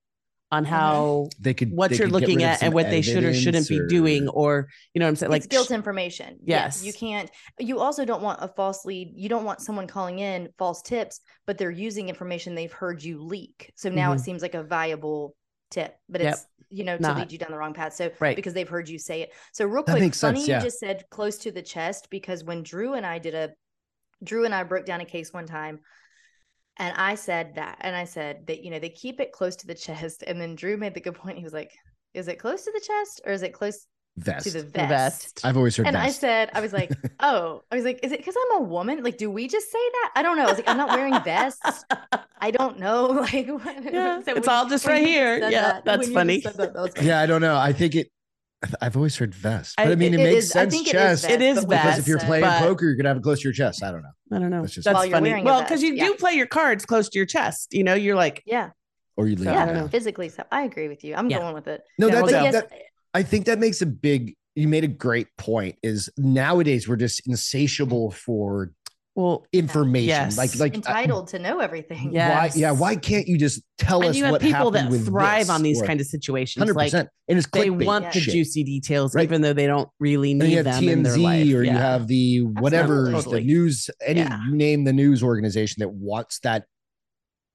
on 0.51 0.65
Mm-hmm. 0.65 0.73
how 0.73 1.29
they 1.39 1.53
could 1.53 1.71
what 1.73 1.91
they 1.91 1.97
you're 1.97 2.07
could 2.07 2.13
looking 2.13 2.43
at 2.43 2.63
and 2.63 2.73
what 2.73 2.89
they 2.89 3.03
should 3.03 3.23
or 3.25 3.35
shouldn't 3.35 3.69
be 3.69 3.81
doing, 3.89 4.29
or- 4.29 4.39
or 4.39 4.69
you 4.95 4.99
know 5.01 5.05
what 5.07 5.11
I'm 5.11 5.17
saying? 5.17 5.31
Like 5.31 5.43
Like 5.43 5.45
it's 5.47 5.55
built 5.55 5.69
sh- 5.69 5.73
information. 5.73 6.39
Yes. 6.43 6.83
You 6.85 6.93
can't 6.93 7.31
you 7.59 7.81
also 7.81 8.05
don't 8.05 8.23
want 8.23 8.39
a 8.43 8.49
false 8.49 8.85
lead. 8.85 9.13
You 9.15 9.29
don't 9.29 9.45
want 9.45 9.61
someone 9.61 9.87
calling 9.87 10.21
in 10.21 10.49
false 10.59 10.81
tips, 10.83 11.21
but 11.47 11.59
they're 11.59 11.71
using 11.71 12.09
information 12.09 12.55
they've 12.55 12.73
heard 12.73 13.03
you 13.03 13.23
leak. 13.23 13.73
So 13.77 13.91
now 13.91 14.13
it 14.13 14.17
Mhm. 14.17 14.21
seems 14.21 14.43
like 14.43 14.55
a 14.55 14.63
viable 14.63 15.35
tip, 15.71 15.95
but 16.09 16.23
Yep. 16.23 16.33
it's 16.35 16.47
you 16.71 16.85
know 16.85 16.97
to 16.97 17.03
Not. 17.03 17.17
lead 17.19 17.33
you 17.33 17.39
down 17.39 17.51
the 17.51 17.59
wrong 17.59 17.75
path. 17.75 17.93
So 17.95 18.11
Right. 18.21 18.37
because 18.37 18.55
they've 18.55 18.69
heard 18.69 18.89
you 18.89 18.99
say 18.99 19.23
it. 19.23 19.33
So 19.53 19.67
real 19.67 19.83
That 19.85 19.93
quick, 19.93 20.03
makes 20.03 20.21
funny 20.21 20.41
sense, 20.41 20.49
you 20.49 20.67
just 20.67 20.79
said 20.79 21.05
close 21.11 21.37
to 21.39 21.51
the 21.53 21.63
chest 21.63 22.09
because 22.11 22.43
when 22.45 22.63
Drew 22.63 22.95
and 22.95 23.05
I 23.05 23.19
did 23.19 23.35
a 23.35 23.53
Drew 24.25 24.45
and 24.47 24.55
I 24.55 24.63
broke 24.65 24.85
down 24.87 25.01
a 25.01 25.05
case 25.05 25.33
one 25.33 25.47
time 25.47 25.81
and 26.79 26.95
I 26.97 27.15
said 27.15 27.55
that 27.57 27.79
and 27.81 27.95
I 27.97 28.05
said 28.05 28.47
that 28.47 28.63
you 28.65 28.71
know 28.71 28.79
they 28.79 28.89
keep 28.91 29.21
it 29.21 29.33
close 29.33 29.57
to 29.57 29.67
the 29.67 29.75
chest 29.75 30.23
and 30.27 30.41
then 30.41 30.55
Drew 30.55 30.77
made 30.77 30.95
the 30.95 31.01
good 31.01 31.15
point. 31.15 31.39
He 31.39 31.45
was 31.45 31.53
like, 31.53 31.73
is 32.15 32.29
it 32.29 32.39
close 32.39 32.65
to 32.65 32.73
the 32.73 32.81
chest 32.81 33.21
or 33.27 33.33
is 33.33 33.43
it 33.43 33.53
close 33.53 33.87
vest. 34.17 34.45
to 34.47 34.51
the 34.53 34.63
the 34.63 34.69
vest? 34.71 34.89
vest. 34.89 35.41
I've 35.45 35.57
always 35.57 35.77
heard 35.77 35.87
and 35.87 35.97
I 35.97 36.11
said, 36.11 36.51
I 36.55 36.61
was 36.61 36.73
like, 36.73 36.91
oh, 37.21 37.63
I 37.71 37.77
was 37.77 37.85
like, 37.85 38.01
is 38.03 38.13
it 38.13 38.19
because 38.19 38.35
I'm 38.37 38.63
a 38.63 38.65
woman? 38.65 39.03
Like, 39.03 39.19
do 39.19 39.31
we 39.31 39.49
just 39.49 39.71
say 39.71 39.79
that? 39.79 40.13
I 40.17 40.23
don't 40.23 40.37
know. 40.37 40.45
I 40.45 40.49
was 40.49 40.57
like, 40.59 40.69
I'm 40.69 40.77
not 40.77 40.91
wearing 40.91 41.21
vests. 41.23 41.85
I 42.41 42.51
don't 42.51 42.79
know. 42.79 43.09
Like, 43.33 43.47
what? 43.49 43.85
Yeah, 43.85 44.23
So 44.25 44.35
it's 44.35 44.47
when- 44.47 44.57
all 44.57 44.69
just 44.69 44.87
right 44.87 45.07
here. 45.07 45.39
Yeah, 45.39 45.51
that- 45.51 45.85
that's 45.85 46.09
funny. 46.11 46.41
that, 46.41 46.57
that 46.57 46.75
funny. 46.75 47.07
yeah, 47.07 47.21
I 47.21 47.27
don't 47.27 47.41
know. 47.41 47.57
I 47.57 47.73
think 47.73 47.95
it. 47.95 48.11
I've 48.81 48.97
always 48.97 49.17
heard 49.17 49.35
vest, 49.35 49.75
but 49.77 49.87
I, 49.87 49.93
I- 49.93 49.95
mean, 49.95 50.15
it, 50.15 50.21
it 50.21 50.25
makes 50.25 50.45
is- 50.47 50.57
I 50.57 50.63
sense. 50.63 50.75
think 50.75 50.89
it 50.89 50.97
is 50.97 51.01
chest 51.01 51.23
vest, 51.23 51.35
It 51.35 51.43
is 51.43 51.65
because 51.65 51.83
vest, 51.85 51.99
if 52.01 52.09
you're 52.09 52.19
playing 52.19 52.43
but- 52.45 52.59
poker, 52.59 52.87
you're 52.87 52.97
gonna 52.97 53.09
have 53.11 53.19
it 53.19 53.23
close 53.23 53.39
to 53.41 53.45
your 53.45 53.53
chest. 53.53 53.83
I 53.85 53.93
don't 53.93 54.03
know, 54.03 54.09
I 54.33 54.39
don't 54.41 54.51
know. 54.51 54.63
That's 54.63 54.75
just- 54.75 54.85
That's 54.85 54.95
While 54.95 55.07
you're 55.07 55.17
funny. 55.17 55.31
wearing 55.31 55.45
Well, 55.45 55.63
because 55.63 55.83
you 55.83 55.95
yeah. 55.95 56.05
do 56.07 56.15
play 56.15 56.33
your 56.33 56.47
cards 56.49 56.85
close 56.85 57.09
to 57.11 57.19
your 57.19 57.27
chest. 57.27 57.69
You 57.73 57.85
know, 57.85 57.95
you're 57.95 58.17
like, 58.17 58.43
Yeah. 58.47 58.71
or 59.17 59.29
you 59.29 59.37
leave 59.37 59.45
So, 59.45 59.51
I 59.51 59.55
Yeah. 59.55 59.65
don't 59.67 59.75
down. 59.75 59.85
know. 59.85 59.89
Physically. 59.89 60.29
So 60.29 60.43
I 60.51 60.63
agree 60.63 60.89
with 60.89 61.05
you. 61.05 61.15
I'm 61.15 61.31
Yeah. 61.31 61.39
going 61.39 61.55
with 61.55 61.69
it. 61.69 61.83
No, 61.99 62.09
that's 62.09 62.17
we'll 62.17 62.25
But 62.27 62.31
go. 62.33 62.43
yes, 62.43 62.53
that, 62.55 62.73
I 63.15 63.23
think 63.23 63.47
that 63.47 63.59
makes 63.61 63.81
a 63.83 63.87
big. 63.87 64.35
You 64.57 64.67
made 64.67 64.83
a 64.83 64.89
great 64.89 65.29
point. 65.37 65.77
Is 65.85 66.11
nowadays 66.19 66.89
we're 66.89 66.97
just 66.97 67.25
insatiable 67.29 68.11
for 68.11 68.73
well, 69.19 69.45
information. 69.53 70.07
Yes. 70.09 70.39
Like, 70.39 70.57
like 70.61 70.73
I- 70.73 70.77
entitled 70.77 71.27
to 71.29 71.41
know 71.41 71.59
everything. 71.59 72.13
Yeah. 72.13 72.39
Why? 72.39 72.51
Yeah. 72.55 72.71
Why 72.71 72.95
can't 72.95 73.27
you 73.27 73.37
just 73.37 73.61
tell 73.77 74.01
and 74.03 74.11
us 74.11 74.17
you 74.17 74.23
have 74.25 74.33
what 74.33 74.41
people 74.41 74.71
happened 74.73 74.93
that 74.93 75.05
thrive 75.05 75.51
on 75.51 75.63
these 75.63 75.83
or- 75.83 75.87
kind 75.87 76.01
of 76.01 76.07
situations. 76.07 76.61
Hundred 76.61 76.77
Like. 76.77 76.93
And 76.95 77.09
it's 77.37 77.49
they 77.53 77.67
clickbait 77.69 77.85
want 77.85 78.13
the 78.13 78.21
shit. 78.21 78.33
juicy 78.33 78.63
details, 78.63 79.15
Right. 79.17 79.25
even 79.25 79.43
though 79.43 79.53
they 79.53 79.67
don't 79.67 79.89
really 79.99 80.31
And 80.31 80.43
you 80.45 80.49
need 80.49 80.55
have 80.55 80.65
them 80.67 80.89
in 80.89 81.03
their 81.03 81.19
life. 81.19 81.45
TMZ 81.47 81.55
or 81.55 81.63
you 81.65 81.71
have 81.73 82.07
the 82.07 82.39
whatever 82.61 83.11
Totally. 83.11 83.41
the 83.41 83.45
news 83.47 83.91
any 84.07 84.21
Yeah. 84.21 84.39
you 84.47 84.55
name 84.55 84.85
the 84.85 84.93
news 84.93 85.23
organization 85.23 85.81
that 85.81 85.91
wants 85.91 86.39
that 86.45 86.65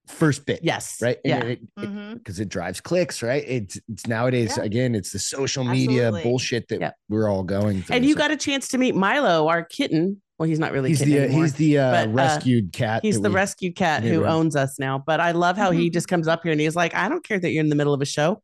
first 0.08 0.46
bit 0.46 0.60
yes, 0.64 0.98
right 1.02 1.18
Yeah, 1.24 1.38
and 1.38 1.50
it, 1.50 1.76
Mhm. 1.80 2.14
because 2.18 2.40
it 2.40 2.50
drives 2.50 2.82
clicks 2.82 3.24
right 3.24 3.44
it's 3.48 3.80
it's 3.88 4.06
nowadays 4.08 4.56
Yeah. 4.58 4.64
again 4.64 4.96
it's 4.96 5.12
the 5.12 5.20
social 5.20 5.64
media 5.64 6.08
Absolutely. 6.08 6.24
bullshit 6.30 6.68
that 6.68 6.82
Yeah. 6.82 6.92
we're 7.08 7.30
all 7.30 7.44
going 7.44 7.82
through 7.84 7.96
and 7.96 8.06
you 8.06 8.14
So 8.14 8.18
got 8.20 8.32
a 8.32 8.36
chance 8.38 8.68
to 8.70 8.78
meet 8.78 8.96
Milo, 8.96 9.48
our 9.48 9.64
kitten. 9.64 10.22
Well, 10.40 10.50
he's 10.50 10.60
not 10.60 10.72
really 10.74 10.90
he's 10.90 11.00
kitten 11.00 11.14
the 11.14 11.20
uh, 11.20 11.24
anymore. 11.24 11.44
he's 11.44 11.54
the 11.54 11.78
uh, 11.78 11.92
but, 11.92 12.08
uh, 12.10 12.12
rescued 12.12 12.74
cat 12.74 13.02
He's 13.04 13.22
the 13.22 13.30
we- 13.30 13.36
rescued 13.36 13.76
cat 13.78 14.04
who 14.04 14.24
right. 14.24 14.32
owns 14.32 14.56
us 14.58 14.78
now. 14.80 15.02
But 15.06 15.20
I 15.22 15.32
love 15.32 15.56
how 15.58 15.72
he 15.72 15.90
just 15.90 16.08
comes 16.10 16.28
up 16.28 16.42
here 16.44 16.52
and 16.52 16.60
he's 16.60 16.76
like, 16.76 16.94
I 16.96 17.08
don't 17.08 17.24
care 17.24 17.40
that 17.40 17.50
you're 17.52 17.64
in 17.64 17.70
the 17.70 17.76
middle 17.76 17.94
of 17.94 18.02
a 18.02 18.06
show. 18.06 18.42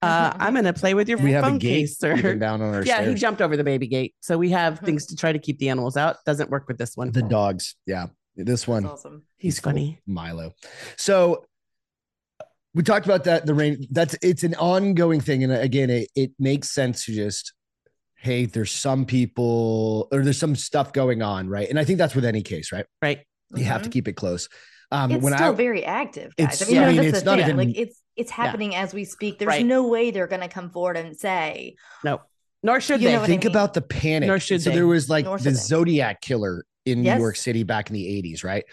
Uh, 0.00 0.32
I'm 0.38 0.52
going 0.52 0.64
to 0.66 0.72
play 0.74 0.92
with 0.94 1.08
your 1.08 1.18
we 1.18 1.32
have 1.32 1.44
a 1.44 1.48
phone 1.48 1.58
case, 1.58 1.96
even 2.04 2.18
sir. 2.22 2.34
down 2.36 2.60
on 2.62 2.74
our 2.74 2.84
Yeah, 2.84 3.06
he 3.08 3.14
jumped 3.14 3.40
over 3.42 3.56
the 3.56 3.64
baby 3.64 3.86
gate. 3.88 4.14
So 4.20 4.36
we 4.38 4.50
have 4.50 4.80
Mhm. 4.80 4.84
things 4.86 5.06
to 5.06 5.16
try 5.16 5.32
to 5.32 5.38
keep 5.38 5.58
the 5.58 5.68
animals 5.70 5.96
out. 5.96 6.16
Doesn't 6.26 6.50
work 6.50 6.68
with 6.68 6.78
this 6.78 6.96
one. 6.96 7.10
the 7.10 7.22
dogs 7.22 7.74
yeah 7.86 8.06
this 8.36 8.66
one 8.66 8.86
awesome. 8.86 9.22
He's 9.36 9.60
cool. 9.60 9.72
funny. 9.72 10.00
Milo. 10.06 10.54
So 10.96 11.44
we 12.74 12.82
talked 12.82 13.06
about 13.06 13.24
that. 13.24 13.46
The 13.46 13.54
rain. 13.54 13.86
That's 13.90 14.16
it's 14.22 14.42
an 14.42 14.54
ongoing 14.56 15.20
thing, 15.20 15.44
and 15.44 15.52
again, 15.52 15.90
it 15.90 16.08
it 16.16 16.32
makes 16.38 16.70
sense 16.70 17.04
to 17.06 17.12
just 17.12 17.52
hey, 18.16 18.46
there's 18.46 18.70
some 18.72 19.04
people 19.04 20.08
or 20.10 20.22
there's 20.22 20.38
some 20.38 20.56
stuff 20.56 20.92
going 20.94 21.20
on, 21.22 21.46
right? 21.48 21.68
And 21.68 21.78
I 21.78 21.84
think 21.84 21.98
that's 21.98 22.14
with 22.14 22.24
any 22.24 22.42
case, 22.42 22.72
right? 22.72 22.86
Right. 23.02 23.20
You 23.54 23.64
have 23.64 23.82
to 23.82 23.90
Mhm. 23.90 23.92
keep 23.92 24.08
it 24.08 24.14
close. 24.14 24.48
Um, 24.90 25.10
It's 25.10 25.22
when 25.22 25.34
still 25.34 25.52
I 25.52 25.54
very 25.54 25.84
active, 25.84 26.34
guys. 26.36 26.60
It's- 26.60 26.62
I 26.62 26.66
mean, 26.66 26.74
yeah, 26.74 26.80
I 26.80 26.84
that's 26.86 26.96
mean, 27.02 27.10
the 27.12 27.16
it's 27.18 27.24
not 27.26 27.38
thing. 27.38 27.44
even- 27.50 27.56
like 27.68 27.76
it's 27.78 28.00
it's 28.16 28.30
happening 28.30 28.74
as 28.74 28.94
we 28.94 29.04
speak. 29.04 29.38
There's 29.38 29.48
Right. 29.48 29.66
no 29.66 29.88
way 29.88 30.10
they're 30.10 30.26
gonna 30.28 30.48
come 30.48 30.70
forward 30.70 30.96
and 30.96 31.14
say, 31.16 31.74
No, 32.02 32.22
nor 32.62 32.80
should 32.80 33.00
You 33.02 33.08
they. 33.08 33.12
know 33.14 33.20
what 33.20 33.24
I 33.24 33.26
think 33.28 33.44
mean? 33.44 33.52
about 33.52 33.74
the 33.74 33.82
panic. 33.82 34.26
Nor 34.28 34.38
should 34.40 34.62
so 34.62 34.70
they. 34.70 34.76
there 34.76 34.86
was 34.86 35.10
like 35.10 35.24
the 35.26 35.36
they. 35.50 35.52
Zodiac 35.52 36.20
killer 36.22 36.64
in 36.84 37.02
New 37.02 37.14
York 37.16 37.36
City 37.36 37.62
back 37.62 37.90
in 37.90 37.94
the 37.94 38.22
80s, 38.22 38.44
right? 38.44 38.64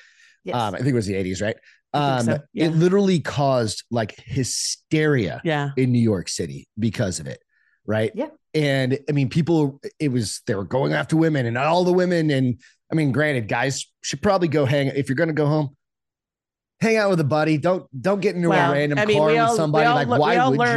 yes. 0.43 0.55
Um, 0.55 0.75
I 0.75 0.77
think 0.77 0.89
it 0.89 0.95
was 0.95 1.05
the 1.05 1.13
80s, 1.13 1.41
right? 1.41 1.55
Um, 1.93 2.25
so, 2.25 2.39
yeah. 2.53 2.65
It 2.65 2.75
literally 2.75 3.19
caused 3.19 3.83
like 3.91 4.15
hysteria 4.17 5.41
yeah. 5.43 5.71
in 5.77 5.91
New 5.91 5.99
York 5.99 6.29
City 6.29 6.67
because 6.79 7.19
of 7.19 7.27
it, 7.27 7.41
right? 7.85 8.11
Yeah. 8.15 8.29
And 8.53 8.99
I 9.09 9.11
mean, 9.11 9.29
people, 9.29 9.79
it 9.99 10.11
was 10.11 10.41
they 10.47 10.55
were 10.55 10.63
going 10.63 10.93
after 10.93 11.17
women 11.17 11.45
and 11.45 11.57
all 11.57 11.83
the 11.83 11.93
women. 11.93 12.29
And 12.29 12.61
I 12.91 12.95
mean, 12.95 13.11
granted, 13.11 13.47
guys 13.47 13.85
should 14.01 14.21
probably 14.21 14.47
go 14.47 14.65
hang 14.65 14.87
if 14.87 15.09
you're 15.09 15.15
going 15.15 15.27
to 15.29 15.33
go 15.33 15.47
home. 15.47 15.75
Hang 16.81 16.97
out 16.97 17.11
with 17.11 17.19
a 17.19 17.23
buddy. 17.23 17.57
Don't 17.59 17.85
don't 18.01 18.19
get 18.21 18.35
into 18.35 18.49
Well, 18.49 18.71
a 18.71 18.73
random 18.73 18.97
I 18.97 19.05
mean, 19.05 19.17
car 19.19 19.27
we 19.27 19.39
with 19.39 19.51
somebody. 19.51 19.85
all, 19.85 19.95
like, 19.95 20.07
why 20.07 20.37
all 20.37 20.49
would 20.51 20.67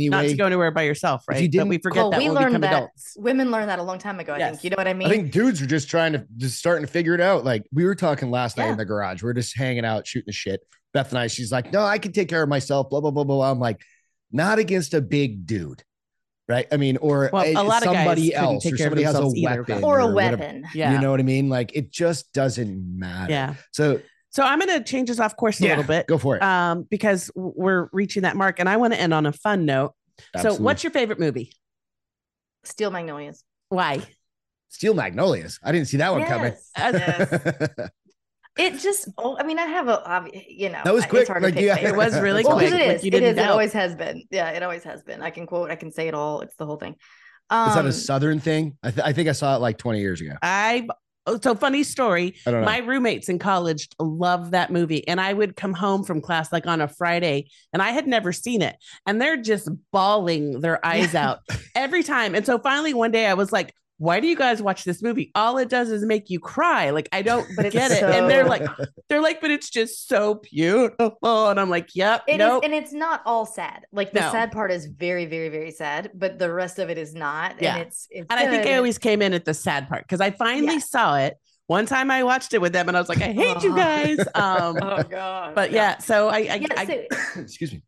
you 0.00 0.10
not 0.10 0.22
to 0.22 0.34
go 0.36 0.44
anywhere 0.44 0.70
by 0.70 0.82
yourself, 0.82 1.22
If 1.22 1.28
right? 1.34 1.42
you 1.42 1.58
but 1.58 1.66
we 1.68 1.76
didn't- 1.76 1.82
forget 1.84 2.02
Well, 2.02 2.10
that 2.10 2.18
we 2.18 2.28
learned 2.30 2.46
become 2.48 2.60
that 2.60 2.72
adults. 2.74 3.14
women 3.16 3.50
learned 3.50 3.70
that 3.70 3.78
a 3.78 3.82
long 3.82 3.98
time 3.98 4.20
ago. 4.20 4.34
I 4.34 4.38
Yes. 4.38 4.50
think 4.52 4.64
you 4.64 4.70
know 4.70 4.76
what 4.76 4.86
I 4.88 4.92
mean. 4.92 5.08
I 5.08 5.10
think 5.10 5.32
dudes 5.32 5.62
are 5.62 5.66
just 5.66 5.88
trying 5.88 6.12
to 6.12 6.26
just 6.36 6.58
starting 6.58 6.84
to 6.84 6.92
figure 6.92 7.14
it 7.14 7.20
out. 7.22 7.44
Like 7.46 7.64
we 7.72 7.84
were 7.86 7.94
talking 7.94 8.30
last 8.30 8.58
night 8.58 8.66
Yeah. 8.66 8.72
in 8.72 8.76
the 8.78 8.84
garage. 8.84 9.22
We 9.22 9.30
are 9.30 9.34
just 9.34 9.56
hanging 9.56 9.86
out, 9.86 10.06
shooting 10.06 10.26
the 10.26 10.32
shit. 10.32 10.60
Beth 10.92 11.08
and 11.10 11.18
I, 11.18 11.28
she's 11.28 11.50
like, 11.50 11.72
no, 11.72 11.82
I 11.82 11.96
can 11.98 12.12
take 12.12 12.28
care 12.28 12.42
of 12.42 12.48
myself, 12.50 12.90
blah, 12.90 13.00
blah, 13.00 13.10
blah, 13.10 13.24
blah. 13.24 13.50
I'm 13.50 13.58
like, 13.58 13.80
not 14.30 14.58
against 14.58 14.92
a 14.92 15.00
big 15.00 15.46
dude. 15.46 15.82
Right. 16.46 16.66
I 16.70 16.76
mean, 16.76 16.98
or 16.98 17.30
Well, 17.32 17.42
a 17.42 17.64
lot 17.64 17.82
of 17.82 17.92
guys 17.92 17.94
somebody 17.96 18.34
else, 18.34 18.62
take 18.64 18.74
or 18.74 18.76
care 18.76 18.86
of 18.88 18.90
somebody 18.90 19.02
has 19.04 19.14
a 19.18 19.26
either, 19.34 19.62
weapon 19.62 19.82
or 19.82 20.00
a 20.00 20.06
whatever. 20.08 20.36
weapon. 20.36 20.64
Yeah. 20.74 20.92
You 20.92 21.00
know 21.00 21.10
what 21.10 21.18
I 21.20 21.22
mean? 21.22 21.48
Like 21.48 21.74
it 21.74 21.90
just 21.90 22.34
doesn't 22.34 22.98
matter. 22.98 23.32
yeah. 23.32 23.54
So 23.72 24.02
So 24.34 24.42
I'm 24.42 24.58
going 24.58 24.76
to 24.78 24.82
change 24.84 25.08
this 25.08 25.20
off 25.20 25.36
course 25.36 25.60
a 25.60 25.64
yeah, 25.64 25.70
little 25.70 25.84
bit 25.84 26.08
Go 26.08 26.18
for 26.18 26.36
it. 26.36 26.42
um, 26.42 26.82
because 26.90 27.30
we're 27.36 27.88
reaching 27.92 28.22
that 28.22 28.34
mark 28.36 28.58
and 28.58 28.68
I 28.68 28.76
want 28.78 28.92
to 28.92 29.00
end 29.00 29.14
on 29.14 29.26
a 29.26 29.32
fun 29.32 29.64
note. 29.64 29.94
So 30.42 30.54
what's 30.56 30.82
your 30.82 30.90
favorite 30.90 31.20
movie? 31.20 31.52
Steel 32.64 32.90
magnolias. 32.90 33.44
Why? 33.68 34.02
Steel 34.70 34.94
Magnolias? 34.94 35.60
I 35.62 35.70
didn't 35.70 35.86
see 35.86 35.98
that 35.98 36.10
one 36.10 36.22
Yes. 36.22 36.70
Uh, 36.76 36.90
Yes. 36.92 37.70
It 38.56 38.78
just, 38.78 39.08
oh, 39.18 39.36
I 39.36 39.42
mean, 39.42 39.58
I 39.58 39.66
have 39.66 39.88
a, 39.88 40.30
you 40.48 40.68
know, 40.68 40.80
That 40.84 40.94
was 40.94 41.04
quick, 41.06 41.22
It's 41.22 41.28
hard 41.30 41.42
like, 41.42 41.54
pick 41.54 41.64
yeah. 41.64 41.76
It 41.76 41.96
was 41.96 42.18
really 42.20 42.44
well, 42.46 42.56
quick. 42.56 42.70
'cause 42.70 42.80
it 42.80 42.86
like 42.86 42.96
is. 42.98 43.02
you 43.04 43.08
It 43.08 43.10
didn't 43.10 43.38
is. 43.38 43.44
It 43.44 43.50
always 43.50 43.72
has 43.72 43.96
been. 43.96 44.22
Yeah, 44.30 44.50
it 44.50 44.62
always 44.62 44.84
has 44.84 45.02
been. 45.02 45.22
I 45.22 45.30
can 45.30 45.46
quote. 45.46 45.70
I 45.72 45.76
can 45.76 45.90
say 45.90 46.06
it 46.06 46.14
all. 46.14 46.40
It's 46.40 46.54
the 46.56 46.64
whole 46.66 46.76
thing. 46.76 46.92
Is 46.92 46.98
that 47.50 47.78
Um, 47.78 47.86
a 47.86 47.92
Southern 47.92 48.38
thing? 48.38 48.76
I, 48.82 48.90
th- 48.92 49.04
I 49.06 49.12
think 49.12 49.28
I 49.28 49.32
saw 49.32 49.56
it 49.56 49.58
like 49.60 49.76
20 49.78 49.98
years 50.00 50.20
ago. 50.20 50.34
I 50.40 50.86
oh, 50.88 50.94
so 51.42 51.54
funny 51.54 51.82
story. 51.82 52.34
I 52.46 52.50
don't 52.50 52.60
know. 52.60 52.66
My 52.66 52.78
roommates 52.78 53.28
in 53.28 53.38
college 53.38 53.88
loved 53.98 54.52
that 54.52 54.70
movie, 54.70 55.06
and 55.08 55.20
I 55.20 55.32
would 55.32 55.56
come 55.56 55.72
home 55.72 56.04
from 56.04 56.20
class 56.20 56.52
like 56.52 56.66
on 56.66 56.80
a 56.80 56.88
Friday, 56.88 57.48
and 57.72 57.82
I 57.82 57.90
had 57.90 58.06
never 58.06 58.32
seen 58.32 58.62
it, 58.62 58.76
and 59.06 59.20
they're 59.20 59.36
just 59.36 59.68
bawling 59.92 60.60
their 60.60 60.84
eyes 60.84 61.14
out 61.14 61.40
every 61.74 62.02
time. 62.02 62.34
And 62.34 62.44
so 62.44 62.58
finally 62.58 62.94
one 62.94 63.10
day 63.10 63.26
I 63.26 63.34
was 63.34 63.52
like, 63.52 63.74
"Why 63.98 64.20
do 64.20 64.26
you 64.26 64.36
guys 64.36 64.60
watch 64.62 64.84
this 64.84 65.02
movie? 65.02 65.30
All 65.34 65.58
it 65.58 65.68
does 65.68 65.90
is 65.90 66.04
make 66.04 66.30
you 66.30 66.40
cry. 66.40 66.90
Like 66.90 67.08
I 67.12 67.22
don't 67.22 67.46
But 67.56 67.66
it's 67.66 67.74
get 67.74 67.90
it." 67.90 68.02
And 68.02 68.28
they're 68.30 68.46
like, 68.46 68.62
"They're 69.08 69.20
like, 69.22 69.40
but 69.40 69.50
it's 69.50 69.70
just 69.70 70.08
so 70.08 70.40
beautiful," 70.42 71.48
and 71.50 71.58
I'm 71.60 71.70
like, 71.70 71.94
"Yep, 71.94 72.24
It 72.28 72.32
is, 72.32 72.38
nope." 72.38 72.64
and 72.64 72.74
it's 72.74 72.92
not 72.92 73.22
all 73.24 73.46
sad. 73.46 73.86
Like 73.92 74.12
the 74.12 74.20
No. 74.20 74.30
sad 74.32 74.52
part 74.52 74.70
is 74.72 74.86
very, 74.86 75.26
very, 75.26 75.48
very 75.48 75.70
sad, 75.70 76.10
but 76.14 76.38
the 76.38 76.52
rest 76.52 76.78
of 76.78 76.90
it 76.90 76.98
is 76.98 77.14
not. 77.14 77.60
Yeah. 77.60 77.76
And 77.76 77.86
it's, 77.86 78.06
it's 78.10 78.26
And 78.30 78.40
I 78.40 78.46
think. 78.50 78.66
I 78.66 78.76
always 78.76 78.98
came 78.98 79.22
in 79.22 79.32
at 79.32 79.44
the 79.44 79.54
sad 79.54 79.88
part 79.88 80.02
because 80.04 80.20
I 80.20 80.30
finally 80.30 80.74
Yeah. 80.74 80.78
saw 80.80 81.16
it. 81.16 81.36
One 81.66 81.86
time 81.86 82.10
I 82.10 82.24
watched 82.24 82.52
it 82.52 82.60
with 82.60 82.74
them 82.74 82.88
and 82.88 82.96
I 82.96 83.00
was 83.00 83.08
like, 83.08 83.22
I 83.22 83.32
hate 83.32 83.62
you 83.62 83.74
guys. 83.74 84.18
Um, 84.34 84.76
Oh 84.82 85.02
god. 85.02 85.54
but 85.54 85.70
yeah, 85.72 85.96
so 85.98 86.28
I, 86.28 86.36
I, 86.36 86.54
Yeah, 86.56 86.66
I 86.76 87.06
Excuse 87.40 87.72
me. 87.72 87.82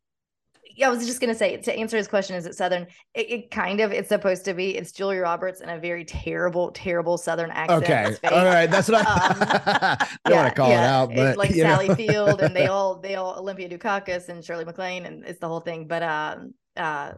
Yeah, 0.76 0.88
I 0.88 0.90
was 0.90 1.06
just 1.06 1.20
gonna 1.20 1.34
say 1.34 1.56
to 1.56 1.74
answer 1.74 1.96
his 1.96 2.06
question, 2.06 2.36
is 2.36 2.44
it 2.44 2.54
Southern? 2.54 2.86
It, 3.14 3.30
it 3.30 3.50
kind 3.50 3.80
of 3.80 3.92
it's 3.92 4.10
supposed 4.10 4.44
to 4.44 4.52
be. 4.52 4.76
It's 4.76 4.92
Julia 4.92 5.22
Roberts 5.22 5.62
in 5.62 5.70
a 5.70 5.78
very 5.78 6.04
terrible, 6.04 6.70
terrible 6.70 7.16
Southern 7.16 7.50
accent. 7.50 7.82
Okay. 7.84 8.16
All 8.28 8.44
right. 8.44 8.70
That's 8.70 8.88
what 8.88 9.04
I, 9.06 9.06
Um, 9.16 9.38
I 9.40 10.08
don't 10.26 10.36
want 10.36 10.48
to 10.48 10.54
call 10.54 10.70
it 10.70 10.74
out, 10.74 11.10
it's 11.12 11.18
but 11.20 11.36
like 11.38 11.50
you 11.50 11.64
know. 11.64 11.70
Sally 11.78 11.94
Field 11.94 12.42
and 12.42 12.54
they 12.54 12.66
all 12.68 13.00
they 13.00 13.14
all 13.14 13.38
Olympia 13.38 13.68
Dukakis 13.68 14.28
and 14.28 14.44
Shirley 14.44 14.64
MacLaine 14.66 15.06
and 15.06 15.24
it's 15.24 15.40
the 15.40 15.48
whole 15.48 15.60
thing. 15.60 15.86
But 15.88 16.02
um 16.02 16.54
uh 16.76 17.12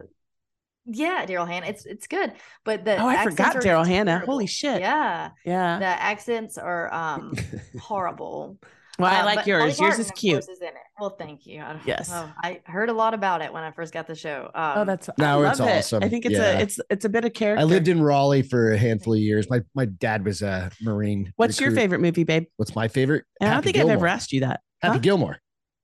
yeah, 0.85 1.25
Daryl 1.25 1.47
Hannah, 1.47 1.67
it's 1.67 1.85
it's 1.85 2.07
good. 2.07 2.31
But 2.63 2.85
the 2.85 2.97
oh, 2.97 3.07
I 3.07 3.25
forgot 3.25 3.57
Daryl 3.57 3.85
Hannah. 3.85 4.23
Holy 4.25 4.47
shit. 4.47 4.79
Yeah, 4.79 5.31
Yeah. 5.45 5.79
the 5.79 5.85
accents 5.85 6.57
are 6.57 6.91
um 6.93 7.33
horrible. 7.79 8.57
Well, 8.99 9.09
I 9.11 9.21
Uh, 9.21 9.25
like 9.25 9.35
but 9.37 9.45
Dolly 9.45 9.63
yours. 9.65 9.79
Yours 9.79 9.99
is 9.99 10.11
cute. 10.11 10.39
is 10.39 10.59
in 10.61 10.67
it. 10.67 10.73
Well, 10.99 11.11
thank 11.11 11.45
you. 11.47 11.63
Yes. 11.85 12.09
oh, 12.13 12.29
I 12.43 12.59
heard 12.65 12.89
a 12.89 12.93
lot 12.93 13.13
about 13.13 13.41
it 13.41 13.53
when 13.53 13.63
I 13.63 13.71
first 13.71 13.93
got 13.93 14.05
the 14.07 14.15
show. 14.15 14.51
Um, 14.53 14.73
Oh, 14.79 14.85
that's 14.85 15.09
No, 15.17 15.41
I 15.43 15.49
it's 15.51 15.59
love 15.59 15.69
it. 15.69 15.77
awesome. 15.77 16.03
I 16.03 16.09
think 16.09 16.25
it's 16.25 16.35
Yeah. 16.35 16.57
a 16.57 16.61
it's 16.61 16.79
it's 16.89 17.05
a 17.05 17.09
bit 17.09 17.23
of 17.25 17.33
character. 17.33 17.61
I 17.61 17.63
lived 17.63 17.87
in 17.87 18.01
Raleigh 18.01 18.41
for 18.41 18.73
a 18.73 18.77
handful 18.77 19.13
of 19.13 19.19
years. 19.19 19.49
My 19.49 19.61
my 19.73 19.85
dad 19.85 20.25
was 20.25 20.41
a 20.41 20.69
Marine. 20.81 21.31
What's 21.37 21.59
your 21.61 21.71
favorite 21.71 21.99
movie, 22.01 22.25
babe? 22.25 22.45
What's 22.57 22.75
my 22.75 22.87
favorite? 22.89 23.23
And 23.39 23.47
I 23.49 23.53
don't 23.53 23.63
Happy 23.63 23.71
think 23.71 23.85
I've 23.85 23.91
ever 23.91 24.07
asked 24.07 24.31
you 24.33 24.41
that. 24.41 24.59
Happy 24.81 24.93
Huh? 24.95 24.99
Gilmore. 24.99 25.37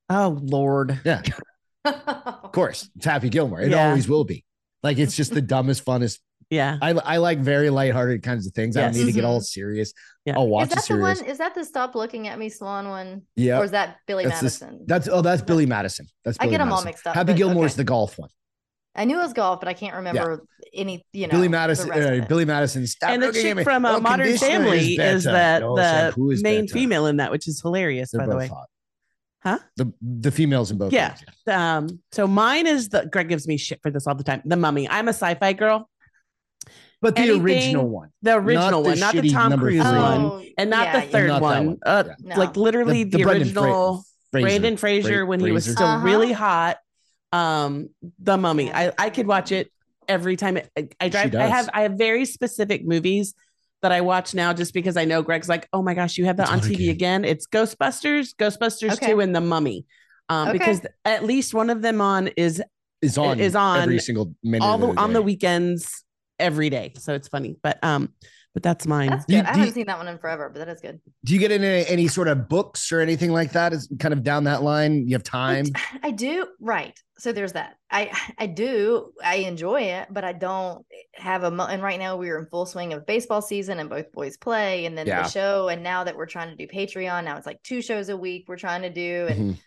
Oh 0.09 0.37
Lord. 0.41 0.99
Yeah, 1.05 1.21
of 1.85 2.51
course. 2.51 2.89
It's 2.97 3.05
Happy 3.05 3.29
Gilmore. 3.29 3.61
It 3.61 3.71
Yeah. 3.71 3.87
always 3.89 4.07
will 4.09 4.23
be. 4.25 4.43
Like 4.83 4.97
it's 4.99 5.15
just 5.15 5.33
the 5.33 5.41
dumbest, 5.41 5.85
funnest. 5.85 6.19
Yeah. 6.49 6.77
I 6.81 6.91
I 6.91 7.17
like 7.17 7.39
very 7.39 7.69
lighthearted 7.69 8.21
kinds 8.23 8.45
of 8.45 8.53
things. 8.53 8.77
I 8.77 8.81
don't 8.81 8.89
Yes. 8.93 8.97
need 8.99 9.05
to 9.05 9.11
get 9.13 9.25
all 9.25 9.41
serious. 9.41 9.93
Yeah. 10.25 10.35
I'll 10.37 10.45
is 10.45 10.49
watch 10.49 10.65
a 10.67 10.69
that 10.69 10.75
the 10.75 10.81
serious. 10.81 11.19
one? 11.21 11.29
Is 11.29 11.37
that 11.39 11.55
the 11.55 11.65
stop 11.65 11.95
looking 11.95 12.27
at 12.27 12.37
me, 12.37 12.49
Swan 12.49 12.87
one? 12.87 13.23
Yeah. 13.35 13.59
Or 13.59 13.63
is 13.63 13.71
that 13.71 13.97
Billy 14.07 14.25
That's 14.25 14.41
this- 14.41 14.61
Madison? 14.61 14.85
That's 14.87 15.07
oh, 15.11 15.21
that's 15.21 15.41
Billy 15.41 15.65
Madison. 15.65 16.07
That's 16.23 16.37
I 16.39 16.43
Billy 16.45 16.51
get 16.51 16.61
'em 16.61 16.67
all 16.71 16.77
Madison. 16.77 16.87
mixed 16.89 17.07
up, 17.07 17.15
Happy 17.15 17.33
but 17.33 17.37
Gilmore's 17.37 17.71
okay. 17.73 17.77
the 17.77 17.83
golf 17.85 18.17
one. 18.19 18.29
I 18.97 19.03
knew 19.05 19.19
it 19.19 19.23
was 19.23 19.33
golf, 19.33 19.59
but 19.59 19.67
I 19.67 19.73
can't 19.73 19.95
remember 19.95 20.45
any. 20.73 21.03
You 21.11 21.27
know, 21.27 21.31
Billy 21.31 21.47
the 21.47 21.51
Madison. 21.51 21.89
rest 21.89 22.01
of 22.01 22.07
Uh, 22.11 22.13
it. 22.13 22.29
Billy 22.29 22.45
Madison. 22.45 22.87
Stop 22.87 23.09
and 23.09 23.21
the 23.21 23.27
looking 23.27 23.41
at 23.41 23.43
chick 23.49 23.57
me. 23.57 23.63
from 23.65 23.83
uh, 23.85 23.97
Oh, 23.97 23.99
Modern 23.99 24.37
Family 24.37 24.93
is, 24.95 25.25
better. 25.25 25.35
that 25.35 25.63
Oh, 25.63 25.75
the 25.75 25.81
shampoo 25.83 26.31
is 26.31 26.43
main 26.43 26.61
better. 26.61 26.73
female 26.73 27.05
in 27.07 27.17
that, 27.17 27.29
which 27.31 27.47
is 27.47 27.59
hilarious, 27.61 28.11
They're 28.11 28.21
by 28.21 28.27
the 28.27 28.37
way. 28.37 28.47
hot. 28.47 28.67
Huh? 29.43 29.59
The 29.77 29.91
the 30.01 30.31
females 30.31 30.71
in 30.71 30.77
both. 30.77 30.93
Yeah. 30.93 31.15
ones, 31.45 31.89
Um, 31.91 31.99
so 32.13 32.25
mine 32.25 32.67
is 32.67 32.89
the 32.89 33.05
Greg 33.11 33.27
gives 33.29 33.47
me 33.47 33.57
shit 33.57 33.79
for 33.81 33.91
this 33.91 34.07
all 34.07 34.15
the 34.15 34.23
time. 34.23 34.41
The 34.45 34.55
Mummy. 34.55 34.87
I'm 34.89 35.07
a 35.07 35.13
sci-fi 35.13 35.53
girl. 35.53 35.89
But 37.01 37.15
the 37.15 37.21
Anything- 37.23 37.41
original 37.43 37.87
one. 37.89 38.09
The 38.21 38.35
original 38.35 38.81
the 38.83 38.89
one, 38.89 38.99
not 38.99 39.13
the 39.13 39.21
shitty 39.21 39.31
Tom 39.31 39.59
Cruise 39.59 39.73
three. 39.73 39.79
one, 39.79 40.21
Oh, 40.21 40.43
and 40.57 40.69
not 40.69 40.87
yeah, 40.87 40.99
the 41.01 41.07
third 41.11 41.27
Not 41.27 41.41
one. 41.41 41.65
one. 41.67 41.77
Uh, 41.85 42.03
No. 42.19 42.35
Like 42.37 42.55
literally 42.57 43.03
The- 43.03 43.09
the, 43.11 43.17
the 43.17 43.23
Brendan 43.23 43.49
Fra- 43.49 43.61
original 43.61 44.03
Fraser. 44.31 44.45
Brendan 44.47 44.77
Fraser 44.77 45.17
Fra- 45.19 45.25
when 45.25 45.39
he 45.39 45.51
was 45.51 45.65
still 45.65 45.85
Uh-huh. 45.85 46.05
really 46.05 46.31
hot. 46.31 46.77
Um, 47.31 47.89
The 48.19 48.37
Mummy. 48.37 48.71
I 48.71 48.91
I 48.97 49.09
could 49.09 49.27
watch 49.27 49.51
it 49.51 49.71
every 50.07 50.35
time. 50.37 50.57
It, 50.57 50.69
I, 50.77 50.87
I 51.01 51.09
drive. 51.09 51.35
I 51.35 51.47
have 51.47 51.69
I 51.73 51.81
have 51.81 51.93
very 51.93 52.25
specific 52.25 52.85
movies 52.85 53.33
that 53.81 53.91
I 53.91 54.01
watch 54.01 54.33
now 54.33 54.53
just 54.53 54.73
because 54.73 54.95
I 54.97 55.05
know 55.05 55.21
Greg's 55.21 55.49
like, 55.49 55.67
oh 55.73 55.81
my 55.83 55.93
gosh, 55.93 56.17
you 56.17 56.25
have 56.25 56.37
that 56.37 56.43
It's 56.43 56.51
on 56.51 56.59
on 56.59 56.65
TV 56.65 56.89
again. 56.89 57.25
It's 57.25 57.45
Ghostbusters, 57.45 58.33
Ghostbusters 58.35 58.93
Okay. 58.93 59.11
2, 59.11 59.19
and 59.19 59.35
The 59.35 59.41
Mummy. 59.41 59.85
Um, 60.29 60.47
Okay. 60.49 60.57
because 60.57 60.81
at 61.03 61.23
least 61.25 61.53
one 61.53 61.69
of 61.69 61.81
them 61.81 62.01
on 62.01 62.29
is 62.37 62.63
is 63.01 63.17
on 63.17 63.39
is 63.39 63.55
on 63.55 63.81
every 63.81 63.99
single 63.99 64.33
minute 64.41 64.65
all 64.65 64.77
the 64.79 64.87
of 64.87 64.97
on 64.97 65.13
the 65.13 65.21
weekends 65.21 66.03
every 66.39 66.69
day. 66.69 66.93
So 66.97 67.13
it's 67.13 67.27
funny. 67.27 67.57
But 67.61 67.83
um, 67.83 68.13
but 68.53 68.63
that's 68.63 68.87
mine. 68.87 69.09
That's 69.09 69.25
Do 69.25 69.35
good. 69.35 69.45
I 69.45 69.49
haven't 69.49 69.65
you- 69.65 69.71
seen 69.73 69.87
that 69.87 69.97
one 69.97 70.07
in 70.07 70.17
forever, 70.17 70.49
but 70.49 70.59
that 70.59 70.69
is 70.69 70.79
good. 70.79 71.01
Do 71.25 71.33
you 71.33 71.39
get 71.39 71.51
into 71.51 71.67
any 71.91 72.07
sort 72.07 72.29
of 72.29 72.47
books 72.47 72.89
or 72.91 73.01
anything 73.01 73.31
like 73.33 73.51
that? 73.51 73.73
Is 73.73 73.89
kind 73.99 74.13
of 74.13 74.23
down 74.23 74.45
that 74.45 74.63
line. 74.63 75.07
You 75.07 75.15
have 75.15 75.23
I 75.23 75.29
time. 75.29 75.65
d- 75.65 75.73
I 76.03 76.11
do 76.11 76.47
right. 76.61 76.97
So 77.17 77.31
there's 77.33 77.53
that. 77.53 77.75
I 77.91 78.11
I 78.37 78.47
do. 78.47 79.11
I 79.23 79.35
enjoy 79.37 79.81
it, 79.81 80.07
but 80.09 80.23
I 80.23 80.31
don't 80.33 80.85
have 81.15 81.43
a. 81.43 81.51
mo- 81.51 81.67
And 81.67 81.83
right 81.83 81.99
now 81.99 82.15
we're 82.17 82.39
in 82.39 82.45
full 82.45 82.65
swing 82.65 82.93
of 82.93 83.05
baseball 83.05 83.41
season, 83.41 83.79
and 83.79 83.89
both 83.89 84.11
boys 84.13 84.37
play, 84.37 84.85
and 84.85 84.97
then 84.97 85.07
Yeah. 85.07 85.23
the 85.23 85.29
show. 85.29 85.67
And 85.67 85.83
now 85.83 86.05
that 86.05 86.15
we're 86.15 86.25
trying 86.25 86.49
to 86.49 86.55
do 86.55 86.65
Patreon, 86.67 87.25
now 87.25 87.35
it's 87.37 87.45
like 87.45 87.61
two 87.63 87.81
shows 87.81 88.07
a 88.09 88.15
week. 88.17 88.45
We're 88.47 88.55
trying 88.57 88.83
to 88.83 88.89
do 88.89 89.27
and 89.29 89.55
Mhm. 89.55 89.57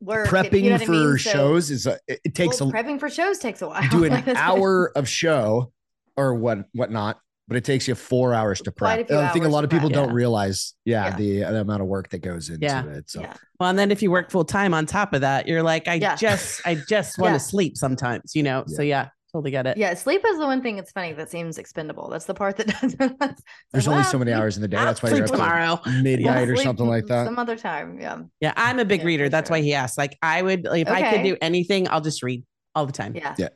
work. 0.00 0.32
and- 0.32 0.48
Prepping 0.50 0.62
you 0.62 0.70
know 0.70 0.76
what 0.76 0.82
I 0.82 0.86
for 0.86 0.92
mean? 0.92 1.18
So- 1.18 1.30
shows 1.32 1.70
is 1.70 1.86
a, 1.86 1.98
it, 2.08 2.20
it 2.24 2.34
takes 2.34 2.60
well, 2.60 2.70
a 2.70 2.72
prepping 2.72 2.98
for 2.98 3.08
shows 3.10 3.38
takes 3.38 3.60
a 3.62 3.68
while. 3.68 3.86
do 3.90 4.04
an 4.04 4.36
hour 4.36 4.90
of 4.96 5.06
show 5.08 5.70
or 6.16 6.34
what 6.34 6.58
whatnot, 6.72 7.18
but 7.48 7.56
it 7.56 7.64
takes 7.64 7.86
you 7.88 7.94
four 7.94 8.34
hours 8.34 8.60
to 8.62 8.72
prep. 8.72 9.10
I 9.10 9.28
think 9.28 9.44
a 9.44 9.48
lot 9.48 9.64
of 9.64 9.70
people 9.70 9.88
prep. 9.88 9.94
don't 10.00 10.08
Yeah. 10.08 10.14
realize, 10.14 10.74
yeah, 10.84 11.04
Yeah. 11.10 11.16
The, 11.16 11.38
the 11.54 11.60
amount 11.60 11.82
of 11.82 11.88
work 11.88 12.08
that 12.10 12.18
goes 12.18 12.48
into 12.50 12.64
Yeah. 12.66 12.84
it. 12.86 13.10
So 13.10 13.20
Yeah. 13.20 13.34
Well, 13.60 13.70
and 13.70 13.78
then 13.78 13.90
if 13.90 14.02
you 14.02 14.10
work 14.10 14.30
full 14.30 14.44
time 14.44 14.74
on 14.74 14.86
top 14.86 15.12
of 15.14 15.20
that, 15.22 15.46
you're 15.48 15.62
like, 15.62 15.88
I 15.88 15.94
Yeah. 15.94 16.16
just 16.16 16.60
I 16.66 16.74
just 16.74 17.18
want 17.18 17.30
to 17.32 17.34
Yeah. 17.34 17.38
sleep 17.38 17.76
sometimes, 17.76 18.34
you 18.34 18.42
know. 18.42 18.64
So 18.66 18.82
yeah, 18.82 19.08
totally 19.32 19.50
get 19.50 19.66
it. 19.66 19.76
Yeah, 19.76 19.94
sleep 19.94 20.22
is 20.26 20.38
the 20.38 20.46
one 20.46 20.62
thing 20.62 20.76
that's 20.76 20.92
funny 20.92 21.12
that 21.12 21.30
seems 21.30 21.58
expendable. 21.58 22.08
That's 22.10 22.24
the 22.24 22.34
part 22.34 22.56
that 22.56 22.66
doesn't. 22.80 22.98
there's 22.98 23.10
like, 23.20 23.86
only 23.86 24.00
well, 24.00 24.04
so 24.04 24.18
many 24.18 24.32
hours 24.32 24.56
in 24.56 24.62
the 24.62 24.68
day. 24.68 24.76
That's 24.78 25.02
why 25.02 25.10
you're 25.10 25.20
up 25.20 25.26
till 25.26 25.36
tomorrow. 25.36 25.80
midnight 26.02 26.48
I'll 26.48 26.50
or 26.50 26.56
something 26.56 26.86
like 26.88 27.06
that. 27.06 27.26
Some 27.26 27.38
other 27.38 27.56
time. 27.56 28.00
Yeah. 28.00 28.22
Yeah, 28.40 28.54
I'm 28.56 28.78
a 28.78 28.84
big 28.84 29.00
Yeah, 29.00 29.06
reader. 29.06 29.24
for 29.26 29.30
That's 29.30 29.50
why 29.50 29.60
he 29.60 29.74
asked. 29.74 29.98
Like 29.98 30.16
I 30.22 30.42
would 30.42 30.66
if 30.66 30.88
I 30.88 31.10
could 31.12 31.22
do 31.22 31.36
anything, 31.40 31.88
I'll 31.88 32.00
just 32.00 32.22
read 32.22 32.42
all 32.74 32.86
the 32.86 32.92
time. 32.92 33.14
Yeah. 33.14 33.34
Yeah. 33.38 33.48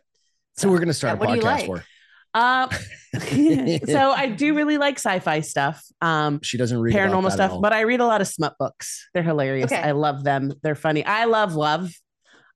So 0.56 0.70
we're 0.70 0.78
gonna 0.78 0.92
start 0.92 1.18
Yeah, 1.20 1.24
a 1.32 1.36
podcast 1.38 1.42
like? 1.42 1.66
for. 1.66 1.84
Uh, 2.32 2.68
so 3.86 4.10
I 4.12 4.32
do 4.36 4.54
really 4.56 4.78
like 4.78 4.96
sci-fi 4.98 5.40
stuff. 5.40 5.84
Um 6.00 6.40
She 6.42 6.56
doesn't 6.58 6.78
read 6.80 6.94
paranormal 6.94 7.24
that 7.24 7.32
stuff, 7.32 7.60
but 7.60 7.72
I 7.72 7.82
read 7.82 8.00
a 8.00 8.06
lot 8.06 8.20
of 8.20 8.28
smut 8.28 8.54
books. 8.58 9.08
They're 9.14 9.22
hilarious. 9.22 9.72
Okay. 9.72 9.80
I 9.82 9.92
love 9.92 10.24
them. 10.24 10.52
They're 10.62 10.74
funny. 10.74 11.04
I 11.04 11.24
love 11.24 11.54
love. 11.54 11.92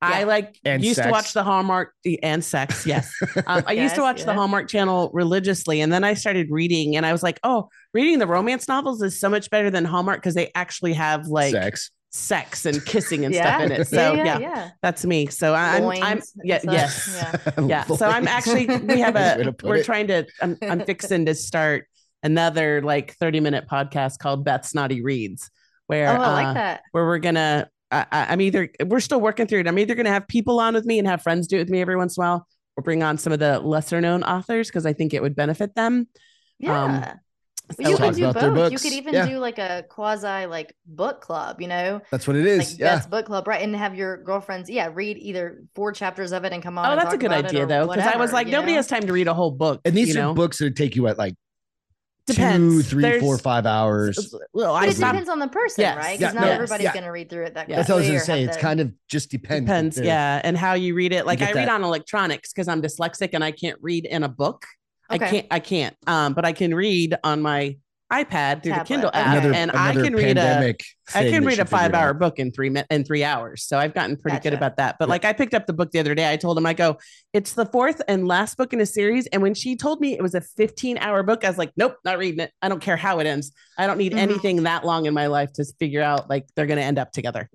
I 0.02 0.24
like 0.24 0.58
And 0.64 0.84
used 0.84 1.02
to 1.02 1.08
watch 1.10 1.32
the 1.32 1.42
Hallmark 1.42 1.92
and 2.22 2.44
sex. 2.44 2.86
Yes. 2.94 3.10
Um, 3.46 3.64
I 3.66 3.72
used 3.72 3.94
to 3.94 4.00
Yes, 4.00 4.04
watch 4.04 4.24
the. 4.24 4.34
Hallmark 4.34 4.68
Channel 4.68 5.10
religiously, 5.14 5.80
and 5.80 5.90
then 5.92 6.04
I 6.04 6.12
started 6.14 6.48
reading, 6.50 6.96
and 6.96 7.06
I 7.06 7.12
was 7.12 7.22
like, 7.22 7.40
"Oh, 7.42 7.68
reading 7.94 8.18
the 8.18 8.26
romance 8.26 8.68
novels 8.68 9.00
is 9.02 9.18
so 9.18 9.30
much 9.30 9.48
better 9.48 9.70
than 9.70 9.84
Hallmark 9.86 10.20
because 10.20 10.34
they 10.34 10.50
actually 10.54 10.92
have 10.92 11.26
like 11.28 11.52
sex, 11.52 11.90
sex. 12.14 12.64
and 12.64 12.84
kissing 12.86 13.24
and 13.24 13.34
Yeah. 13.34 13.42
stuff 13.58 13.62
in 13.62 13.72
it." 13.80 13.86
So 13.88 13.96
yeah, 13.96 14.12
yeah, 14.12 14.24
yeah, 14.24 14.38
yeah. 14.38 14.70
that's 14.82 15.04
me. 15.04 15.26
So 15.26 15.52
I- 15.54 15.76
I'm, 15.76 15.84
I'm 15.84 16.18
Loins 16.18 16.32
yeah, 16.44 16.58
stuff. 16.58 16.72
yes, 16.72 17.42
Yeah. 17.56 17.64
yeah. 17.66 17.84
So 17.96 18.06
I'm 18.06 18.28
actually 18.28 18.66
we 18.66 19.00
have 19.00 19.14
Nice 19.14 19.36
way 19.38 19.42
to 19.44 19.50
a 19.50 19.54
we're 19.68 19.76
it. 19.76 19.84
trying 19.84 20.06
to 20.08 20.26
I'm, 20.40 20.56
I'm 20.62 20.80
fixing 20.86 21.26
to 21.26 21.34
start 21.34 21.86
another 22.22 22.80
like 22.82 23.14
30 23.16 23.40
minute 23.40 23.66
podcast 23.70 24.18
called 24.18 24.44
Beth 24.44 24.64
Snotty 24.64 25.02
Reads, 25.02 25.50
where 25.88 26.08
Oh, 26.08 26.20
I 26.22 26.24
uh, 26.26 26.32
like 26.32 26.54
that. 26.54 26.82
where 26.92 27.04
we're 27.04 27.18
gonna 27.18 27.68
I, 27.90 28.06
I- 28.12 28.26
I'm 28.32 28.40
either 28.40 28.70
we're 28.86 29.00
still 29.00 29.20
working 29.20 29.46
through 29.46 29.60
it. 29.60 29.68
I'm 29.68 29.78
either 29.78 29.94
gonna 29.94 30.10
have 30.10 30.26
people 30.28 30.60
on 30.60 30.74
with 30.74 30.84
me 30.86 30.98
and 30.98 31.06
have 31.08 31.20
friends 31.22 31.46
do 31.46 31.56
it 31.56 31.60
with 31.60 31.70
me 31.70 31.80
every 31.80 31.96
once 31.96 32.16
in 32.16 32.22
a 32.22 32.26
while, 32.26 32.46
or 32.76 32.82
bring 32.82 33.02
on 33.02 33.18
some 33.18 33.32
of 33.32 33.40
the 33.40 33.58
lesser 33.60 34.00
known 34.00 34.22
authors 34.22 34.68
because 34.68 34.86
I 34.86 34.92
think 34.92 35.12
it 35.14 35.20
would 35.22 35.34
benefit 35.36 35.74
them. 35.74 36.08
Yeah. 36.58 36.82
um, 36.84 37.04
Well, 37.78 37.90
you 37.90 37.96
could 37.96 38.14
do 38.14 38.32
both. 38.32 38.72
You 38.72 38.78
could 38.78 38.92
even 38.92 39.14
Yeah. 39.14 39.26
do 39.26 39.38
like 39.38 39.58
a 39.58 39.84
quasi 39.88 40.46
like 40.46 40.74
book 40.86 41.20
club, 41.22 41.60
you 41.62 41.66
know, 41.68 42.02
That's 42.10 42.26
what 42.26 42.36
it 42.36 42.46
is. 42.46 42.58
like 42.72 42.78
yeah. 42.78 42.94
Beth's 42.96 43.06
book 43.06 43.26
club, 43.26 43.48
right? 43.48 43.62
And 43.62 43.74
have 43.74 43.94
your 43.94 44.18
girlfriends, 44.18 44.68
yeah, 44.68 44.90
read 44.92 45.16
either 45.18 45.62
four 45.74 45.92
chapters 45.92 46.32
of 46.32 46.44
it 46.44 46.52
and 46.52 46.62
come 46.62 46.76
on. 46.76 46.86
Oh, 46.86 46.90
and 46.92 47.00
that's 47.00 47.14
a 47.14 47.18
good 47.18 47.32
idea 47.32 47.64
though, 47.66 47.86
because 47.86 48.06
I 48.12 48.18
was 48.18 48.32
like, 48.32 48.48
nobody 48.48 48.72
know? 48.72 48.76
has 48.78 48.86
time 48.86 49.06
to 49.06 49.12
read 49.12 49.28
a 49.28 49.34
whole 49.34 49.50
book. 49.50 49.80
And 49.84 49.94
these 49.96 50.14
you 50.14 50.20
are 50.20 50.24
know? 50.24 50.34
books 50.34 50.58
that 50.58 50.76
take 50.76 50.94
you 50.94 51.06
at 51.08 51.16
like 51.16 51.34
Depends. 52.26 52.74
two, 52.76 52.82
three, 52.82 53.02
There's- 53.02 53.20
four, 53.22 53.36
five 53.38 53.66
hours. 53.66 54.34
Well, 54.54 54.74
I 54.74 54.86
it 54.86 54.92
stopped. 54.96 55.12
depends 55.12 55.28
on 55.28 55.38
the 55.38 55.48
person, 55.48 55.82
Yes. 55.82 55.96
right? 55.96 56.12
Yeah, 56.12 56.28
Because 56.28 56.34
not 56.34 56.44
no, 56.46 56.50
everybody's 56.52 56.84
yeah. 56.84 56.92
going 56.92 57.04
to 57.04 57.10
read 57.10 57.28
through 57.28 57.44
it 57.44 57.54
that 57.54 57.68
Yeah. 57.68 57.76
That's 57.76 57.88
what 57.90 57.96
I 57.96 57.98
was 57.98 58.06
gonna 58.08 58.20
say. 58.20 58.44
It's 58.44 58.56
kind 58.56 58.80
of 58.80 58.92
just 59.08 59.30
depends. 59.30 59.66
Depends, 59.66 60.00
yeah, 60.00 60.40
and 60.42 60.56
how 60.56 60.72
you 60.74 60.94
read 60.94 61.12
it. 61.12 61.26
Like 61.26 61.42
I 61.42 61.46
read 61.52 61.68
that- 61.68 61.74
on 61.74 61.84
electronics 61.84 62.52
because 62.52 62.68
I'm 62.68 62.80
dyslexic 62.80 63.30
and 63.34 63.42
I 63.44 63.52
can't 63.52 63.78
read 63.82 64.04
in 64.06 64.22
a 64.22 64.28
book. 64.28 64.64
Okay. 65.14 65.24
I 65.26 65.30
can't. 65.30 65.46
I 65.50 65.58
can't. 65.60 65.96
Um, 66.06 66.34
but 66.34 66.44
I 66.44 66.52
can 66.52 66.74
read 66.74 67.16
on 67.24 67.40
my 67.42 67.76
iPad 68.12 68.62
through 68.62 68.74
the 68.74 68.84
Kindle 68.84 69.10
app, 69.12 69.38
Another, 69.38 69.52
and 69.54 69.72
I 69.72 69.92
can 69.94 70.14
read 70.14 70.36
a. 70.36 70.40
pandemic 70.40 70.84
I 71.14 71.22
thing 71.24 71.32
can 71.32 71.44
read 71.44 71.58
a 71.58 71.64
five 71.64 71.94
hour 71.94 72.10
out. 72.10 72.18
book 72.20 72.38
in 72.38 72.52
three 72.52 72.68
min- 72.70 72.84
in 72.90 73.02
three 73.02 73.24
hours. 73.24 73.64
So 73.64 73.76
I've 73.78 73.94
gotten 73.94 74.16
pretty 74.16 74.38
good 74.40 74.52
about 74.52 74.76
that. 74.76 74.96
But 75.00 75.08
Yeah. 75.08 75.10
like 75.14 75.24
I 75.24 75.32
picked 75.32 75.54
up 75.54 75.66
the 75.66 75.72
book 75.72 75.90
the 75.90 75.98
other 75.98 76.14
day. 76.14 76.30
I 76.30 76.36
told 76.36 76.56
him 76.58 76.66
I 76.66 76.74
go, 76.74 76.98
it's 77.32 77.54
the 77.54 77.66
fourth 77.66 78.02
and 78.06 78.28
last 78.28 78.56
book 78.56 78.72
in 78.72 78.80
a 78.80 78.86
series. 78.86 79.26
And 79.28 79.42
when 79.42 79.54
she 79.54 79.74
told 79.74 80.00
me 80.00 80.12
it 80.16 80.22
was 80.22 80.34
a 80.34 80.42
15 80.42 80.98
hour 80.98 81.22
book, 81.22 81.44
I 81.44 81.48
was 81.48 81.58
like, 81.58 81.72
nope, 81.76 81.96
not 82.04 82.18
reading 82.18 82.40
it. 82.40 82.52
I 82.62 82.68
don't 82.68 82.80
care 82.80 82.96
how 82.96 83.18
it 83.18 83.26
ends. 83.26 83.50
I 83.78 83.86
don't 83.86 83.98
need 83.98 84.12
Mhm. 84.12 84.18
anything 84.18 84.62
that 84.64 84.84
long 84.84 85.06
in 85.06 85.14
my 85.14 85.26
life 85.26 85.52
to 85.54 85.64
figure 85.80 86.02
out 86.02 86.28
like 86.30 86.46
they're 86.54 86.66
gonna 86.66 86.82
end 86.82 86.98
up 86.98 87.10
together. 87.10 87.48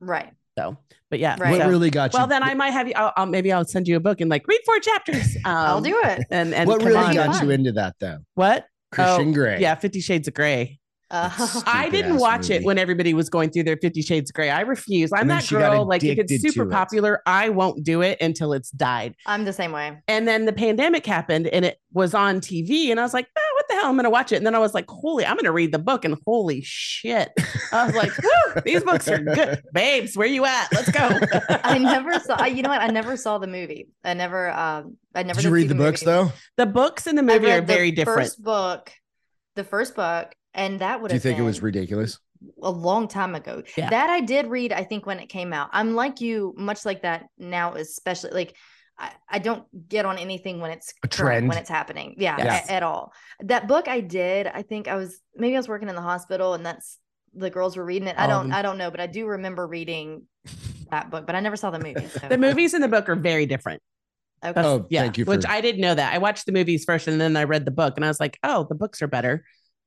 right. 0.00 0.32
So, 0.58 0.76
but 1.10 1.18
yeah. 1.18 1.36
Right. 1.38 1.50
What 1.52 1.60
so- 1.62 1.68
really 1.68 1.90
got 1.90 2.12
you? 2.12 2.18
well, 2.18 2.26
then 2.26 2.42
I 2.42 2.54
might 2.54 2.70
have 2.72 2.88
you. 2.88 2.94
I'll, 2.96 3.12
I'll- 3.16 3.26
maybe 3.26 3.52
I'll 3.52 3.64
send 3.64 3.86
you 3.88 3.96
a 3.96 4.00
book 4.00 4.20
and 4.20 4.30
like 4.30 4.46
read 4.48 4.60
four 4.64 4.78
chapters. 4.80 5.36
Um, 5.46 5.54
I'll 5.54 5.80
do 5.80 6.00
it. 6.04 6.26
And 6.30 6.52
and 6.54 6.66
what 6.68 6.82
really 6.82 6.96
on. 6.96 7.14
got 7.14 7.42
you 7.42 7.50
into 7.50 7.72
that 7.72 7.94
though? 8.00 8.18
what? 8.34 8.66
Christian 8.90 9.28
Oh, 9.28 9.32
Grey. 9.32 9.60
Yeah, 9.60 9.74
Fifty 9.76 10.00
Shades 10.00 10.26
of 10.28 10.34
Grey. 10.34 10.78
Uh, 11.10 11.30
I 11.66 11.88
didn't 11.88 12.18
Stupid-ass 12.18 12.20
watch 12.20 12.50
it 12.50 12.64
when 12.64 12.78
everybody 12.78 13.14
was 13.14 13.28
going 13.28 13.50
through 13.50 13.62
their 13.62 13.76
Fifty 13.76 14.02
Shades 14.02 14.30
of 14.30 14.34
Grey. 14.34 14.50
I 14.50 14.62
refuse. 14.62 15.12
I'm 15.12 15.28
that 15.28 15.46
girl. 15.48 15.86
Like 15.86 16.02
if 16.02 16.18
it's 16.18 16.42
super 16.42 16.64
to 16.64 16.70
it. 16.70 16.72
popular, 16.72 17.22
I 17.26 17.48
won't 17.50 17.84
do 17.84 18.00
it 18.02 18.20
until 18.20 18.52
it's 18.52 18.70
died. 18.70 19.14
I'm 19.26 19.44
the 19.44 19.52
same 19.52 19.70
way. 19.72 19.98
And 20.08 20.26
then 20.26 20.46
the 20.46 20.52
pandemic 20.52 21.06
happened, 21.06 21.46
and 21.46 21.64
it 21.64 21.78
was 21.92 22.12
on 22.14 22.40
TV, 22.40 22.90
and 22.90 22.98
I 22.98 23.04
was 23.04 23.14
like, 23.14 23.28
oh, 23.38 23.52
"What 23.56 23.68
the 23.68 23.74
hell? 23.74 23.86
I'm 23.86 23.94
going 23.94 24.04
to 24.04 24.10
watch 24.10 24.32
it." 24.32 24.36
And 24.36 24.46
then 24.46 24.54
I 24.56 24.58
was 24.58 24.74
like, 24.74 24.86
"Holy, 24.88 25.24
I'm 25.24 25.36
going 25.36 25.44
to 25.44 25.52
read 25.52 25.70
the 25.72 25.78
book." 25.78 26.04
And 26.04 26.16
holy 26.26 26.60
shit, 26.64 27.30
I 27.72 27.86
was 27.86 27.94
like, 27.94 28.10
Woo, 28.18 28.62
"These 28.64 28.82
books 28.82 29.06
are 29.08 29.18
good, 29.18 29.62
babes. 29.72 30.16
Where 30.16 30.26
you 30.26 30.44
at? 30.44 30.68
Let's 30.72 30.90
go." 30.90 31.08
I 31.62 31.78
never 31.78 32.18
saw. 32.20 32.34
I- 32.34 32.48
You 32.48 32.62
know 32.62 32.70
what? 32.70 32.80
I 32.82 32.88
never 32.88 33.16
saw 33.16 33.38
the 33.38 33.46
movie. 33.46 33.88
I 34.04 34.14
never. 34.14 34.50
Um. 34.50 34.96
I 35.14 35.22
never. 35.22 35.40
Did 35.40 35.46
you 35.48 35.54
read 35.54 35.68
the 35.68 35.74
books 35.76 36.04
movie. 36.04 36.16
though? 36.28 36.32
the 36.56 36.66
books 36.66 37.06
and 37.06 37.16
the 37.16 37.22
movie 37.22 37.50
are 37.50 37.60
the 37.60 37.66
very 37.66 37.90
different. 37.92 38.22
First 38.22 38.42
book, 38.42 38.92
the 39.54 39.64
first 39.64 39.94
book, 39.96 40.34
and 40.56 40.80
that 40.80 41.00
would 41.00 41.08
Do 41.08 41.14
you 41.14 41.18
have 41.18 41.22
think 41.22 41.38
it 41.38 41.42
was 41.42 41.62
ridiculous? 41.62 42.18
a 42.62 42.70
long 42.70 43.06
time 43.08 43.34
ago. 43.34 43.62
Yeah. 43.76 43.90
That 43.90 44.10
I 44.10 44.20
did 44.20 44.46
read. 44.48 44.72
I 44.72 44.82
think 44.84 45.06
when 45.06 45.20
it 45.20 45.28
came 45.28 45.52
out, 45.52 45.70
I'm 45.72 45.94
like 45.94 46.20
you, 46.20 46.54
much 46.56 46.84
like 46.84 47.02
that 47.02 47.26
now, 47.38 47.74
especially 47.74 48.30
like. 48.32 48.56
I, 48.98 49.10
I 49.28 49.38
don't 49.40 49.64
get 49.90 50.06
on 50.06 50.16
anything 50.16 50.58
when 50.58 50.70
it's 50.70 50.94
A 51.04 51.08
current, 51.08 51.12
trend? 51.12 51.48
when 51.48 51.58
it's 51.58 51.68
happening. 51.68 52.14
Yeah, 52.16 52.36
Yes. 52.38 52.66
a- 52.66 52.72
at 52.72 52.82
all. 52.82 53.12
That 53.40 53.68
book 53.68 53.88
I 53.88 54.00
did, 54.00 54.46
I 54.46 54.62
think 54.62 54.88
I 54.88 54.94
was 54.94 55.20
maybe 55.34 55.54
I 55.54 55.58
was 55.58 55.68
working 55.68 55.90
in 55.90 55.94
the 55.94 56.00
hospital 56.00 56.54
and 56.54 56.64
that's 56.64 56.96
the 57.34 57.50
girls 57.50 57.76
were 57.76 57.84
reading 57.84 58.08
it. 58.08 58.16
I 58.18 58.22
All 58.22 58.28
don't 58.30 58.48
them. 58.48 58.56
I 58.58 58.62
don't 58.62 58.78
know, 58.78 58.90
but 58.90 59.00
I 59.00 59.06
do 59.06 59.26
remember 59.26 59.66
reading 59.66 60.22
that 60.90 61.10
book, 61.10 61.26
but 61.26 61.34
I 61.34 61.40
never 61.40 61.56
saw 61.56 61.70
the 61.70 61.78
movie. 61.78 62.06
So. 62.20 62.26
The 62.26 62.38
movies 62.38 62.72
and 62.72 62.82
the 62.82 62.88
book 62.88 63.10
are 63.10 63.16
very 63.16 63.44
different. 63.44 63.82
Okay. 64.42 64.62
Oh, 64.64 64.86
yeah, 64.88 65.02
thank 65.02 65.18
you 65.18 65.26
which 65.26 65.44
I 65.44 65.60
didn't 65.60 65.82
know 65.82 65.94
that. 65.94 66.14
I 66.14 66.16
watched 66.16 66.46
the 66.46 66.52
movies 66.52 66.84
first 66.86 67.06
and 67.06 67.20
then 67.20 67.36
I 67.36 67.44
read 67.44 67.66
the 67.66 67.70
book 67.72 67.94
and 67.96 68.04
I 68.04 68.08
was 68.08 68.18
like, 68.18 68.38
oh, 68.44 68.64
the 68.66 68.74
books 68.74 69.02
are 69.02 69.08
better. 69.08 69.44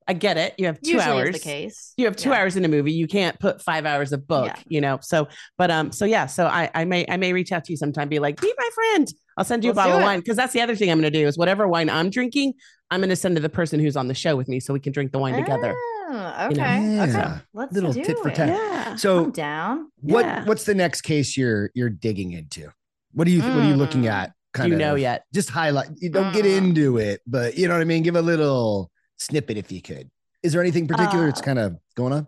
I 0.09 0.13
get 0.13 0.37
it. 0.37 0.55
You 0.57 0.65
have 0.65 0.81
two 0.81 0.93
Usually 0.93 1.03
hours. 1.21 1.35
is 1.35 1.41
the 1.43 1.47
case. 1.47 1.93
You 1.95 2.05
have 2.05 2.15
two 2.15 2.29
Yeah. 2.31 2.37
hours 2.39 2.55
in 2.57 2.65
a 2.65 2.67
movie. 2.67 2.91
You 2.91 3.07
can't 3.07 3.39
put 3.39 3.61
five 3.61 3.85
hours 3.85 4.11
of 4.11 4.25
book, 4.27 4.47
Yeah. 4.47 4.55
you 4.67 4.81
know. 4.81 4.97
So, 5.03 5.27
but 5.55 5.69
um, 5.69 5.91
so 5.91 6.03
yeah, 6.05 6.25
so 6.25 6.47
I 6.47 6.67
I 6.73 6.83
may 6.85 7.05
I 7.07 7.17
may 7.17 7.31
reach 7.31 7.51
out 7.51 7.63
to 7.65 7.71
you 7.71 7.77
sometime, 7.77 8.09
be 8.09 8.17
like, 8.17 8.41
be 8.41 8.51
my 8.57 8.69
friend. 8.73 9.07
I'll 9.37 9.45
send 9.45 9.63
you 9.63 9.69
Let's 9.69 9.77
a 9.77 9.81
bottle 9.81 9.97
of 9.97 10.03
wine 10.03 10.19
because 10.19 10.35
that's 10.35 10.51
the 10.51 10.61
other 10.61 10.75
thing 10.75 10.89
I'm 10.91 10.99
going 10.99 11.13
to 11.13 11.19
do 11.19 11.27
is 11.27 11.37
whatever 11.37 11.67
wine 11.67 11.89
I'm 11.91 12.09
drinking, 12.09 12.55
I'm 12.89 12.99
going 13.01 13.09
to 13.11 13.15
send 13.15 13.35
to 13.35 13.41
the 13.41 13.49
person 13.49 13.79
who's 13.79 13.95
on 13.95 14.07
the 14.07 14.15
show 14.15 14.35
with 14.35 14.49
me 14.49 14.59
so 14.59 14.73
we 14.73 14.79
can 14.79 14.91
drink 14.91 15.11
the 15.11 15.19
wine 15.19 15.35
together. 15.35 15.75
Oh, 15.77 16.47
You 16.49 16.57
know. 16.57 16.63
okay. 16.63 17.01
Okay. 17.03 17.33
Let's 17.53 17.71
Little 17.73 17.93
do 17.93 18.03
tit 18.03 18.17
for 18.17 18.29
it. 18.29 18.35
tat. 18.35 18.47
Yeah. 18.49 18.95
So 18.95 19.25
I'm 19.25 19.31
down. 19.31 19.91
what 20.01 20.25
Yeah. 20.25 20.43
what's 20.45 20.63
the 20.63 20.73
next 20.73 21.01
case 21.01 21.37
you're 21.37 21.69
you're 21.75 21.91
digging 21.91 22.31
into? 22.31 22.69
What 23.13 23.27
are 23.27 23.31
you 23.31 23.41
what 23.43 23.51
are 23.51 23.67
you 23.67 23.75
looking 23.75 24.03
Mm. 24.03 24.11
at? 24.11 24.31
Do 24.55 24.67
you 24.67 24.75
know 24.75 24.95
yet? 24.95 25.23
Just 25.35 25.51
highlight. 25.51 25.89
You 25.97 26.09
don't 26.09 26.33
get 26.33 26.45
Mm. 26.45 26.57
into 26.57 26.97
it, 26.97 27.21
but 27.27 27.55
you 27.59 27.67
know 27.67 27.75
what 27.75 27.81
I 27.81 27.85
mean. 27.85 28.01
Give 28.01 28.15
a 28.15 28.21
little 28.23 28.89
snippet 29.19 29.57
if 29.57 29.71
you 29.71 29.81
could. 29.81 30.09
Is 30.43 30.53
there 30.53 30.61
anything 30.61 30.87
particular 30.87 31.25
that's 31.27 31.41
Uh, 31.41 31.43
kind 31.43 31.59
of 31.59 31.77
going 31.95 32.13
on? 32.13 32.27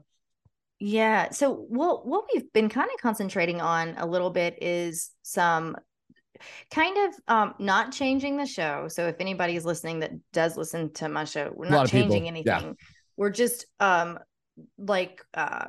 Yeah. 0.80 1.30
So 1.32 1.54
what 1.54 2.08
what 2.08 2.26
we've 2.34 2.52
been 2.54 2.70
kind 2.70 2.90
of 2.94 3.00
concentrating 3.02 3.62
on 3.62 3.96
a 3.98 4.06
little 4.06 4.32
bit 4.32 4.58
is 4.62 5.12
some 5.22 5.78
kind 6.72 6.98
of 6.98 7.14
um 7.28 7.54
not 7.60 7.92
changing 7.92 8.38
the 8.38 8.46
show. 8.48 8.88
So 8.88 9.08
if 9.08 9.16
anybody's 9.20 9.64
listening 9.66 10.00
that 10.00 10.12
does 10.34 10.58
listen 10.58 10.92
to 10.94 11.08
my 11.08 11.26
show, 11.26 11.52
we're 11.56 11.70
not 11.70 11.88
changing 11.88 12.26
yeah. 12.26 12.32
anything. 12.32 12.78
We're 13.16 13.30
just 13.30 13.66
um 13.80 14.20
like 14.78 15.24
uh 15.34 15.68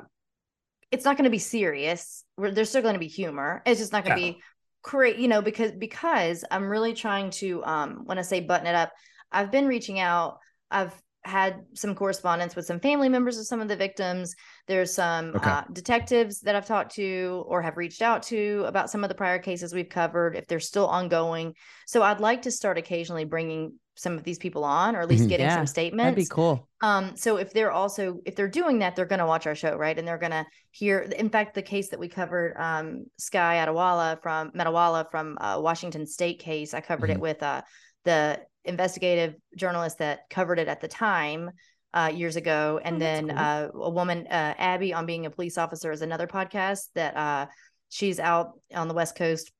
it's 0.91 1.05
not 1.05 1.17
going 1.17 1.25
to 1.25 1.31
be 1.31 1.39
serious. 1.39 2.23
We're, 2.37 2.51
there's 2.51 2.69
still 2.69 2.81
going 2.83 2.93
to 2.93 2.99
be 2.99 3.07
humor. 3.07 3.61
It's 3.65 3.79
just 3.79 3.91
not 3.91 4.03
going 4.05 4.15
to 4.17 4.21
Yeah. 4.21 4.31
be 4.33 4.41
great, 4.83 5.17
you 5.17 5.27
know, 5.27 5.41
because 5.41 5.71
because 5.71 6.43
I'm 6.49 6.67
really 6.69 6.93
trying 6.93 7.29
to 7.31 7.63
um 7.65 8.01
when 8.05 8.17
I 8.17 8.23
say 8.23 8.39
button 8.41 8.67
it 8.67 8.75
up, 8.75 8.91
I've 9.31 9.51
been 9.51 9.67
reaching 9.67 9.99
out. 9.99 10.39
I've 10.71 10.93
had 11.25 11.61
some 11.73 11.95
correspondence 11.95 12.55
with 12.55 12.65
some 12.65 12.79
family 12.79 13.07
members 13.09 13.37
of 13.37 13.45
some 13.47 13.61
of 13.61 13.67
the 13.67 13.75
victims. 13.75 14.35
There's 14.67 14.93
some 14.93 15.33
Okay. 15.35 15.49
uh, 15.49 15.63
detectives 15.71 16.41
that 16.41 16.55
I've 16.55 16.65
talked 16.65 16.95
to 16.95 17.43
or 17.47 17.61
have 17.61 17.77
reached 17.77 18.01
out 18.01 18.23
to 18.23 18.63
about 18.67 18.89
some 18.89 19.03
of 19.03 19.09
the 19.09 19.15
prior 19.15 19.39
cases 19.39 19.73
we've 19.73 19.89
covered, 19.89 20.35
if 20.35 20.47
they're 20.47 20.59
still 20.59 20.87
ongoing. 20.87 21.55
So 21.87 22.03
I'd 22.03 22.19
like 22.19 22.41
to 22.43 22.51
start 22.51 22.77
occasionally 22.77 23.23
bringing 23.25 23.73
some 23.95 24.17
of 24.17 24.23
these 24.23 24.39
people 24.39 24.63
on, 24.63 24.95
or 24.95 25.01
at 25.01 25.07
least 25.07 25.25
Mhm. 25.25 25.29
getting 25.29 25.45
Yeah, 25.45 25.55
some 25.55 25.67
statements. 25.67 26.03
That'd 26.03 26.15
be 26.15 26.25
cool. 26.33 26.67
Um, 26.81 27.15
so 27.15 27.37
if 27.37 27.53
they're 27.53 27.71
also 27.71 28.17
if 28.25 28.35
they're 28.35 28.47
doing 28.47 28.79
that, 28.79 28.95
they're 28.95 29.05
going 29.05 29.19
to 29.19 29.25
watch 29.27 29.45
our 29.47 29.55
show, 29.55 29.75
right? 29.77 29.97
And 29.97 30.05
they're 30.07 30.17
going 30.17 30.31
to 30.31 30.45
hear. 30.71 30.99
In 30.99 31.29
fact, 31.29 31.53
the 31.53 31.61
case 31.61 31.89
that 31.89 31.99
we 31.99 32.09
covered, 32.09 32.55
um, 32.57 33.05
Sky 33.17 33.63
Adewala 33.65 34.21
from 34.21 34.51
Metalwala 34.51 35.09
from 35.11 35.37
uh, 35.39 35.59
Washington 35.61 36.05
State 36.07 36.39
case, 36.39 36.73
I 36.73 36.81
covered 36.81 37.11
Mhm. 37.11 37.13
it 37.13 37.19
with 37.21 37.43
uh, 37.43 37.61
the 38.03 38.41
investigative 38.65 39.35
journalist 39.57 39.97
that 39.99 40.29
covered 40.29 40.59
it 40.59 40.67
at 40.67 40.81
the 40.81 40.87
time 40.87 41.51
uh, 41.93 42.11
years 42.13 42.35
ago, 42.35 42.79
and 42.83 42.95
Oh, 42.95 42.99
then 42.99 43.29
cool. 43.29 43.37
uh, 43.37 43.67
a 43.75 43.89
woman, 43.89 44.25
uh, 44.27 44.53
Abby, 44.57 44.93
on 44.93 45.05
being 45.05 45.25
a 45.25 45.29
police 45.29 45.57
officer, 45.57 45.91
is 45.91 46.01
another 46.01 46.27
podcast 46.27 46.87
that 46.95 47.15
uh, 47.15 47.45
she's 47.89 48.19
out 48.19 48.53
on 48.73 48.87
the 48.87 48.93
West 48.93 49.15
Coast. 49.15 49.51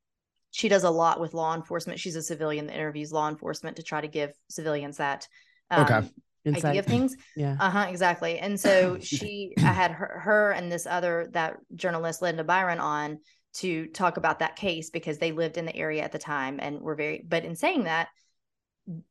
She 0.52 0.70
does 0.70 0.84
a 0.84 0.90
lot 0.90 1.20
with 1.20 1.34
law 1.34 1.56
enforcement. 1.56 2.00
She's 2.00 2.16
a 2.16 2.22
civilian 2.22 2.68
that 2.68 2.76
interviews 2.76 3.12
law 3.12 3.30
enforcement 3.30 3.78
to 3.78 3.84
try 3.84 4.02
to 4.02 4.08
give 4.08 4.32
civilians 4.50 4.98
that 4.98 5.28
um, 5.70 5.84
Okay. 5.84 6.10
idea 6.48 6.80
of 6.80 6.86
things. 6.86 7.16
Yeah. 7.36 7.58
Uh-huh, 7.60 7.86
exactly. 7.90 8.38
And 8.40 8.60
so 8.60 8.98
she 9.00 9.54
I 9.58 9.74
had 9.74 9.92
her, 9.92 10.20
her 10.24 10.52
and 10.52 10.72
this 10.72 10.86
other 10.86 11.28
that 11.34 11.58
journalist 11.76 12.22
Linda 12.22 12.44
Byron 12.44 12.80
on 12.80 13.20
to 13.56 13.86
talk 13.88 14.18
about 14.18 14.40
that 14.40 14.56
case 14.56 14.90
because 14.90 15.20
they 15.20 15.32
lived 15.32 15.58
in 15.58 15.66
the 15.66 15.76
area 15.76 16.04
at 16.04 16.12
the 16.12 16.20
time 16.20 16.60
and 16.62 16.82
were 16.82 16.96
very 16.96 17.24
but 17.28 17.46
in 17.46 17.56
saying 17.56 17.84
that 17.84 18.10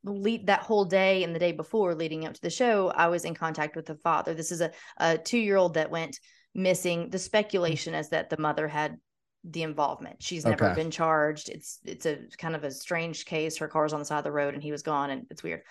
lead 0.05 0.47
that 0.47 0.61
whole 0.61 0.85
day 0.85 1.24
and 1.24 1.35
the 1.35 1.39
day 1.39 1.53
before 1.53 1.94
leading 1.94 2.27
up 2.27 2.35
to 2.35 2.43
the 2.43 2.51
show, 2.51 2.90
I 2.94 3.09
was 3.09 3.24
in 3.24 3.35
contact 3.35 3.77
with 3.77 3.86
the 3.86 3.97
father. 3.97 4.35
This 4.35 4.53
is 4.53 4.61
a, 4.61 4.70
a 4.99 5.19
two-year-old 5.19 5.74
that 5.74 5.90
went 5.90 6.19
missing. 6.55 7.09
The 7.11 7.19
speculation 7.19 7.94
is 7.94 8.11
that 8.11 8.28
the 8.28 8.36
mother 8.36 8.69
had 8.69 8.99
the 9.44 9.62
involvement. 9.62 10.23
She's 10.23 10.44
never 10.44 10.66
Okay. 10.66 10.74
been 10.74 10.90
charged. 10.90 11.49
It's 11.49 11.81
it's 11.85 12.07
a 12.07 12.19
kind 12.39 12.55
of 12.55 12.65
a 12.65 12.70
strange 12.70 13.24
case. 13.24 13.57
Her 13.57 13.69
car's 13.69 13.93
on 13.93 13.99
the 13.99 14.05
side 14.05 14.19
of 14.19 14.24
the 14.24 14.32
road 14.32 14.55
and 14.55 14.62
he 14.62 14.70
was 14.70 14.82
gone 14.82 15.11
and 15.11 15.27
it's 15.31 15.43
weird. 15.43 15.62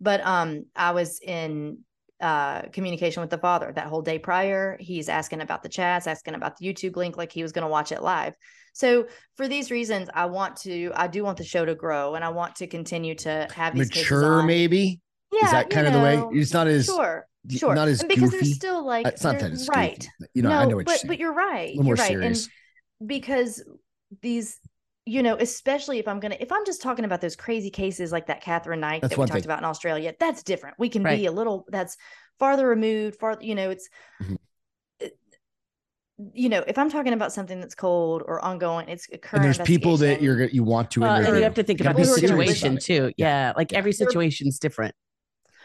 But 0.00 0.26
um 0.26 0.64
I 0.74 0.90
was 0.92 1.20
in 1.20 1.78
uh 2.20 2.62
communication 2.72 3.20
with 3.20 3.30
the 3.30 3.38
father 3.38 3.70
that 3.72 3.86
whole 3.86 4.02
day 4.02 4.18
prior. 4.18 4.76
He's 4.80 5.08
asking 5.08 5.40
about 5.40 5.62
the 5.62 5.68
chats, 5.68 6.06
asking 6.06 6.34
about 6.34 6.56
the 6.56 6.66
YouTube 6.66 6.96
link 6.96 7.16
like 7.16 7.30
he 7.30 7.42
was 7.42 7.52
going 7.52 7.62
to 7.62 7.70
watch 7.70 7.92
it 7.92 8.02
live. 8.02 8.34
So 8.72 9.06
for 9.36 9.48
these 9.48 9.70
reasons 9.70 10.08
I 10.14 10.26
want 10.26 10.56
to 10.58 10.92
I 10.94 11.06
do 11.06 11.24
want 11.24 11.38
the 11.38 11.44
show 11.44 11.64
to 11.64 11.74
grow 11.74 12.14
and 12.14 12.24
I 12.24 12.30
want 12.30 12.56
to 12.56 12.66
continue 12.66 13.14
to 13.16 13.48
have 13.54 13.74
these 13.74 13.90
cases 13.90 14.10
Mature, 14.10 14.42
maybe. 14.42 15.00
Yeah, 15.32 15.46
Is 15.46 15.52
that 15.52 15.70
kind 15.70 15.86
of 15.86 15.92
the 15.92 16.00
way? 16.00 16.22
It's 16.38 16.52
not 16.52 16.66
as 16.68 16.86
sure. 16.86 17.26
Sure. 17.50 17.74
not 17.74 17.88
as 17.88 18.00
and 18.00 18.08
because 18.08 18.30
goofy. 18.30 18.44
there's 18.44 18.54
still 18.54 18.84
like 18.86 19.06
Uh, 19.06 19.10
it's 19.10 19.24
not 19.24 19.38
that 19.40 19.50
it's 19.52 19.68
right. 19.68 19.98
goofy, 19.98 20.30
You 20.34 20.42
know, 20.42 20.50
no, 20.50 20.58
I 20.58 20.64
know 20.66 20.76
what 20.76 20.86
but 20.86 20.92
you're 20.92 20.98
saying. 20.98 21.08
but 21.08 21.18
you're 21.18 21.32
right. 21.34 21.74
a 21.74 21.76
little 21.76 21.86
You're 21.86 21.96
right. 21.96 22.08
serious. 22.08 22.48
And 23.00 23.08
because 23.08 23.64
these 24.20 24.58
you 25.04 25.20
know, 25.24 25.36
especially 25.36 25.98
if 25.98 26.06
I'm 26.06 26.20
gonna 26.20 26.36
if 26.38 26.52
I'm 26.52 26.64
just 26.64 26.80
talking 26.80 27.04
about 27.04 27.20
those 27.20 27.34
crazy 27.34 27.70
cases 27.70 28.12
like 28.12 28.26
that 28.28 28.40
Katherine 28.40 28.78
Knight 28.78 29.00
That's 29.02 29.14
that 29.14 29.18
we 29.20 29.26
talked 29.26 29.32
thing. 29.42 29.44
about 29.44 29.58
in 29.58 29.64
Australia, 29.64 30.14
that's 30.20 30.44
different. 30.44 30.76
We 30.78 30.88
can 30.88 31.02
Right. 31.02 31.18
be 31.18 31.26
a 31.26 31.32
little 31.32 31.64
that's 31.70 31.96
farther 32.38 32.68
removed, 32.68 33.18
far 33.18 33.36
you 33.40 33.54
know, 33.56 33.70
it's 33.70 33.88
Mhm. 34.22 34.36
It- 36.18 36.30
you 36.34 36.48
know, 36.48 36.62
if 36.66 36.78
I'm 36.78 36.90
talking 36.90 37.12
about 37.12 37.32
something 37.32 37.60
that's 37.60 37.74
cold 37.74 38.22
or 38.26 38.44
ongoing, 38.44 38.88
it's 38.88 39.06
a 39.12 39.18
current. 39.18 39.44
and 39.44 39.54
there's 39.54 39.66
people 39.66 39.96
that 39.98 40.20
you're 40.22 40.44
you 40.44 40.62
want 40.64 40.90
to 40.92 41.00
Well, 41.00 41.10
and 41.14 41.20
interview. 41.24 41.38
you 41.38 41.44
have 41.44 41.54
to 41.54 41.62
think 41.62 41.80
about 41.80 41.96
be 41.96 42.02
the 42.02 42.08
serious 42.08 42.30
about 42.30 42.46
situation 42.46 42.78
too. 42.78 43.12
Yeah. 43.16 43.52
Like 43.56 43.72
every 43.72 43.92
They're- 43.92 44.06
situation's 44.08 44.58
different. 44.58 44.94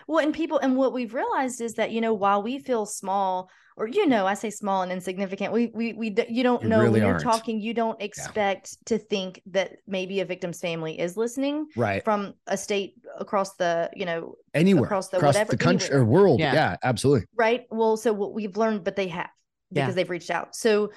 Well, 0.08 0.24
and 0.24 0.34
people, 0.34 0.58
and 0.60 0.78
what 0.78 0.94
we've 0.94 1.14
realized 1.14 1.60
is 1.60 1.74
that 1.74 1.92
you 1.92 2.00
know, 2.00 2.14
while 2.14 2.42
we 2.42 2.60
feel 2.60 2.86
small, 2.86 3.50
or 3.76 3.88
you 3.90 4.08
know, 4.08 4.26
I 4.26 4.36
say 4.36 4.50
small 4.50 4.82
and 4.82 4.92
insignificant, 4.92 5.52
we 5.52 5.68
we 5.76 5.92
we 5.94 6.16
you 6.30 6.44
don't 6.44 6.64
You 6.64 6.70
know 6.70 6.80
really 6.80 6.92
when 6.94 7.02
you're 7.02 7.12
aren't. 7.12 7.24
talking, 7.24 7.60
you 7.60 7.74
don't 7.74 8.02
expect 8.02 8.78
to 8.86 8.98
think 8.98 9.42
that 9.48 9.74
maybe 9.86 10.22
a 10.22 10.26
victim's 10.26 10.60
family 10.62 10.98
is 10.98 11.18
listening 11.18 11.68
right 11.76 12.04
from 12.06 12.36
a 12.48 12.56
state 12.56 12.94
across 13.20 13.56
the 13.58 13.90
you 13.96 14.06
know 14.06 14.36
anywhere 14.54 14.86
across 14.86 15.12
across 15.12 15.36
the 15.36 15.40
the, 15.44 15.46
whatever- 15.46 15.58
country 15.58 15.88
anywhere. 15.90 16.02
or 16.04 16.06
world. 16.06 16.40
Yeah. 16.40 16.54
Yeah. 16.54 16.76
absolutely. 16.84 17.28
right. 17.36 17.66
Well, 17.70 17.98
so 17.98 18.14
what 18.14 18.34
we've 18.34 18.56
learned, 18.56 18.86
but 18.86 18.96
they 18.96 19.10
have 19.10 19.28
because 19.72 19.90
Yeah. 19.90 19.92
they've 19.96 20.10
reached 20.10 20.32
out. 20.32 20.56
So. 20.56 20.92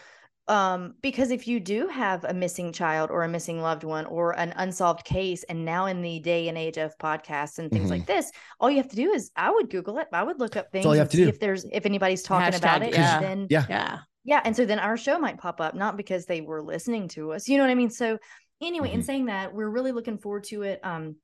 Um, 0.49 0.95
because 1.01 1.31
if 1.31 1.47
you 1.47 1.61
do 1.61 1.87
have 1.87 2.25
a 2.25 2.35
missing 2.35 2.73
child 2.73 3.11
or 3.13 3.23
a 3.23 3.29
missing 3.29 3.61
loved 3.63 3.85
one 3.85 4.05
or 4.07 4.37
an 4.37 4.53
unsolved 4.57 5.05
case, 5.05 5.45
and 5.45 5.65
now 5.65 5.87
in 5.87 6.03
the 6.03 6.19
day 6.19 6.49
and 6.49 6.59
age 6.59 6.77
of 6.77 6.97
podcasts 6.99 7.61
and 7.61 7.71
things 7.71 7.87
Mhm. 7.87 7.91
like 7.91 8.07
this, 8.07 8.33
all 8.59 8.69
you 8.69 8.79
have 8.79 8.89
to 8.89 8.97
do 8.97 9.13
is 9.13 9.31
I 9.37 9.51
would 9.53 9.71
Google 9.71 9.99
it. 9.99 10.09
I 10.13 10.25
would 10.25 10.41
look 10.41 10.57
up 10.57 10.73
things 10.73 10.87
all 10.87 10.95
you 10.95 10.99
have 10.99 11.09
to 11.11 11.17
see 11.17 11.23
do. 11.23 11.29
if 11.29 11.39
there's 11.39 11.67
if 11.71 11.87
anybody's 11.87 12.25
talking 12.25 12.53
about 12.57 12.83
it. 12.83 12.95
yeah. 12.95 13.21
Then 13.21 13.47
Yeah. 13.49 13.65
Yeah. 13.69 13.99
yeah, 14.25 14.41
and 14.45 14.57
so 14.57 14.65
then 14.67 14.81
our 14.81 14.97
show 14.97 15.21
might 15.21 15.39
pop 15.39 15.61
up, 15.61 15.77
not 15.77 15.97
because 15.97 16.27
they 16.27 16.41
were 16.41 16.63
listening 16.63 17.07
to 17.09 17.33
us. 17.33 17.49
You 17.49 17.57
know 17.57 17.63
what 17.63 17.71
I 17.71 17.75
mean? 17.77 17.91
So 17.91 18.19
anyway, 18.61 18.91
in 18.91 19.03
Mhm. 19.03 19.05
saying 19.05 19.25
that, 19.27 19.55
we're 19.55 19.71
really 19.71 19.93
looking 19.93 20.19
forward 20.19 20.45
to 20.45 20.63
it. 20.63 20.81
Um, 20.83 21.15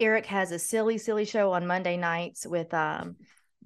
Eric 0.00 0.24
has 0.26 0.50
a 0.50 0.58
silly, 0.58 0.96
silly 0.96 1.26
show 1.26 1.52
on 1.52 1.66
Monday 1.66 1.98
nights 1.98 2.46
with 2.46 2.72
um 2.72 3.16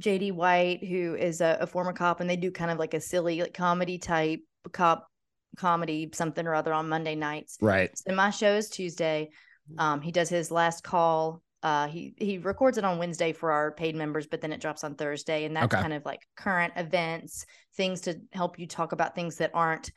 JD 0.01 0.33
White, 0.33 0.85
who 0.85 1.15
is 1.15 1.41
a, 1.41 1.59
a 1.61 1.67
former 1.67 1.93
cop, 1.93 2.21
and 2.21 2.29
they 2.29 2.37
do 2.37 2.51
kind 2.51 2.71
of 2.71 2.79
like 2.79 2.95
a 2.95 3.01
silly 3.01 3.41
like 3.41 3.55
comedy 3.55 3.99
type 3.99 4.41
cop 4.73 5.09
comedy 5.57 6.11
something 6.13 6.47
or 6.47 6.55
other 6.55 6.73
on 6.73 6.89
Monday 6.89 7.15
nights. 7.15 7.57
Right. 7.61 7.91
So 7.97 8.15
my 8.15 8.31
show 8.31 8.55
is 8.57 8.69
Tuesday. 8.69 9.31
Um, 9.79 10.01
he 10.01 10.13
does 10.13 10.29
his 10.29 10.51
last 10.51 10.85
call. 10.85 11.43
Uh, 11.63 11.89
he 11.89 12.15
he 12.19 12.39
records 12.39 12.79
it 12.79 12.85
on 12.85 12.99
Wednesday 12.99 13.33
for 13.33 13.51
our 13.51 13.73
paid 13.73 13.97
members, 13.97 14.27
but 14.27 14.41
then 14.41 14.53
it 14.53 14.61
drops 14.61 14.85
on 14.85 14.95
Thursday, 14.95 15.45
and 15.45 15.57
that's 15.57 15.75
Okay. 15.75 15.81
kind 15.81 15.93
of 15.95 16.05
like 16.05 16.21
current 16.37 16.73
events, 16.77 17.47
things 17.77 18.03
to 18.03 18.21
help 18.33 18.59
you 18.59 18.67
talk 18.67 18.93
about 18.93 19.15
things 19.15 19.37
that 19.37 19.51
aren't, 19.55 19.91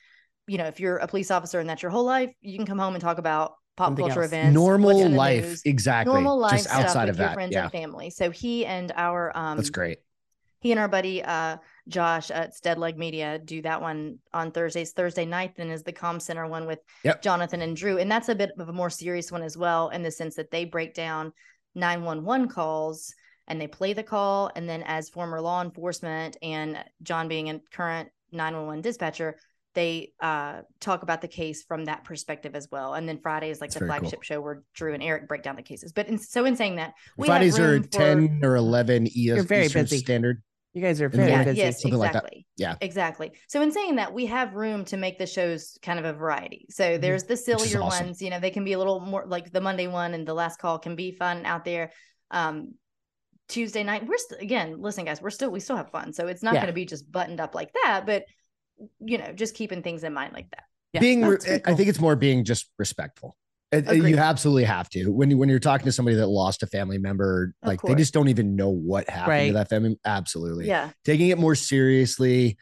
you 0.47 0.57
know, 0.57 0.65
if 0.65 0.79
you're 0.79 0.97
a 0.97 1.07
police 1.07 1.29
officer 1.29 1.59
and 1.59 1.69
that's 1.69 1.81
your 1.83 1.91
whole 1.91 2.05
life, 2.05 2.31
you 2.41 2.57
can 2.57 2.65
come 2.65 2.79
home 2.79 2.95
and 2.95 3.01
talk 3.01 3.17
about 3.17 3.53
pop 3.79 3.87
Something 3.87 4.05
culture 4.07 4.21
else. 4.23 4.29
events, 4.33 4.53
Normal 4.53 5.09
life. 5.09 5.45
news, 5.45 5.61
Exactly. 5.63 6.13
normal 6.13 6.37
life 6.37 6.51
Just 6.51 6.65
stuff 6.65 6.83
outside 6.83 7.05
with 7.05 7.11
of 7.11 7.17
your 7.19 7.27
that. 7.29 7.33
friends 7.33 7.53
Yeah. 7.53 7.63
and 7.63 7.71
family. 7.71 8.09
So 8.09 8.29
he 8.29 8.65
and 8.65 8.91
our 8.97 9.31
um, 9.37 9.55
That's 9.55 9.69
great. 9.69 9.99
he 10.59 10.71
and 10.71 10.79
our 10.79 10.89
buddy 10.89 11.23
uh 11.23 11.55
Josh 11.87 12.29
at 12.29 12.53
Steadleg 12.53 12.97
Media 12.97 13.39
do 13.39 13.61
that 13.61 13.81
one 13.81 14.19
on 14.33 14.51
Thursdays. 14.51 14.91
Thursday 14.91 15.25
night 15.25 15.53
then 15.55 15.69
is 15.71 15.81
the 15.83 15.93
Com 15.93 16.19
Center 16.19 16.45
one 16.45 16.67
with 16.67 16.79
Yep. 17.05 17.21
Jonathan 17.21 17.61
and 17.61 17.75
Drew. 17.75 17.97
And 17.99 18.11
that's 18.11 18.27
a 18.29 18.35
bit 18.35 18.51
of 18.59 18.67
a 18.69 18.73
more 18.73 18.89
serious 18.89 19.31
one 19.31 19.41
as 19.43 19.57
well, 19.57 19.87
in 19.89 20.03
the 20.03 20.11
sense 20.11 20.35
that 20.35 20.51
they 20.51 20.65
break 20.65 20.93
down 20.93 21.31
911 21.75 22.49
calls 22.49 23.13
and 23.47 23.59
they 23.59 23.67
play 23.67 23.93
the 23.93 24.03
call. 24.03 24.51
And 24.55 24.67
then 24.67 24.83
as 24.83 25.09
former 25.09 25.39
law 25.39 25.61
enforcement 25.63 26.35
and 26.43 26.77
John 27.01 27.27
being 27.29 27.49
a 27.49 27.59
current 27.71 28.09
911 28.33 28.81
dispatcher, 28.81 29.37
they 29.75 30.13
uh 30.19 30.61
talk 30.79 31.03
about 31.03 31.21
the 31.21 31.27
case 31.27 31.63
from 31.63 31.85
that 31.85 32.03
perspective 32.03 32.55
as 32.55 32.67
well. 32.71 32.95
And 32.95 33.07
then 33.07 33.19
Friday 33.21 33.49
is 33.51 33.61
like 33.61 33.69
That's 33.69 33.79
the 33.79 33.85
very 33.85 33.91
cool. 33.91 33.99
flagship 34.09 34.23
show 34.23 34.41
where 34.41 34.63
Drew 34.73 34.93
and 34.93 35.03
Eric 35.03 35.27
break 35.27 35.43
down 35.43 35.55
the 35.55 35.61
cases. 35.61 35.91
But 35.91 36.07
in, 36.07 36.17
so 36.17 36.45
in 36.45 36.55
saying 36.55 36.77
that, 36.77 36.93
we 37.17 37.27
Fridays 37.27 37.57
have 37.57 37.65
are 37.65 37.71
room 37.73 37.83
for- 37.83 37.89
10 37.89 38.39
or 38.43 38.55
11 38.55 39.07
ES, 39.07 39.15
You're 39.15 39.43
very 39.43 39.65
Eastern 39.65 39.83
busy. 39.83 39.97
Standard. 39.99 40.41
You 40.73 40.83
guys 40.83 41.01
are 41.01 41.09
very 41.09 41.31
yeah, 41.31 41.43
busy. 41.43 41.57
yes, 41.57 41.81
something 41.81 41.99
like 41.99 42.13
that. 42.13 42.19
exactly. 42.25 42.47
Yeah. 42.57 42.75
Exactly. 42.81 43.31
So 43.47 43.61
in 43.61 43.71
saying 43.71 43.95
that, 43.95 44.13
we 44.13 44.27
have 44.27 44.53
room 44.53 44.85
to 44.85 44.97
make 44.97 45.17
the 45.17 45.25
shows 45.25 45.77
kind 45.81 45.97
of 45.97 46.05
a 46.05 46.13
variety. 46.13 46.67
So 46.69 46.97
there's 46.99 47.23
the 47.23 47.35
sillier 47.37 47.81
awesome. 47.81 48.07
ones, 48.07 48.21
you 48.21 48.29
know, 48.29 48.39
they 48.39 48.51
can 48.51 48.63
be 48.63 48.73
a 48.73 48.77
little 48.77 48.99
more 48.99 49.25
like 49.25 49.51
the 49.51 49.61
Monday 49.61 49.87
one 49.87 50.13
and 50.13 50.27
the 50.27 50.33
last 50.35 50.59
call 50.59 50.77
can 50.77 50.95
be 50.95 51.11
fun 51.11 51.45
out 51.45 51.65
there. 51.65 51.91
Um 52.31 52.75
Tuesday 53.47 53.83
night, 53.83 54.05
we're 54.07 54.17
st- 54.17 54.41
again, 54.43 54.79
listen, 54.79 55.05
guys, 55.05 55.23
we're 55.23 55.31
still 55.31 55.49
we 55.49 55.59
still 55.59 55.75
have 55.75 55.89
fun. 55.89 56.13
So 56.13 56.27
it's 56.27 56.43
not 56.43 56.53
Yeah. 56.53 56.59
going 56.59 56.67
to 56.67 56.73
be 56.73 56.85
just 56.85 57.11
buttoned 57.11 57.39
up 57.39 57.55
like 57.55 57.71
that, 57.83 58.03
but 58.05 58.25
you 58.99 59.17
know, 59.17 59.31
just 59.33 59.55
keeping 59.55 59.81
things 59.83 60.03
in 60.03 60.13
mind 60.13 60.33
like 60.33 60.49
that. 60.51 60.63
Yeah, 60.93 61.01
being, 61.01 61.25
re- 61.25 61.37
pretty 61.37 61.65
I 61.65 61.75
think 61.75 61.89
it's 61.89 61.99
more 61.99 62.15
being 62.15 62.43
just 62.45 62.69
respectful. 62.79 63.35
It- 63.71 63.85
it- 63.87 63.97
Agreed. 63.97 64.09
you 64.11 64.17
absolutely 64.17 64.63
have 64.63 64.89
to 64.89 65.11
when 65.11 65.29
you 65.29 65.37
when 65.37 65.47
you're 65.49 65.59
talking 65.59 65.85
to 65.85 65.91
somebody 65.91 66.17
that 66.17 66.25
lost 66.27 66.63
a 66.63 66.67
family 66.67 66.97
member, 66.97 67.53
Of 67.61 67.67
like 67.67 67.81
they 67.83 67.93
just 67.95 68.13
don't 68.13 68.27
even 68.29 68.55
know 68.55 68.69
what 68.69 69.07
happened 69.09 69.49
to 69.49 69.53
that 69.53 69.69
family. 69.69 69.99
Absolutely, 70.05 70.67
Yeah. 70.67 70.89
taking 71.05 71.29
it 71.29 71.37
more 71.37 71.53
seriously. 71.55 72.57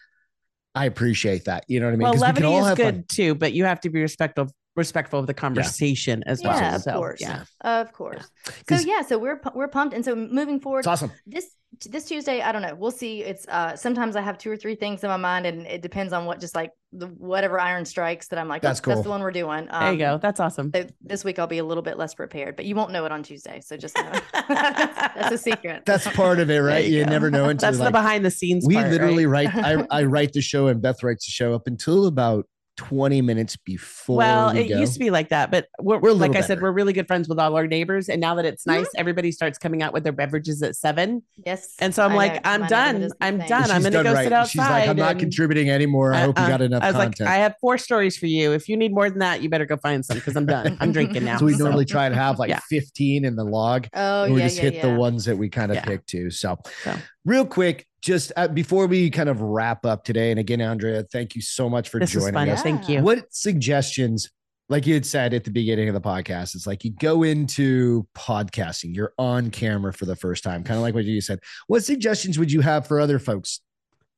I 0.76 0.86
appreciate 0.86 1.46
that. 1.46 1.64
You 1.70 1.80
know 1.80 1.88
what 1.88 1.94
I 1.94 1.96
mean? 1.96 2.04
well, 2.04 2.14
'Cause 2.14 2.22
we 2.22 2.26
can 2.26 2.36
levity 2.36 2.46
all 2.48 2.62
is 2.62 2.68
have 2.68 2.78
good 2.78 2.96
fun. 2.96 3.06
too, 3.10 3.36
but 3.36 3.54
you 3.54 3.64
have 3.64 3.80
to 3.82 3.90
be 3.90 4.02
respectful 4.02 4.50
respectful 4.78 5.20
of 5.20 5.28
the 5.28 5.34
conversation 5.34 6.24
as 6.26 6.42
well. 6.44 6.58
Yeah, 6.58 6.76
of 6.76 6.82
So, 6.84 6.94
course. 6.94 7.20
Yeah. 7.22 7.44
Of 7.62 7.92
course. 7.92 8.30
So 8.70 8.76
yeah, 8.76 9.02
so 9.02 9.18
we're 9.18 9.42
we're 9.54 9.68
pumped 9.68 9.94
and 9.96 10.06
so 10.06 10.16
moving 10.16 10.60
forward 10.60 10.80
It's 10.80 10.88
awesome. 10.88 11.12
this 11.26 11.50
this 11.86 12.06
Tuesday, 12.06 12.42
I 12.42 12.52
don't 12.54 12.62
know. 12.62 12.76
We'll 12.76 12.92
see. 12.92 13.24
It's 13.24 13.46
uh 13.48 13.76
sometimes 13.76 14.16
I 14.16 14.22
have 14.22 14.38
two 14.38 14.50
or 14.50 14.56
three 14.58 14.76
things 14.76 15.04
in 15.04 15.10
my 15.10 15.18
mind 15.18 15.46
and 15.46 15.68
it 15.68 15.82
depends 15.82 16.14
on 16.14 16.26
what 16.26 16.40
just 16.40 16.56
like 16.56 16.72
the 16.94 17.08
whatever 17.08 17.60
iron 17.60 17.84
strikes 17.84 18.30
that 18.30 18.40
I'm 18.40 18.48
like, 18.48 18.62
That's 18.62 18.80
"Oh, 18.86 18.90
that's 18.92 19.02
the 19.02 19.10
one 19.10 19.22
we're 19.22 19.32
doing. 19.32 19.68
Um, 19.70 19.84
There 19.84 19.92
you 19.92 19.98
go. 19.98 20.18
That's 20.22 20.40
awesome. 20.40 20.72
So 20.74 20.86
this 21.02 21.26
week 21.26 21.40
I'll 21.40 21.48
be 21.48 21.58
a 21.58 21.66
little 21.66 21.84
bit 21.84 21.98
less 21.98 22.14
prepared, 22.14 22.56
but 22.56 22.66
you 22.66 22.76
won't 22.76 22.92
know 22.92 23.04
it 23.06 23.12
on 23.12 23.22
Tuesday. 23.24 23.60
So 23.62 23.76
just 23.76 23.98
know. 23.98 24.12
that's, 24.34 24.48
that's 25.16 25.32
a 25.34 25.38
secret. 25.38 25.84
That's 25.86 26.08
part 26.12 26.40
of 26.40 26.50
it, 26.50 26.60
right? 26.60 26.86
you 26.86 27.00
You, 27.00 27.06
never 27.06 27.30
know 27.30 27.50
until 27.50 27.70
That's 27.72 27.84
the 27.84 27.92
behind 27.92 28.24
the 28.24 28.32
scenes. 28.32 28.66
we 28.66 28.76
part, 28.76 28.90
literally 28.92 29.26
right? 29.26 29.54
write. 29.54 29.66
I, 29.66 29.88
I 30.00 30.04
write 30.04 30.32
the 30.34 30.42
show 30.42 30.68
and 30.68 30.82
Beth 30.82 31.04
writes 31.04 31.26
the 31.26 31.32
show 31.32 31.54
up 31.54 31.68
until 31.68 32.06
about 32.08 32.46
20 32.78 33.22
minutes 33.22 33.56
before. 33.58 34.18
Well, 34.18 34.54
we 34.54 34.62
it 34.62 34.70
go. 34.70 34.80
used 34.80 34.94
to 34.94 35.00
be 35.00 35.10
like 35.10 35.30
that, 35.30 35.52
but 35.52 35.68
we're, 35.80 35.98
We're 36.00 36.12
like 36.14 36.30
little 36.32 36.44
I 36.44 36.48
said, 36.48 36.62
we're 36.62 36.72
really 36.72 36.94
good 36.94 37.08
friends 37.08 37.28
with 37.28 37.40
all 37.40 37.56
our 37.56 37.68
neighbors, 37.68 38.08
and 38.10 38.22
now 38.22 38.36
that 38.36 38.46
it's 38.46 38.66
nice, 38.66 38.88
everybody 38.96 39.32
starts 39.32 39.58
coming 39.58 39.82
out 39.84 39.94
with 39.94 40.04
their 40.04 40.14
beverages 40.14 40.62
at 40.64 40.76
seven, 40.76 41.24
yes. 41.46 41.76
and 41.80 41.94
so 41.94 42.06
I'm 42.06 42.12
I 42.12 42.16
like, 42.16 42.34
know, 42.36 42.40
I'm 42.52 42.68
done. 42.68 43.00
neighborhood 43.00 43.02
is 43.04 43.12
the 43.12 43.26
I'm 43.26 43.40
same. 43.40 43.50
done. 43.50 43.72
I'm 43.72 43.82
gonna 43.84 43.90
done 43.92 44.04
go 44.06 44.16
sit 44.24 44.32
right. 44.32 44.48
She's 44.48 44.60
like, 44.60 44.88
I'm 44.88 44.96
not 44.98 45.20
contributing 45.20 45.70
anymore. 45.70 46.14
I 46.14 46.22
hope 46.22 46.38
you 46.38 46.44
Uh-uh. 46.44 46.50
got 46.50 46.62
enough 46.62 46.84
I 46.84 46.88
was 46.88 46.96
content. 46.96 47.20
like, 47.22 47.30
I 47.30 47.36
have 47.38 47.56
four 47.60 47.78
stories 47.78 48.16
for 48.18 48.28
you. 48.28 48.52
If 48.54 48.70
you 48.70 48.78
need 48.78 48.94
more 48.94 49.10
than 49.10 49.20
that, 49.20 49.42
you 49.42 49.50
better 49.50 49.66
go 49.66 49.78
find 49.78 50.06
some 50.06 50.18
because 50.18 50.36
I'm 50.36 50.46
done. 50.46 50.78
I'm 50.80 50.92
drinking 50.92 51.26
now. 51.26 51.38
so 51.40 51.46
we 51.46 51.54
So, 51.54 51.64
normally 51.64 51.86
try 51.86 52.06
and 52.06 52.14
have 52.16 52.38
like 52.38 52.50
yeah. 52.50 52.60
15 52.70 53.26
in 53.26 53.36
the 53.36 53.44
log. 53.44 53.88
Oh 53.94 54.26
and 54.26 54.34
we 54.36 54.42
yeah, 54.42 54.46
just 54.48 54.58
yeah, 54.58 54.64
hit 54.64 54.74
yeah. 54.76 54.82
the 54.94 54.96
ones 54.96 55.26
that 55.26 55.38
we 55.38 55.50
kind 55.50 55.72
of 55.72 55.78
Yeah. 55.78 55.86
pick 55.86 56.06
too. 56.06 56.30
So, 56.30 56.58
So. 56.84 56.96
real 57.26 57.46
quick, 57.46 57.87
just 58.02 58.32
uh, 58.36 58.48
before 58.48 58.88
we 58.88 59.10
kind 59.10 59.30
of 59.30 59.42
wrap 59.42 59.86
up 59.86 60.04
today, 60.04 60.32
and 60.32 60.40
again, 60.40 60.62
Andrea, 60.62 61.04
thank 61.04 61.36
you 61.36 61.42
so 61.42 61.70
much 61.70 61.90
for 61.90 62.00
this 62.00 62.12
joining 62.12 62.50
us. 62.50 62.62
Thank 62.62 62.88
you. 62.88 63.02
What 63.02 63.34
suggestions, 63.34 64.30
like 64.70 64.86
you 64.86 64.94
had 64.94 65.06
said 65.06 65.34
at 65.34 65.44
the 65.44 65.52
beginning 65.52 65.88
of 65.88 65.94
the 65.94 66.02
podcast, 66.02 66.56
it's 66.56 66.68
like 66.68 66.84
you 66.84 66.92
go 66.92 67.24
into 67.24 68.08
podcasting, 68.16 68.96
you're 68.96 69.14
on 69.18 69.50
camera 69.50 69.94
for 69.94 70.06
the 70.06 70.16
first 70.16 70.44
time, 70.44 70.64
kind 70.64 70.78
of 70.78 70.84
like 70.84 70.94
what 70.94 71.06
you 71.06 71.22
said. 71.22 71.40
What 71.68 71.84
suggestions 71.84 72.38
would 72.38 72.52
you 72.52 72.62
have 72.62 72.88
for 72.88 73.00
other 73.00 73.20
folks, 73.20 73.62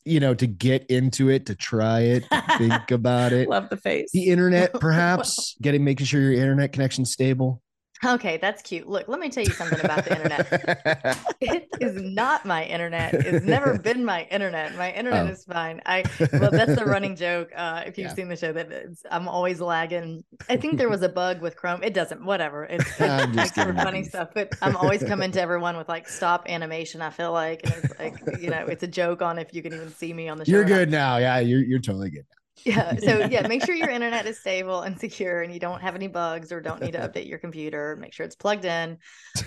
you 0.03 0.19
know, 0.19 0.33
to 0.33 0.47
get 0.47 0.85
into 0.87 1.29
it, 1.29 1.45
to 1.45 1.55
try 1.55 2.01
it, 2.01 2.29
to 2.29 2.57
think 2.57 2.91
about 2.91 3.31
it? 3.31 3.47
Love 3.47 3.69
the 3.69 3.77
face. 3.77 4.11
The 4.11 4.25
internet, 4.25 4.73
perhaps 4.79 5.55
getting 5.61 5.83
making 5.83 6.05
sure 6.05 6.21
your 6.21 6.33
internet 6.33 6.73
connection's 6.73 7.11
stable. 7.11 7.61
Okay, 8.05 8.37
that's 8.37 8.61
cute. 8.61 8.87
Look, 8.87 9.07
let 9.09 9.19
me 9.19 9.29
tell 9.29 9.43
you 9.43 9.51
something 9.51 9.79
about 9.83 10.05
the 10.05 10.15
internet. 10.15 11.19
It 11.41 11.67
is 11.79 11.95
not 12.01 12.45
my 12.45 12.65
internet. 12.65 13.13
It's 13.13 13.45
never 13.45 13.77
been 13.83 14.03
my 14.03 14.23
internet. 14.29 14.75
My 14.75 14.91
internet 14.91 15.27
Oh. 15.27 15.31
is 15.31 15.45
fine. 15.45 15.81
I 15.85 16.03
well, 16.33 16.51
that's 16.51 16.75
the 16.75 16.85
running 16.85 17.15
joke. 17.15 17.49
Uh, 17.55 17.83
if 17.85 17.97
you've 17.97 18.07
Yeah. 18.09 18.13
seen 18.13 18.27
the 18.29 18.35
show, 18.35 18.51
that 18.53 18.71
it's, 18.71 19.03
I'm 19.09 19.27
always 19.27 19.59
lagging. 19.61 20.23
I 20.49 20.57
think 20.57 20.77
there 20.77 20.89
was 20.89 21.01
a 21.01 21.09
bug 21.09 21.41
with 21.41 21.55
Chrome. 21.55 21.81
It 21.81 21.93
doesn't. 21.93 22.23
Whatever. 22.23 22.65
It's, 22.65 22.99
I'm 23.01 23.33
just 23.33 23.55
funny 23.55 24.03
stuff. 24.03 24.29
But 24.33 24.53
I'm 24.61 24.75
always 24.75 25.01
coming 25.03 25.31
to 25.31 25.41
everyone 25.41 25.77
with 25.77 25.87
like 25.89 26.07
stop 26.09 26.45
animation. 26.49 27.01
I 27.01 27.09
feel 27.09 27.31
like, 27.31 27.61
and 27.63 27.73
it's 27.85 27.99
like 27.99 28.41
you 28.41 28.49
know, 28.49 28.65
it's 28.65 28.83
a 28.83 28.87
joke 28.87 29.21
on 29.21 29.39
if 29.39 29.53
you 29.53 29.61
can 29.63 29.73
even 29.73 29.89
see 29.91 30.13
me 30.13 30.27
on 30.29 30.37
the 30.37 30.45
show. 30.45 30.51
You're 30.51 30.65
good 30.65 30.91
now. 30.91 31.17
Yeah, 31.17 31.39
you're 31.39 31.63
you're 31.63 31.79
totally 31.79 32.09
good. 32.11 32.25
Yeah. 32.65 32.97
So 32.97 33.19
yeah, 33.21 33.43
make 33.43 33.61
sure 33.61 33.75
your 33.75 33.89
internet 33.89 34.27
is 34.27 34.39
stable 34.39 34.81
and 34.81 34.99
secure 34.99 35.41
and 35.41 35.53
you 35.53 35.59
don't 35.59 35.81
have 35.81 35.95
any 35.95 36.07
bugs 36.07 36.51
or 36.51 36.61
don't 36.61 36.81
need 36.81 36.91
to 36.91 36.99
update 37.07 37.27
your 37.27 37.39
computer. 37.39 37.95
Make 37.99 38.13
sure 38.13 38.25
it's 38.25 38.35
plugged 38.35 38.65
in. 38.65 38.97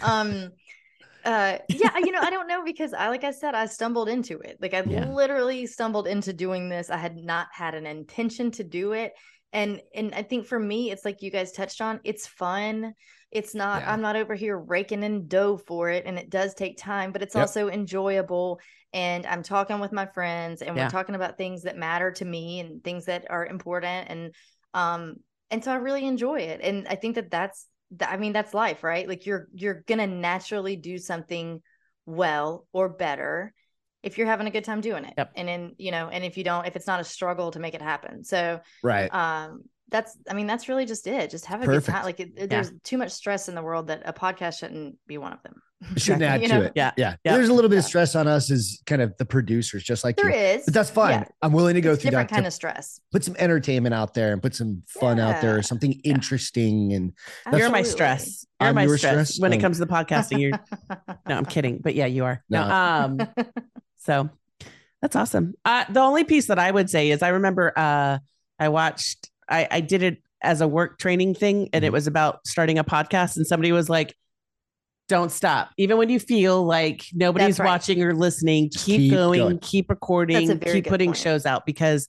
Um 0.00 0.52
uh 1.24 1.58
yeah, 1.70 1.98
you 1.98 2.12
know, 2.12 2.20
I 2.22 2.30
don't 2.30 2.48
know 2.48 2.64
because 2.64 2.94
I 2.94 3.08
like 3.08 3.24
I 3.24 3.32
said, 3.32 3.54
I 3.54 3.66
stumbled 3.66 4.08
into 4.08 4.40
it. 4.40 4.58
Like 4.60 4.74
I 4.74 4.82
Yeah. 4.84 5.06
literally 5.06 5.66
stumbled 5.66 6.06
into 6.08 6.32
doing 6.32 6.68
this. 6.68 6.90
I 6.90 6.98
had 6.98 7.16
not 7.16 7.48
had 7.52 7.74
an 7.74 7.86
intention 7.86 8.50
to 8.52 8.64
do 8.64 8.92
it. 8.92 9.12
And 9.52 9.82
and 9.94 10.14
I 10.14 10.22
think 10.22 10.46
for 10.46 10.58
me, 10.58 10.90
it's 10.90 11.04
like 11.04 11.22
you 11.22 11.30
guys 11.30 11.52
touched 11.52 11.80
on, 11.80 12.00
it's 12.04 12.26
fun. 12.26 12.94
It's 13.30 13.54
not, 13.54 13.82
Yeah. 13.82 13.86
I'm 13.86 14.02
not 14.02 14.16
over 14.16 14.34
here 14.34 14.58
raking 14.58 15.02
in 15.02 15.26
dough 15.28 15.56
for 15.56 15.88
it. 15.90 16.04
And 16.06 16.18
it 16.18 16.30
does 16.30 16.54
take 16.54 16.76
time, 16.78 17.12
but 17.12 17.22
it's 17.22 17.34
Yep. 17.34 17.36
also 17.36 17.68
enjoyable. 17.68 18.60
And 18.92 19.24
I'm 19.26 19.42
talking 19.42 19.80
with 19.80 19.92
my 19.92 20.06
friends 20.06 20.60
and 20.62 20.76
Yeah. 20.76 20.84
we're 20.84 20.90
talking 20.90 21.14
about 21.14 21.38
things 21.38 21.62
that 21.62 21.76
matter 21.78 22.10
to 22.12 22.24
me 22.24 22.60
and 22.60 22.82
things 22.84 23.06
that 23.06 23.26
are 23.30 23.46
important. 23.46 24.08
And 24.10 24.34
um, 24.74 25.16
and 25.50 25.62
so 25.62 25.70
I 25.72 25.76
really 25.76 26.06
enjoy 26.06 26.40
it. 26.40 26.60
And 26.62 26.86
I 26.88 26.94
think 26.94 27.14
that 27.16 27.30
that's 27.30 27.66
th- 27.98 28.10
I 28.10 28.16
mean, 28.16 28.32
that's 28.32 28.54
life, 28.54 28.82
right? 28.84 29.08
Like 29.08 29.26
you're 29.26 29.48
you're 29.54 29.82
gonna 29.86 30.06
naturally 30.06 30.76
do 30.76 30.98
something 30.98 31.62
well 32.06 32.66
or 32.72 32.88
better 32.88 33.52
if 34.02 34.18
you're 34.18 34.26
having 34.26 34.46
a 34.46 34.50
good 34.50 34.64
time 34.64 34.80
doing 34.80 35.04
it. 35.04 35.14
Yep. 35.16 35.32
And 35.36 35.46
then, 35.48 35.74
you 35.78 35.90
know, 35.92 36.08
and 36.08 36.24
if 36.24 36.36
you 36.36 36.44
don't, 36.44 36.66
if 36.66 36.74
it's 36.74 36.86
not 36.86 37.00
a 37.00 37.04
struggle 37.04 37.50
to 37.52 37.60
make 37.60 37.74
it 37.74 37.82
happen. 37.82 38.24
So 38.24 38.60
Right. 38.82 39.08
um 39.14 39.62
that's 39.88 40.16
i 40.30 40.32
mean 40.32 40.46
that's 40.46 40.70
really 40.70 40.86
just 40.86 41.06
it 41.06 41.30
just 41.30 41.44
have 41.44 41.60
a 41.60 41.66
Perfect. 41.66 41.86
good 41.86 41.92
time 41.92 42.04
like 42.04 42.18
it, 42.18 42.30
it- 42.38 42.48
there's 42.48 42.72
too 42.82 42.96
much 42.96 43.10
stress 43.12 43.50
in 43.50 43.54
the 43.54 43.60
world 43.60 43.88
that 43.88 44.00
a 44.06 44.12
podcast 44.14 44.58
shouldn't 44.58 44.96
be 45.06 45.18
one 45.18 45.34
of 45.34 45.42
them 45.42 45.60
Shouldn't 45.96 46.22
add 46.22 46.42
You 46.42 46.48
to 46.48 46.54
know? 46.54 46.62
it. 46.62 46.72
Yeah. 46.74 46.92
Yeah. 46.96 47.16
Yeah. 47.24 47.36
There's 47.36 47.48
a 47.48 47.52
little 47.52 47.68
bit 47.68 47.78
of 47.78 47.84
stress 47.84 48.14
on 48.14 48.26
us 48.28 48.50
as 48.50 48.80
kind 48.86 49.02
of 49.02 49.16
the 49.18 49.24
producers, 49.24 49.82
just 49.82 50.04
like 50.04 50.16
there 50.16 50.30
you. 50.30 50.36
is 50.36 50.64
But 50.64 50.74
that's 50.74 50.90
fine. 50.90 51.20
yeah, 51.20 51.24
I'm 51.42 51.52
willing 51.52 51.74
to 51.74 51.80
go 51.80 51.92
it's 51.92 52.02
through 52.02 52.10
different 52.12 52.30
that. 52.30 52.34
kind 52.36 52.44
to 52.44 52.48
of 52.48 52.52
stress 52.54 53.00
put 53.10 53.24
some 53.24 53.34
entertainment 53.38 53.94
out 53.94 54.14
there 54.14 54.32
and 54.32 54.42
put 54.42 54.54
some 54.54 54.82
fun 54.88 55.18
out 55.20 55.40
there, 55.42 55.58
or 55.58 55.62
something 55.62 55.92
interesting 56.04 56.92
and 56.92 57.12
You're 57.56 57.70
my 57.70 57.82
stress. 57.82 58.46
You're 58.60 58.68
I'm 58.68 58.74
my 58.76 58.84
your 58.84 58.96
stress, 58.98 59.30
stress? 59.34 59.40
when 59.40 59.52
Oh. 59.52 59.56
it 59.56 59.60
comes 59.60 59.78
to 59.78 59.84
the 59.84 59.92
podcasting. 59.92 60.40
You're 60.40 60.52
no, 61.28 61.36
I'm 61.36 61.44
kidding, 61.46 61.78
but 61.78 61.94
yeah, 61.94 62.06
you 62.06 62.24
are. 62.24 62.42
No, 62.48 62.66
No. 62.68 62.74
um, 62.74 63.28
so 63.98 64.30
that's 65.00 65.16
awesome. 65.16 65.54
Uh, 65.64 65.84
the 65.90 66.00
only 66.00 66.24
piece 66.24 66.46
that 66.46 66.58
I 66.58 66.70
would 66.70 66.88
say 66.88 67.10
is 67.10 67.22
I 67.22 67.28
remember 67.28 67.72
uh, 67.76 68.18
I 68.58 68.68
watched, 68.68 69.30
I, 69.48 69.66
I 69.70 69.80
did 69.80 70.02
it 70.02 70.22
as 70.42 70.60
a 70.60 70.68
work 70.68 70.98
training 70.98 71.34
thing, 71.34 71.68
and 71.72 71.84
it 71.84 71.88
Mhm. 71.88 71.92
was 71.92 72.06
about 72.06 72.46
starting 72.46 72.78
a 72.78 72.84
podcast, 72.84 73.36
and 73.36 73.46
somebody 73.46 73.72
was 73.72 73.88
like, 73.88 74.14
"Don't 75.12 75.30
stop, 75.30 75.70
even 75.76 75.98
when 75.98 76.08
you 76.08 76.18
feel 76.18 76.64
like 76.64 77.04
nobody's 77.12 77.58
right. 77.58 77.66
watching 77.66 78.02
or 78.02 78.14
listening. 78.14 78.70
Keep, 78.70 78.96
keep 79.00 79.12
going, 79.12 79.40
going. 79.40 79.58
keep 79.58 79.90
recording, 79.90 80.58
keep 80.58 80.86
putting 80.86 81.10
point. 81.10 81.16
shows 81.16 81.46
out 81.46 81.66
because." 81.66 82.08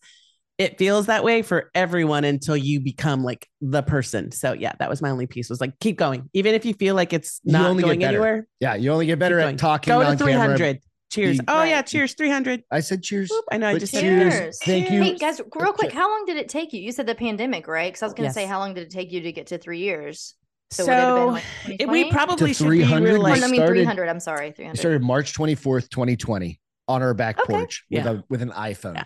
It 0.60 0.78
feels 0.78 1.08
that 1.08 1.24
way 1.24 1.42
for 1.42 1.72
everyone 1.74 2.24
until 2.26 2.56
you 2.56 2.80
become 2.80 3.24
like 3.24 3.50
the 3.60 3.82
person. 3.82 4.32
So 4.32 4.54
yeah, 4.54 4.74
that 4.78 4.88
was 4.88 5.02
my 5.02 5.10
only 5.10 5.26
piece. 5.26 5.50
Was 5.50 5.60
like 5.60 5.80
keep 5.80 5.98
going, 5.98 6.30
even 6.34 6.54
if 6.54 6.64
you 6.64 6.76
feel 6.76 6.94
like 6.94 7.12
it's 7.12 7.42
not 7.44 7.72
only 7.72 7.82
going 7.82 8.04
anywhere. 8.04 8.48
yeah, 8.60 8.76
you 8.76 8.92
only 8.92 9.08
get 9.08 9.18
better 9.18 9.40
at 9.40 9.58
talking 9.58 9.92
Go 9.92 10.02
to 10.02 10.06
on 10.10 10.18
camera. 10.18 10.78
Cheers. 11.14 11.40
Be- 11.40 11.46
Oh 11.48 11.64
yeah, 11.64 11.84
cheers. 11.84 12.14
Three 12.14 12.30
hundred. 12.30 12.64
I 12.72 12.80
said 12.80 13.04
cheers. 13.04 13.32
I 13.52 13.58
know. 13.58 13.70
I 13.70 13.78
just 13.78 13.94
cheers. 13.94 14.34
said 14.34 14.42
Cheers. 14.42 14.60
Thank 14.64 14.92
you. 14.92 15.04
hey 15.04 15.16
guys 15.16 15.40
real 15.56 15.74
quick 15.74 15.92
how 15.92 16.10
long 16.10 16.26
did 16.26 16.38
it 16.38 16.50
take 16.50 16.74
you 16.74 16.82
you 16.82 16.92
said 16.92 17.06
the 17.06 17.16
pandemic 17.16 17.68
right 17.68 17.92
because 17.92 18.02
i 18.02 18.06
was 18.06 18.14
going 18.14 18.28
to 18.28 18.34
say 18.34 18.46
how 18.46 18.60
long 18.60 18.74
did 18.74 18.84
it 18.84 18.90
take 18.90 19.12
you 19.12 19.22
to 19.22 19.32
get 19.32 19.48
to 19.48 19.58
three 19.58 19.80
years 19.80 20.36
So, 20.74 20.84
would 20.86 20.92
it 20.92 20.96
have 20.96 21.16
been, 21.16 21.34
like, 21.34 21.82
it- 21.82 21.90
we 21.90 22.12
probably 22.12 22.48
To 22.50 22.54
should 22.54 22.64
be 22.70 22.78
300 22.80 23.14
real 23.14 23.22
like 23.22 23.40
no, 23.40 23.48
i 23.48 23.50
mean 23.50 23.60
started- 23.60 23.74
300 23.82 24.10
i'm 24.10 24.20
sorry 24.20 24.48
We 24.48 24.54
300 24.54 24.78
started 24.80 25.02
March 25.04 25.34
24th, 25.34 25.90
2020 25.90 26.60
on 26.88 27.02
our 27.02 27.14
back 27.14 27.40
Okay. 27.40 27.54
porch 27.54 27.84
with 27.90 28.06
a 28.06 28.24
with 28.30 28.42
an 28.42 28.52
iPhone. 28.52 28.96
Yeah. 28.96 29.06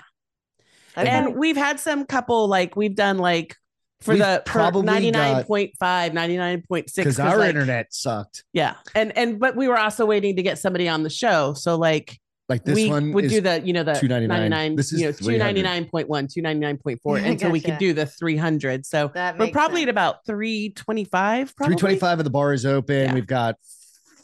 Okay. 0.98 1.10
and 1.10 1.36
we've 1.36 1.56
had 1.58 1.80
some 1.80 2.06
couple 2.06 2.48
like 2.48 2.76
we've 2.76 2.96
done 2.96 3.18
like 3.20 3.56
for 4.02 4.12
We've 4.14 4.20
the 4.24 4.42
probably 4.46 4.84
probably 4.86 5.12
99.5 5.12 6.12
99.6 6.14 6.96
Because 6.96 7.20
our 7.20 7.38
like, 7.38 7.50
internet 7.50 7.94
sucked. 7.94 8.44
yeah 8.54 8.76
and 8.96 9.16
and 9.18 9.40
but 9.40 9.56
we 9.56 9.68
were 9.68 9.78
also 9.78 10.06
waiting 10.06 10.36
to 10.38 10.44
get 10.44 10.58
somebody 10.60 10.88
on 10.90 11.04
the 11.04 11.10
show 11.10 11.54
so 11.54 11.76
like 11.78 12.20
Like 12.50 12.64
this 12.64 12.76
we 12.76 12.90
one 12.90 13.12
would 13.12 13.26
is 13.26 13.32
do 13.34 13.42
the 13.42 13.62
you 13.66 13.74
know 13.74 13.84
the 13.84 13.94
299. 13.94 14.76
This 14.78 14.94
is 14.94 15.02
you 15.02 15.08
know 15.08 15.12
300. 15.12 15.66
299.1 15.92 16.08
299.4 16.08 17.24
until 17.26 17.52
we 17.58 17.60
could 17.60 17.78
do 17.78 17.94
the 17.94 18.06
300 18.06 18.86
so 18.86 19.12
we're 19.14 19.52
probably 19.52 19.82
sense. 19.82 19.84
at 19.84 19.90
about 19.90 20.26
325 20.26 21.56
probably 21.58 21.76
325 21.76 22.20
of 22.20 22.24
the 22.24 22.30
bar 22.30 22.54
is 22.54 22.66
open. 22.66 22.96
Yeah. 23.08 23.14
We've 23.14 23.28
got 23.28 23.56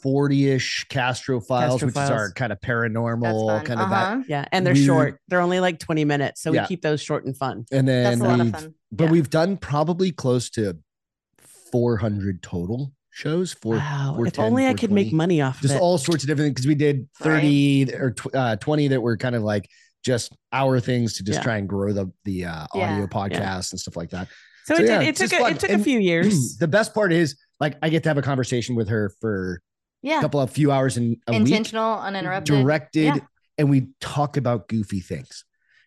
40-ish 0.02 0.86
Castro 0.90 1.40
files, 1.40 1.80
Castro 1.80 1.86
which 1.86 1.96
is 1.96 2.10
our 2.10 2.30
kind 2.32 2.52
of 2.52 2.58
That's 2.60 2.70
paranormal 2.70 3.46
fun. 3.48 3.64
kind 3.66 3.80
of 3.80 3.90
that. 3.90 4.12
Uh-huh. 4.12 4.22
yeah 4.28 4.44
and 4.52 4.66
they're 4.66 4.74
We- 4.74 4.84
short 4.86 5.20
they're 5.28 5.40
only 5.40 5.60
like 5.60 5.78
20 5.78 6.04
minutes 6.04 6.42
so 6.42 6.52
Yeah. 6.52 6.62
we 6.62 6.68
keep 6.68 6.82
those 6.82 7.02
short 7.02 7.24
and 7.26 7.36
fun 7.36 7.64
And 7.72 7.88
that's 7.88 8.18
then 8.18 8.26
a 8.26 8.28
lot 8.28 8.40
of 8.40 8.50
fun 8.52 8.74
but 8.92 9.04
Yeah. 9.04 9.10
we've 9.10 9.30
done 9.30 9.56
probably 9.58 10.12
close 10.12 10.48
to 10.50 10.78
400 11.72 12.42
total 12.42 12.92
shows. 13.14 13.52
for 13.54 13.76
wow 13.76 14.10
if 14.18 14.34
410, 14.34 14.44
only 14.44 14.66
i 14.66 14.74
could 14.74 14.90
make 14.92 15.12
money 15.12 15.40
off 15.40 15.60
just 15.60 15.74
of 15.74 15.80
all 15.80 15.96
sorts 15.98 16.24
of 16.24 16.28
different 16.28 16.54
because 16.54 16.66
we 16.66 16.74
did 16.74 17.08
30 17.20 17.94
or 17.94 18.10
tw- 18.10 18.34
uh, 18.34 18.56
20 18.56 18.88
that 18.88 19.00
were 19.00 19.16
kind 19.16 19.34
of 19.36 19.42
like 19.42 19.68
just 20.04 20.34
our 20.52 20.80
things 20.80 21.14
to 21.16 21.22
just 21.22 21.38
Yeah. 21.38 21.42
try 21.44 21.56
and 21.58 21.68
grow 21.68 21.92
the 21.92 22.10
the 22.24 22.44
uh, 22.46 22.66
audio 22.74 23.00
Yeah. 23.02 23.06
podcasts 23.06 23.72
and 23.72 23.80
stuff 23.80 23.96
like 23.96 24.10
that. 24.10 24.28
So, 24.66 24.74
So, 24.76 24.82
it, 24.82 24.86
yeah, 24.88 24.98
did, 24.98 25.08
it 25.08 25.16
took 25.16 25.32
a, 25.32 25.46
it 25.46 25.60
took 25.60 25.70
a 25.70 25.78
few 25.78 25.98
years. 26.10 26.56
the 26.58 26.68
best 26.68 26.92
part 26.92 27.12
is 27.12 27.36
like 27.60 27.76
I 27.82 27.88
get 27.88 28.02
to 28.02 28.10
have 28.10 28.18
a 28.18 28.22
conversation 28.22 28.74
with 28.74 28.88
her 28.88 29.10
for 29.20 29.60
yeah. 30.02 30.18
a 30.18 30.20
couple 30.20 30.40
of 30.40 30.50
few 30.50 30.70
hours 30.72 30.96
in 30.98 31.16
a 31.26 31.32
week, 31.32 31.40
Intentional, 31.42 31.98
uninterrupted. 32.00 32.54
directed, 32.54 33.04
Yeah. 33.04 33.18
and 33.58 33.70
we 33.70 33.88
talk 34.00 34.36
about 34.36 34.68
goofy 34.68 35.00
things. 35.00 35.44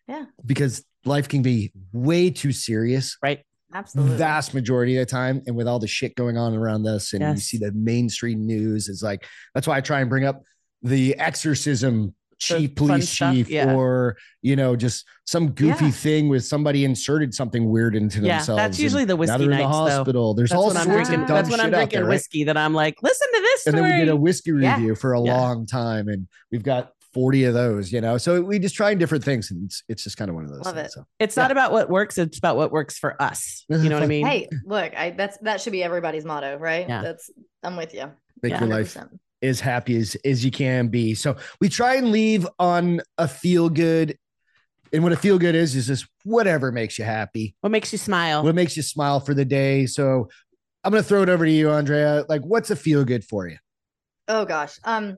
Yeah. 0.08 0.26
because 0.46 0.84
life 1.06 1.28
can 1.28 1.42
be 1.42 1.72
way 1.92 2.30
too 2.32 2.54
serious 2.54 3.18
Absolutely. 3.74 4.18
vast 4.18 4.54
majority 4.54 4.98
of 4.98 5.06
the 5.06 5.12
time 5.12 5.42
and 5.46 5.56
with 5.56 5.68
all 5.68 5.80
the 5.80 5.88
shit 5.88 6.16
going 6.16 6.38
on 6.38 6.54
around 6.56 6.88
us 6.88 7.14
and 7.14 7.22
you 7.24 7.38
see 7.42 7.58
the 7.58 7.72
mainstream 7.74 8.46
news 8.46 8.88
is 8.88 9.04
like 9.04 9.26
that's 9.54 9.68
why 9.68 9.76
i 9.78 9.82
try 9.82 10.00
and 10.00 10.10
bring 10.10 10.24
up 10.24 10.42
the 10.84 11.18
exorcism 11.20 12.14
chief 12.40 12.76
police 12.76 13.12
chief 13.14 13.50
yeah. 13.50 13.74
or 13.74 14.16
you 14.44 14.56
know 14.56 14.76
just 14.76 15.06
some 15.26 15.50
goofy 15.52 15.86
Yeah. 15.86 15.92
thing 15.92 16.30
with 16.30 16.46
somebody 16.46 16.86
inserted 16.86 17.34
something 17.34 17.68
weird 17.70 17.96
into 17.96 18.22
Yeah, 18.22 18.38
themselves 18.38 18.62
that's 18.62 18.80
usually 18.80 19.06
the 19.06 19.16
now 19.16 19.20
whiskey 19.20 19.38
they're 19.38 19.52
in 19.52 19.58
the 19.58 19.64
nights, 19.64 19.78
though. 19.78 19.96
hospital 19.98 20.34
there's 20.36 20.50
That's 20.52 20.58
all 20.62 20.70
sorts 20.72 20.86
drinking. 20.86 21.22
of 21.22 21.28
dumb 21.28 21.36
That's 21.36 21.50
when 21.50 21.60
I'm 21.60 21.70
drinking 21.72 21.98
there, 21.98 22.06
right? 22.06 22.10
whiskey 22.14 22.44
that 22.46 22.56
I'm 22.56 22.74
like, 22.76 22.96
listen 23.02 23.28
to 23.34 23.42
this 23.42 23.68
and 23.68 23.78
then 23.78 23.84
we 23.86 24.06
did 24.06 24.10
a 24.10 24.16
whiskey 24.16 24.52
Yeah. 24.52 24.76
review 24.76 24.96
for 24.96 25.14
a 25.14 25.22
Yeah. 25.22 25.36
long 25.42 25.66
time 25.66 26.08
and 26.08 26.28
we've 26.52 26.64
got 26.64 26.92
40 27.18 27.46
of 27.46 27.54
those 27.56 27.92
you 27.92 28.00
know 28.00 28.18
so 28.20 28.40
we 28.44 28.60
just 28.60 28.76
trying 28.76 29.00
different 29.00 29.24
things 29.24 29.50
and 29.50 29.66
it's, 29.66 29.84
it's 29.90 30.04
just 30.04 30.18
kind 30.18 30.30
of 30.30 30.36
one 30.36 30.44
of 30.44 30.52
those 30.52 30.66
Love 30.66 30.76
things, 30.76 30.90
it. 30.90 30.92
so. 30.92 31.06
it's 31.20 31.36
not 31.36 31.50
about 31.50 31.72
what 31.72 31.90
works; 31.90 32.20
it's 32.20 32.38
about 32.38 32.58
what 32.58 32.72
works 32.72 32.98
for 33.00 33.20
us. 33.20 33.66
You 33.70 33.90
know 33.90 33.96
what 33.96 34.04
I 34.04 34.08
mean? 34.18 34.26
Hey, 34.28 34.48
look, 34.66 34.96
I 34.96 35.10
that's 35.12 35.38
that 35.40 35.62
should 35.62 35.72
be 35.72 35.84
everybody's 35.84 36.26
motto, 36.26 36.58
right? 36.58 36.88
Yeah. 36.88 37.02
That's 37.02 37.32
I'm 37.64 37.76
with 37.76 37.94
you. 37.96 38.12
make 38.44 38.52
Yeah. 38.52 38.60
your 38.60 38.70
life 38.70 38.94
100%. 38.94 39.18
as 39.42 39.60
happy 39.60 39.98
as, 39.98 40.16
as 40.24 40.46
you 40.46 40.52
can 40.52 40.90
be. 40.90 41.16
So 41.16 41.38
we 41.60 41.70
try 41.70 41.96
and 41.96 42.12
leave 42.12 42.48
on 42.60 43.02
a 43.18 43.28
feel 43.28 43.70
good. 43.70 44.16
And 44.94 45.02
what 45.04 45.12
a 45.12 45.18
feel 45.18 45.38
good 45.40 45.56
is, 45.56 45.76
is 45.76 45.88
just 45.88 46.06
whatever 46.24 46.72
makes 46.72 46.98
you 47.00 47.04
happy, 47.06 47.56
What 47.62 47.72
makes 47.72 47.92
you 47.92 47.98
smile? 47.98 48.44
what 48.44 48.54
makes 48.56 48.78
you 48.78 48.84
smile 48.84 49.20
for 49.20 49.34
the 49.34 49.44
day. 49.44 49.86
So 49.88 50.30
I'm 50.84 50.92
going 50.92 51.04
to 51.04 51.08
throw 51.10 51.24
it 51.24 51.30
over 51.30 51.44
to 51.46 51.52
you, 51.52 51.70
Andrea. 51.72 52.24
Like, 52.30 52.44
what's 52.44 52.70
a 52.72 52.76
feel 52.76 53.04
good 53.04 53.26
for 53.26 53.48
you? 53.50 53.58
Oh 54.30 54.46
gosh. 54.46 54.78
Um 54.86 55.18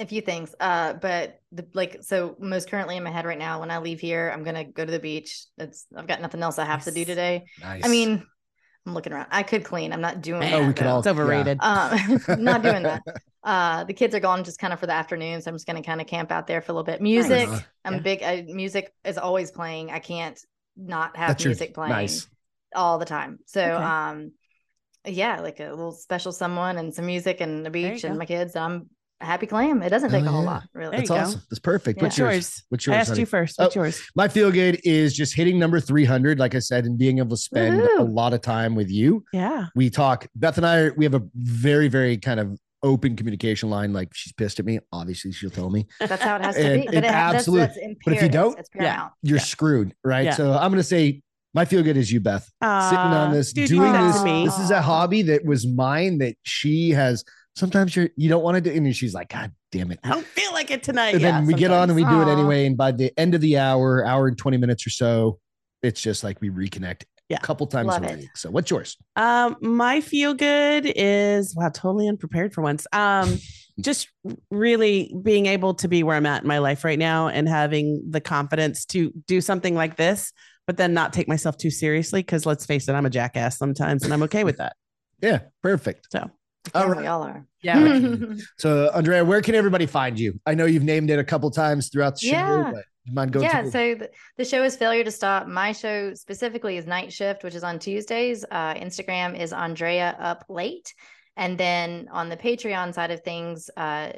a 0.00 0.06
few 0.06 0.20
things. 0.20 0.54
Uh 0.60 0.94
but 0.94 1.40
the 1.52 1.66
like 1.74 1.98
so 2.02 2.36
most 2.38 2.70
currently 2.70 2.96
in 2.96 3.02
my 3.02 3.10
head 3.10 3.24
right 3.26 3.38
now 3.38 3.60
when 3.60 3.70
I 3.70 3.78
leave 3.78 4.00
here, 4.00 4.30
I'm 4.32 4.44
gonna 4.44 4.64
go 4.64 4.84
to 4.84 4.90
the 4.90 4.98
beach. 5.00 5.44
It's 5.58 5.86
I've 5.96 6.06
got 6.06 6.20
nothing 6.20 6.42
else 6.42 6.58
I 6.58 6.64
have 6.64 6.84
to 6.84 6.90
do 6.90 7.04
today. 7.04 7.46
Nice. 7.60 7.84
I 7.84 7.88
mean, 7.88 8.24
I'm 8.86 8.94
looking 8.94 9.12
around. 9.12 9.26
I 9.30 9.42
could 9.42 9.64
clean. 9.64 9.92
I'm 9.92 10.00
not 10.00 10.20
doing 10.22 10.40
Man, 10.40 10.52
that. 10.52 10.62
Oh, 10.62 10.66
we 10.68 10.72
could 10.74 10.86
all- 10.86 10.98
it's 11.00 11.08
overrated. 11.08 11.58
um 11.60 11.98
not 12.42 12.62
doing 12.62 12.82
that. 12.84 13.02
Uh 13.44 13.84
the 13.84 13.94
kids 13.94 14.14
are 14.14 14.20
gone 14.20 14.42
just 14.44 14.58
kind 14.58 14.72
of 14.72 14.80
for 14.80 14.86
the 14.86 14.92
afternoon. 14.92 15.40
So 15.40 15.50
I'm 15.50 15.54
just 15.54 15.66
gonna 15.66 15.82
kind 15.82 16.00
of 16.00 16.06
camp 16.06 16.30
out 16.32 16.46
there 16.46 16.60
for 16.60 16.72
a 16.72 16.74
little 16.74 16.84
bit. 16.84 17.00
Music. 17.00 17.48
Nice. 17.48 17.62
I'm 17.84 17.94
Yeah. 17.94 18.00
big 18.00 18.22
uh, 18.22 18.42
music 18.52 18.92
is 19.04 19.16
always 19.16 19.50
playing. 19.52 19.90
I 19.90 20.00
can't 20.00 20.38
not 20.76 21.16
have 21.16 21.28
That's 21.28 21.44
your- 21.44 21.50
music 21.50 21.72
playing 21.72 21.92
nice. 21.92 22.28
all 22.74 22.98
the 22.98 23.04
time. 23.06 23.38
So 23.46 23.62
Okay. 23.62 23.72
um 23.84 24.32
yeah, 25.06 25.40
like 25.40 25.60
a 25.60 25.70
little 25.70 25.92
special 25.92 26.32
someone 26.32 26.76
and 26.76 26.92
some 26.94 27.06
music 27.06 27.40
and 27.40 27.64
the 27.64 27.68
you 27.78 27.90
beach 27.90 28.02
go. 28.02 28.08
and 28.08 28.18
my 28.18 28.26
kids. 28.26 28.54
I'm 28.56 28.90
a 29.20 29.24
happy 29.26 29.46
clam. 29.46 29.82
It 29.82 29.90
doesn't 29.90 30.10
Hell 30.10 30.20
take 30.20 30.28
a 30.28 30.32
whole 30.32 30.44
lot, 30.44 30.64
really. 30.74 30.90
There 30.90 31.00
you 31.00 31.06
That's 31.06 31.10
go. 31.10 31.16
awesome. 31.16 31.42
That's 31.50 31.58
perfect. 31.60 31.98
Yeah. 31.98 32.04
What's 32.04 32.12
What's 32.12 32.18
yours? 32.18 32.34
yours? 32.34 32.62
What's 32.68 32.88
I 32.88 32.90
yours? 32.92 33.00
asked 33.00 33.08
honey? 33.10 33.20
you 33.20 33.26
first. 33.26 33.58
What's 33.58 33.76
Oh, 33.76 33.80
yours? 33.80 34.02
My 34.14 34.28
feel 34.28 34.50
good 34.50 34.80
is 34.84 35.14
just 35.14 35.34
hitting 35.34 35.58
number 35.58 35.80
300, 35.80 36.38
like 36.38 36.54
I 36.54 36.58
said, 36.60 36.84
and 36.84 36.96
being 36.98 37.18
able 37.18 37.30
to 37.30 37.36
spend 37.36 37.80
a 37.80 38.02
lot 38.02 38.32
of 38.32 38.40
time 38.42 38.74
with 38.74 38.90
you. 38.90 39.24
Yeah. 39.32 39.66
we 39.74 39.90
talk 39.90 40.26
beth 40.36 40.56
and 40.56 40.66
i 40.66 40.90
we 40.90 41.04
have 41.04 41.14
a 41.14 41.22
very 41.34 41.88
very 41.88 42.16
kind 42.16 42.40
of 42.40 42.58
open 42.82 43.16
communication 43.16 43.68
line 43.70 43.92
like 43.92 44.08
she's 44.14 44.32
pissed 44.32 44.60
at 44.60 44.64
me 44.66 44.78
obviously 44.92 45.32
she'll 45.32 45.50
tell 45.50 45.68
me 45.68 45.86
That's 46.00 46.22
how 46.22 46.36
it 46.36 46.42
has 46.42 46.54
to 46.56 46.62
be. 46.62 46.68
it 46.82 46.86
But 46.86 46.94
it, 46.94 47.04
ha- 47.06 47.32
that's, 47.32 47.46
that's 47.46 47.78
but 48.04 48.14
if 48.14 48.22
you 48.22 48.28
don't, 48.28 48.56
it's 48.58 48.70
yeah. 48.74 48.80
paramount. 48.82 49.12
you're 49.22 49.38
Yeah. 49.38 49.42
screwed 49.44 49.94
right 50.04 50.26
Yeah. 50.26 50.34
so 50.34 50.52
i'm 50.52 50.70
gonna 50.70 50.82
say 50.84 51.22
my 51.54 51.64
feel 51.64 51.82
good 51.82 51.96
is 51.96 52.12
you 52.12 52.20
beth 52.20 52.44
sitting 52.62 52.98
on 52.98 53.32
this 53.32 53.52
dude, 53.52 53.68
doing 53.68 53.92
this 53.92 54.22
me. 54.22 54.44
this 54.44 54.58
is 54.60 54.70
a 54.70 54.80
hobby 54.80 55.22
that 55.22 55.44
was 55.44 55.66
mine 55.66 56.18
that 56.18 56.36
she 56.44 56.90
has 56.90 57.24
sometimes 57.58 57.94
you're 57.96 58.08
you 58.16 58.28
don't 58.28 58.42
want 58.42 58.54
to 58.56 58.60
do 58.60 58.70
it. 58.70 58.76
and 58.76 58.94
she's 58.96 59.14
like 59.14 59.28
god 59.30 59.52
damn 59.72 59.90
it 59.90 59.98
I 60.04 60.10
don't 60.10 60.26
feel 60.26 60.52
like 60.52 60.70
it 60.70 60.82
tonight. 60.82 61.14
and 61.14 61.20
Yeah, 61.22 61.32
then 61.38 61.46
we 61.46 61.54
get 61.54 61.70
on 61.70 61.90
and 61.90 61.96
we 61.96 62.04
do 62.04 62.22
it 62.22 62.28
anyway 62.28 62.66
and 62.66 62.76
by 62.76 62.92
the 62.92 63.12
end 63.18 63.34
of 63.34 63.40
the 63.40 63.58
hour 63.58 64.04
hour 64.06 64.28
and 64.28 64.38
20 64.38 64.56
minutes 64.56 64.86
or 64.86 64.90
so 64.90 65.38
it's 65.82 66.00
just 66.00 66.24
like 66.24 66.40
we 66.40 66.50
reconnect 66.50 67.04
Yeah. 67.28 67.36
a 67.36 67.40
couple 67.40 67.66
times 67.66 67.88
Love 67.88 68.02
a 68.04 68.10
it. 68.12 68.18
week 68.20 68.36
so 68.36 68.50
what's 68.50 68.70
yours 68.70 68.96
Um, 69.16 69.56
my 69.60 70.00
feel 70.00 70.34
good 70.34 70.90
is 70.96 71.54
wow, 71.56 71.68
totally 71.68 72.08
unprepared 72.08 72.54
for 72.54 72.62
once. 72.62 72.86
Um, 72.92 73.38
just 73.80 74.08
really 74.50 75.14
being 75.22 75.46
able 75.46 75.72
to 75.74 75.86
be 75.86 76.02
where 76.02 76.16
I'm 76.16 76.26
at 76.26 76.42
in 76.42 76.48
my 76.48 76.58
life 76.58 76.82
right 76.84 76.98
now 76.98 77.28
and 77.28 77.48
having 77.48 78.02
the 78.10 78.20
confidence 78.20 78.84
to 78.86 79.12
do 79.28 79.40
something 79.40 79.76
like 79.76 79.94
this, 79.96 80.32
but 80.66 80.76
then 80.76 80.94
not 80.94 81.12
take 81.12 81.28
myself 81.28 81.56
too 81.56 81.70
seriously. 81.70 82.22
Cause 82.24 82.44
let's 82.44 82.66
face 82.66 82.88
it, 82.88 82.94
I'm 82.94 83.06
a 83.06 83.10
jackass 83.10 83.56
sometimes 83.56 84.02
and 84.02 84.12
I'm 84.12 84.22
okay 84.24 84.42
with 84.42 84.56
that. 84.56 84.74
yeah 85.22 85.40
perfect 85.62 86.06
So 86.12 86.28
all 86.74 86.82
Yeah, 86.82 86.88
right 86.88 87.00
we 87.00 87.06
all 87.06 87.22
are. 87.22 87.46
yeah. 87.62 88.00
So, 88.58 88.90
Andrea, 88.94 89.24
where 89.24 89.42
can 89.42 89.54
everybody 89.54 89.86
find 89.86 90.18
you? 90.18 90.40
I 90.46 90.54
know 90.54 90.66
you've 90.66 90.84
named 90.84 91.10
it 91.10 91.18
a 91.18 91.24
couple 91.24 91.50
times 91.50 91.88
throughout 91.88 92.14
the 92.20 92.26
show, 92.26 92.30
Yeah. 92.30 92.70
but 92.72 92.84
you 93.04 93.14
mind 93.14 93.32
going 93.32 93.44
yeah 93.46 93.62
to 93.62 93.70
so 93.70 93.94
the, 93.94 94.10
the 94.36 94.44
show 94.44 94.62
is 94.62 94.76
failure 94.76 95.02
to 95.02 95.10
stop 95.10 95.46
my 95.46 95.72
show 95.72 96.12
specifically 96.12 96.76
is 96.76 96.86
night 96.86 97.10
shift 97.10 97.42
which 97.42 97.54
is 97.54 97.64
on 97.64 97.78
tuesdays 97.78 98.44
uh, 98.50 98.74
instagram 98.74 99.34
is 99.38 99.50
andrea 99.50 100.14
up 100.20 100.44
late 100.50 100.92
and 101.34 101.56
then 101.56 102.06
on 102.12 102.28
the 102.28 102.36
patreon 102.36 102.92
side 102.92 103.10
of 103.10 103.20
things 103.22 103.70
uh, 103.78 104.12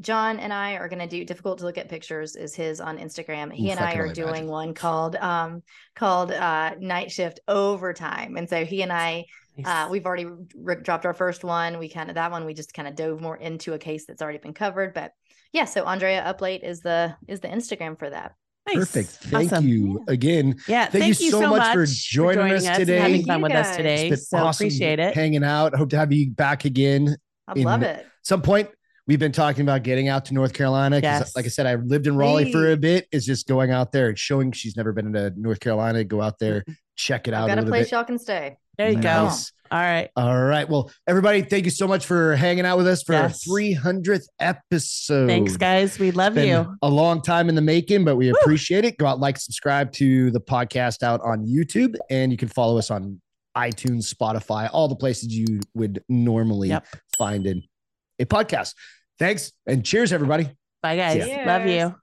john 0.00 0.40
and 0.40 0.52
i 0.52 0.74
are 0.74 0.88
going 0.88 0.98
to 0.98 1.06
do 1.06 1.24
difficult 1.24 1.58
to 1.58 1.64
look 1.64 1.78
at 1.78 1.88
pictures 1.88 2.34
is 2.34 2.52
his 2.52 2.80
on 2.80 2.98
instagram 2.98 3.52
he 3.52 3.68
Ooh, 3.68 3.70
and 3.70 3.78
I 3.80 3.92
i 3.92 3.94
are 3.96 4.12
doing 4.12 4.28
imagine. 4.28 4.48
one 4.48 4.74
called 4.74 5.14
um 5.14 5.62
called 5.94 6.32
uh 6.32 6.74
night 6.80 7.12
shift 7.12 7.38
overtime 7.46 8.36
and 8.36 8.48
so 8.48 8.64
he 8.64 8.82
and 8.82 8.92
i 8.92 9.24
uh, 9.64 9.88
we've 9.90 10.06
already 10.06 10.26
r- 10.66 10.76
dropped 10.76 11.06
our 11.06 11.14
first 11.14 11.44
one. 11.44 11.78
We 11.78 11.88
kind 11.88 12.08
of 12.10 12.14
that 12.16 12.30
one 12.30 12.44
we 12.44 12.54
just 12.54 12.74
kind 12.74 12.86
of 12.88 12.94
dove 12.94 13.20
more 13.20 13.36
into 13.36 13.72
a 13.74 13.78
case 13.78 14.06
that's 14.06 14.22
already 14.22 14.38
been 14.38 14.54
covered. 14.54 14.94
But 14.94 15.12
yeah, 15.52 15.64
so 15.64 15.84
Andrea 15.84 16.22
up 16.22 16.40
late 16.40 16.62
is 16.62 16.80
the 16.80 17.16
is 17.28 17.40
the 17.40 17.48
Instagram 17.48 17.98
for 17.98 18.08
that. 18.10 18.34
Nice. 18.66 18.76
Perfect. 18.76 19.08
Thank 19.08 19.52
Awesome. 19.52 19.66
you 19.68 20.04
again. 20.06 20.56
Yeah. 20.68 20.86
Thank 20.86 21.04
Thank, 21.04 21.20
you 21.20 21.24
you 21.26 21.30
so 21.32 21.40
so, 21.40 21.50
much 21.50 21.72
for 21.72 21.80
much 21.80 22.08
joining 22.10 22.52
us 22.52 22.66
and 22.66 22.76
today. 22.76 22.98
having 22.98 23.14
Thank 23.16 23.26
fun 23.26 23.38
you 23.38 23.42
with 23.44 23.52
us 23.52 23.76
today. 23.76 24.08
It's 24.10 24.28
So 24.28 24.36
been 24.36 24.46
awesome 24.46 24.64
appreciate 24.66 24.98
it. 24.98 25.14
hanging 25.14 25.42
out. 25.42 25.74
Hope 25.74 25.88
to 25.90 25.96
have 25.96 26.12
you 26.12 26.30
back 26.30 26.64
again. 26.66 27.16
I 27.48 27.54
love 27.54 27.82
it. 27.82 28.06
Some 28.22 28.42
point 28.42 28.68
we've 29.06 29.18
been 29.18 29.32
talking 29.32 29.62
about 29.62 29.82
getting 29.82 30.08
out 30.08 30.26
to 30.26 30.34
North 30.34 30.52
Carolina. 30.52 30.96
'cause 30.96 31.02
Yes. 31.02 31.34
Like 31.36 31.46
I 31.46 31.48
said, 31.48 31.66
I 31.66 31.76
lived 31.76 32.06
in 32.06 32.16
Raleigh 32.16 32.52
for 32.52 32.70
a 32.70 32.76
bit. 32.76 33.08
Is 33.10 33.24
just 33.26 33.48
going 33.48 33.70
out 33.72 33.92
there 33.92 34.10
and 34.10 34.18
showing 34.18 34.52
she's 34.52 34.76
never 34.76 34.92
been 34.92 35.12
to 35.14 35.32
North 35.36 35.58
Carolina. 35.58 36.04
Go 36.04 36.20
out 36.20 36.38
there, 36.38 36.62
check 36.96 37.26
it 37.28 37.34
I've 37.34 37.40
out 37.40 37.44
a 37.44 37.48
got 37.48 37.52
a 37.58 37.60
little 37.62 37.70
place 37.72 37.86
bit. 37.86 37.92
y'all 37.92 38.04
can 38.04 38.18
stay. 38.18 38.58
There 38.80 38.90
you 38.92 39.00
go. 39.00 39.30
All 39.72 39.78
right. 39.78 40.08
All 40.16 40.42
right. 40.42 40.68
Well, 40.68 40.90
everybody, 41.06 41.42
thank 41.42 41.64
you 41.64 41.70
so 41.70 41.86
much 41.86 42.04
for 42.06 42.34
hanging 42.34 42.64
out 42.66 42.76
with 42.76 42.88
us 42.88 43.02
for 43.04 43.12
Yes. 43.12 43.46
our 43.48 43.54
300th 43.54 44.24
episode. 44.40 45.28
Thanks, 45.28 45.56
guys. 45.56 45.96
We 45.98 46.10
love 46.10 46.34
been 46.34 46.48
you. 46.48 46.76
a 46.82 46.88
long 46.88 47.22
time 47.22 47.48
in 47.48 47.54
the 47.54 47.60
making, 47.60 48.04
but 48.04 48.16
we 48.16 48.30
appreciate 48.30 48.84
it. 48.84 48.98
Go 48.98 49.06
out, 49.06 49.20
like, 49.20 49.38
subscribe 49.38 49.92
to 49.92 50.30
the 50.32 50.40
podcast 50.40 51.02
out 51.04 51.20
on 51.22 51.46
YouTube, 51.46 51.94
and 52.10 52.32
you 52.32 52.38
can 52.38 52.48
follow 52.48 52.78
us 52.78 52.90
on 52.90 53.20
iTunes, 53.56 54.12
Spotify, 54.12 54.68
all 54.72 54.88
the 54.88 54.96
places 54.96 55.32
you 55.32 55.60
would 55.74 56.02
normally 56.08 56.70
Yep. 56.70 56.86
find 57.16 57.46
in 57.46 57.62
a 58.18 58.24
podcast. 58.24 58.74
Thanks 59.20 59.52
and 59.66 59.84
cheers, 59.84 60.12
everybody. 60.12 60.50
Bye, 60.82 60.96
guys. 60.96 61.46
Love 61.46 61.66
you. 61.66 61.94